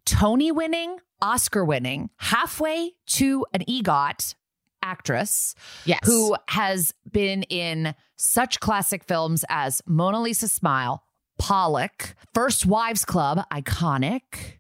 Tony 0.06 0.52
winning, 0.52 0.98
Oscar 1.22 1.66
winning, 1.66 2.10
halfway 2.18 2.92
to 3.08 3.46
an 3.54 3.62
EGOT 3.68 4.36
actress 4.82 5.54
Yes. 5.84 6.00
who 6.06 6.36
has 6.48 6.94
been 7.12 7.44
in 7.44 7.94
such 8.16 8.60
classic 8.62 9.04
films 9.04 9.44
as 9.50 9.82
Mona 9.86 10.22
Lisa 10.22 10.48
Smile, 10.48 11.04
Pollock, 11.38 12.16
First 12.34 12.66
Wives 12.66 13.04
Club, 13.04 13.46
iconic, 13.52 14.60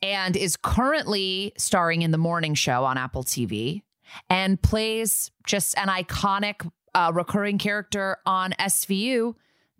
and 0.00 0.36
is 0.36 0.56
currently 0.56 1.52
starring 1.58 2.02
in 2.02 2.12
The 2.12 2.18
Morning 2.18 2.54
Show 2.54 2.84
on 2.84 2.96
Apple 2.96 3.24
TV 3.24 3.82
and 4.30 4.60
plays 4.62 5.30
just 5.46 5.76
an 5.76 5.88
iconic 5.88 6.70
uh, 6.96 7.12
recurring 7.14 7.58
character 7.58 8.16
on 8.26 8.52
SVU, 8.58 9.34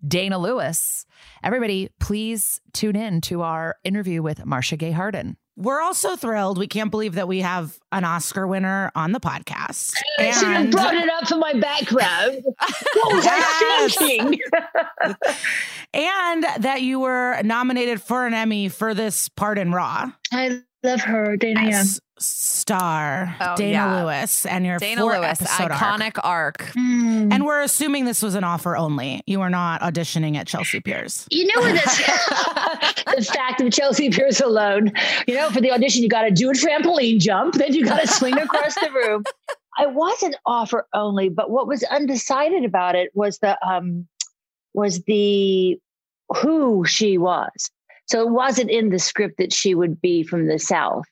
Dana 0.07 0.39
Lewis. 0.39 1.07
Everybody, 1.43 1.89
please 1.99 2.61
tune 2.75 2.95
in 2.95 3.21
to 3.23 3.41
our 3.43 3.77
interview 3.85 4.23
with 4.23 4.45
Marcia 4.45 4.77
Gay 4.77 4.91
Harden. 4.93 5.37
We're 5.59 5.81
also 5.81 6.17
thrilled. 6.17 6.59
We 6.59 6.67
can't 6.67 6.91
believe 6.91 7.15
that 7.15 7.27
we 7.27 7.41
have 7.41 7.79
an 7.91 8.05
Oscar 8.05 8.47
winner 8.47 8.93
on 8.95 9.13
the 9.13 9.21
podcast. 9.21 9.95
I 10.19 10.31
should 10.31 10.49
have 10.49 10.63
And- 10.65 10.71
brought 10.71 10.95
it 10.95 11.09
up 11.09 11.27
for 11.27 11.39
my 11.39 11.55
background. 11.55 12.43
What 12.95 13.15
was 13.15 13.25
Yes. 13.25 13.97
I 13.99 14.07
thinking? 14.07 14.41
and 15.95 16.45
that 16.59 16.83
you 16.83 17.01
were 17.01 17.41
nominated 17.43 18.03
for 18.03 18.27
an 18.27 18.35
Emmy 18.35 18.69
for 18.69 18.93
this 18.93 19.29
part 19.31 19.59
in 19.59 19.73
Raw. 19.73 20.13
I 20.33 20.61
love 20.83 21.01
her, 21.01 21.37
Dana. 21.39 21.71
Young. 21.71 21.87
S- 22.19 22.25
star 22.27 23.37
Oh, 23.41 23.57
Dana 23.57 23.71
yeah. 23.73 24.03
Lewis 24.03 24.47
and 24.47 24.65
your 24.65 24.79
Dana 24.79 25.03
four 25.03 25.19
Lewis, 25.19 25.41
episode 25.41 25.71
arc. 25.71 25.73
iconic 25.73 26.19
arc. 26.25 26.59
Mm. 26.77 27.33
And 27.33 27.45
we're 27.45 27.61
assuming 27.63 28.05
this 28.07 28.23
was 28.23 28.35
an 28.35 28.43
offer 28.45 28.77
only. 28.77 29.23
You 29.27 29.41
were 29.41 29.51
not 29.51 29.81
auditioning 29.83 30.37
at 30.37 30.47
Chelsea 30.47 30.81
Piers. 30.81 31.27
You 31.31 31.47
know 31.47 31.61
what 31.63 31.75
the 33.17 33.23
fact 33.25 33.61
of 33.61 33.71
Chelsea 33.73 34.11
Piers 34.11 34.41
alone. 34.41 34.93
You 35.27 35.35
know, 35.35 35.51
for 35.51 35.61
the 35.61 35.71
audition, 35.73 36.03
you 36.03 36.09
got 36.09 36.23
to 36.23 36.31
do 36.31 36.51
a 36.51 36.53
trampoline 36.55 37.19
jump, 37.21 37.55
then 37.55 37.73
you 37.75 37.85
got 37.85 38.01
to 38.01 38.09
swing 38.09 38.37
across 38.39 38.75
the 38.75 38.91
room. 38.93 39.23
I 39.79 39.87
wasn't 39.87 40.37
offer 40.47 40.87
only, 40.95 41.29
but 41.29 41.51
what 41.51 41.67
was 41.69 41.83
undecided 41.85 42.65
about 42.65 42.95
it 42.95 43.11
was 43.15 43.39
the 43.41 43.59
um 43.67 44.07
was 44.73 45.03
the 45.05 45.79
who 46.35 46.85
she 46.87 47.19
was. 47.19 47.71
So 48.07 48.21
it 48.23 48.31
wasn't 48.31 48.71
in 48.71 48.89
the 48.91 48.99
script 48.99 49.37
that 49.39 49.53
she 49.53 49.75
would 49.75 50.01
be 50.01 50.23
from 50.23 50.47
the 50.47 50.59
South. 50.59 51.05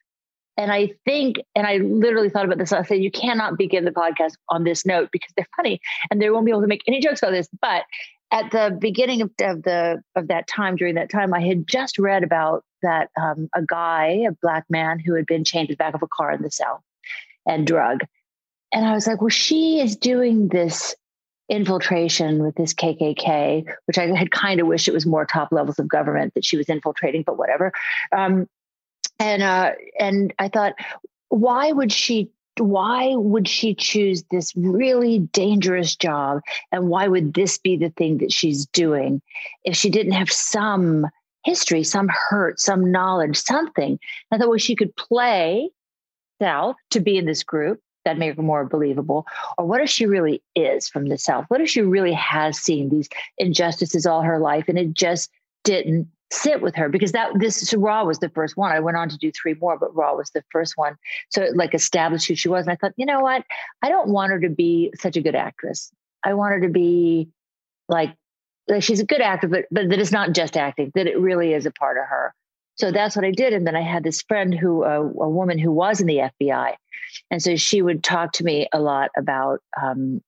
And 0.57 0.71
I 0.71 0.93
think, 1.05 1.37
and 1.55 1.67
I 1.67 1.79
literally 1.79 2.31
thought 2.31 2.45
about 2.45 2.59
this. 2.59 2.73
I 2.73 2.83
said, 2.83 3.03
you 3.03 3.11
cannot 3.11 3.59
begin 3.59 3.85
the 3.85 3.91
podcast 3.91 4.35
on 4.49 4.65
this 4.65 4.87
note 4.87 5.09
because 5.13 5.33
they're 5.37 5.49
funny 5.57 5.81
and 6.11 6.21
they 6.23 6.31
won't 6.31 6.45
be 6.45 6.53
able 6.53 6.61
to 6.63 6.69
make 6.69 6.83
any 6.87 7.01
jokes 7.01 7.23
about 7.23 7.33
this. 7.33 7.49
But 7.61 7.85
at 8.31 8.51
the 8.51 8.77
beginning 8.81 9.23
of, 9.23 9.31
of 9.41 9.63
the 9.63 10.03
of 10.15 10.29
that 10.29 10.47
time, 10.47 10.77
during 10.77 10.95
that 10.95 11.11
time, 11.11 11.35
I 11.35 11.41
had 11.41 11.67
just 11.67 11.99
read 11.99 12.23
about 12.23 12.65
that 12.83 13.11
um, 13.21 13.49
a 13.55 13.63
guy, 13.63 14.25
a 14.29 14.33
black 14.43 14.65
man, 14.69 14.99
who 14.99 15.15
had 15.15 15.27
been 15.27 15.45
chained 15.45 15.69
to 15.69 15.75
the 15.75 15.79
back 15.79 15.95
of 15.95 16.03
a 16.03 16.09
car 16.09 16.33
in 16.33 16.43
the 16.43 16.51
South 16.51 16.83
and 17.47 17.67
drug. 17.67 18.01
And 18.73 18.87
I 18.87 18.93
was 18.93 19.07
like, 19.07 19.21
well, 19.21 19.29
she 19.29 19.81
is 19.81 19.97
doing 19.97 20.49
this 20.49 20.95
infiltration 21.49 22.43
with 22.43 22.55
this 22.55 22.73
KKK, 22.73 23.65
which 23.87 23.99
I 23.99 24.07
had 24.15 24.31
kind 24.31 24.61
of 24.61 24.67
wished 24.67 24.89
it 24.89 24.95
was 24.95 25.07
more 25.07 25.27
top 25.27 25.53
levels 25.53 25.79
of 25.79 25.89
government 25.89 26.35
that 26.35 26.45
she 26.45 26.57
was 26.57 26.69
infiltrating, 26.69 27.23
but 27.23 27.37
whatever. 27.37 27.73
Um, 28.17 28.49
and 29.19 29.43
uh, 29.43 29.73
and 29.99 30.33
I 30.39 30.49
thought, 30.49 30.75
why 31.29 31.73
would 31.73 31.93
she? 31.93 32.31
Why 32.57 33.17
would 33.17 33.49
she 33.49 33.75
choose 33.75 34.23
this 34.31 34.55
really 34.55 35.19
dangerous 35.19 35.97
job? 35.97 36.41
And 36.71 36.89
why 36.89 37.09
would 37.09 37.35
this 37.35 37.59
be 37.59 37.77
the 37.77 37.91
thing 37.91 38.19
that 38.19 38.33
she's 38.33 38.67
doing 38.67 39.21
if 39.65 39.77
she 39.77 39.91
didn't 39.91 40.13
have 40.13 40.31
some 40.31 41.09
history, 41.45 41.83
some 41.83 42.09
hurt, 42.09 42.61
some 42.61 42.93
knowledge, 42.93 43.37
something? 43.37 43.99
I 44.31 44.39
thought, 44.39 44.49
well, 44.49 44.59
she 44.59 44.77
could 44.77 44.95
play 44.95 45.71
South 46.41 46.77
to 46.91 47.01
be 47.01 47.17
in 47.17 47.27
this 47.27 47.43
group 47.43 47.81
that 48.05 48.19
make 48.19 48.37
her 48.37 48.43
more 48.43 48.65
believable? 48.65 49.27
Or 49.59 49.67
what 49.67 49.81
if 49.81 49.91
she 49.91 50.07
really 50.07 50.43
is 50.55 50.89
from 50.89 51.09
the 51.09 51.19
South? 51.19 51.47
What 51.49 51.61
if 51.61 51.69
she 51.69 51.81
really 51.81 52.13
has 52.13 52.59
seen 52.59 52.89
these 52.89 53.09
injustices 53.39 54.07
all 54.07 54.23
her 54.23 54.39
life 54.39 54.67
and 54.69 54.79
it 54.79 54.93
just 54.93 55.31
didn't 55.65 56.09
sit 56.31 56.63
with 56.63 56.75
her? 56.77 56.89
Because 56.89 57.13
that 57.13 57.33
this 57.39 57.69
so 57.69 57.79
Raw 57.79 58.05
was 58.05 58.19
the 58.19 58.29
first 58.31 58.57
one. 58.57 58.73
I 58.73 58.81
went 58.81 58.97
on 58.97 59.09
to 59.09 59.19
do 59.19 59.33
three 59.33 59.55
more, 59.55 59.79
but 59.79 59.95
Raw 59.95 60.15
was 60.17 60.31
the 60.31 60.45
first 60.51 60.77
one. 60.77 60.97
So 61.31 61.49
like 61.55 61.75
established 61.75 62.29
who 62.29 62.35
she 62.35 62.49
was. 62.49 62.67
And 62.67 62.73
I 62.73 62.77
thought, 62.77 62.93
you 62.97 63.07
know 63.07 63.21
what? 63.21 63.45
I 63.83 63.89
don't 63.89 64.09
want 64.09 64.33
her 64.33 64.41
to 64.41 64.49
be 64.49 64.93
such 64.99 65.17
a 65.17 65.21
good 65.21 65.35
actress. 65.35 65.91
I 66.25 66.35
want 66.35 66.55
her 66.55 66.61
to 66.61 66.69
be 66.69 67.29
like, 67.89 68.15
like 68.69 68.83
she's 68.83 69.01
a 69.01 69.07
good 69.07 69.21
actor, 69.21 69.49
but 69.49 69.67
but 69.71 69.91
that 69.91 69.99
it's 69.99 70.13
not 70.13 70.33
just 70.33 70.57
acting, 70.57 70.93
that 70.95 71.07
it 71.07 71.19
really 71.19 71.53
is 71.53 71.67
a 71.67 71.71
part 71.73 71.99
of 71.99 72.05
her. 72.09 72.35
So 72.77 72.91
that's 72.91 73.15
what 73.15 73.25
I 73.25 73.31
did. 73.31 73.53
And 73.53 73.67
then 73.67 73.77
I 73.77 73.83
had 73.83 74.03
this 74.03 74.23
friend 74.23 74.55
who, 74.55 74.85
uh, 74.85 74.99
a 74.99 75.29
woman 75.29 75.59
who 75.59 75.71
was 75.71 76.01
in 76.01 76.07
the 76.07 76.31
FBI. 76.43 76.75
And 77.31 77.41
so 77.41 77.57
she 77.57 77.83
would 77.83 78.03
talk 78.03 78.33
to 78.33 78.45
me 78.45 78.69
a 78.73 78.81
lot 78.81 79.11
about, 79.17 79.61
um, 79.81 80.21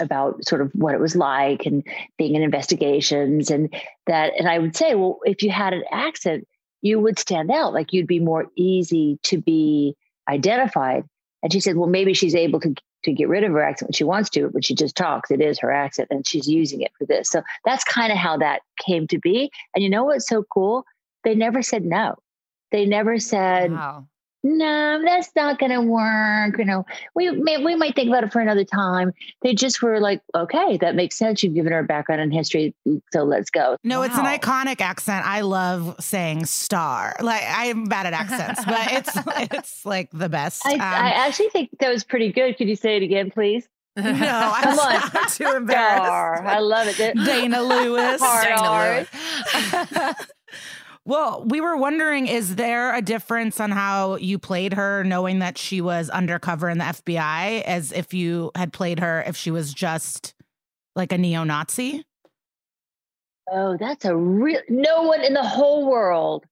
about 0.00 0.44
sort 0.44 0.60
of 0.60 0.70
what 0.74 0.94
it 0.94 1.00
was 1.00 1.16
like 1.16 1.66
and 1.66 1.86
being 2.18 2.34
in 2.34 2.42
investigations 2.42 3.50
and 3.50 3.72
that. 4.06 4.32
And 4.38 4.48
I 4.48 4.58
would 4.58 4.76
say, 4.76 4.94
well, 4.94 5.18
if 5.24 5.42
you 5.42 5.50
had 5.50 5.72
an 5.72 5.84
accent, 5.90 6.46
you 6.82 7.00
would 7.00 7.18
stand 7.18 7.50
out. 7.50 7.72
Like 7.72 7.92
you'd 7.92 8.06
be 8.06 8.20
more 8.20 8.46
easy 8.56 9.18
to 9.24 9.40
be 9.40 9.96
identified. 10.28 11.04
And 11.42 11.52
she 11.52 11.60
said, 11.60 11.76
well, 11.76 11.88
maybe 11.88 12.14
she's 12.14 12.34
able 12.34 12.60
to, 12.60 12.74
to 13.04 13.12
get 13.12 13.28
rid 13.28 13.44
of 13.44 13.52
her 13.52 13.62
accent 13.62 13.88
when 13.88 13.94
she 13.94 14.04
wants 14.04 14.30
to, 14.30 14.50
but 14.50 14.64
she 14.64 14.74
just 14.74 14.96
talks. 14.96 15.30
It 15.30 15.40
is 15.40 15.58
her 15.60 15.70
accent 15.70 16.08
and 16.10 16.26
she's 16.26 16.48
using 16.48 16.80
it 16.80 16.92
for 16.98 17.06
this. 17.06 17.30
So 17.30 17.42
that's 17.64 17.84
kind 17.84 18.12
of 18.12 18.18
how 18.18 18.36
that 18.38 18.62
came 18.78 19.06
to 19.08 19.18
be. 19.18 19.50
And 19.74 19.82
you 19.82 19.90
know 19.90 20.04
what's 20.04 20.28
so 20.28 20.42
cool? 20.42 20.84
They 21.22 21.34
never 21.34 21.62
said 21.62 21.84
no. 21.84 22.16
They 22.70 22.86
never 22.86 23.18
said, 23.18 23.72
Wow. 23.72 24.08
No, 24.44 25.02
that's 25.04 25.30
not 25.34 25.58
going 25.58 25.72
to 25.72 25.80
work. 25.80 26.58
You 26.58 26.66
know, 26.66 26.84
we 27.14 27.30
may, 27.30 27.64
we 27.64 27.74
might 27.74 27.96
think 27.96 28.08
about 28.08 28.22
it 28.24 28.32
for 28.32 28.40
another 28.40 28.62
time. 28.64 29.12
They 29.42 29.54
just 29.54 29.82
were 29.82 29.98
like, 30.00 30.20
okay, 30.34 30.76
that 30.76 30.94
makes 30.94 31.16
sense. 31.16 31.42
You've 31.42 31.54
given 31.54 31.72
her 31.72 31.78
a 31.80 31.84
background 31.84 32.20
in 32.20 32.30
history, 32.30 32.74
so 33.12 33.24
let's 33.24 33.48
go. 33.50 33.76
No, 33.82 34.02
it's 34.02 34.16
an 34.16 34.26
iconic 34.26 34.80
accent. 34.80 35.26
I 35.26 35.40
love 35.40 35.96
saying 35.98 36.44
star. 36.44 37.16
Like 37.20 37.42
I'm 37.48 37.86
bad 37.86 38.06
at 38.06 38.12
accents, 38.12 38.64
but 38.64 38.92
it's 38.92 39.18
it's 39.52 39.86
like 39.86 40.10
the 40.12 40.28
best. 40.28 40.64
I, 40.66 40.74
Um, 40.74 40.80
I 40.82 41.10
actually 41.26 41.48
think 41.48 41.70
that 41.80 41.88
was 41.90 42.04
pretty 42.04 42.30
good. 42.30 42.56
Could 42.58 42.68
you 42.68 42.76
say 42.76 42.96
it 42.98 43.02
again, 43.02 43.30
please? 43.30 43.66
no, 43.96 44.04
I'm 44.04 44.14
Come 44.62 44.78
on. 44.78 45.10
not 45.14 45.28
too 45.32 45.44
embarrassed. 45.56 46.04
Star. 46.04 46.46
I 46.46 46.58
love 46.58 46.86
it. 46.88 47.14
Dana 47.24 47.62
Lewis. 47.62 48.20
Hard 48.20 48.44
Dana 48.44 49.06
Lewis. 50.10 50.26
Well, 51.06 51.44
we 51.46 51.60
were 51.60 51.76
wondering 51.76 52.26
is 52.26 52.56
there 52.56 52.94
a 52.94 53.02
difference 53.02 53.60
on 53.60 53.70
how 53.70 54.16
you 54.16 54.38
played 54.38 54.72
her, 54.72 55.04
knowing 55.04 55.40
that 55.40 55.58
she 55.58 55.82
was 55.82 56.08
undercover 56.08 56.70
in 56.70 56.78
the 56.78 56.84
FBI, 56.84 57.62
as 57.62 57.92
if 57.92 58.14
you 58.14 58.50
had 58.54 58.72
played 58.72 59.00
her 59.00 59.22
if 59.26 59.36
she 59.36 59.50
was 59.50 59.74
just 59.74 60.34
like 60.96 61.12
a 61.12 61.18
neo 61.18 61.44
Nazi? 61.44 62.04
Oh, 63.50 63.76
that's 63.78 64.06
a 64.06 64.16
real. 64.16 64.60
No 64.70 65.02
one 65.02 65.22
in 65.22 65.34
the 65.34 65.44
whole 65.44 65.86
world, 65.86 66.46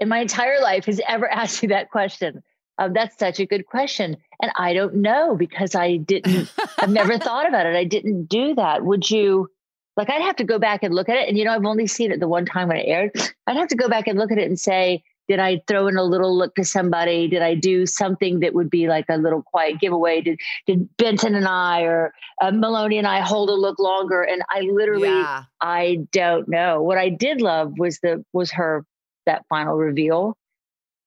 in 0.00 0.08
my 0.08 0.18
entire 0.18 0.60
life, 0.60 0.86
has 0.86 1.00
ever 1.06 1.28
asked 1.30 1.62
me 1.62 1.68
that 1.68 1.90
question. 1.90 2.42
Um, 2.76 2.92
that's 2.92 3.16
such 3.16 3.38
a 3.38 3.46
good 3.46 3.66
question, 3.66 4.16
and 4.42 4.50
I 4.56 4.74
don't 4.74 4.96
know 4.96 5.36
because 5.36 5.76
I 5.76 5.98
didn't. 5.98 6.52
I've 6.78 6.90
never 6.90 7.16
thought 7.20 7.46
about 7.46 7.66
it. 7.66 7.76
I 7.76 7.84
didn't 7.84 8.24
do 8.24 8.56
that. 8.56 8.84
Would 8.84 9.08
you? 9.08 9.50
Like, 9.96 10.10
I'd 10.10 10.22
have 10.22 10.36
to 10.36 10.44
go 10.44 10.58
back 10.58 10.82
and 10.82 10.94
look 10.94 11.08
at 11.08 11.16
it. 11.16 11.28
And 11.28 11.38
you 11.38 11.44
know, 11.44 11.52
I've 11.52 11.64
only 11.64 11.86
seen 11.86 12.10
it 12.10 12.20
the 12.20 12.28
one 12.28 12.46
time 12.46 12.68
when 12.68 12.78
it 12.78 12.86
aired. 12.86 13.12
I'd 13.46 13.56
have 13.56 13.68
to 13.68 13.76
go 13.76 13.88
back 13.88 14.06
and 14.06 14.18
look 14.18 14.32
at 14.32 14.38
it 14.38 14.48
and 14.48 14.58
say, 14.58 15.02
did 15.28 15.38
I 15.38 15.62
throw 15.66 15.86
in 15.86 15.96
a 15.96 16.02
little 16.02 16.36
look 16.36 16.54
to 16.56 16.64
somebody? 16.64 17.28
Did 17.28 17.42
I 17.42 17.54
do 17.54 17.86
something 17.86 18.40
that 18.40 18.54
would 18.54 18.68
be 18.68 18.88
like 18.88 19.06
a 19.08 19.16
little 19.16 19.42
quiet 19.42 19.80
giveaway? 19.80 20.20
Did 20.20 20.38
did 20.66 20.94
Benton 20.98 21.34
and 21.34 21.48
I 21.48 21.82
or 21.82 22.12
uh, 22.42 22.50
Meloni 22.50 22.98
and 22.98 23.06
I 23.06 23.20
hold 23.20 23.48
a 23.48 23.54
look 23.54 23.78
longer? 23.78 24.22
And 24.22 24.42
I 24.50 24.60
literally. 24.60 25.08
Yeah. 25.08 25.44
I 25.62 26.00
don't 26.12 26.48
know. 26.48 26.82
What 26.82 26.98
I 26.98 27.08
did 27.08 27.40
love 27.40 27.72
was 27.78 28.00
the 28.00 28.22
was 28.32 28.50
her 28.52 28.84
that 29.24 29.46
final 29.48 29.76
reveal. 29.76 30.36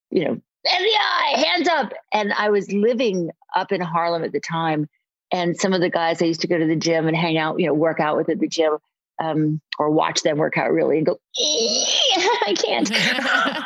You 0.09 0.25
know, 0.25 0.41
FBI, 0.65 1.45
hands 1.45 1.67
up. 1.67 1.93
And 2.11 2.33
I 2.33 2.49
was 2.49 2.71
living 2.71 3.31
up 3.55 3.71
in 3.71 3.81
Harlem 3.81 4.23
at 4.23 4.31
the 4.31 4.39
time, 4.39 4.87
and 5.31 5.59
some 5.59 5.73
of 5.73 5.81
the 5.81 5.89
guys 5.89 6.21
I 6.21 6.25
used 6.25 6.41
to 6.41 6.47
go 6.47 6.57
to 6.57 6.67
the 6.67 6.75
gym 6.75 7.07
and 7.07 7.15
hang 7.15 7.37
out, 7.37 7.59
you 7.59 7.67
know, 7.67 7.73
work 7.73 7.99
out 7.99 8.17
with 8.17 8.29
at 8.29 8.39
the 8.39 8.47
gym, 8.47 8.77
um, 9.21 9.61
or 9.79 9.89
watch 9.89 10.21
them 10.21 10.37
work 10.37 10.57
out 10.57 10.71
really 10.71 10.97
and 10.97 11.05
go, 11.05 11.19
I 11.37 12.55
can't. 12.55 12.91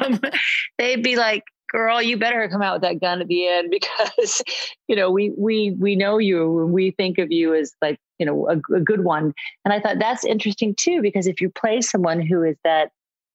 um, 0.01 0.19
they'd 0.77 1.03
be 1.03 1.15
like, 1.15 1.43
"Girl, 1.69 2.01
you 2.01 2.17
better 2.17 2.47
come 2.49 2.61
out 2.61 2.75
with 2.75 2.81
that 2.83 2.99
gun 2.99 3.21
at 3.21 3.27
the 3.27 3.47
end 3.47 3.69
because, 3.71 4.41
you 4.87 4.95
know, 4.95 5.11
we 5.11 5.31
we 5.37 5.75
we 5.79 5.95
know 5.95 6.17
you 6.17 6.59
and 6.59 6.73
we 6.73 6.91
think 6.91 7.17
of 7.17 7.31
you 7.31 7.53
as 7.53 7.73
like 7.81 7.99
you 8.21 8.25
know, 8.27 8.47
a, 8.47 8.75
a 8.75 8.79
good 8.79 9.03
one. 9.03 9.33
And 9.65 9.73
I 9.73 9.79
thought 9.79 9.97
that's 9.97 10.23
interesting 10.23 10.75
too, 10.75 11.01
because 11.01 11.25
if 11.25 11.41
you 11.41 11.49
play 11.49 11.81
someone 11.81 12.21
who 12.21 12.43
is 12.43 12.55
that 12.63 12.91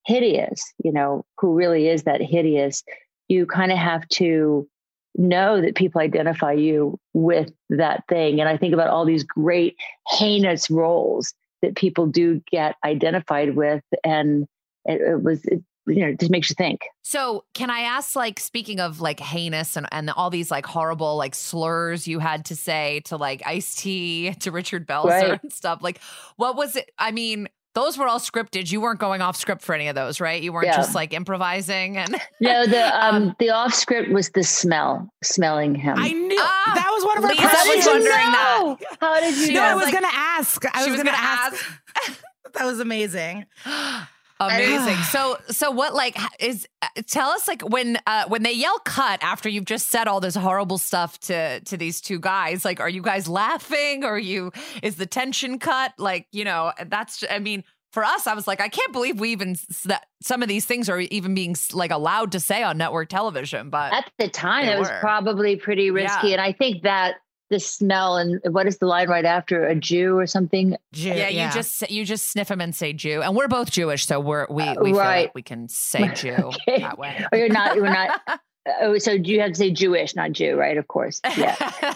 hideous, 0.06 0.62
you 0.84 0.92
know, 0.92 1.24
who 1.38 1.54
really 1.54 1.88
is 1.88 2.04
that 2.04 2.20
hideous, 2.20 2.84
you 3.26 3.46
kind 3.46 3.72
of 3.72 3.78
have 3.78 4.06
to 4.10 4.68
know 5.16 5.60
that 5.60 5.74
people 5.74 6.00
identify 6.00 6.52
you 6.52 6.98
with 7.12 7.50
that 7.70 8.04
thing. 8.08 8.40
And 8.40 8.48
I 8.48 8.56
think 8.56 8.74
about 8.74 8.88
all 8.88 9.04
these 9.04 9.24
great 9.24 9.76
heinous 10.08 10.70
roles 10.70 11.34
that 11.62 11.74
people 11.74 12.06
do 12.06 12.42
get 12.50 12.76
identified 12.84 13.56
with. 13.56 13.82
And 14.04 14.46
it, 14.84 15.00
it 15.00 15.22
was, 15.22 15.44
it, 15.46 15.62
you 15.86 16.00
know, 16.00 16.08
it 16.08 16.20
just 16.20 16.32
makes 16.32 16.50
you 16.50 16.54
think. 16.54 16.80
So, 17.02 17.44
can 17.54 17.70
I 17.70 17.80
ask, 17.80 18.16
like, 18.16 18.40
speaking 18.40 18.80
of 18.80 19.00
like 19.00 19.20
heinous 19.20 19.76
and, 19.76 19.86
and 19.92 20.10
all 20.10 20.30
these 20.30 20.50
like 20.50 20.66
horrible 20.66 21.16
like 21.16 21.34
slurs 21.34 22.08
you 22.08 22.18
had 22.18 22.46
to 22.46 22.56
say 22.56 23.00
to 23.04 23.16
like 23.16 23.42
Ice 23.46 23.76
T, 23.76 24.34
to 24.40 24.50
Richard 24.50 24.86
Belzer 24.86 25.30
Right. 25.30 25.40
and 25.42 25.52
stuff, 25.52 25.80
like, 25.82 26.00
what 26.36 26.56
was 26.56 26.74
it? 26.76 26.90
I 26.98 27.12
mean, 27.12 27.48
those 27.76 27.98
were 27.98 28.08
all 28.08 28.18
scripted. 28.18 28.72
You 28.72 28.80
weren't 28.80 28.98
going 28.98 29.20
off 29.20 29.36
script 29.36 29.60
for 29.62 29.74
any 29.74 29.86
of 29.88 29.94
those, 29.94 30.18
right? 30.20 30.42
You 30.42 30.50
weren't 30.52 30.66
Yeah. 30.66 30.76
just 30.76 30.94
like 30.94 31.12
improvising 31.12 31.98
and 31.98 32.16
No, 32.40 32.66
the 32.66 32.82
um, 33.04 33.14
Um, 33.14 33.36
the 33.38 33.50
off 33.50 33.74
script 33.74 34.10
was 34.10 34.30
the 34.30 34.42
smell, 34.42 35.08
smelling 35.22 35.74
him. 35.74 35.94
I 35.98 36.08
knew 36.08 36.38
Ah, 36.40 36.72
that 36.74 36.88
was 36.90 37.04
one 37.04 37.18
of 37.18 37.24
her 37.24 37.28
Liza 37.30 37.42
How 37.42 37.48
was 37.48 37.62
did 37.64 37.72
questions. 37.84 37.86
wondering 37.86 38.32
that. 38.32 38.76
How 39.00 39.20
did 39.20 39.36
you 39.36 39.46
She 39.46 39.52
No, 39.54 39.60
know? 39.60 39.66
I 39.66 39.74
was 39.74 39.84
was 39.84 39.92
like- 39.92 40.02
gonna 40.02 40.14
ask. 40.16 40.64
I 40.74 40.78
was, 40.80 40.88
was 40.90 40.96
gonna, 41.02 41.10
gonna 41.10 41.22
ask. 41.22 41.66
that 42.54 42.64
was 42.64 42.80
amazing. 42.80 43.44
Amazing. 44.38 44.96
so 45.10 45.38
so 45.48 45.70
what 45.70 45.94
like 45.94 46.16
is 46.40 46.68
uh, 46.82 46.88
tell 47.06 47.30
us 47.30 47.48
like 47.48 47.62
when 47.62 47.98
uh 48.06 48.24
when 48.28 48.42
they 48.42 48.52
yell 48.52 48.78
cut 48.80 49.22
after 49.22 49.48
you've 49.48 49.64
just 49.64 49.88
said 49.88 50.08
all 50.08 50.20
this 50.20 50.34
horrible 50.34 50.78
stuff 50.78 51.18
to 51.20 51.60
to 51.60 51.76
these 51.76 52.00
two 52.00 52.18
guys 52.18 52.64
like 52.64 52.78
are 52.80 52.88
you 52.88 53.02
guys 53.02 53.28
laughing 53.28 54.04
or 54.04 54.14
are 54.14 54.18
you 54.18 54.52
is 54.82 54.96
the 54.96 55.06
tension 55.06 55.58
cut 55.58 55.92
like 55.98 56.26
you 56.32 56.44
know 56.44 56.72
that's 56.88 57.24
I 57.30 57.38
mean 57.38 57.64
for 57.92 58.04
us 58.04 58.26
I 58.26 58.34
was 58.34 58.46
like 58.46 58.60
I 58.60 58.68
can't 58.68 58.92
believe 58.92 59.18
we 59.18 59.30
even 59.30 59.56
that 59.86 60.06
some 60.20 60.42
of 60.42 60.48
these 60.48 60.66
things 60.66 60.90
are 60.90 61.00
even 61.00 61.34
being 61.34 61.56
like 61.72 61.90
allowed 61.90 62.32
to 62.32 62.40
say 62.40 62.62
on 62.62 62.76
network 62.76 63.08
television 63.08 63.70
but 63.70 63.92
At 63.94 64.10
the 64.18 64.28
time, 64.28 64.66
it 64.68 64.78
was 64.78 64.90
were. 64.90 64.98
probably 65.00 65.56
pretty 65.56 65.90
risky. 65.90 66.28
Yeah. 66.28 66.32
And 66.34 66.42
I 66.42 66.52
think 66.52 66.82
that 66.82 67.14
the 67.50 67.60
smell 67.60 68.16
and 68.16 68.40
what 68.50 68.66
is 68.66 68.78
the 68.78 68.86
line 68.86 69.08
right 69.08 69.24
after 69.24 69.64
a 69.66 69.74
Jew 69.74 70.18
or 70.18 70.26
something? 70.26 70.76
Jew, 70.92 71.08
yeah, 71.10 71.28
you 71.28 71.52
just 71.52 71.88
you 71.90 72.04
just 72.04 72.30
sniff 72.30 72.48
them 72.48 72.60
and 72.60 72.74
say 72.74 72.92
Jew 72.92 73.22
and 73.22 73.36
we're 73.36 73.48
both 73.48 73.70
Jewish 73.70 74.06
so 74.06 74.20
we're 74.20 74.46
we 74.50 74.64
we 74.80 74.90
feel 74.90 74.98
right. 74.98 75.22
like 75.26 75.34
we 75.34 75.42
can 75.42 75.68
say 75.68 76.08
Jew 76.14 76.34
Okay. 76.34 76.80
that 76.80 76.98
way 76.98 77.24
Or 77.32 77.38
you're 77.38 77.48
not, 77.48 77.76
you're 77.76 77.84
not. 77.88 78.20
Oh, 78.80 78.98
so 78.98 79.12
you 79.12 79.40
have 79.42 79.50
to 79.52 79.54
say 79.54 79.70
Jewish, 79.70 80.16
not 80.16 80.32
Jew, 80.32 80.56
right? 80.56 80.76
Of 80.76 80.88
course. 80.88 81.20
Yeah. 81.36 81.54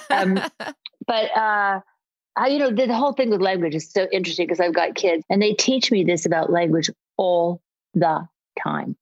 Um, 0.09 0.35
but 1.07 1.37
uh 1.37 1.81
I, 2.37 2.47
you 2.47 2.61
know, 2.61 2.71
the 2.71 2.95
whole 2.95 3.13
thing 3.13 3.31
with 3.31 3.41
language 3.41 3.75
is 3.75 3.91
so 3.91 4.07
interesting 4.13 4.47
because 4.47 4.61
I've 4.61 4.73
got 4.73 4.95
kids 4.95 5.25
and 5.29 5.43
they 5.43 5.55
teach 5.55 5.91
me 5.91 6.05
this 6.05 6.27
about 6.27 6.49
language 6.49 6.89
all 7.17 7.61
the 7.95 8.29
time. 8.63 8.97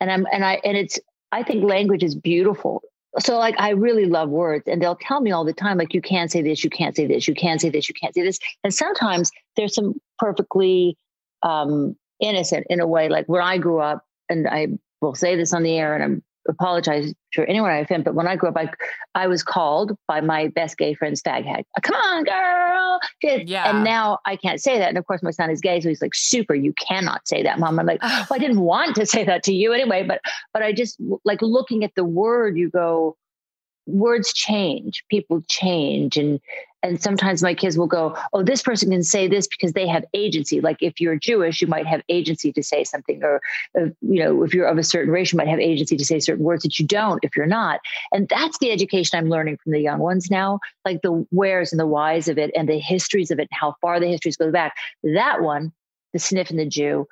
And 0.00 0.10
I'm 0.10 0.26
and 0.32 0.44
I 0.44 0.60
and 0.64 0.76
it's 0.76 0.98
I 1.30 1.44
think 1.44 1.62
language 1.62 2.02
is 2.02 2.14
beautiful. 2.16 2.82
So 3.18 3.38
like 3.38 3.54
I 3.58 3.70
really 3.70 4.06
love 4.06 4.30
words 4.30 4.64
and 4.66 4.80
they'll 4.80 4.96
tell 4.96 5.20
me 5.20 5.32
all 5.32 5.44
the 5.44 5.52
time, 5.52 5.78
like 5.78 5.92
you 5.92 6.00
can't 6.00 6.30
say 6.30 6.40
this, 6.42 6.64
you 6.64 6.70
can't 6.70 6.96
say 6.96 7.06
this, 7.06 7.28
you 7.28 7.34
can't 7.34 7.60
say 7.60 7.68
this, 7.68 7.88
you 7.88 7.94
can't 7.94 8.14
say 8.14 8.22
this. 8.22 8.38
And 8.64 8.72
sometimes 8.72 9.30
there's 9.56 9.74
some 9.74 10.00
perfectly 10.18 10.96
um 11.42 11.96
innocent 12.20 12.66
in 12.70 12.80
a 12.80 12.86
way. 12.86 13.08
Like 13.08 13.26
where 13.26 13.42
I 13.42 13.58
grew 13.58 13.80
up, 13.80 14.04
and 14.28 14.48
I 14.48 14.68
will 15.00 15.14
say 15.14 15.36
this 15.36 15.52
on 15.52 15.62
the 15.62 15.76
air 15.76 15.94
and 15.94 16.02
I'm 16.02 16.22
apologize 16.48 17.12
for 17.32 17.44
anyone 17.44 17.70
I 17.70 17.78
offend, 17.78 18.04
but 18.04 18.14
when 18.14 18.26
I 18.26 18.36
grew 18.36 18.48
up, 18.48 18.56
I 18.56 18.70
I 19.14 19.26
was 19.26 19.42
called 19.42 19.92
by 20.06 20.20
my 20.20 20.48
best 20.48 20.76
gay 20.76 20.94
friends 20.94 21.22
fag 21.22 21.44
hag. 21.44 21.64
Come 21.82 21.96
on, 21.96 22.24
girl. 22.24 23.00
Yeah. 23.22 23.70
And 23.70 23.84
now 23.84 24.18
I 24.26 24.36
can't 24.36 24.60
say 24.60 24.78
that. 24.78 24.88
And 24.88 24.98
of 24.98 25.06
course, 25.06 25.22
my 25.22 25.30
son 25.30 25.50
is 25.50 25.60
gay, 25.60 25.80
so 25.80 25.88
he's 25.88 26.02
like, 26.02 26.14
super, 26.14 26.54
you 26.54 26.72
cannot 26.74 27.26
say 27.26 27.42
that, 27.42 27.58
mom. 27.58 27.78
I'm 27.78 27.86
like, 27.86 28.02
well, 28.02 28.26
I 28.30 28.38
didn't 28.38 28.60
want 28.60 28.96
to 28.96 29.06
say 29.06 29.24
that 29.24 29.42
to 29.44 29.54
you 29.54 29.72
anyway, 29.72 30.04
but 30.04 30.20
but 30.52 30.62
I 30.62 30.72
just 30.72 30.96
like 31.24 31.42
looking 31.42 31.84
at 31.84 31.94
the 31.94 32.04
word, 32.04 32.56
you 32.56 32.70
go, 32.70 33.16
words 33.86 34.32
change, 34.32 35.04
people 35.08 35.42
change, 35.48 36.16
and 36.16 36.40
and 36.84 37.00
sometimes 37.00 37.44
my 37.44 37.54
kids 37.54 37.78
will 37.78 37.86
go, 37.86 38.16
oh, 38.32 38.42
this 38.42 38.60
person 38.60 38.90
can 38.90 39.04
say 39.04 39.28
this 39.28 39.46
because 39.46 39.72
they 39.72 39.86
have 39.86 40.04
agency. 40.14 40.60
Like 40.60 40.78
if 40.80 41.00
you're 41.00 41.16
Jewish, 41.16 41.60
you 41.60 41.68
might 41.68 41.86
have 41.86 42.02
agency 42.08 42.52
to 42.52 42.62
say 42.62 42.82
something, 42.82 43.22
or 43.22 43.40
uh, 43.78 43.86
you 44.00 44.22
know, 44.22 44.42
if 44.42 44.52
you're 44.52 44.66
of 44.66 44.78
a 44.78 44.82
certain 44.82 45.12
race, 45.12 45.32
you 45.32 45.36
might 45.36 45.48
have 45.48 45.60
agency 45.60 45.96
to 45.96 46.04
say 46.04 46.18
certain 46.18 46.44
words 46.44 46.64
that 46.64 46.78
you 46.78 46.86
don't 46.86 47.20
if 47.22 47.36
you're 47.36 47.46
not. 47.46 47.80
And 48.10 48.28
that's 48.28 48.58
the 48.58 48.72
education 48.72 49.18
I'm 49.18 49.28
learning 49.28 49.58
from 49.62 49.72
the 49.72 49.80
young 49.80 50.00
ones 50.00 50.30
now, 50.30 50.58
like 50.84 51.02
the 51.02 51.24
wheres 51.30 51.72
and 51.72 51.78
the 51.78 51.86
whys 51.86 52.28
of 52.28 52.38
it, 52.38 52.50
and 52.56 52.68
the 52.68 52.80
histories 52.80 53.30
of 53.30 53.38
it, 53.38 53.48
and 53.50 53.58
how 53.60 53.76
far 53.80 54.00
the 54.00 54.08
histories 54.08 54.36
go 54.36 54.50
back. 54.50 54.74
That 55.04 55.42
one, 55.42 55.72
the 56.12 56.18
sniff 56.18 56.50
and 56.50 56.58
the 56.58 56.66
Jew, 56.66 57.06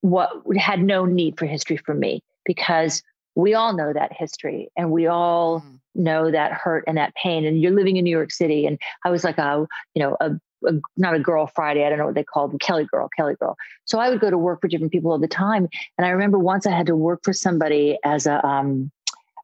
what 0.00 0.32
had 0.58 0.82
no 0.82 1.04
need 1.04 1.38
for 1.38 1.46
history 1.46 1.76
for 1.76 1.94
me 1.94 2.22
because 2.44 3.02
we 3.34 3.54
all 3.54 3.74
know 3.74 3.92
that 3.92 4.12
history 4.12 4.68
and 4.76 4.90
we 4.90 5.06
all 5.06 5.60
Mm. 5.60 5.78
know 5.94 6.30
that 6.30 6.52
hurt 6.52 6.84
and 6.86 6.96
that 6.96 7.14
pain 7.14 7.44
and 7.44 7.60
you're 7.60 7.72
living 7.72 7.96
in 7.96 8.04
new 8.04 8.10
york 8.10 8.30
city 8.32 8.66
and 8.66 8.78
i 9.04 9.10
was 9.10 9.24
like 9.24 9.38
a 9.38 9.66
you 9.94 10.02
know 10.02 10.16
a, 10.20 10.30
a 10.66 10.72
not 10.96 11.14
a 11.14 11.18
girl 11.18 11.46
friday 11.46 11.84
i 11.84 11.88
don't 11.90 11.98
know 11.98 12.06
what 12.06 12.14
they 12.14 12.24
called 12.24 12.50
them 12.50 12.58
kelly 12.58 12.84
girl 12.84 13.08
kelly 13.16 13.34
girl. 13.38 13.56
So 13.84 13.98
i 13.98 14.08
would 14.08 14.20
go 14.20 14.30
to 14.30 14.38
work 14.38 14.60
for 14.60 14.68
different 14.68 14.92
people 14.92 15.10
all 15.10 15.18
the 15.18 15.28
time 15.28 15.68
and 15.98 16.06
i 16.06 16.10
remember 16.10 16.38
once 16.38 16.66
i 16.66 16.70
had 16.70 16.86
to 16.86 16.96
work 16.96 17.20
for 17.22 17.32
somebody 17.32 17.98
as 18.04 18.26
a 18.26 18.44
um 18.46 18.90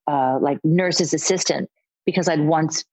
uh 0.07 0.39
like 0.41 0.59
nurse's 0.65 1.13
assistant 1.13 1.69
because 2.07 2.29
i'd 2.29 2.41
once 2.41 2.85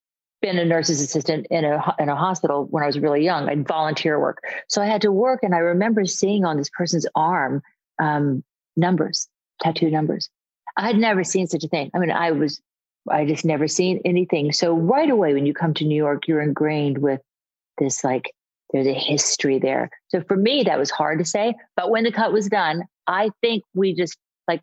been 0.42 0.58
a 0.58 0.66
nurse's 0.66 1.02
assistant 1.02 1.48
in 1.50 1.64
a 1.64 1.96
in 1.98 2.10
a 2.10 2.16
hospital 2.16 2.68
when 2.72 2.84
i 2.84 2.86
was 2.86 3.00
really 3.00 3.24
young 3.24 3.48
i'd 3.50 3.66
volunteer 3.68 4.20
work. 4.20 4.44
So 4.68 4.82
i 4.82 4.86
had 4.86 5.02
to 5.02 5.12
work 5.12 5.40
and 5.44 5.56
i 5.56 5.60
remember 5.60 6.06
seeing 6.06 6.44
on 6.46 6.58
this 6.58 6.70
person's 6.78 7.08
arm 7.16 7.62
um 8.02 8.44
numbers 8.76 9.30
tattoo 9.62 9.90
numbers 9.90 10.30
I 10.78 10.88
had 10.88 10.98
never 10.98 11.24
seen 11.24 11.48
such 11.48 11.64
a 11.64 11.68
thing. 11.68 11.90
I 11.94 12.00
mean, 12.00 12.12
I 12.12 12.32
was, 12.32 12.62
I 13.10 13.26
just 13.26 13.46
never 13.46 13.68
seen 13.68 14.02
anything. 14.06 14.52
So 14.52 14.74
right 14.74 15.10
away, 15.10 15.34
when 15.34 15.46
you 15.46 15.54
come 15.54 15.74
to 15.76 15.86
New 15.86 15.96
York, 15.96 16.28
you're 16.28 16.42
ingrained 16.42 16.98
with 16.98 17.22
this 17.78 18.04
like, 18.04 18.32
there's 18.74 18.88
a 18.88 18.94
history 18.94 19.60
there. 19.60 19.90
So 20.10 20.22
for 20.22 20.36
me, 20.36 20.64
that 20.64 20.80
was 20.80 20.92
hard 20.92 21.20
to 21.20 21.26
say. 21.26 21.56
But 21.76 21.90
when 21.92 22.04
the 22.04 22.12
cut 22.12 22.34
was 22.34 22.48
done, 22.48 22.84
I 23.08 23.30
think 23.42 23.64
we 23.74 23.94
just 23.94 24.18
like 24.48 24.62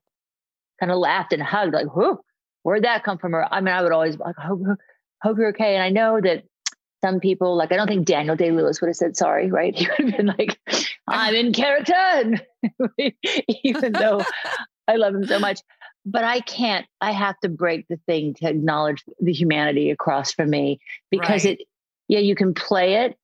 kind 0.81 0.93
of 0.93 0.99
laughed 0.99 1.33
and 1.33 1.43
hugged, 1.43 1.73
like, 1.73 1.95
whoo, 1.95 2.19
where'd 2.63 2.85
that 2.85 3.05
come 3.05 3.19
from? 3.19 3.35
Or 3.35 3.47
I 3.51 3.61
mean, 3.61 3.75
I 3.75 3.83
would 3.83 3.93
always 3.93 4.19
like, 4.19 4.37
hope, 4.37 4.61
hope 5.23 5.39
you're 5.39 5.49
okay. 5.49 5.75
And 5.77 5.83
I 5.83 5.91
know 5.91 6.21
that 6.21 6.45
some 7.03 7.21
people, 7.21 7.57
like, 7.57 7.73
I 7.73 7.77
don't 7.77 7.89
think 7.89 8.07
Daniel 8.07 8.37
Day 8.37 8.51
Lewis 8.51 8.81
would 8.81 8.89
have 8.89 8.97
said 8.97 9.17
sorry, 9.17 9.51
right? 9.51 9.75
He 9.79 9.87
would 9.87 10.11
have 10.11 10.17
been 10.17 10.35
like, 10.39 10.59
I'm 11.09 11.35
in 11.35 11.53
character. 11.53 12.41
Even 13.65 13.93
though 13.93 14.23
I 14.89 14.97
love 14.97 15.15
him 15.15 15.27
so 15.27 15.39
much. 15.39 15.61
But 16.05 16.25
I 16.25 16.41
can't, 16.41 16.87
I 17.01 17.13
have 17.13 17.39
to 17.41 17.49
break 17.49 17.87
the 17.89 17.99
thing 18.07 18.35
to 18.35 18.49
acknowledge 18.49 19.05
the 19.21 19.33
humanity 19.33 19.91
across 19.91 20.33
from 20.33 20.51
me 20.51 20.81
because 21.11 21.45
Right. 21.45 21.61
it, 21.61 21.67
yeah, 22.09 22.19
you 22.19 22.35
can 22.35 22.55
play 22.55 23.05
it, 23.05 23.17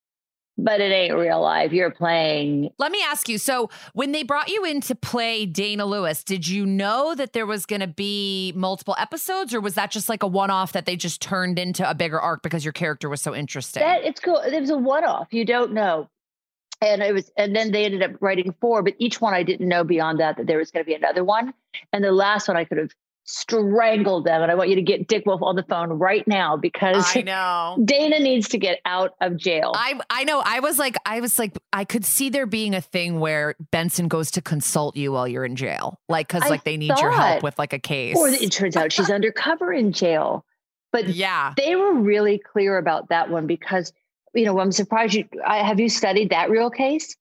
but 0.57 0.81
it 0.81 0.93
ain't 0.93 1.15
real 1.17 1.41
life. 1.41 1.73
You're 1.73 1.91
playing. 1.91 2.71
Let 2.79 2.93
me 2.93 3.01
ask 3.05 3.29
you. 3.29 3.39
So, 3.39 3.69
when 3.95 4.13
they 4.13 4.23
brought 4.23 4.49
you 4.49 4.65
in 4.65 4.81
to 4.83 4.95
play 4.95 5.45
Dana 5.47 5.87
Lewis, 5.87 6.23
did 6.25 6.47
you 6.47 6.67
know 6.67 7.15
that 7.17 7.33
there 7.33 7.47
was 7.47 7.67
going 7.67 7.81
to 7.81 7.87
be 7.89 8.53
multiple 8.57 8.95
episodes, 8.99 9.53
or 9.55 9.61
was 9.61 9.75
that 9.75 9.91
just 9.91 10.09
like 10.09 10.23
a 10.23 10.27
one 10.27 10.51
off 10.51 10.73
that 10.73 10.87
they 10.87 10.97
just 10.97 11.21
turned 11.21 11.59
into 11.59 11.89
a 11.89 11.95
bigger 11.95 12.21
arc 12.21 12.43
because 12.43 12.65
your 12.65 12.73
character 12.73 13.09
was 13.09 13.21
so 13.21 13.35
interesting? 13.35 13.83
That 13.83 14.05
it's 14.05 14.21
cool. 14.21 14.39
It 14.39 14.61
was 14.61 14.71
a 14.71 14.79
one 14.79 15.05
off. 15.05 15.29
You 15.33 15.45
don't 15.45 15.73
know. 15.73 16.09
And 16.81 17.03
it 17.03 17.13
was, 17.13 17.31
and 17.37 17.57
then 17.57 17.73
they 17.73 17.85
ended 17.85 18.03
up 18.03 18.13
writing 18.21 18.55
four, 18.61 18.83
but 18.83 18.95
each 18.99 19.21
one 19.21 19.35
I 19.35 19.43
didn't 19.43 19.69
know 19.69 19.83
beyond 19.83 20.21
that 20.21 20.37
that 20.37 20.47
there 20.47 20.59
was 20.59 20.71
going 20.71 20.85
to 20.85 20.89
be 20.89 20.95
another 20.95 21.25
one. 21.25 21.53
And 21.93 22.05
the 22.05 22.13
last 22.13 22.47
one 22.47 22.57
I 22.57 22.65
could 22.65 22.79
have 22.79 22.91
strangled 23.29 24.25
them. 24.25 24.43
And 24.43 24.51
I 24.51 24.55
want 24.55 24.71
you 24.71 24.77
to 24.77 24.83
get 24.83 25.07
Dick 25.07 25.25
Wolf 25.27 25.43
on 25.43 25.55
the 25.55 25.63
phone 25.63 25.91
right 25.91 26.27
now 26.27 26.57
because 26.57 27.15
I 27.15 27.21
know. 27.23 27.77
Dana 27.85 28.19
needs 28.19 28.49
to 28.49 28.59
get 28.59 28.81
out 28.85 29.15
of 29.21 29.37
jail. 29.37 29.73
I 29.75 30.01
I 30.09 30.25
know. 30.25 30.43
I 30.45 30.61
was 30.61 30.79
like, 30.79 30.97
I 31.05 31.21
was 31.21 31.39
like, 31.39 31.57
I 31.73 31.85
could 31.85 32.05
see 32.05 32.31
there 32.31 32.47
being 32.47 32.75
a 32.75 32.81
thing 32.81 33.21
where 33.21 33.55
Benson 33.71 34.09
goes 34.09 34.31
to 34.33 34.43
consult 34.43 34.97
you 34.97 35.13
while 35.13 35.29
you're 35.29 35.45
in 35.45 35.57
jail, 35.57 36.01
like 36.09 36.29
because 36.29 36.49
like 36.49 36.65
they 36.65 36.77
need 36.77 36.99
your 36.99 37.11
help 37.13 37.43
with 37.43 37.59
like 37.59 37.75
a 37.75 37.79
case. 37.79 38.17
or 38.17 38.29
it 38.29 38.51
turns 38.51 38.77
out 38.77 38.93
she's 38.93 39.11
undercover 39.11 39.73
in 39.73 39.93
jail. 39.93 40.45
But 40.91 41.09
yeah, 41.09 41.53
they 41.57 41.77
were 41.77 41.93
really 41.93 42.39
clear 42.39 42.79
about 42.79 43.11
that 43.11 43.31
one 43.31 43.47
because 43.47 43.93
you 44.35 44.45
know 44.45 44.59
i'm 44.61 44.73
surprised 44.73 45.15
you 45.15 45.25
I, 45.47 45.59
have 45.59 45.81
you 45.81 45.89
studied 45.89 46.31
that 46.31 46.51
real 46.51 46.71
case? 46.71 47.17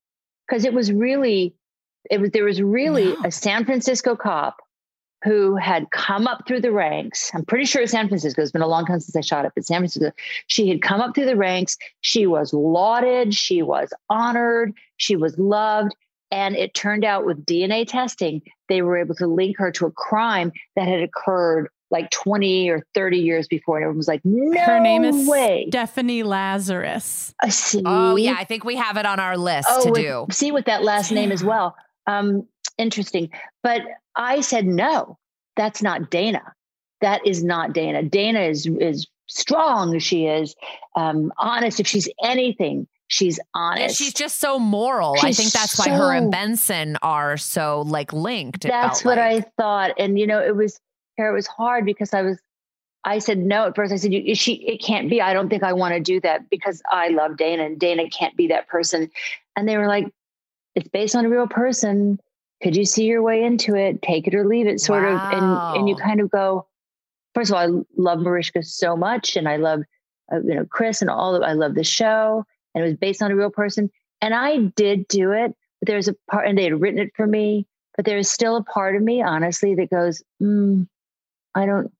Because 0.48 0.66
it 0.66 0.74
was 0.74 0.92
really 0.92 1.54
it 2.10 2.22
was 2.22 2.32
there 2.32 2.46
was 2.46 2.62
really 2.62 3.06
No. 3.08 3.22
a 3.26 3.32
san 3.32 3.66
francisco 3.66 4.16
cop 4.16 4.58
who 5.24 5.56
had 5.56 5.90
come 5.90 6.28
up 6.28 6.48
through 6.48 6.62
the 6.62 6.72
ranks. 6.72 7.32
I'm 7.34 7.44
pretty 7.44 7.66
sure 7.66 7.86
san 7.88 8.08
francisco 8.08 8.42
it's 8.42 8.52
been 8.52 8.62
a 8.62 8.68
long 8.68 8.86
time 8.86 9.00
since 9.00 9.16
i 9.16 9.22
shot 9.22 9.46
up 9.46 9.54
at 9.58 9.66
san 9.66 9.80
francisco 9.80 10.12
she 10.48 10.70
had 10.70 10.82
come 10.82 11.02
up 11.02 11.16
through 11.16 11.26
the 11.26 11.36
ranks. 11.36 11.78
She 12.02 12.28
was 12.28 12.54
lauded. 12.54 13.34
She 13.34 13.62
was 13.62 13.92
honored. 14.10 14.74
She 14.98 15.16
was 15.16 15.38
loved. 15.38 15.96
And 16.30 16.56
it 16.56 16.74
turned 16.74 17.04
out 17.06 17.26
with 17.26 17.46
dna 17.46 17.88
testing 17.88 18.42
they 18.70 18.82
were 18.82 18.98
able 18.98 19.16
to 19.16 19.28
link 19.28 19.58
her 19.58 19.72
to 19.72 19.86
a 19.86 19.92
crime 19.92 20.52
that 20.76 20.88
had 20.88 21.02
occurred 21.02 21.70
like 21.90 22.10
20 22.12 22.70
or 22.70 22.84
30 22.94 23.18
years 23.18 23.48
before. 23.48 23.78
And 23.78 23.84
everyone 23.84 23.98
was 23.98 24.08
like, 24.08 24.22
no 24.24 24.60
Her 24.62 24.80
name 24.80 25.04
is 25.04 25.28
way. 25.28 25.66
Stephanie 25.70 26.24
Lazarus. 26.24 27.34
I 27.42 27.50
see. 27.50 27.82
Oh 27.86 28.16
yeah, 28.16 28.36
I 28.38 28.44
think 28.44 28.64
we 28.64 28.76
have 28.76 28.98
it 28.98 29.06
on 29.06 29.20
our 29.20 29.38
list 29.38 29.68
Oh, 29.72 29.84
to 29.86 29.92
with- 29.92 30.02
do. 30.02 30.26
See 30.32 30.52
with 30.52 30.66
that 30.66 30.84
last 30.84 31.12
name 31.12 31.32
as 31.32 31.44
well. 31.44 31.76
Um, 32.06 32.48
interesting. 32.78 33.30
But 33.64 33.82
I 34.16 34.42
said, 34.42 34.66
no, 34.66 35.18
that's 35.56 35.82
not 35.82 36.10
Dana. 36.10 36.42
That 37.02 37.26
is 37.28 37.44
not 37.44 37.74
Dana. 37.74 38.04
Dana 38.04 38.42
is 38.42 38.66
is 38.66 39.08
strong. 39.28 39.98
She 40.00 40.26
is 40.26 40.56
um, 40.96 41.32
honest. 41.38 41.80
If 41.80 41.88
she's 41.88 42.10
anything, 42.24 42.88
she's 43.08 43.40
honest. 43.54 43.84
And 43.84 43.94
she's 43.94 44.14
just 44.14 44.40
so 44.40 44.58
moral. 44.58 45.16
I 45.22 45.32
think 45.32 45.52
that's 45.52 45.78
why 45.78 45.90
her 45.94 46.12
and 46.14 46.32
Benson 46.32 46.98
are 47.04 47.38
so 47.38 47.84
like 47.86 48.14
linked. 48.14 48.64
That's 48.64 49.06
what 49.06 49.18
like. 49.20 49.46
I 49.46 49.46
thought. 49.58 49.92
And 50.00 50.18
you 50.18 50.26
know, 50.26 50.42
it 50.42 50.56
was 50.56 50.80
It 51.18 51.34
was 51.34 51.48
hard 51.48 51.86
because 51.86 52.14
I 52.14 52.22
was. 52.22 52.40
I 53.04 53.20
said 53.20 53.38
no 53.38 53.68
at 53.68 53.76
first. 53.76 53.94
I 53.94 53.96
said, 53.96 54.14
you, 54.14 54.36
"She, 54.36 54.56
it 54.68 54.82
can't 54.82 55.10
be. 55.10 55.22
I 55.22 55.34
don't 55.34 55.50
think 55.50 55.64
I 55.64 55.74
want 55.74 55.94
to 55.94 56.00
do 56.00 56.20
that 56.22 56.50
because 56.50 56.82
I 56.92 57.10
love 57.10 57.38
Dana, 57.38 57.66
and 57.66 57.80
Dana 57.80 58.10
can't 58.10 58.36
be 58.36 58.48
that 58.48 58.68
person." 58.68 59.10
And 59.56 59.68
they 59.68 59.78
were 59.78 59.88
like, 59.88 60.12
"It's 60.76 60.90
based 60.90 61.16
on 61.16 61.26
a 61.26 61.30
real 61.30 61.48
person. 61.48 62.20
Could 62.62 62.76
you 62.76 62.86
see 62.86 63.06
your 63.06 63.22
way 63.22 63.44
into 63.44 63.76
it? 63.76 64.02
Take 64.02 64.28
it 64.28 64.36
or 64.36 64.46
leave 64.46 64.68
it, 64.68 64.80
sort 64.82 65.06
of." 65.06 65.20
And 65.20 65.80
and 65.80 65.90
you 65.90 65.96
kind 65.96 66.20
of 66.20 66.30
go. 66.30 66.68
First 67.34 67.52
of 67.52 67.58
all, 67.58 67.62
I 67.62 67.84
love 67.98 68.20
Mariska 68.20 68.64
so 68.64 68.96
much, 68.98 69.36
and 69.36 69.48
I 69.48 69.58
love, 69.58 69.84
uh, 70.32 70.42
you 70.42 70.56
know, 70.56 70.66
Chris 70.66 71.02
and 71.02 71.10
all. 71.10 71.36
Of, 71.36 71.44
I 71.44 71.54
love 71.54 71.76
the 71.76 71.84
show, 71.84 72.46
and 72.74 72.84
it 72.84 72.88
was 72.88 72.98
based 72.98 73.22
on 73.22 73.32
a 73.32 73.36
real 73.36 73.52
person. 73.52 73.90
And 74.22 74.34
I 74.34 74.58
did 74.76 75.08
do 75.08 75.32
it, 75.32 75.56
but 75.80 75.88
there's 75.88 76.08
a 76.08 76.16
part, 76.30 76.48
and 76.48 76.58
they 76.58 76.64
had 76.64 76.82
written 76.82 77.00
it 77.00 77.14
for 77.16 77.28
me 77.28 77.68
but 77.98 78.06
there's 78.06 78.30
still 78.30 78.56
a 78.56 78.64
part 78.64 78.96
of 78.96 79.02
me, 79.02 79.22
honestly, 79.22 79.76
that 79.76 79.90
goes, 79.90 80.24
mm, 80.42 80.88
I 81.58 81.66
don't. 81.66 81.92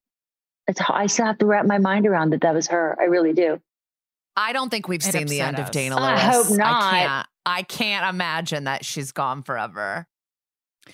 It's 0.68 0.82
I 0.88 1.08
still 1.08 1.26
have 1.26 1.38
to 1.40 1.46
wrap 1.46 1.66
my 1.66 1.78
mind 1.78 2.06
around 2.06 2.32
that 2.32 2.42
that 2.42 2.54
was 2.54 2.68
her. 2.68 2.96
I 3.00 3.06
really 3.06 3.34
do. 3.34 3.60
I 4.36 4.54
don't 4.54 4.70
think 4.70 4.88
we've 4.88 5.02
It 5.02 5.12
seen 5.12 5.28
the 5.28 5.42
upset 5.42 5.48
end 5.48 5.60
of 5.60 5.66
us. 5.66 5.72
Dana 5.72 5.96
I 5.98 6.20
hope 6.20 6.50
not. 6.52 6.84
I 6.84 6.92
can't. 6.92 7.28
I 7.46 7.64
can't 7.64 8.14
imagine 8.14 8.66
that 8.66 8.86
she's 8.86 9.12
gone 9.12 9.42
forever. 9.42 10.06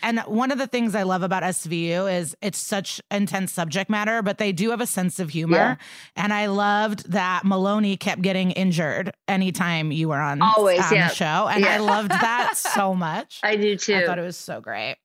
And 0.02 0.20
one 0.22 0.52
of 0.52 0.58
the 0.58 0.68
things 0.68 0.96
I 0.96 1.04
love 1.04 1.24
about 1.24 1.44
SVU 1.44 2.12
is 2.12 2.36
it's 2.42 2.58
such 2.58 3.02
intense 3.12 3.52
subject 3.52 3.90
matter, 3.90 4.22
but 4.22 4.38
they 4.38 4.52
do 4.52 4.72
have 4.72 4.82
a 4.82 4.88
sense 4.88 5.20
of 5.20 5.30
humor. 5.30 5.56
Yeah. 5.56 5.76
And 6.16 6.34
I 6.34 6.48
loved 6.48 7.12
that 7.12 7.44
Meloni 7.44 8.00
kept 8.00 8.22
getting 8.22 8.52
injured 8.52 9.12
anytime 9.28 9.92
you 9.92 10.10
were 10.10 10.20
on, 10.20 10.42
Always, 10.42 10.80
on 10.80 10.96
yeah. 10.96 11.10
the 11.10 11.16
show. 11.16 11.48
And 11.48 11.66
I 11.66 11.78
loved 11.78 12.12
that 12.12 12.54
so 12.58 12.96
much. 12.96 13.40
I 13.44 13.56
do 13.56 13.76
too. 13.76 13.96
I 13.96 14.06
thought 14.06 14.20
it 14.20 14.24
was 14.24 14.38
so 14.38 14.62
great. 14.62 14.98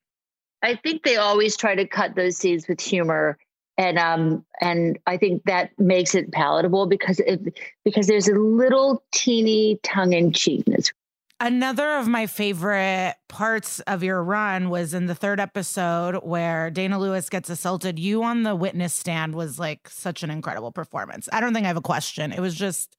I 0.63 0.75
think 0.75 1.03
they 1.03 1.17
always 1.17 1.57
try 1.57 1.75
to 1.75 1.87
cut 1.87 2.15
those 2.15 2.37
scenes 2.37 2.67
with 2.67 2.81
humor. 2.81 3.39
And 3.79 3.99
um 3.99 4.45
and 4.61 4.99
I 5.07 5.17
think 5.17 5.45
that 5.45 5.71
makes 5.79 6.15
it 6.15 6.33
palatable 6.33 6.87
because 6.87 7.21
it 7.21 7.59
because 7.85 8.09
there's 8.09 8.29
a 8.29 8.35
little 8.35 9.03
teeny 9.13 9.79
tongue 9.83 10.13
in 10.13 10.33
cheekness. 10.33 10.93
Another 11.41 11.93
of 11.93 12.09
my 12.09 12.27
favorite 12.27 13.15
parts 13.29 13.79
of 13.81 14.03
your 14.03 14.21
run 14.25 14.71
was 14.71 14.93
in 14.93 15.07
the 15.07 15.15
third 15.15 15.39
episode 15.39 16.17
where 16.25 16.69
Dana 16.69 16.99
Lewis 16.99 17.31
gets 17.31 17.49
assaulted. 17.49 17.97
You 17.97 18.25
on 18.25 18.43
the 18.43 18.57
witness 18.57 18.93
stand 18.93 19.37
was 19.37 19.57
like 19.57 19.89
such 19.89 20.25
an 20.25 20.31
incredible 20.31 20.73
performance. 20.73 21.29
I 21.33 21.41
don't 21.41 21.55
think 21.55 21.65
I 21.65 21.69
have 21.69 21.77
a 21.77 21.81
question. 21.81 22.33
It 22.33 22.41
was 22.41 22.57
just 22.57 22.97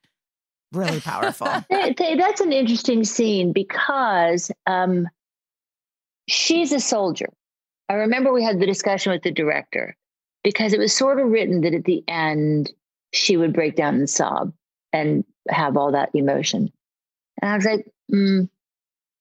really 0.72 0.99
powerful. 1.01 1.47
That's 1.69 2.39
an 2.39 2.53
interesting 2.53 3.03
scene 3.03 3.51
because 3.51 4.51
um, 4.65 5.10
she's 6.30 6.72
a 6.72 6.80
soldier. 6.80 7.27
I 7.89 7.95
remember 7.95 8.31
we 8.31 8.43
had 8.43 8.61
the 8.61 8.65
discussion 8.65 9.11
with 9.11 9.23
the 9.23 9.31
director 9.31 9.97
because 10.44 10.74
it 10.74 10.80
was 10.80 10.95
sort 10.95 11.20
of 11.20 11.30
written 11.30 11.61
that 11.61 11.74
at 11.74 11.86
the 11.86 12.03
end 12.07 12.72
she 13.14 13.38
would 13.38 13.53
break 13.53 13.76
down 13.76 13.95
and 13.95 14.10
sob 14.10 14.53
and 14.94 15.24
have 15.49 15.78
all 15.78 15.91
that 15.91 16.10
emotion. 16.14 16.72
And 17.41 17.52
I 17.52 17.56
was 17.56 17.66
like, 17.66 17.86
mm, 18.11 18.49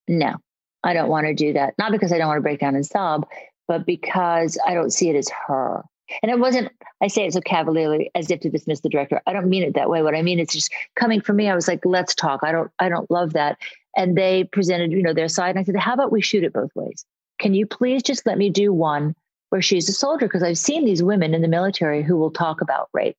no, 0.07 0.35
I 0.83 0.93
don't 0.93 1.09
want 1.09 1.27
to 1.27 1.33
do 1.33 1.53
that. 1.53 1.75
Not 1.77 1.91
because 1.91 2.11
I 2.11 2.17
don't 2.17 2.27
want 2.27 2.37
to 2.37 2.43
break 2.43 2.59
down 2.59 2.75
and 2.75 2.85
sob, 2.85 3.27
but 3.67 3.85
because 3.85 4.57
I 4.65 4.73
don't 4.73 4.91
see 4.91 5.09
it 5.09 5.15
as 5.15 5.29
her. 5.47 5.83
And 6.23 6.31
it 6.31 6.39
wasn't, 6.39 6.71
I 7.01 7.07
say 7.07 7.25
it 7.25 7.33
so 7.33 7.41
cavalierly 7.41 8.09
as 8.15 8.31
if 8.31 8.39
to 8.41 8.49
dismiss 8.49 8.79
the 8.79 8.89
director. 8.89 9.21
I 9.27 9.33
don't 9.33 9.47
mean 9.47 9.63
it 9.63 9.75
that 9.75 9.89
way. 9.89 10.01
What 10.01 10.15
I 10.15 10.23
mean, 10.23 10.39
is 10.39 10.49
just 10.49 10.73
coming 10.95 11.21
from 11.21 11.35
me. 11.35 11.49
I 11.49 11.55
was 11.55 11.67
like, 11.67 11.85
let's 11.85 12.15
talk. 12.15 12.41
I 12.43 12.51
don't, 12.51 12.71
I 12.79 12.89
don't 12.89 13.09
love 13.11 13.33
that. 13.33 13.59
And 13.95 14.17
they 14.17 14.45
presented, 14.45 14.91
you 14.91 15.03
know, 15.03 15.13
their 15.13 15.27
side. 15.27 15.51
And 15.51 15.59
I 15.59 15.63
said, 15.63 15.75
how 15.75 15.93
about 15.93 16.11
we 16.11 16.21
shoot 16.21 16.43
it 16.43 16.53
both 16.53 16.71
ways? 16.75 17.05
Can 17.39 17.53
you 17.53 17.65
please 17.67 18.01
just 18.01 18.25
let 18.25 18.37
me 18.37 18.49
do 18.49 18.73
one 18.73 19.15
where 19.49 19.61
she's 19.61 19.89
a 19.89 19.93
soldier? 19.93 20.27
Because 20.27 20.43
I've 20.43 20.57
seen 20.57 20.85
these 20.85 21.03
women 21.03 21.33
in 21.33 21.41
the 21.41 21.47
military 21.47 22.03
who 22.03 22.17
will 22.17 22.31
talk 22.31 22.61
about 22.61 22.89
rape 22.93 23.17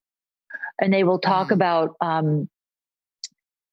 and 0.80 0.92
they 0.92 1.04
will 1.04 1.18
talk 1.18 1.48
Mhm. 1.48 1.54
about, 1.54 1.96
um, 2.00 2.48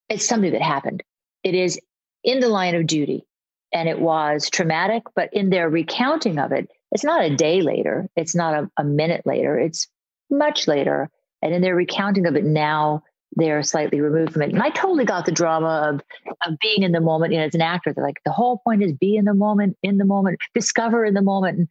it's 0.10 0.28
something 0.28 0.52
that 0.52 0.62
happened. 0.62 1.04
It 1.44 1.56
is 1.56 1.80
in 2.24 2.40
the 2.40 2.50
line 2.50 2.76
of 2.76 2.88
duty 2.88 3.26
and 3.74 3.88
it 3.90 4.00
was 4.00 4.50
traumatic, 4.50 5.04
but 5.16 5.30
in 5.34 5.50
their 5.50 5.70
recounting 5.70 6.40
of 6.40 6.52
it, 6.52 6.70
it's 6.92 7.04
not 7.04 7.24
a 7.24 7.36
day 7.36 7.62
later, 7.62 8.10
it's 8.16 8.36
not 8.36 8.54
a, 8.54 8.72
a 8.78 8.84
minute 8.84 9.26
later, 9.26 9.60
it's 9.60 9.88
much 10.30 10.68
later. 10.68 11.10
And 11.42 11.54
in 11.54 11.62
their 11.62 11.76
recounting 11.76 12.26
of 12.26 12.36
it 12.36 12.46
now, 12.46 13.04
they're 13.36 13.62
slightly 13.62 14.02
removed 14.02 14.34
from 14.34 14.42
it. 14.42 14.54
And 14.54 14.64
I 14.64 14.70
totally 14.70 15.06
got 15.06 15.26
the 15.26 15.32
drama 15.32 15.90
of, 15.90 16.02
of 16.48 16.58
being 16.60 16.82
in 16.82 16.94
the 16.94 17.02
moment. 17.02 17.34
You 17.34 17.40
know, 17.40 17.46
as 17.46 17.56
an 17.56 17.62
actor, 17.62 17.94
they're 17.94 18.04
like, 18.04 18.22
the 18.26 18.32
whole 18.32 18.60
point 18.64 18.82
is 18.82 18.94
be 18.94 19.16
in 19.18 19.26
the 19.26 19.34
moment, 19.34 19.78
in 19.84 19.98
the 19.98 20.06
moment, 20.06 20.40
discover 20.56 21.04
in 21.06 21.14
the 21.14 21.22
moment. 21.22 21.58
And 21.58 21.68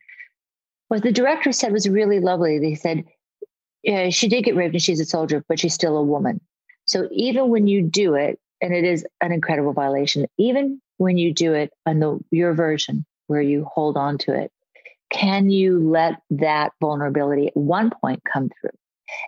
what 0.88 1.02
the 1.02 1.12
director 1.12 1.52
said 1.52 1.72
was 1.72 1.88
really 1.88 2.20
lovely. 2.20 2.58
They 2.58 2.74
said, 2.74 3.04
yeah, 3.82 4.10
she 4.10 4.28
did 4.28 4.44
get 4.44 4.56
raped 4.56 4.74
and 4.74 4.82
she's 4.82 5.00
a 5.00 5.04
soldier, 5.04 5.44
but 5.48 5.58
she's 5.58 5.74
still 5.74 5.96
a 5.96 6.02
woman. 6.02 6.40
So 6.84 7.08
even 7.12 7.48
when 7.48 7.66
you 7.66 7.82
do 7.82 8.14
it, 8.14 8.38
and 8.62 8.74
it 8.74 8.84
is 8.84 9.06
an 9.20 9.32
incredible 9.32 9.72
violation, 9.72 10.26
even 10.38 10.80
when 10.96 11.18
you 11.18 11.32
do 11.32 11.52
it 11.52 11.72
on 11.84 12.00
the 12.00 12.18
your 12.30 12.54
version 12.54 13.04
where 13.26 13.42
you 13.42 13.66
hold 13.70 13.96
on 13.96 14.16
to 14.18 14.32
it, 14.32 14.50
can 15.10 15.50
you 15.50 15.78
let 15.90 16.22
that 16.30 16.72
vulnerability 16.80 17.48
at 17.48 17.56
one 17.56 17.90
point 17.90 18.22
come 18.32 18.48
through? 18.60 18.70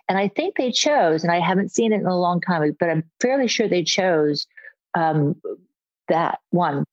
And 0.07 0.17
I 0.17 0.27
think 0.27 0.55
they 0.57 0.71
chose, 0.71 1.23
and 1.23 1.31
I 1.31 1.39
haven't 1.39 1.71
seen 1.71 1.93
it 1.93 2.01
in 2.01 2.05
a 2.05 2.19
long 2.19 2.41
time, 2.41 2.75
but 2.79 2.89
I'm 2.89 3.03
fairly 3.21 3.47
sure 3.47 3.67
they 3.67 3.83
chose 3.83 4.47
um, 4.93 5.35
that 6.07 6.39
one. 6.49 6.83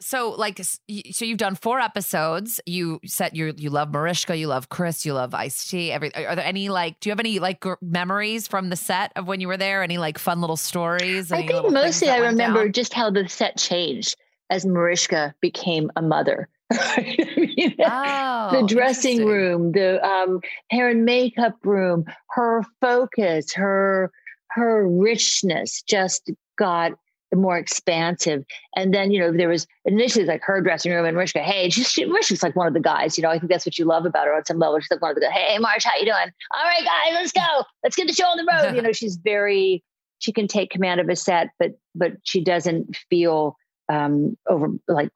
So, 0.00 0.30
like, 0.30 0.60
so 0.62 1.24
you've 1.24 1.38
done 1.38 1.56
four 1.56 1.80
episodes. 1.80 2.60
You 2.66 3.00
said 3.04 3.36
you 3.36 3.52
you 3.56 3.70
love 3.70 3.90
Mariska, 3.92 4.36
you 4.36 4.46
love 4.46 4.68
Chris, 4.68 5.04
you 5.04 5.12
love 5.12 5.34
Ice 5.34 5.68
T 5.68 5.90
Every 5.90 6.14
are 6.14 6.36
there 6.36 6.44
any 6.44 6.68
like? 6.68 7.00
Do 7.00 7.08
you 7.08 7.12
have 7.12 7.20
any 7.20 7.38
like 7.38 7.64
memories 7.82 8.46
from 8.46 8.70
the 8.70 8.76
set 8.76 9.12
of 9.16 9.26
when 9.26 9.40
you 9.40 9.48
were 9.48 9.56
there? 9.56 9.82
Any 9.82 9.98
like 9.98 10.18
fun 10.18 10.40
little 10.40 10.56
stories? 10.56 11.32
I 11.32 11.46
think 11.46 11.72
mostly 11.72 12.10
I 12.10 12.18
remember 12.18 12.64
down? 12.64 12.72
just 12.72 12.94
how 12.94 13.10
the 13.10 13.28
set 13.28 13.56
changed 13.58 14.16
as 14.50 14.64
Mariska 14.64 15.34
became 15.40 15.90
a 15.96 16.02
mother. 16.02 16.48
I 16.72 17.16
mean, 17.36 17.74
Oh, 17.84 18.60
the 18.60 18.66
dressing 18.66 19.24
room, 19.24 19.72
the 19.72 20.04
um, 20.06 20.40
hair 20.70 20.90
and 20.90 21.04
makeup 21.04 21.56
room, 21.64 22.04
her 22.30 22.62
focus, 22.80 23.52
her 23.54 24.12
her 24.50 24.88
richness 24.88 25.82
just 25.82 26.30
got 26.56 26.92
more 27.34 27.58
expansive. 27.58 28.44
And 28.76 28.92
then 28.94 29.10
you 29.10 29.20
know 29.20 29.32
there 29.32 29.48
was 29.48 29.66
initially 29.84 30.24
like 30.24 30.42
her 30.44 30.60
dressing 30.60 30.92
room 30.92 31.04
and 31.04 31.14
Mariska. 31.14 31.40
Hey, 31.40 31.70
she's 31.70 31.90
she, 31.90 32.04
Mariska's 32.04 32.42
like 32.42 32.56
one 32.56 32.66
of 32.66 32.74
the 32.74 32.80
guys. 32.80 33.18
You 33.18 33.22
know, 33.22 33.30
I 33.30 33.38
think 33.38 33.50
that's 33.50 33.66
what 33.66 33.78
you 33.78 33.84
love 33.84 34.06
about 34.06 34.26
her 34.26 34.34
on 34.34 34.44
some 34.44 34.58
level. 34.58 34.78
She's 34.80 34.90
like 34.90 35.02
one 35.02 35.10
of 35.10 35.14
the 35.16 35.22
guys. 35.22 35.32
Hey, 35.32 35.58
Marsh, 35.58 35.84
how 35.84 35.98
you 35.98 36.04
doing? 36.04 36.32
All 36.54 36.64
right, 36.64 36.84
guys, 36.84 37.12
let's 37.14 37.32
go. 37.32 37.64
Let's 37.82 37.96
get 37.96 38.06
the 38.06 38.14
show 38.14 38.26
on 38.26 38.36
the 38.36 38.46
road. 38.50 38.76
you 38.76 38.82
know, 38.82 38.92
she's 38.92 39.16
very 39.16 39.82
she 40.18 40.32
can 40.32 40.48
take 40.48 40.70
command 40.70 41.00
of 41.00 41.08
a 41.08 41.16
set, 41.16 41.50
but 41.58 41.78
but 41.94 42.12
she 42.24 42.42
doesn't 42.42 42.96
feel 43.10 43.56
um, 43.88 44.36
over 44.48 44.68
like 44.86 45.10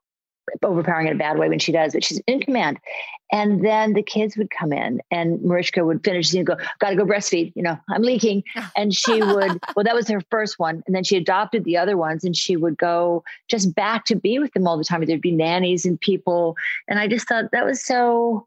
overpowering 0.63 1.07
in 1.07 1.15
a 1.15 1.19
bad 1.19 1.39
way 1.39 1.49
when 1.49 1.59
she 1.59 1.73
does, 1.73 1.93
but 1.93 2.05
she's 2.05 2.21
in 2.27 2.41
command. 2.41 2.79
And 3.31 3.65
then 3.65 3.95
the 3.95 4.03
kids 4.03 4.37
would 4.37 4.51
come 4.51 4.73
in 4.73 5.01
and 5.11 5.43
Mariska 5.43 5.85
would 5.85 6.05
finish 6.05 6.29
the 6.29 6.33
scene 6.33 6.41
and 6.41 6.47
go, 6.47 6.57
gotta 6.79 6.97
go 6.97 7.07
breastfeed, 7.07 7.53
you 7.55 7.63
know, 7.63 7.79
I'm 7.89 8.03
leaking. 8.03 8.45
And 8.77 8.95
she 8.95 9.23
would, 9.23 9.59
well, 9.77 9.85
that 9.85 9.95
was 9.95 10.09
her 10.09 10.23
first 10.31 10.59
one. 10.59 10.83
And 10.87 10.95
then 10.95 11.05
she 11.05 11.17
adopted 11.17 11.65
the 11.65 11.77
other 11.77 11.97
ones 11.97 12.25
and 12.25 12.37
she 12.37 12.57
would 12.57 12.77
go 12.77 13.23
just 13.49 13.75
back 13.75 14.05
to 14.07 14.17
be 14.17 14.39
with 14.39 14.53
them 14.53 14.67
all 14.67 14.79
the 14.79 14.85
time. 14.85 15.05
There'd 15.05 15.21
be 15.21 15.31
nannies 15.31 15.85
and 15.85 16.01
people. 16.01 16.57
And 16.89 16.99
I 16.99 17.07
just 17.07 17.29
thought 17.29 17.51
that 17.53 17.65
was 17.65 17.85
so, 17.85 18.47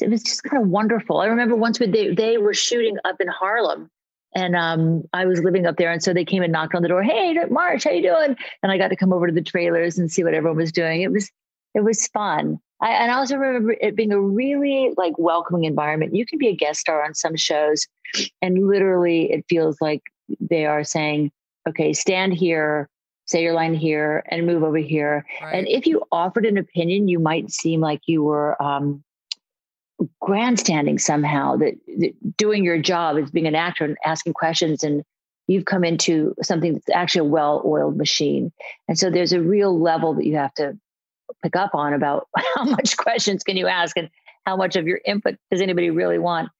it 0.00 0.10
was 0.10 0.22
just 0.22 0.42
kind 0.42 0.62
of 0.62 0.68
wonderful. 0.68 1.18
I 1.18 1.26
remember 1.26 1.54
once 1.54 1.78
when 1.78 1.92
they, 1.92 2.12
they 2.14 2.38
were 2.38 2.54
shooting 2.54 2.96
up 3.04 3.20
in 3.20 3.28
Harlem 3.28 3.90
and 4.34 4.54
um, 4.54 5.04
I 5.12 5.26
was 5.26 5.42
living 5.42 5.66
up 5.66 5.76
there, 5.76 5.90
and 5.90 6.02
so 6.02 6.12
they 6.12 6.24
came 6.24 6.42
and 6.42 6.52
knocked 6.52 6.74
on 6.74 6.82
the 6.82 6.88
door. 6.88 7.02
Hey, 7.02 7.34
March, 7.50 7.84
how 7.84 7.90
you 7.90 8.02
doing? 8.02 8.36
And 8.62 8.72
I 8.72 8.78
got 8.78 8.88
to 8.88 8.96
come 8.96 9.12
over 9.12 9.26
to 9.26 9.32
the 9.32 9.42
trailers 9.42 9.98
and 9.98 10.10
see 10.10 10.22
what 10.22 10.34
everyone 10.34 10.56
was 10.56 10.72
doing. 10.72 11.02
It 11.02 11.12
was 11.12 11.30
it 11.74 11.84
was 11.84 12.06
fun. 12.08 12.58
I, 12.82 12.90
and 12.90 13.10
I 13.10 13.16
also 13.16 13.36
remember 13.36 13.76
it 13.80 13.94
being 13.94 14.12
a 14.12 14.20
really 14.20 14.92
like 14.96 15.14
welcoming 15.18 15.64
environment. 15.64 16.14
You 16.14 16.26
can 16.26 16.38
be 16.38 16.48
a 16.48 16.56
guest 16.56 16.80
star 16.80 17.04
on 17.04 17.14
some 17.14 17.36
shows, 17.36 17.86
and 18.40 18.66
literally 18.66 19.30
it 19.32 19.44
feels 19.48 19.76
like 19.80 20.02
they 20.40 20.66
are 20.66 20.84
saying, 20.84 21.32
"Okay, 21.68 21.92
stand 21.92 22.34
here, 22.34 22.88
say 23.26 23.42
your 23.42 23.54
line 23.54 23.74
here, 23.74 24.22
and 24.30 24.46
move 24.46 24.62
over 24.62 24.78
here." 24.78 25.26
Right. 25.42 25.56
And 25.56 25.68
if 25.68 25.86
you 25.86 26.02
offered 26.12 26.46
an 26.46 26.56
opinion, 26.56 27.08
you 27.08 27.18
might 27.18 27.50
seem 27.50 27.80
like 27.80 28.00
you 28.06 28.22
were 28.22 28.60
um, 28.62 29.02
grandstanding 30.20 30.98
somehow 30.98 31.56
that, 31.56 31.74
that 31.98 32.36
doing 32.36 32.64
your 32.64 32.80
job 32.80 33.18
as 33.18 33.30
being 33.30 33.46
an 33.46 33.54
actor 33.54 33.84
and 33.84 33.96
asking 34.04 34.32
questions 34.32 34.82
and 34.82 35.04
you've 35.46 35.64
come 35.64 35.84
into 35.84 36.34
something 36.42 36.74
that's 36.74 36.90
actually 36.90 37.26
a 37.26 37.30
well-oiled 37.30 37.96
machine. 37.96 38.52
And 38.86 38.96
so 38.96 39.10
there's 39.10 39.32
a 39.32 39.40
real 39.40 39.78
level 39.78 40.14
that 40.14 40.24
you 40.24 40.36
have 40.36 40.54
to 40.54 40.78
pick 41.42 41.56
up 41.56 41.74
on 41.74 41.92
about 41.92 42.28
how 42.54 42.64
much 42.64 42.96
questions 42.96 43.42
can 43.42 43.56
you 43.56 43.66
ask 43.66 43.96
and 43.96 44.10
how 44.46 44.56
much 44.56 44.76
of 44.76 44.86
your 44.86 45.00
input 45.04 45.36
does 45.50 45.60
anybody 45.60 45.90
really 45.90 46.18
want. 46.18 46.50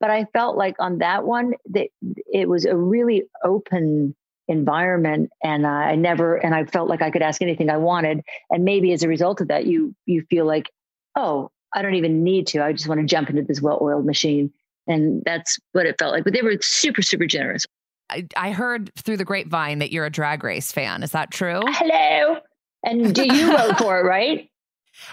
But 0.00 0.10
i 0.10 0.24
felt 0.32 0.56
like 0.56 0.76
on 0.78 0.98
that 0.98 1.24
one 1.24 1.52
that 1.70 1.88
it 2.32 2.48
was 2.48 2.64
a 2.64 2.74
really 2.74 3.24
open 3.44 4.16
environment 4.48 5.30
and 5.44 5.66
i 5.66 5.94
never 5.94 6.36
and 6.36 6.54
i 6.54 6.64
felt 6.64 6.88
like 6.88 7.02
i 7.02 7.10
could 7.10 7.22
ask 7.22 7.42
anything 7.42 7.70
i 7.70 7.76
wanted. 7.76 8.22
And 8.50 8.64
maybe 8.64 8.92
as 8.92 9.02
a 9.02 9.08
result 9.08 9.40
of 9.40 9.48
that 9.48 9.66
you 9.66 9.94
you 10.06 10.22
feel 10.30 10.46
like 10.46 10.70
oh 11.16 11.50
i 11.74 11.82
don't 11.82 11.94
even 11.94 12.22
need 12.24 12.46
to. 12.48 12.64
I 12.64 12.72
just 12.72 12.88
want 12.88 13.00
to 13.00 13.06
jump 13.06 13.30
into 13.30 13.42
this 13.42 13.60
well-oiled 13.60 14.06
machine. 14.06 14.52
And 14.86 15.22
that's 15.24 15.58
what 15.72 15.86
it 15.86 15.96
felt 15.98 16.12
like. 16.12 16.24
But 16.24 16.32
they 16.32 16.42
were 16.42 16.56
super 16.60 17.02
super 17.02 17.26
generous. 17.26 17.64
I, 18.08 18.26
I 18.36 18.50
heard 18.50 18.90
through 18.96 19.18
the 19.18 19.24
grapevine 19.24 19.78
that 19.78 19.92
you're 19.92 20.06
a 20.06 20.10
drag 20.10 20.42
race 20.42 20.72
fan. 20.72 21.02
Is 21.02 21.12
that 21.12 21.30
true? 21.30 21.60
hello? 21.66 22.38
And 22.82 23.14
do 23.14 23.24
you 23.24 23.56
vote 23.56 23.78
for 23.78 24.00
it 24.00 24.04
right 24.04 24.49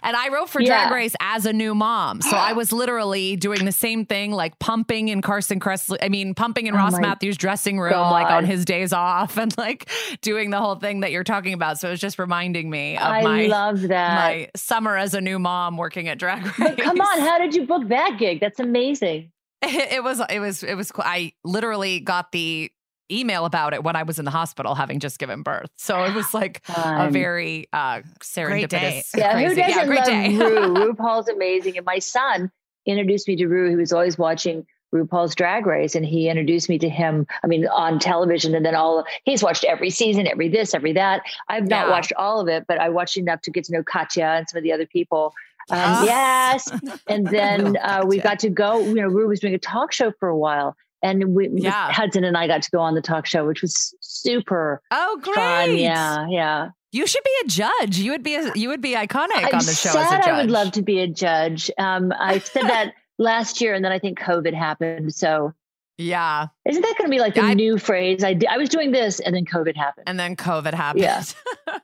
And 0.03 0.15
I 0.15 0.29
wrote 0.29 0.49
for 0.49 0.61
Yeah. 0.61 0.87
Drag 0.87 0.93
Race 0.93 1.15
as 1.19 1.45
a 1.45 1.53
new 1.53 1.75
mom. 1.75 2.21
So 2.21 2.35
I 2.35 2.53
was 2.53 2.71
literally 2.71 3.35
doing 3.35 3.65
the 3.65 3.71
same 3.71 4.05
thing, 4.05 4.31
like 4.31 4.57
pumping 4.59 5.09
in 5.09 5.21
Carson 5.21 5.59
Kressley. 5.59 5.97
I 6.01 6.09
mean, 6.09 6.33
pumping 6.35 6.67
in 6.67 6.75
Oh 6.75 6.77
Ross 6.77 6.99
Mathews' 6.99 7.37
dressing 7.37 7.79
room, 7.79 7.93
like 7.93 8.27
on 8.27 8.45
his 8.45 8.65
days 8.65 8.93
off, 8.93 9.37
and 9.37 9.55
like 9.57 9.89
doing 10.21 10.49
the 10.49 10.59
whole 10.59 10.75
thing 10.75 11.01
that 11.01 11.11
you're 11.11 11.23
talking 11.23 11.53
about. 11.53 11.79
So 11.79 11.87
it 11.87 11.91
was 11.91 11.99
just 11.99 12.19
reminding 12.19 12.69
me 12.69 12.97
of 12.97 13.03
i 13.03 13.21
my 13.21 13.45
love 13.47 13.81
that 13.81 14.15
my 14.15 14.49
summer 14.55 14.95
as 14.97 15.13
a 15.13 15.21
new 15.21 15.39
mom 15.39 15.77
working 15.77 16.07
at 16.07 16.19
Drag 16.19 16.43
Race. 16.43 16.53
but 16.57 16.77
come 16.77 16.99
on 16.99 17.19
how 17.19 17.37
did 17.37 17.55
you 17.55 17.65
book 17.65 17.87
that 17.89 18.17
gig 18.19 18.39
that's 18.39 18.59
amazing 18.59 19.31
it, 19.61 19.91
it 19.93 20.03
was 20.03 20.21
it 20.29 20.39
was 20.39 20.63
it 20.63 20.75
was 20.75 20.91
cool. 20.91 21.03
I 21.05 21.33
literally 21.43 21.99
got 21.99 22.31
the 22.31 22.71
email 23.11 23.45
about 23.45 23.73
it 23.73 23.83
when 23.83 23.95
I 23.95 24.03
was 24.03 24.19
in 24.19 24.25
the 24.25 24.31
hospital 24.31 24.75
having 24.75 24.99
just 24.99 25.19
given 25.19 25.41
birth. 25.43 25.69
So 25.77 26.03
it 26.03 26.13
was 26.13 26.33
like 26.33 26.61
a 26.69 27.09
very 27.11 27.67
uh 27.73 28.01
serendipitous. 28.21 28.69
day. 28.69 29.03
Yeah, 29.15 29.37
who 29.39 29.45
crazy- 29.55 29.61
doesn't 29.61 29.87
great 29.87 29.97
love 29.99 30.05
day. 30.07 30.37
Ru? 30.37 30.73
RuPaul's 30.93 31.29
amazing. 31.29 31.77
And 31.77 31.85
my 31.85 31.99
son 31.99 32.51
introduced 32.85 33.27
me 33.27 33.35
to 33.37 33.47
Ru. 33.47 33.69
He 33.69 33.75
was 33.75 33.91
always 33.91 34.17
watching 34.17 34.65
RuPaul's 34.95 35.35
Drag 35.35 35.65
Race, 35.65 35.95
and 35.95 36.05
he 36.05 36.29
introduced 36.29 36.69
me 36.69 36.77
to 36.79 36.87
him. 36.87 37.27
I 37.43 37.47
mean, 37.47 37.67
on 37.67 37.99
television, 37.99 38.55
and 38.55 38.65
then 38.65 38.73
all 38.75 39.03
he's 39.25 39.43
watched 39.43 39.65
every 39.65 39.89
season, 39.89 40.27
every 40.27 40.47
this, 40.47 40.73
every 40.73 40.93
that. 40.93 41.23
I've 41.49 41.67
not 41.67 41.87
Yeah. 41.87 41.91
watched 41.91 42.13
all 42.17 42.39
of 42.39 42.47
it, 42.47 42.63
but 42.67 42.79
I 42.79 42.87
watched 42.89 43.17
enough 43.17 43.41
to 43.41 43.51
get 43.51 43.65
to 43.65 43.73
know 43.73 43.83
Katya 43.83 44.23
and 44.25 44.49
some 44.49 44.57
of 44.57 44.63
the 44.63 44.71
other 44.71 44.85
people. 44.85 45.33
Um, 45.69 46.05
Yes. 46.05 46.69
yes, 46.81 46.99
and 47.07 47.27
then 47.31 47.75
uh, 47.77 48.03
we 48.07 48.19
got 48.19 48.39
to 48.39 48.49
go. 48.49 48.79
You 48.79 48.95
know, 48.95 49.07
Ru 49.07 49.27
was 49.27 49.41
doing 49.41 49.53
a 49.53 49.57
talk 49.59 49.91
show 49.91 50.13
for 50.17 50.29
a 50.29 50.37
while, 50.37 50.77
and 51.01 51.35
we 51.35 51.49
Yeah. 51.53 51.91
Hudson 51.91 52.23
and 52.23 52.35
I 52.37 52.47
got 52.47 52.61
to 52.63 52.71
go 52.71 52.79
on 52.79 52.95
the 52.95 53.01
talk 53.01 53.25
show, 53.25 53.45
which 53.45 53.61
was 53.61 53.93
super 54.01 54.81
Oh, 54.91 55.19
great! 55.21 55.35
fun. 55.35 55.77
Yeah, 55.77 56.27
yeah. 56.29 56.69
You 56.91 57.05
should 57.05 57.23
be 57.23 57.31
a 57.43 57.47
judge. 57.47 57.97
You 57.99 58.11
would 58.11 58.23
be 58.23 58.35
a, 58.35 58.51
you 58.55 58.69
would 58.69 58.81
be 58.81 58.93
iconic 58.95 59.35
I 59.43 59.49
on 59.53 59.65
the 59.65 59.73
show 59.73 59.89
a 59.91 59.93
judge. 59.93 60.25
I 60.27 60.41
would 60.41 60.49
love 60.49 60.71
to 60.73 60.81
be 60.81 60.99
a 61.01 61.07
judge. 61.07 61.69
Um, 61.77 62.13
I 62.17 62.39
said 62.39 62.63
that 62.67 62.93
last 63.19 63.59
year, 63.61 63.73
and 63.73 63.83
then 63.83 63.91
I 63.91 63.99
think 63.99 64.17
COVID 64.19 64.53
happened. 64.53 65.13
So 65.13 65.53
Yeah, 65.97 66.47
isn't 66.65 66.81
that 66.81 66.95
going 66.97 67.07
to 67.09 67.11
be 67.11 67.19
like 67.19 67.35
the 67.35 67.41
I- 67.43 67.53
new 67.55 67.77
phrase? 67.77 68.23
I 68.23 68.39
I 68.49 68.57
was 68.57 68.69
doing 68.69 68.91
this, 68.91 69.19
and 69.19 69.35
then 69.35 69.45
COVID 69.45 69.75
happened. 69.75 70.05
and 70.07 70.19
then 70.19 70.35
COVID 70.35 70.73
happened. 70.73 71.03
Yeah. 71.03 71.23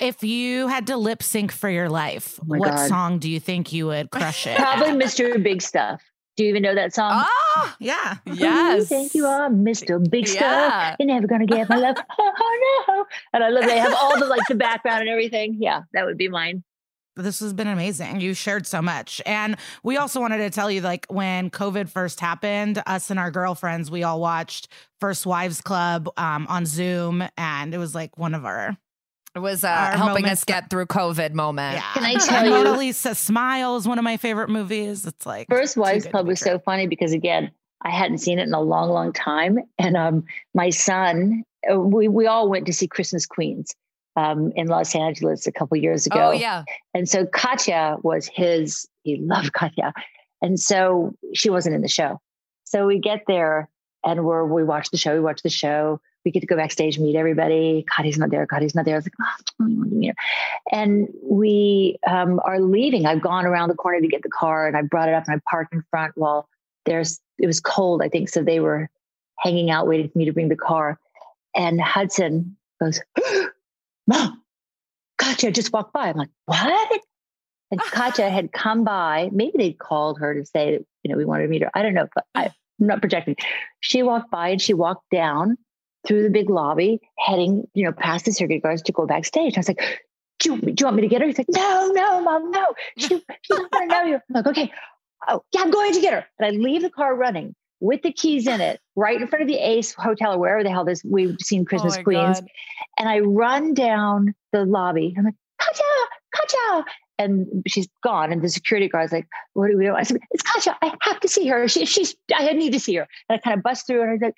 If 0.00 0.24
you 0.24 0.66
had 0.66 0.88
to 0.88 0.96
lip 0.96 1.22
sync 1.22 1.52
for 1.52 1.70
your 1.70 1.88
life, 1.88 2.38
Oh 2.42 2.46
what 2.46 2.70
God. 2.72 2.88
song 2.88 3.18
do 3.20 3.30
you 3.30 3.38
think 3.38 3.72
you 3.72 3.86
would 3.86 4.10
crush 4.10 4.44
it? 4.44 4.56
Probably 4.56 4.88
Mr. 4.92 5.40
Big 5.40 5.62
Stuff. 5.62 6.02
Do 6.36 6.42
you 6.44 6.50
even 6.50 6.62
know 6.62 6.74
that 6.74 6.94
song? 6.94 7.10
Ah, 7.12 7.76
yeah. 7.78 8.16
Yes. 8.26 8.78
you 8.78 8.84
think 8.84 9.14
you 9.14 9.26
are, 9.26 9.48
Mr. 9.48 9.98
Big 10.10 10.26
Star? 10.26 10.50
Yeah. 10.50 10.96
You're 10.98 11.06
never 11.06 11.26
gonna 11.26 11.46
get 11.46 11.68
my 11.68 11.76
love. 11.76 11.96
Oh 12.18 12.84
no! 12.88 13.04
And 13.32 13.44
I 13.44 13.48
love. 13.50 13.64
They 13.64 13.78
have 13.78 13.94
all 13.94 14.18
the 14.18 14.26
like 14.26 14.46
the 14.48 14.54
background 14.54 15.02
and 15.02 15.08
everything. 15.08 15.56
Yeah, 15.60 15.82
that 15.92 16.04
would 16.04 16.18
be 16.18 16.28
mine. 16.28 16.64
This 17.16 17.38
has 17.40 17.52
been 17.52 17.68
amazing. 17.68 18.20
You 18.20 18.34
shared 18.34 18.66
so 18.66 18.82
much. 18.82 19.22
And 19.24 19.56
we 19.84 19.96
also 19.96 20.20
wanted 20.20 20.38
to 20.38 20.50
tell 20.50 20.68
you 20.68 20.80
like 20.80 21.06
when 21.08 21.48
COVID 21.48 21.88
first 21.88 22.18
happened, 22.18 22.82
us 22.86 23.08
and 23.10 23.20
our 23.20 23.30
girlfriends, 23.30 23.88
we 23.88 24.02
all 24.02 24.20
watched 24.20 24.66
First 25.00 25.24
Wives 25.24 25.60
Club 25.60 26.08
um, 26.16 26.46
on 26.48 26.66
Zoom. 26.66 27.22
And 27.38 27.72
it 27.72 27.78
was 27.78 27.94
like 27.94 28.18
one 28.18 28.34
of 28.34 28.44
our. 28.44 28.76
It 29.34 29.40
was 29.40 29.64
uh, 29.64 29.90
helping 29.96 30.26
us 30.26 30.44
get 30.44 30.70
through 30.70 30.86
COVID 30.86 31.32
moment. 31.32 31.74
Yeah. 31.76 31.92
Can 31.94 32.04
I 32.04 32.14
tell 32.18 32.44
you- 32.44 32.50
Mona 32.50 32.78
Lisa 32.78 33.14
Smile 33.14 33.76
is 33.76 33.86
one 33.88 33.98
of 33.98 34.04
my 34.04 34.16
favorite 34.16 34.48
movies. 34.48 35.06
It's 35.06 35.26
like. 35.26 35.48
First 35.48 35.74
too 35.74 35.80
Wives 35.80 36.06
Club 36.06 36.26
was 36.26 36.40
so 36.40 36.58
funny 36.58 36.86
because 36.86 37.12
again, 37.12 37.50
I 37.82 37.90
hadn't 37.90 38.18
seen 38.18 38.38
it 38.38 38.46
in 38.46 38.54
a 38.54 38.60
long, 38.60 38.90
long 38.90 39.12
time, 39.12 39.58
and 39.78 39.96
um, 39.96 40.24
my 40.54 40.70
son, 40.70 41.44
uh, 41.70 41.78
we 41.78 42.08
we 42.08 42.26
all 42.26 42.48
went 42.48 42.66
to 42.66 42.72
see 42.72 42.86
Christmas 42.86 43.26
Queens 43.26 43.74
um, 44.16 44.52
in 44.56 44.68
Los 44.68 44.94
Angeles 44.94 45.46
a 45.46 45.52
couple 45.52 45.76
years 45.76 46.06
ago. 46.06 46.28
Oh 46.28 46.32
yeah. 46.32 46.64
And 46.94 47.08
so 47.08 47.26
Katya 47.26 47.96
was 48.02 48.26
his, 48.32 48.86
he 49.02 49.16
loved 49.16 49.52
Katya. 49.52 49.92
And 50.42 50.58
so 50.58 51.14
she 51.34 51.50
wasn't 51.50 51.74
in 51.74 51.82
the 51.82 51.88
show. 51.88 52.20
So 52.64 52.86
we 52.86 52.98
get 52.98 53.22
there 53.26 53.68
and 54.04 54.24
we're, 54.24 54.44
we 54.44 54.64
watch 54.64 54.90
the 54.90 54.96
show, 54.98 55.14
we 55.14 55.20
watch 55.20 55.42
the 55.42 55.50
show. 55.50 56.00
We 56.24 56.30
get 56.30 56.40
to 56.40 56.46
go 56.46 56.56
backstage, 56.56 56.98
meet 56.98 57.16
everybody. 57.16 57.84
Katya's 57.94 58.18
not 58.18 58.30
there. 58.30 58.46
Katya's 58.46 58.74
not 58.74 58.84
there. 58.84 58.94
I 58.94 58.98
was 58.98 59.04
like, 59.04 59.14
oh, 59.60 59.66
you 59.68 60.08
know. 60.08 60.14
And 60.72 61.08
we 61.22 61.98
um, 62.06 62.40
are 62.44 62.60
leaving. 62.60 63.06
I've 63.06 63.20
gone 63.20 63.44
around 63.44 63.68
the 63.68 63.74
corner 63.74 64.00
to 64.00 64.08
get 64.08 64.22
the 64.22 64.30
car 64.30 64.66
and 64.66 64.76
I 64.76 64.82
brought 64.82 65.08
it 65.08 65.14
up 65.14 65.24
and 65.26 65.36
I 65.36 65.40
parked 65.50 65.74
in 65.74 65.82
front 65.90 66.12
while 66.16 66.48
there's, 66.86 67.20
it 67.38 67.46
was 67.46 67.60
cold, 67.60 68.02
I 68.02 68.08
think. 68.08 68.28
So 68.28 68.42
they 68.42 68.60
were 68.60 68.88
hanging 69.38 69.70
out 69.70 69.86
waiting 69.86 70.08
for 70.08 70.18
me 70.18 70.24
to 70.24 70.32
bring 70.32 70.48
the 70.48 70.56
car. 70.56 70.98
And 71.54 71.80
Hudson 71.80 72.56
goes, 72.80 73.00
Mom, 74.06 74.42
Katya 75.18 75.52
just 75.52 75.72
walked 75.72 75.92
by. 75.92 76.08
I'm 76.08 76.16
like, 76.16 76.30
what? 76.46 77.00
And 77.70 77.80
Katya 77.92 78.30
had 78.30 78.52
come 78.52 78.84
by. 78.84 79.30
Maybe 79.32 79.58
they'd 79.58 79.78
called 79.78 80.18
her 80.20 80.34
to 80.34 80.44
say 80.44 80.72
that, 80.72 80.86
you 81.02 81.10
know, 81.10 81.16
we 81.16 81.24
wanted 81.24 81.44
to 81.44 81.48
meet 81.48 81.62
her. 81.62 81.70
I 81.74 81.82
don't 81.82 81.94
know, 81.94 82.08
but 82.14 82.24
I, 82.34 82.44
I'm 82.44 82.86
not 82.86 83.00
projecting. 83.00 83.36
She 83.80 84.02
walked 84.02 84.30
by 84.30 84.48
and 84.48 84.60
she 84.60 84.74
walked 84.74 85.10
down 85.10 85.56
through 86.06 86.22
the 86.22 86.30
big 86.30 86.50
lobby, 86.50 87.00
heading, 87.18 87.66
you 87.74 87.84
know, 87.84 87.92
past 87.92 88.24
the 88.24 88.32
security 88.32 88.60
guards 88.60 88.82
to 88.82 88.92
go 88.92 89.06
backstage. 89.06 89.56
I 89.56 89.60
was 89.60 89.68
like, 89.68 90.02
do 90.38 90.54
you, 90.54 90.60
do 90.60 90.74
you 90.78 90.86
want 90.86 90.96
me 90.96 91.02
to 91.02 91.08
get 91.08 91.20
her? 91.20 91.26
He's 91.26 91.38
like, 91.38 91.48
no, 91.50 91.90
no, 91.94 92.20
mom, 92.20 92.50
no. 92.50 92.66
She, 92.98 93.08
she 93.08 93.22
doesn't 93.48 93.72
want 93.72 93.90
to 93.90 93.96
know 93.96 94.02
you. 94.04 94.14
I'm 94.14 94.22
like, 94.34 94.46
okay. 94.46 94.72
Oh, 95.28 95.42
yeah, 95.52 95.62
I'm 95.62 95.70
going 95.70 95.94
to 95.94 96.00
get 96.00 96.12
her. 96.12 96.24
And 96.38 96.46
I 96.46 96.50
leave 96.50 96.82
the 96.82 96.90
car 96.90 97.14
running 97.14 97.54
with 97.80 98.02
the 98.02 98.12
keys 98.12 98.46
in 98.46 98.60
it, 98.60 98.80
right 98.96 99.20
in 99.20 99.26
front 99.26 99.42
of 99.42 99.48
the 99.48 99.58
Ace 99.58 99.92
Hotel 99.92 100.34
or 100.34 100.38
wherever 100.38 100.62
the 100.62 100.70
hell 100.70 100.84
this 100.84 101.02
we've 101.04 101.36
seen 101.40 101.62
oh 101.62 101.64
Christmas 101.64 101.96
oh 101.98 102.02
Queens 102.02 102.40
God. 102.40 102.48
and 102.98 103.08
I 103.08 103.20
run 103.20 103.74
down 103.74 104.34
the 104.52 104.64
lobby. 104.64 105.14
I'm 105.16 105.24
like, 105.24 105.34
Katya, 105.60 105.84
Katya. 106.34 106.84
And 107.18 107.62
she's 107.66 107.88
gone. 108.02 108.32
And 108.32 108.42
the 108.42 108.48
security 108.48 108.88
guard's 108.88 109.12
like, 109.12 109.28
what 109.52 109.70
do 109.70 109.78
we 109.78 109.84
do? 109.84 109.94
I 109.94 110.02
said, 110.02 110.18
it's 110.30 110.42
Katya. 110.42 110.76
I 110.82 110.94
have 111.02 111.20
to 111.20 111.28
see 111.28 111.46
her. 111.46 111.68
She, 111.68 111.86
she's, 111.86 112.16
I 112.34 112.52
need 112.52 112.72
to 112.72 112.80
see 112.80 112.94
her. 112.96 113.06
And 113.28 113.38
I 113.38 113.38
kind 113.38 113.56
of 113.56 113.62
bust 113.62 113.86
through 113.86 114.02
and 114.02 114.10
I 114.10 114.18
said, 114.18 114.32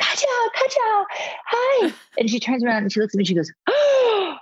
Katya, 0.00 0.28
Katya, 0.54 1.04
hi. 1.46 1.92
And 2.18 2.30
she 2.30 2.40
turns 2.40 2.64
around 2.64 2.82
and 2.82 2.92
she 2.92 3.00
looks 3.00 3.14
at 3.14 3.18
me 3.18 3.22
and 3.22 3.28
she 3.28 3.34
goes, 3.34 3.52
oh, 3.68 4.36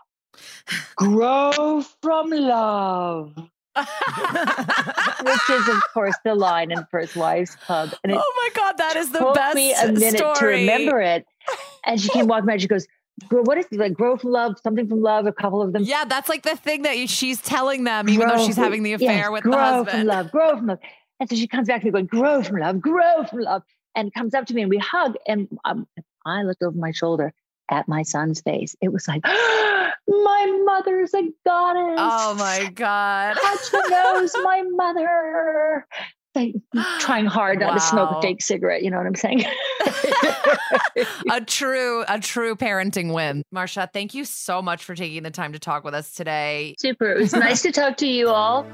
grow 0.97 1.83
from 2.03 2.31
love. 2.31 3.35
Which 3.77 5.51
is, 5.51 5.69
of 5.69 5.83
course, 5.95 6.17
the 6.25 6.35
line 6.35 6.73
in 6.73 6.85
First 6.91 7.17
Wives 7.17 7.55
Club. 7.57 7.91
And 8.03 8.13
it 8.13 8.19
oh 8.21 8.35
my 8.37 8.61
god, 8.61 8.79
that 8.79 8.97
is 8.97 9.13
the 9.13 9.33
best 9.35 9.55
me 9.55 9.73
a 9.73 9.93
minute 9.93 10.17
story. 10.17 10.35
to 10.37 10.47
remember 10.47 11.01
it. 11.01 11.25
And 11.87 12.01
she 12.01 12.09
came 12.09 12.27
walking 12.27 12.47
by 12.47 12.55
and 12.55 12.63
she 12.63 12.69
goes, 12.69 12.87
"Grow- 13.29 13.43
what 13.43 13.59
is 13.59 13.67
it? 13.71 13.79
Like 13.79 13.95
grow 13.95 14.17
from 14.17 14.33
love, 14.33 14.57
something 14.63 14.89
from 14.89 15.01
love, 15.03 15.27
a 15.27 15.33
couple 15.33 15.63
of 15.63 15.73
them. 15.73 15.85
Yeah, 15.85 16.05
that's 16.05 16.29
like 16.29 16.43
the 16.43 16.57
thing 16.57 16.83
that 16.83 17.09
she's 17.09 17.41
telling 17.41 17.85
them, 17.85 18.09
even 18.09 18.29
though 18.29 18.45
she's 18.45 18.57
having 18.57 18.83
the 18.83 18.91
yes, 18.91 19.03
affair 19.03 19.31
with 19.31 19.45
grow 19.45 19.85
the 19.85 19.91
from 19.91 20.07
love, 20.07 20.31
grow 20.33 20.57
from 20.57 20.67
love. 20.67 20.79
And 21.21 21.29
so 21.29 21.37
she 21.37 21.47
comes 21.47 21.69
back 21.69 21.81
to 21.83 21.87
me 21.87 21.91
going, 21.93 22.07
grow 22.07 22.43
from 22.43 22.57
love, 22.57 22.81
grow 22.81 23.25
from 23.25 23.41
love, 23.41 23.63
and 23.95 24.13
comes 24.13 24.35
up 24.35 24.47
to 24.47 24.55
me 24.55 24.63
and 24.63 24.71
we 24.71 24.79
hug. 24.79 25.17
And 25.27 25.49
um, 25.65 25.87
I 26.25 26.43
looked 26.43 26.63
over 26.63 26.77
my 26.77 26.93
shoulder 26.93 27.33
at 27.71 27.89
my 27.89 28.03
son's 28.03 28.41
face. 28.41 28.77
It 28.81 28.93
was 28.93 29.07
like, 29.09 29.23
my 29.25 30.63
mother's 30.65 31.15
a 31.15 31.23
goddess. 31.45 31.99
Oh 31.99 32.35
my 32.39 32.71
god. 32.75 33.37
Katya 33.37 33.81
knows 33.91 34.33
my 34.43 34.63
mother. 34.63 35.87
Like 36.35 36.55
trying 37.01 37.27
hard 37.27 37.61
not 37.61 37.75
to 37.75 37.81
smoke 37.81 38.11
a 38.19 38.23
fake 38.23 38.43
cigarette. 38.43 38.83
You 38.83 38.91
know 38.91 38.99
what 38.99 39.07
I'm 39.07 39.15
saying? 39.15 39.45
a 41.31 41.41
true, 41.41 42.05
a 42.09 42.21
true 42.21 42.55
parenting 42.55 43.13
win. 43.13 43.43
Marcia, 43.51 43.89
thank 43.93 44.15
you 44.15 44.25
so 44.25 44.63
much 44.63 44.85
for 44.85 44.95
taking 44.95 45.23
the 45.23 45.31
time 45.31 45.53
to 45.53 45.59
talk 45.59 45.85
with 45.85 45.95
us 45.95 46.13
today. 46.13 46.75
Super. 46.79 47.11
It 47.13 47.19
was 47.19 47.33
nice 47.33 47.63
to 47.63 47.73
talk 47.73 47.97
to 47.99 48.07
you 48.07 48.29
all. 48.29 48.67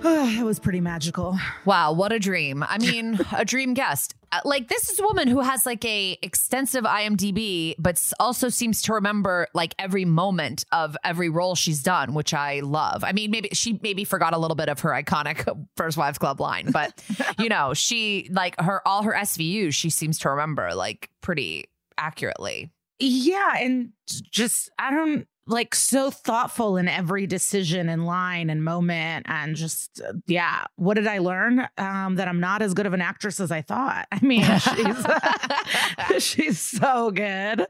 it 0.04 0.44
was 0.44 0.58
pretty 0.58 0.80
magical. 0.80 1.38
Wow, 1.64 1.92
what 1.92 2.10
a 2.12 2.18
dream. 2.18 2.64
I 2.66 2.78
mean, 2.78 3.18
a 3.36 3.44
dream 3.44 3.74
guest. 3.74 4.14
Uh, 4.32 4.40
Like 4.44 4.68
this 4.68 4.88
is 4.90 4.98
a 4.98 5.02
woman 5.02 5.28
who 5.28 5.40
has 5.40 5.66
like 5.66 5.84
a 5.84 6.16
extensive 6.22 6.84
IMDb 6.84 7.74
but 7.78 8.00
also 8.18 8.48
seems 8.48 8.80
to 8.82 8.94
remember 8.94 9.46
like 9.52 9.74
every 9.78 10.04
moment 10.04 10.64
of 10.72 10.96
every 11.04 11.28
role 11.28 11.54
she's 11.54 11.82
done, 11.82 12.14
which 12.14 12.32
I 12.32 12.60
love. 12.60 13.04
I 13.04 13.12
mean, 13.12 13.30
maybe 13.30 13.50
she 13.52 13.78
maybe 13.82 14.04
forgot 14.04 14.32
a 14.32 14.38
little 14.38 14.54
bit 14.54 14.68
of 14.68 14.80
her 14.80 14.90
iconic 14.90 15.46
First 15.76 15.96
Wives 15.96 16.18
Club 16.18 16.40
line, 16.40 16.70
but 16.70 17.02
you 17.38 17.48
know, 17.48 17.74
she 17.74 18.28
like 18.32 18.58
her 18.60 18.86
all 18.88 19.02
her 19.02 19.12
SVUs 19.12 19.74
she 19.74 19.90
seems 19.90 20.18
to 20.20 20.30
remember 20.30 20.74
like 20.74 21.10
pretty 21.20 21.66
accurately. 21.98 22.70
Yeah, 23.02 23.54
and 23.58 23.90
just 24.30 24.70
I 24.78 24.90
don't 24.90 25.26
like 25.46 25.74
so 25.74 26.10
thoughtful 26.10 26.76
in 26.76 26.86
every 26.86 27.26
decision 27.26 27.88
and 27.88 28.06
line 28.06 28.50
and 28.50 28.64
moment 28.64 29.26
and 29.28 29.56
just 29.56 30.00
uh, 30.00 30.12
yeah 30.26 30.64
what 30.76 30.94
did 30.94 31.06
i 31.06 31.18
learn? 31.18 31.66
Um 31.78 32.16
that 32.16 32.28
i'm 32.28 32.40
not 32.40 32.62
as 32.62 32.74
good 32.74 32.86
of 32.86 32.92
an 32.94 33.00
actress 33.00 33.40
as 33.40 33.50
i 33.50 33.62
thought. 33.62 34.06
I 34.12 34.24
mean 34.24 34.44
she's 34.44 36.22
she's 36.24 36.60
so 36.60 37.10
good. 37.10 37.66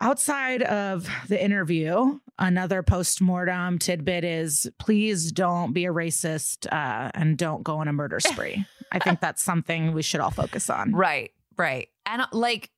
Outside 0.00 0.62
of 0.62 1.08
the 1.28 1.42
interview 1.42 2.18
another 2.38 2.82
post-mortem 2.82 3.78
tidbit 3.78 4.24
is 4.24 4.70
please 4.78 5.30
don't 5.30 5.72
be 5.72 5.84
a 5.84 5.92
racist 5.92 6.66
uh 6.72 7.10
and 7.14 7.36
don't 7.36 7.62
go 7.62 7.78
on 7.78 7.88
a 7.88 7.92
murder 7.92 8.20
spree. 8.20 8.64
I 8.92 8.98
think 8.98 9.20
that's 9.20 9.42
something 9.42 9.92
we 9.92 10.02
should 10.02 10.20
all 10.20 10.30
focus 10.30 10.68
on. 10.68 10.92
Right, 10.92 11.30
right. 11.56 11.88
And 12.06 12.22
uh, 12.22 12.26
like, 12.32 12.70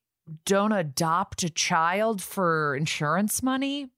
don't 0.45 0.71
adopt 0.71 1.43
a 1.43 1.49
child 1.49 2.21
for 2.21 2.75
insurance 2.75 3.43
money. 3.43 3.89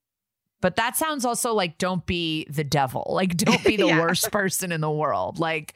But 0.65 0.77
that 0.77 0.95
sounds 0.95 1.25
also 1.25 1.53
like 1.53 1.77
don't 1.77 2.03
be 2.07 2.47
the 2.49 2.63
devil. 2.63 3.05
Like, 3.15 3.37
don't 3.37 3.63
be 3.63 3.77
the 3.77 3.85
Yeah. 3.85 3.99
worst 4.01 4.31
person 4.31 4.71
in 4.71 4.81
the 4.81 4.89
world. 4.89 5.37
Like, 5.37 5.75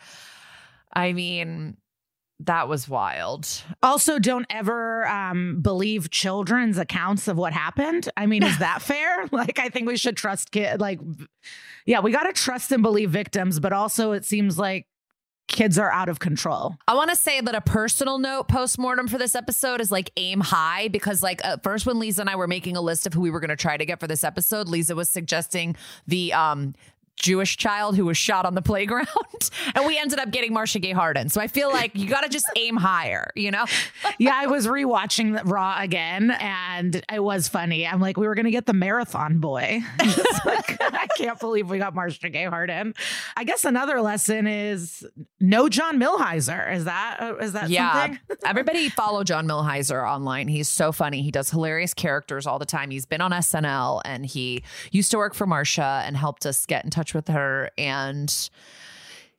I 0.92 1.14
mean, 1.14 1.78
that 2.40 2.68
was 2.68 2.90
wild. 2.90 3.48
Also, 3.84 4.18
don't 4.18 4.48
ever 4.50 5.08
um, 5.08 5.62
believe 5.62 6.10
children's 6.10 6.80
accounts 6.80 7.28
of 7.28 7.38
what 7.38 7.54
happened. 7.54 8.10
I 8.18 8.26
mean, 8.26 8.42
is 8.42 8.58
that 8.58 8.82
fair? 8.92 9.28
Like, 9.32 9.60
I 9.60 9.70
think 9.70 9.88
we 9.88 9.96
should 9.96 10.18
trust 10.18 10.50
kid. 10.52 10.82
Like, 10.82 11.00
yeah, 11.86 12.00
we 12.00 12.12
got 12.12 12.24
to 12.24 12.34
trust 12.34 12.72
and 12.72 12.82
believe 12.82 13.12
victims, 13.12 13.60
but 13.60 13.72
also 13.74 14.14
it 14.14 14.26
seems 14.26 14.58
like 14.58 14.88
kids 15.50 15.78
are 15.78 15.92
out 15.92 16.08
of 16.08 16.20
control. 16.20 16.78
I 16.88 16.94
want 16.94 17.10
to 17.10 17.16
say 17.16 17.42
that 17.42 17.56
a 17.56 17.62
personal 17.62 18.20
note 18.20 18.48
postmortem 18.48 19.08
for 19.08 19.18
this 19.18 19.36
episode 19.36 19.82
is 19.82 19.92
like 19.92 20.12
aim 20.16 20.40
high 20.40 20.88
because 20.88 21.22
like 21.22 21.44
at 21.44 21.64
first 21.64 21.86
when 21.86 22.00
Liza 22.00 22.22
and 22.22 22.30
I 22.30 22.36
were 22.36 22.48
making 22.48 22.78
a 22.78 22.82
list 22.82 23.06
of 23.08 23.14
who 23.14 23.22
we 23.22 23.32
were 23.32 23.40
going 23.40 23.50
to 23.50 23.56
try 23.56 23.76
to 23.76 23.86
get 23.86 24.00
for 24.00 24.08
this 24.08 24.24
episode, 24.24 24.70
Liza 24.70 24.96
was 24.96 25.10
suggesting 25.10 25.76
the 26.08 26.32
um 26.34 26.76
Jewish 27.20 27.58
child 27.58 27.96
who 27.96 28.06
was 28.06 28.18
shot 28.18 28.46
on 28.46 28.56
the 28.56 28.62
playground 28.62 29.08
and 29.76 29.86
we 29.86 29.98
ended 29.98 30.20
up 30.20 30.32
getting 30.32 30.54
Marcia 30.54 30.80
Gay 30.80 30.92
Harden. 30.92 31.30
So 31.30 31.42
I 31.42 31.48
feel 31.48 31.70
like 31.70 31.96
you 31.96 32.08
got 32.08 32.22
to 32.22 32.30
just 32.30 32.46
aim 32.56 32.78
higher, 32.78 33.32
you 33.36 33.52
know? 33.52 33.66
yeah, 34.20 34.34
I 34.36 34.48
was 34.48 34.68
rewatching 34.68 35.40
Raw 35.46 35.78
again, 35.80 36.32
and 36.32 37.04
it 37.12 37.24
was 37.24 37.48
funny. 37.48 37.86
I'm 37.86 38.00
like, 38.00 38.18
we 38.18 38.28
were 38.28 38.36
gonna 38.36 38.52
get 38.52 38.66
the 38.66 38.74
marathon 38.74 39.40
boy. 39.40 39.82
Like, 40.46 40.82
I 40.82 41.08
can't 41.18 41.40
believe 41.40 41.70
we 41.70 41.80
got 41.80 41.94
Marcia 41.94 42.30
Gay 42.30 42.46
Harden. 42.46 42.94
I 43.36 43.44
guess 43.44 43.66
another 43.66 44.02
lesson 44.02 44.48
is 44.48 45.06
no 45.40 45.68
John 45.68 46.00
Milhiser. 46.00 46.74
Is 46.74 46.86
that 46.86 47.18
uh, 47.20 47.46
that 47.50 47.70
yeah. 47.70 48.06
something? 48.06 48.20
Everybody 48.46 48.90
follow 48.90 49.24
John 49.24 49.48
Milhiser 49.48 50.10
online. 50.10 50.48
He's 50.48 50.70
so 50.70 50.92
funny. 50.92 51.22
He 51.22 51.32
does 51.32 51.50
hilarious 51.50 51.94
characters 51.94 52.48
all 52.48 52.58
the 52.58 52.66
time. 52.66 52.90
He's 52.90 53.06
been 53.06 53.22
on 53.22 53.32
SNL 53.32 54.02
and 54.06 54.26
he 54.26 54.64
used 54.92 55.12
to 55.12 55.18
work 55.18 55.34
for 55.34 55.46
Marcia 55.46 56.04
and 56.06 56.16
helped 56.16 56.46
us 56.46 56.66
get 56.66 56.86
in 56.86 56.90
touch 56.90 57.09
with 57.14 57.28
her. 57.28 57.70
And 57.78 58.34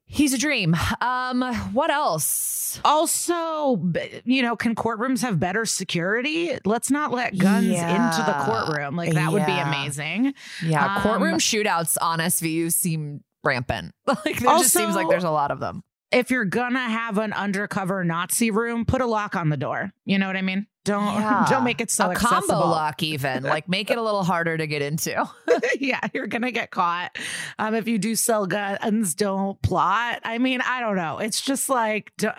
he's 0.06 0.32
a 0.34 0.38
dream. 0.38 0.76
Um, 1.00 1.42
what 1.72 1.90
else? 1.90 2.80
Also, 2.84 3.80
you 4.24 4.42
know, 4.42 4.56
can 4.56 4.74
courtrooms 4.74 5.22
have 5.22 5.40
better 5.40 5.64
security? 5.64 6.58
Let's 6.64 6.90
not 6.90 7.12
let 7.12 7.36
guns 7.38 7.66
into 7.66 8.22
the 8.26 8.36
courtroom. 8.44 8.96
Like 8.96 9.14
that 9.14 9.32
would 9.32 9.46
be 9.46 9.52
amazing. 9.58 10.34
Yeah, 10.64 10.96
Um, 10.96 11.02
courtroom 11.02 11.38
shootouts 11.38 11.96
on 12.00 12.18
SVU 12.20 12.72
seem 12.72 13.22
rampant. 13.42 13.92
Like 14.06 14.38
there 14.40 14.58
just 14.58 14.72
seems 14.72 14.94
like 14.94 15.08
there's 15.08 15.24
a 15.24 15.30
lot 15.30 15.50
of 15.50 15.60
them. 15.60 15.82
If 16.12 16.30
you're 16.32 16.44
gonna 16.44 16.80
have 16.88 17.18
an 17.18 17.32
undercover 17.32 18.02
Nazi 18.04 18.50
room, 18.50 18.84
put 18.84 19.00
a 19.00 19.06
lock 19.06 19.36
on 19.36 19.48
the 19.48 19.56
door. 19.56 19.92
You 20.04 20.18
know 20.18 20.26
what 20.26 20.36
I 20.36 20.42
mean? 20.42 20.66
Don't 20.84 21.14
Yeah. 21.14 21.46
don't 21.50 21.64
make 21.64 21.80
it 21.82 21.90
so 21.90 22.06
a 22.06 22.10
accessible. 22.12 22.40
combo 22.48 22.66
lock, 22.66 23.02
even 23.02 23.42
like 23.42 23.68
make 23.68 23.90
it 23.90 23.98
a 23.98 24.02
little 24.02 24.24
harder 24.24 24.56
to 24.56 24.66
get 24.66 24.80
into. 24.80 25.28
yeah, 25.78 26.00
you're 26.14 26.26
gonna 26.26 26.50
get 26.52 26.70
caught. 26.70 27.18
Um, 27.58 27.74
if 27.74 27.86
you 27.86 27.98
do 27.98 28.14
sell 28.16 28.46
guns, 28.46 29.14
don't 29.14 29.60
plot. 29.60 30.20
I 30.24 30.38
mean, 30.38 30.62
I 30.62 30.80
don't 30.80 30.96
know. 30.96 31.18
It's 31.18 31.42
just 31.42 31.68
like 31.68 32.12
don't, 32.16 32.34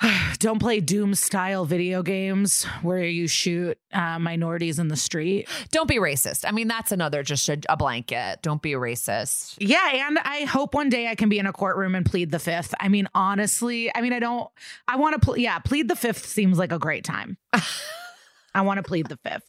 don't 0.38 0.58
play 0.58 0.80
Doom 0.80 1.14
style 1.14 1.64
video 1.64 2.02
games 2.02 2.64
where 2.82 3.02
you 3.02 3.26
shoot 3.26 3.78
uh, 3.92 4.18
minorities 4.18 4.78
in 4.78 4.88
the 4.88 4.96
street. 4.96 5.48
Don't 5.70 5.88
be 5.88 5.96
racist. 5.96 6.44
I 6.46 6.52
mean, 6.52 6.68
that's 6.68 6.92
another 6.92 7.22
just 7.22 7.48
a, 7.48 7.58
a 7.68 7.76
blanket. 7.76 8.38
Don't 8.42 8.62
be 8.62 8.72
racist. 8.72 9.56
Yeah, 9.58 10.08
and 10.08 10.18
I 10.18 10.44
hope 10.44 10.74
one 10.74 10.88
day 10.88 11.08
I 11.08 11.14
can 11.14 11.28
be 11.28 11.38
in 11.38 11.46
a 11.46 11.52
courtroom 11.52 11.94
and 11.94 12.06
plead 12.06 12.30
the 12.30 12.38
fifth. 12.38 12.74
I 12.80 12.88
mean, 12.88 13.08
honestly, 13.14 13.94
I 13.94 14.00
mean, 14.00 14.12
I 14.12 14.18
don't. 14.18 14.48
I 14.86 14.96
want 14.96 15.20
to. 15.20 15.24
Pl- 15.24 15.38
yeah, 15.38 15.58
plead 15.58 15.88
the 15.88 15.96
fifth 15.96 16.24
seems 16.26 16.58
like 16.58 16.72
a 16.72 16.78
great 16.78 17.04
time. 17.04 17.36
I 18.54 18.62
want 18.62 18.78
to 18.78 18.82
plead 18.82 19.06
the 19.06 19.18
fifth. 19.18 19.48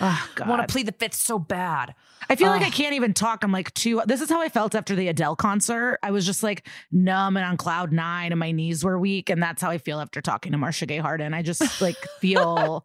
Oh 0.00 0.30
God. 0.34 0.46
I 0.46 0.50
want 0.50 0.66
to 0.66 0.72
plead 0.72 0.86
the 0.86 0.92
fifth 0.92 1.14
so 1.14 1.38
bad. 1.38 1.94
I 2.30 2.36
feel 2.36 2.48
like 2.50 2.62
I 2.62 2.70
can't 2.70 2.94
even 2.94 3.14
talk. 3.14 3.42
I'm 3.42 3.52
like 3.52 3.72
too. 3.74 4.02
This 4.06 4.20
is 4.20 4.28
how 4.28 4.40
I 4.40 4.48
felt 4.48 4.74
after 4.74 4.94
the 4.94 5.08
Adele 5.08 5.36
concert. 5.36 5.98
I 6.02 6.10
was 6.10 6.26
just 6.26 6.42
like 6.42 6.68
numb 6.92 7.36
and 7.36 7.44
on 7.46 7.56
cloud 7.56 7.92
nine, 7.92 8.32
and 8.32 8.38
my 8.38 8.52
knees 8.52 8.84
were 8.84 8.98
weak, 8.98 9.30
and 9.30 9.42
that's 9.42 9.62
how 9.62 9.70
I 9.70 9.78
feel 9.78 10.00
after 10.00 10.20
talking 10.20 10.52
to 10.52 10.58
Marcia 10.58 10.86
Gay 10.86 10.98
Harden. 10.98 11.34
I 11.34 11.42
just 11.42 11.80
like 11.80 11.96
feel. 12.20 12.84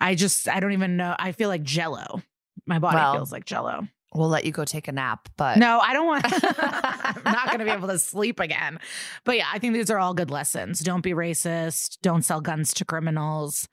I 0.00 0.14
just 0.14 0.48
I 0.48 0.60
don't 0.60 0.72
even 0.72 0.96
know. 0.96 1.14
I 1.18 1.32
feel 1.32 1.48
like 1.48 1.62
Jello. 1.62 2.22
My 2.66 2.78
body 2.78 2.96
Well, 2.96 3.14
feels 3.14 3.32
like 3.32 3.44
Jello. 3.44 3.88
We'll 4.14 4.28
let 4.28 4.44
you 4.46 4.52
go 4.52 4.64
take 4.64 4.88
a 4.88 4.92
nap, 4.92 5.28
but 5.36 5.58
No, 5.58 5.80
I 5.80 5.92
don't 5.92 6.06
want. 6.06 6.24
I'm 6.32 7.22
not 7.24 7.46
going 7.46 7.58
to 7.58 7.64
be 7.64 7.70
able 7.70 7.88
to 7.88 7.98
sleep 7.98 8.40
again. 8.40 8.78
But 9.24 9.36
yeah, 9.36 9.46
I 9.52 9.58
think 9.58 9.74
these 9.74 9.90
are 9.90 9.98
all 9.98 10.14
good 10.14 10.30
lessons. 10.30 10.80
Don't 10.80 11.02
be 11.02 11.12
racist. 11.12 11.98
Don't 12.00 12.22
sell 12.22 12.40
guns 12.40 12.72
to 12.74 12.84
criminals. 12.86 13.68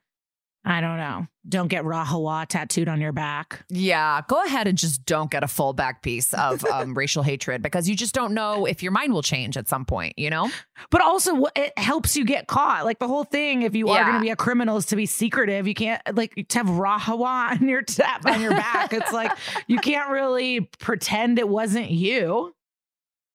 I 0.66 0.80
don't 0.80 0.96
know. 0.96 1.28
Don't 1.48 1.68
get 1.68 1.84
Rahowa 1.84 2.44
tattooed 2.48 2.88
on 2.88 3.00
your 3.00 3.12
back. 3.12 3.64
yeah, 3.70 4.20
go 4.26 4.42
ahead 4.44 4.66
and 4.66 4.76
just 4.76 5.06
don't 5.06 5.30
get 5.30 5.44
a 5.44 5.48
full 5.48 5.72
back 5.72 6.02
piece 6.02 6.34
of 6.34 6.64
um, 6.72 6.92
racial 6.92 7.22
hatred 7.22 7.62
because 7.62 7.88
you 7.88 7.94
just 7.94 8.12
don't 8.12 8.34
know 8.34 8.66
if 8.66 8.82
your 8.82 8.90
mind 8.90 9.12
will 9.12 9.22
change 9.22 9.56
at 9.56 9.68
some 9.68 9.84
point. 9.84 10.18
You 10.18 10.28
know? 10.28 10.50
But 10.90 11.02
also, 11.02 11.44
it 11.54 11.78
helps 11.78 12.16
you 12.16 12.24
get 12.24 12.48
caught. 12.48 12.84
Like 12.84 12.98
the 12.98 13.06
whole 13.06 13.22
thing, 13.22 13.62
if 13.62 13.76
you 13.76 13.88
are 13.90 14.02
going 14.02 14.16
to 14.16 14.20
be 14.20 14.30
a 14.30 14.36
criminal, 14.36 14.76
is 14.76 14.86
to 14.86 14.96
be 14.96 15.06
secretive. 15.06 15.68
You 15.68 15.74
can't 15.74 16.02
like 16.16 16.34
to 16.48 16.58
have 16.58 16.66
Rahowa 16.66 17.52
on 17.52 17.68
your 17.68 17.82
tap 17.82 18.26
on 18.26 18.40
your 18.40 18.50
back. 18.50 18.92
it's 18.92 19.12
like 19.12 19.30
you 19.68 19.78
can't 19.78 20.10
really 20.10 20.62
pretend 20.80 21.38
it 21.38 21.48
wasn't 21.48 21.92
you. 21.92 22.55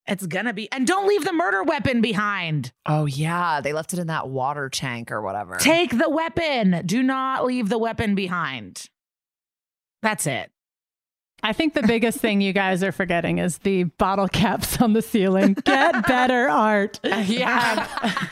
It's 0.07 0.25
gonna 0.25 0.53
be, 0.53 0.71
and 0.71 0.87
don't 0.87 1.07
leave 1.07 1.23
the 1.23 1.33
murder 1.33 1.63
weapon 1.63 2.01
behind. 2.01 2.71
Oh 2.85 3.05
yeah, 3.05 3.61
they 3.61 3.71
left 3.71 3.93
it 3.93 3.99
in 3.99 4.07
that 4.07 4.29
water 4.29 4.67
tank 4.69 5.11
or 5.11 5.21
whatever. 5.21 5.57
Take 5.57 5.97
the 5.97 6.09
weapon. 6.09 6.81
Do 6.85 7.03
not 7.03 7.45
leave 7.45 7.69
the 7.69 7.77
weapon 7.77 8.15
behind. 8.15 8.89
That's 10.01 10.25
it. 10.25 10.51
I 11.43 11.53
think 11.53 11.73
the 11.73 11.83
biggest 11.83 12.19
thing 12.19 12.41
you 12.41 12.53
guys 12.53 12.83
are 12.83 12.91
forgetting 12.91 13.39
is 13.39 13.59
the 13.59 13.83
bottle 13.85 14.27
caps 14.27 14.79
on 14.81 14.93
the 14.93 15.01
ceiling. 15.01 15.53
Get 15.63 16.05
better 16.07 16.47
art. 16.47 16.99
yeah. 17.03 17.87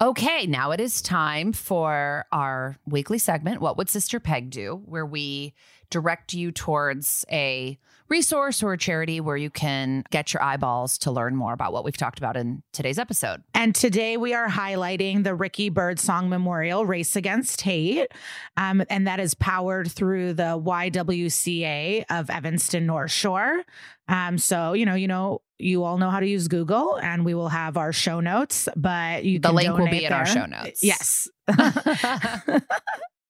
okay, 0.00 0.46
now 0.46 0.70
it 0.70 0.80
is 0.80 1.02
time 1.02 1.52
for 1.52 2.26
our 2.30 2.78
weekly 2.86 3.18
segment, 3.18 3.60
What 3.60 3.76
Would 3.76 3.90
Sister 3.90 4.20
Peg 4.20 4.50
Do? 4.50 4.82
Where 4.84 5.06
we 5.06 5.54
direct 5.90 6.34
you 6.34 6.52
towards 6.52 7.24
a 7.30 7.78
resource 8.12 8.62
or 8.62 8.74
a 8.74 8.78
charity 8.78 9.20
where 9.20 9.38
you 9.38 9.48
can 9.48 10.04
get 10.10 10.34
your 10.34 10.42
eyeballs 10.42 10.98
to 10.98 11.10
learn 11.10 11.34
more 11.34 11.54
about 11.54 11.72
what 11.72 11.82
we've 11.82 11.96
talked 11.96 12.18
about 12.18 12.36
in 12.36 12.62
today's 12.74 12.98
episode. 12.98 13.42
And 13.54 13.74
today 13.74 14.18
we 14.18 14.34
are 14.34 14.48
highlighting 14.48 15.24
the 15.24 15.34
Ricky 15.34 15.70
Byrdsong 15.70 16.28
Memorial 16.28 16.84
Race 16.84 17.16
Against 17.16 17.62
Hate. 17.62 18.12
Um, 18.58 18.84
and 18.90 19.06
that 19.06 19.18
is 19.18 19.32
powered 19.32 19.90
through 19.90 20.34
the 20.34 20.60
YWCA 20.60 22.04
of 22.10 22.28
Evanston 22.28 22.84
North 22.84 23.10
Shore. 23.10 23.62
Um, 24.08 24.36
so, 24.36 24.74
you 24.74 24.84
know, 24.84 24.94
you 24.94 25.08
know, 25.08 25.40
you 25.58 25.82
all 25.82 25.96
know 25.96 26.10
how 26.10 26.20
to 26.20 26.26
use 26.26 26.48
Google 26.48 26.96
and 26.96 27.24
we 27.24 27.32
will 27.32 27.48
have 27.48 27.78
our 27.78 27.94
show 27.94 28.20
notes, 28.20 28.68
but 28.76 29.24
you 29.24 29.38
The 29.38 29.52
link 29.52 29.74
will 29.74 29.88
be 29.88 30.04
in 30.04 30.12
our 30.12 30.26
show 30.26 30.44
notes. 30.44 30.84
Yes. 30.84 31.30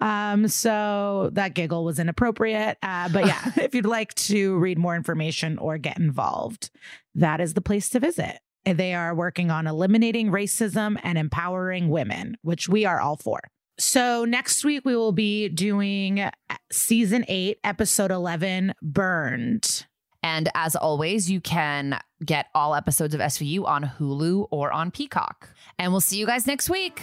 um 0.00 0.48
so 0.48 1.30
that 1.32 1.54
giggle 1.54 1.84
was 1.84 1.98
inappropriate 1.98 2.76
uh 2.82 3.08
but 3.08 3.26
yeah 3.26 3.52
if 3.56 3.74
you'd 3.74 3.86
like 3.86 4.14
to 4.14 4.56
read 4.58 4.78
more 4.78 4.94
information 4.94 5.58
or 5.58 5.78
get 5.78 5.98
involved 5.98 6.70
that 7.14 7.40
is 7.40 7.54
the 7.54 7.60
place 7.60 7.88
to 7.88 7.98
visit 7.98 8.40
they 8.64 8.94
are 8.94 9.14
working 9.14 9.50
on 9.50 9.66
eliminating 9.66 10.30
racism 10.30 10.98
and 11.02 11.16
empowering 11.16 11.88
women 11.88 12.36
which 12.42 12.68
we 12.68 12.84
are 12.84 13.00
all 13.00 13.16
for 13.16 13.40
so 13.78 14.24
next 14.24 14.64
week 14.64 14.84
we 14.84 14.96
will 14.96 15.12
be 15.12 15.48
doing 15.48 16.28
season 16.70 17.24
8 17.28 17.58
episode 17.64 18.10
11 18.10 18.74
burned 18.82 19.86
And 20.22 20.48
as 20.56 20.74
always, 20.74 21.30
you 21.30 21.40
can 21.40 22.00
get 22.24 22.46
all 22.52 22.74
episodes 22.74 23.14
of 23.14 23.20
SVU 23.20 23.64
on 23.64 23.84
Hulu 23.84 24.48
or 24.50 24.72
on 24.72 24.90
Peacock. 24.90 25.48
And 25.78 25.92
we'll 25.92 26.00
see 26.00 26.18
you 26.18 26.26
guys 26.26 26.48
next 26.48 26.68
week. 26.68 27.02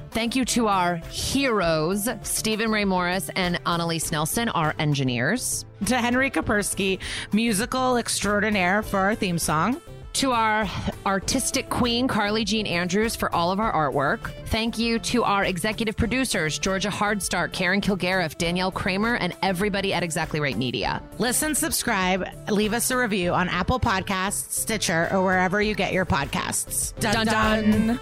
Thank 0.11 0.35
you 0.35 0.43
to 0.45 0.67
our 0.67 0.97
heroes, 1.09 2.09
Stephen 2.23 2.69
Ray 2.69 2.83
Morris 2.83 3.29
and 3.37 3.57
Annalise 3.65 4.11
Nelson, 4.11 4.49
our 4.49 4.75
engineers. 4.77 5.65
To 5.85 5.97
Henry 5.97 6.29
Kapersky, 6.29 6.99
musical 7.31 7.95
extraordinaire 7.95 8.83
for 8.83 8.99
our 8.99 9.15
theme 9.15 9.39
song. 9.39 9.81
To 10.15 10.33
our 10.33 10.69
artistic 11.05 11.69
queen, 11.69 12.09
Carly 12.09 12.43
Jean 12.43 12.67
Andrews, 12.67 13.15
for 13.15 13.33
all 13.33 13.53
of 13.53 13.61
our 13.61 13.71
artwork. 13.71 14.33
Thank 14.47 14.77
you 14.77 14.99
to 14.99 15.23
our 15.23 15.45
executive 15.45 15.95
producers, 15.95 16.59
Georgia 16.59 16.89
Hardstark, 16.89 17.53
Karen 17.53 17.79
Kilgariff, 17.79 18.37
Danielle 18.37 18.71
Kramer, 18.71 19.15
and 19.15 19.33
everybody 19.41 19.93
at 19.93 20.03
Exactly 20.03 20.41
Right 20.41 20.57
Media. 20.57 21.01
Listen, 21.19 21.55
subscribe, 21.55 22.27
leave 22.49 22.73
us 22.73 22.91
a 22.91 22.97
review 22.97 23.31
on 23.31 23.47
Apple 23.47 23.79
Podcasts, 23.79 24.51
Stitcher, 24.51 25.07
or 25.09 25.23
wherever 25.23 25.61
you 25.61 25.73
get 25.73 25.93
your 25.93 26.05
podcasts. 26.05 26.93
Dun, 26.99 27.25
dun. 27.25 27.97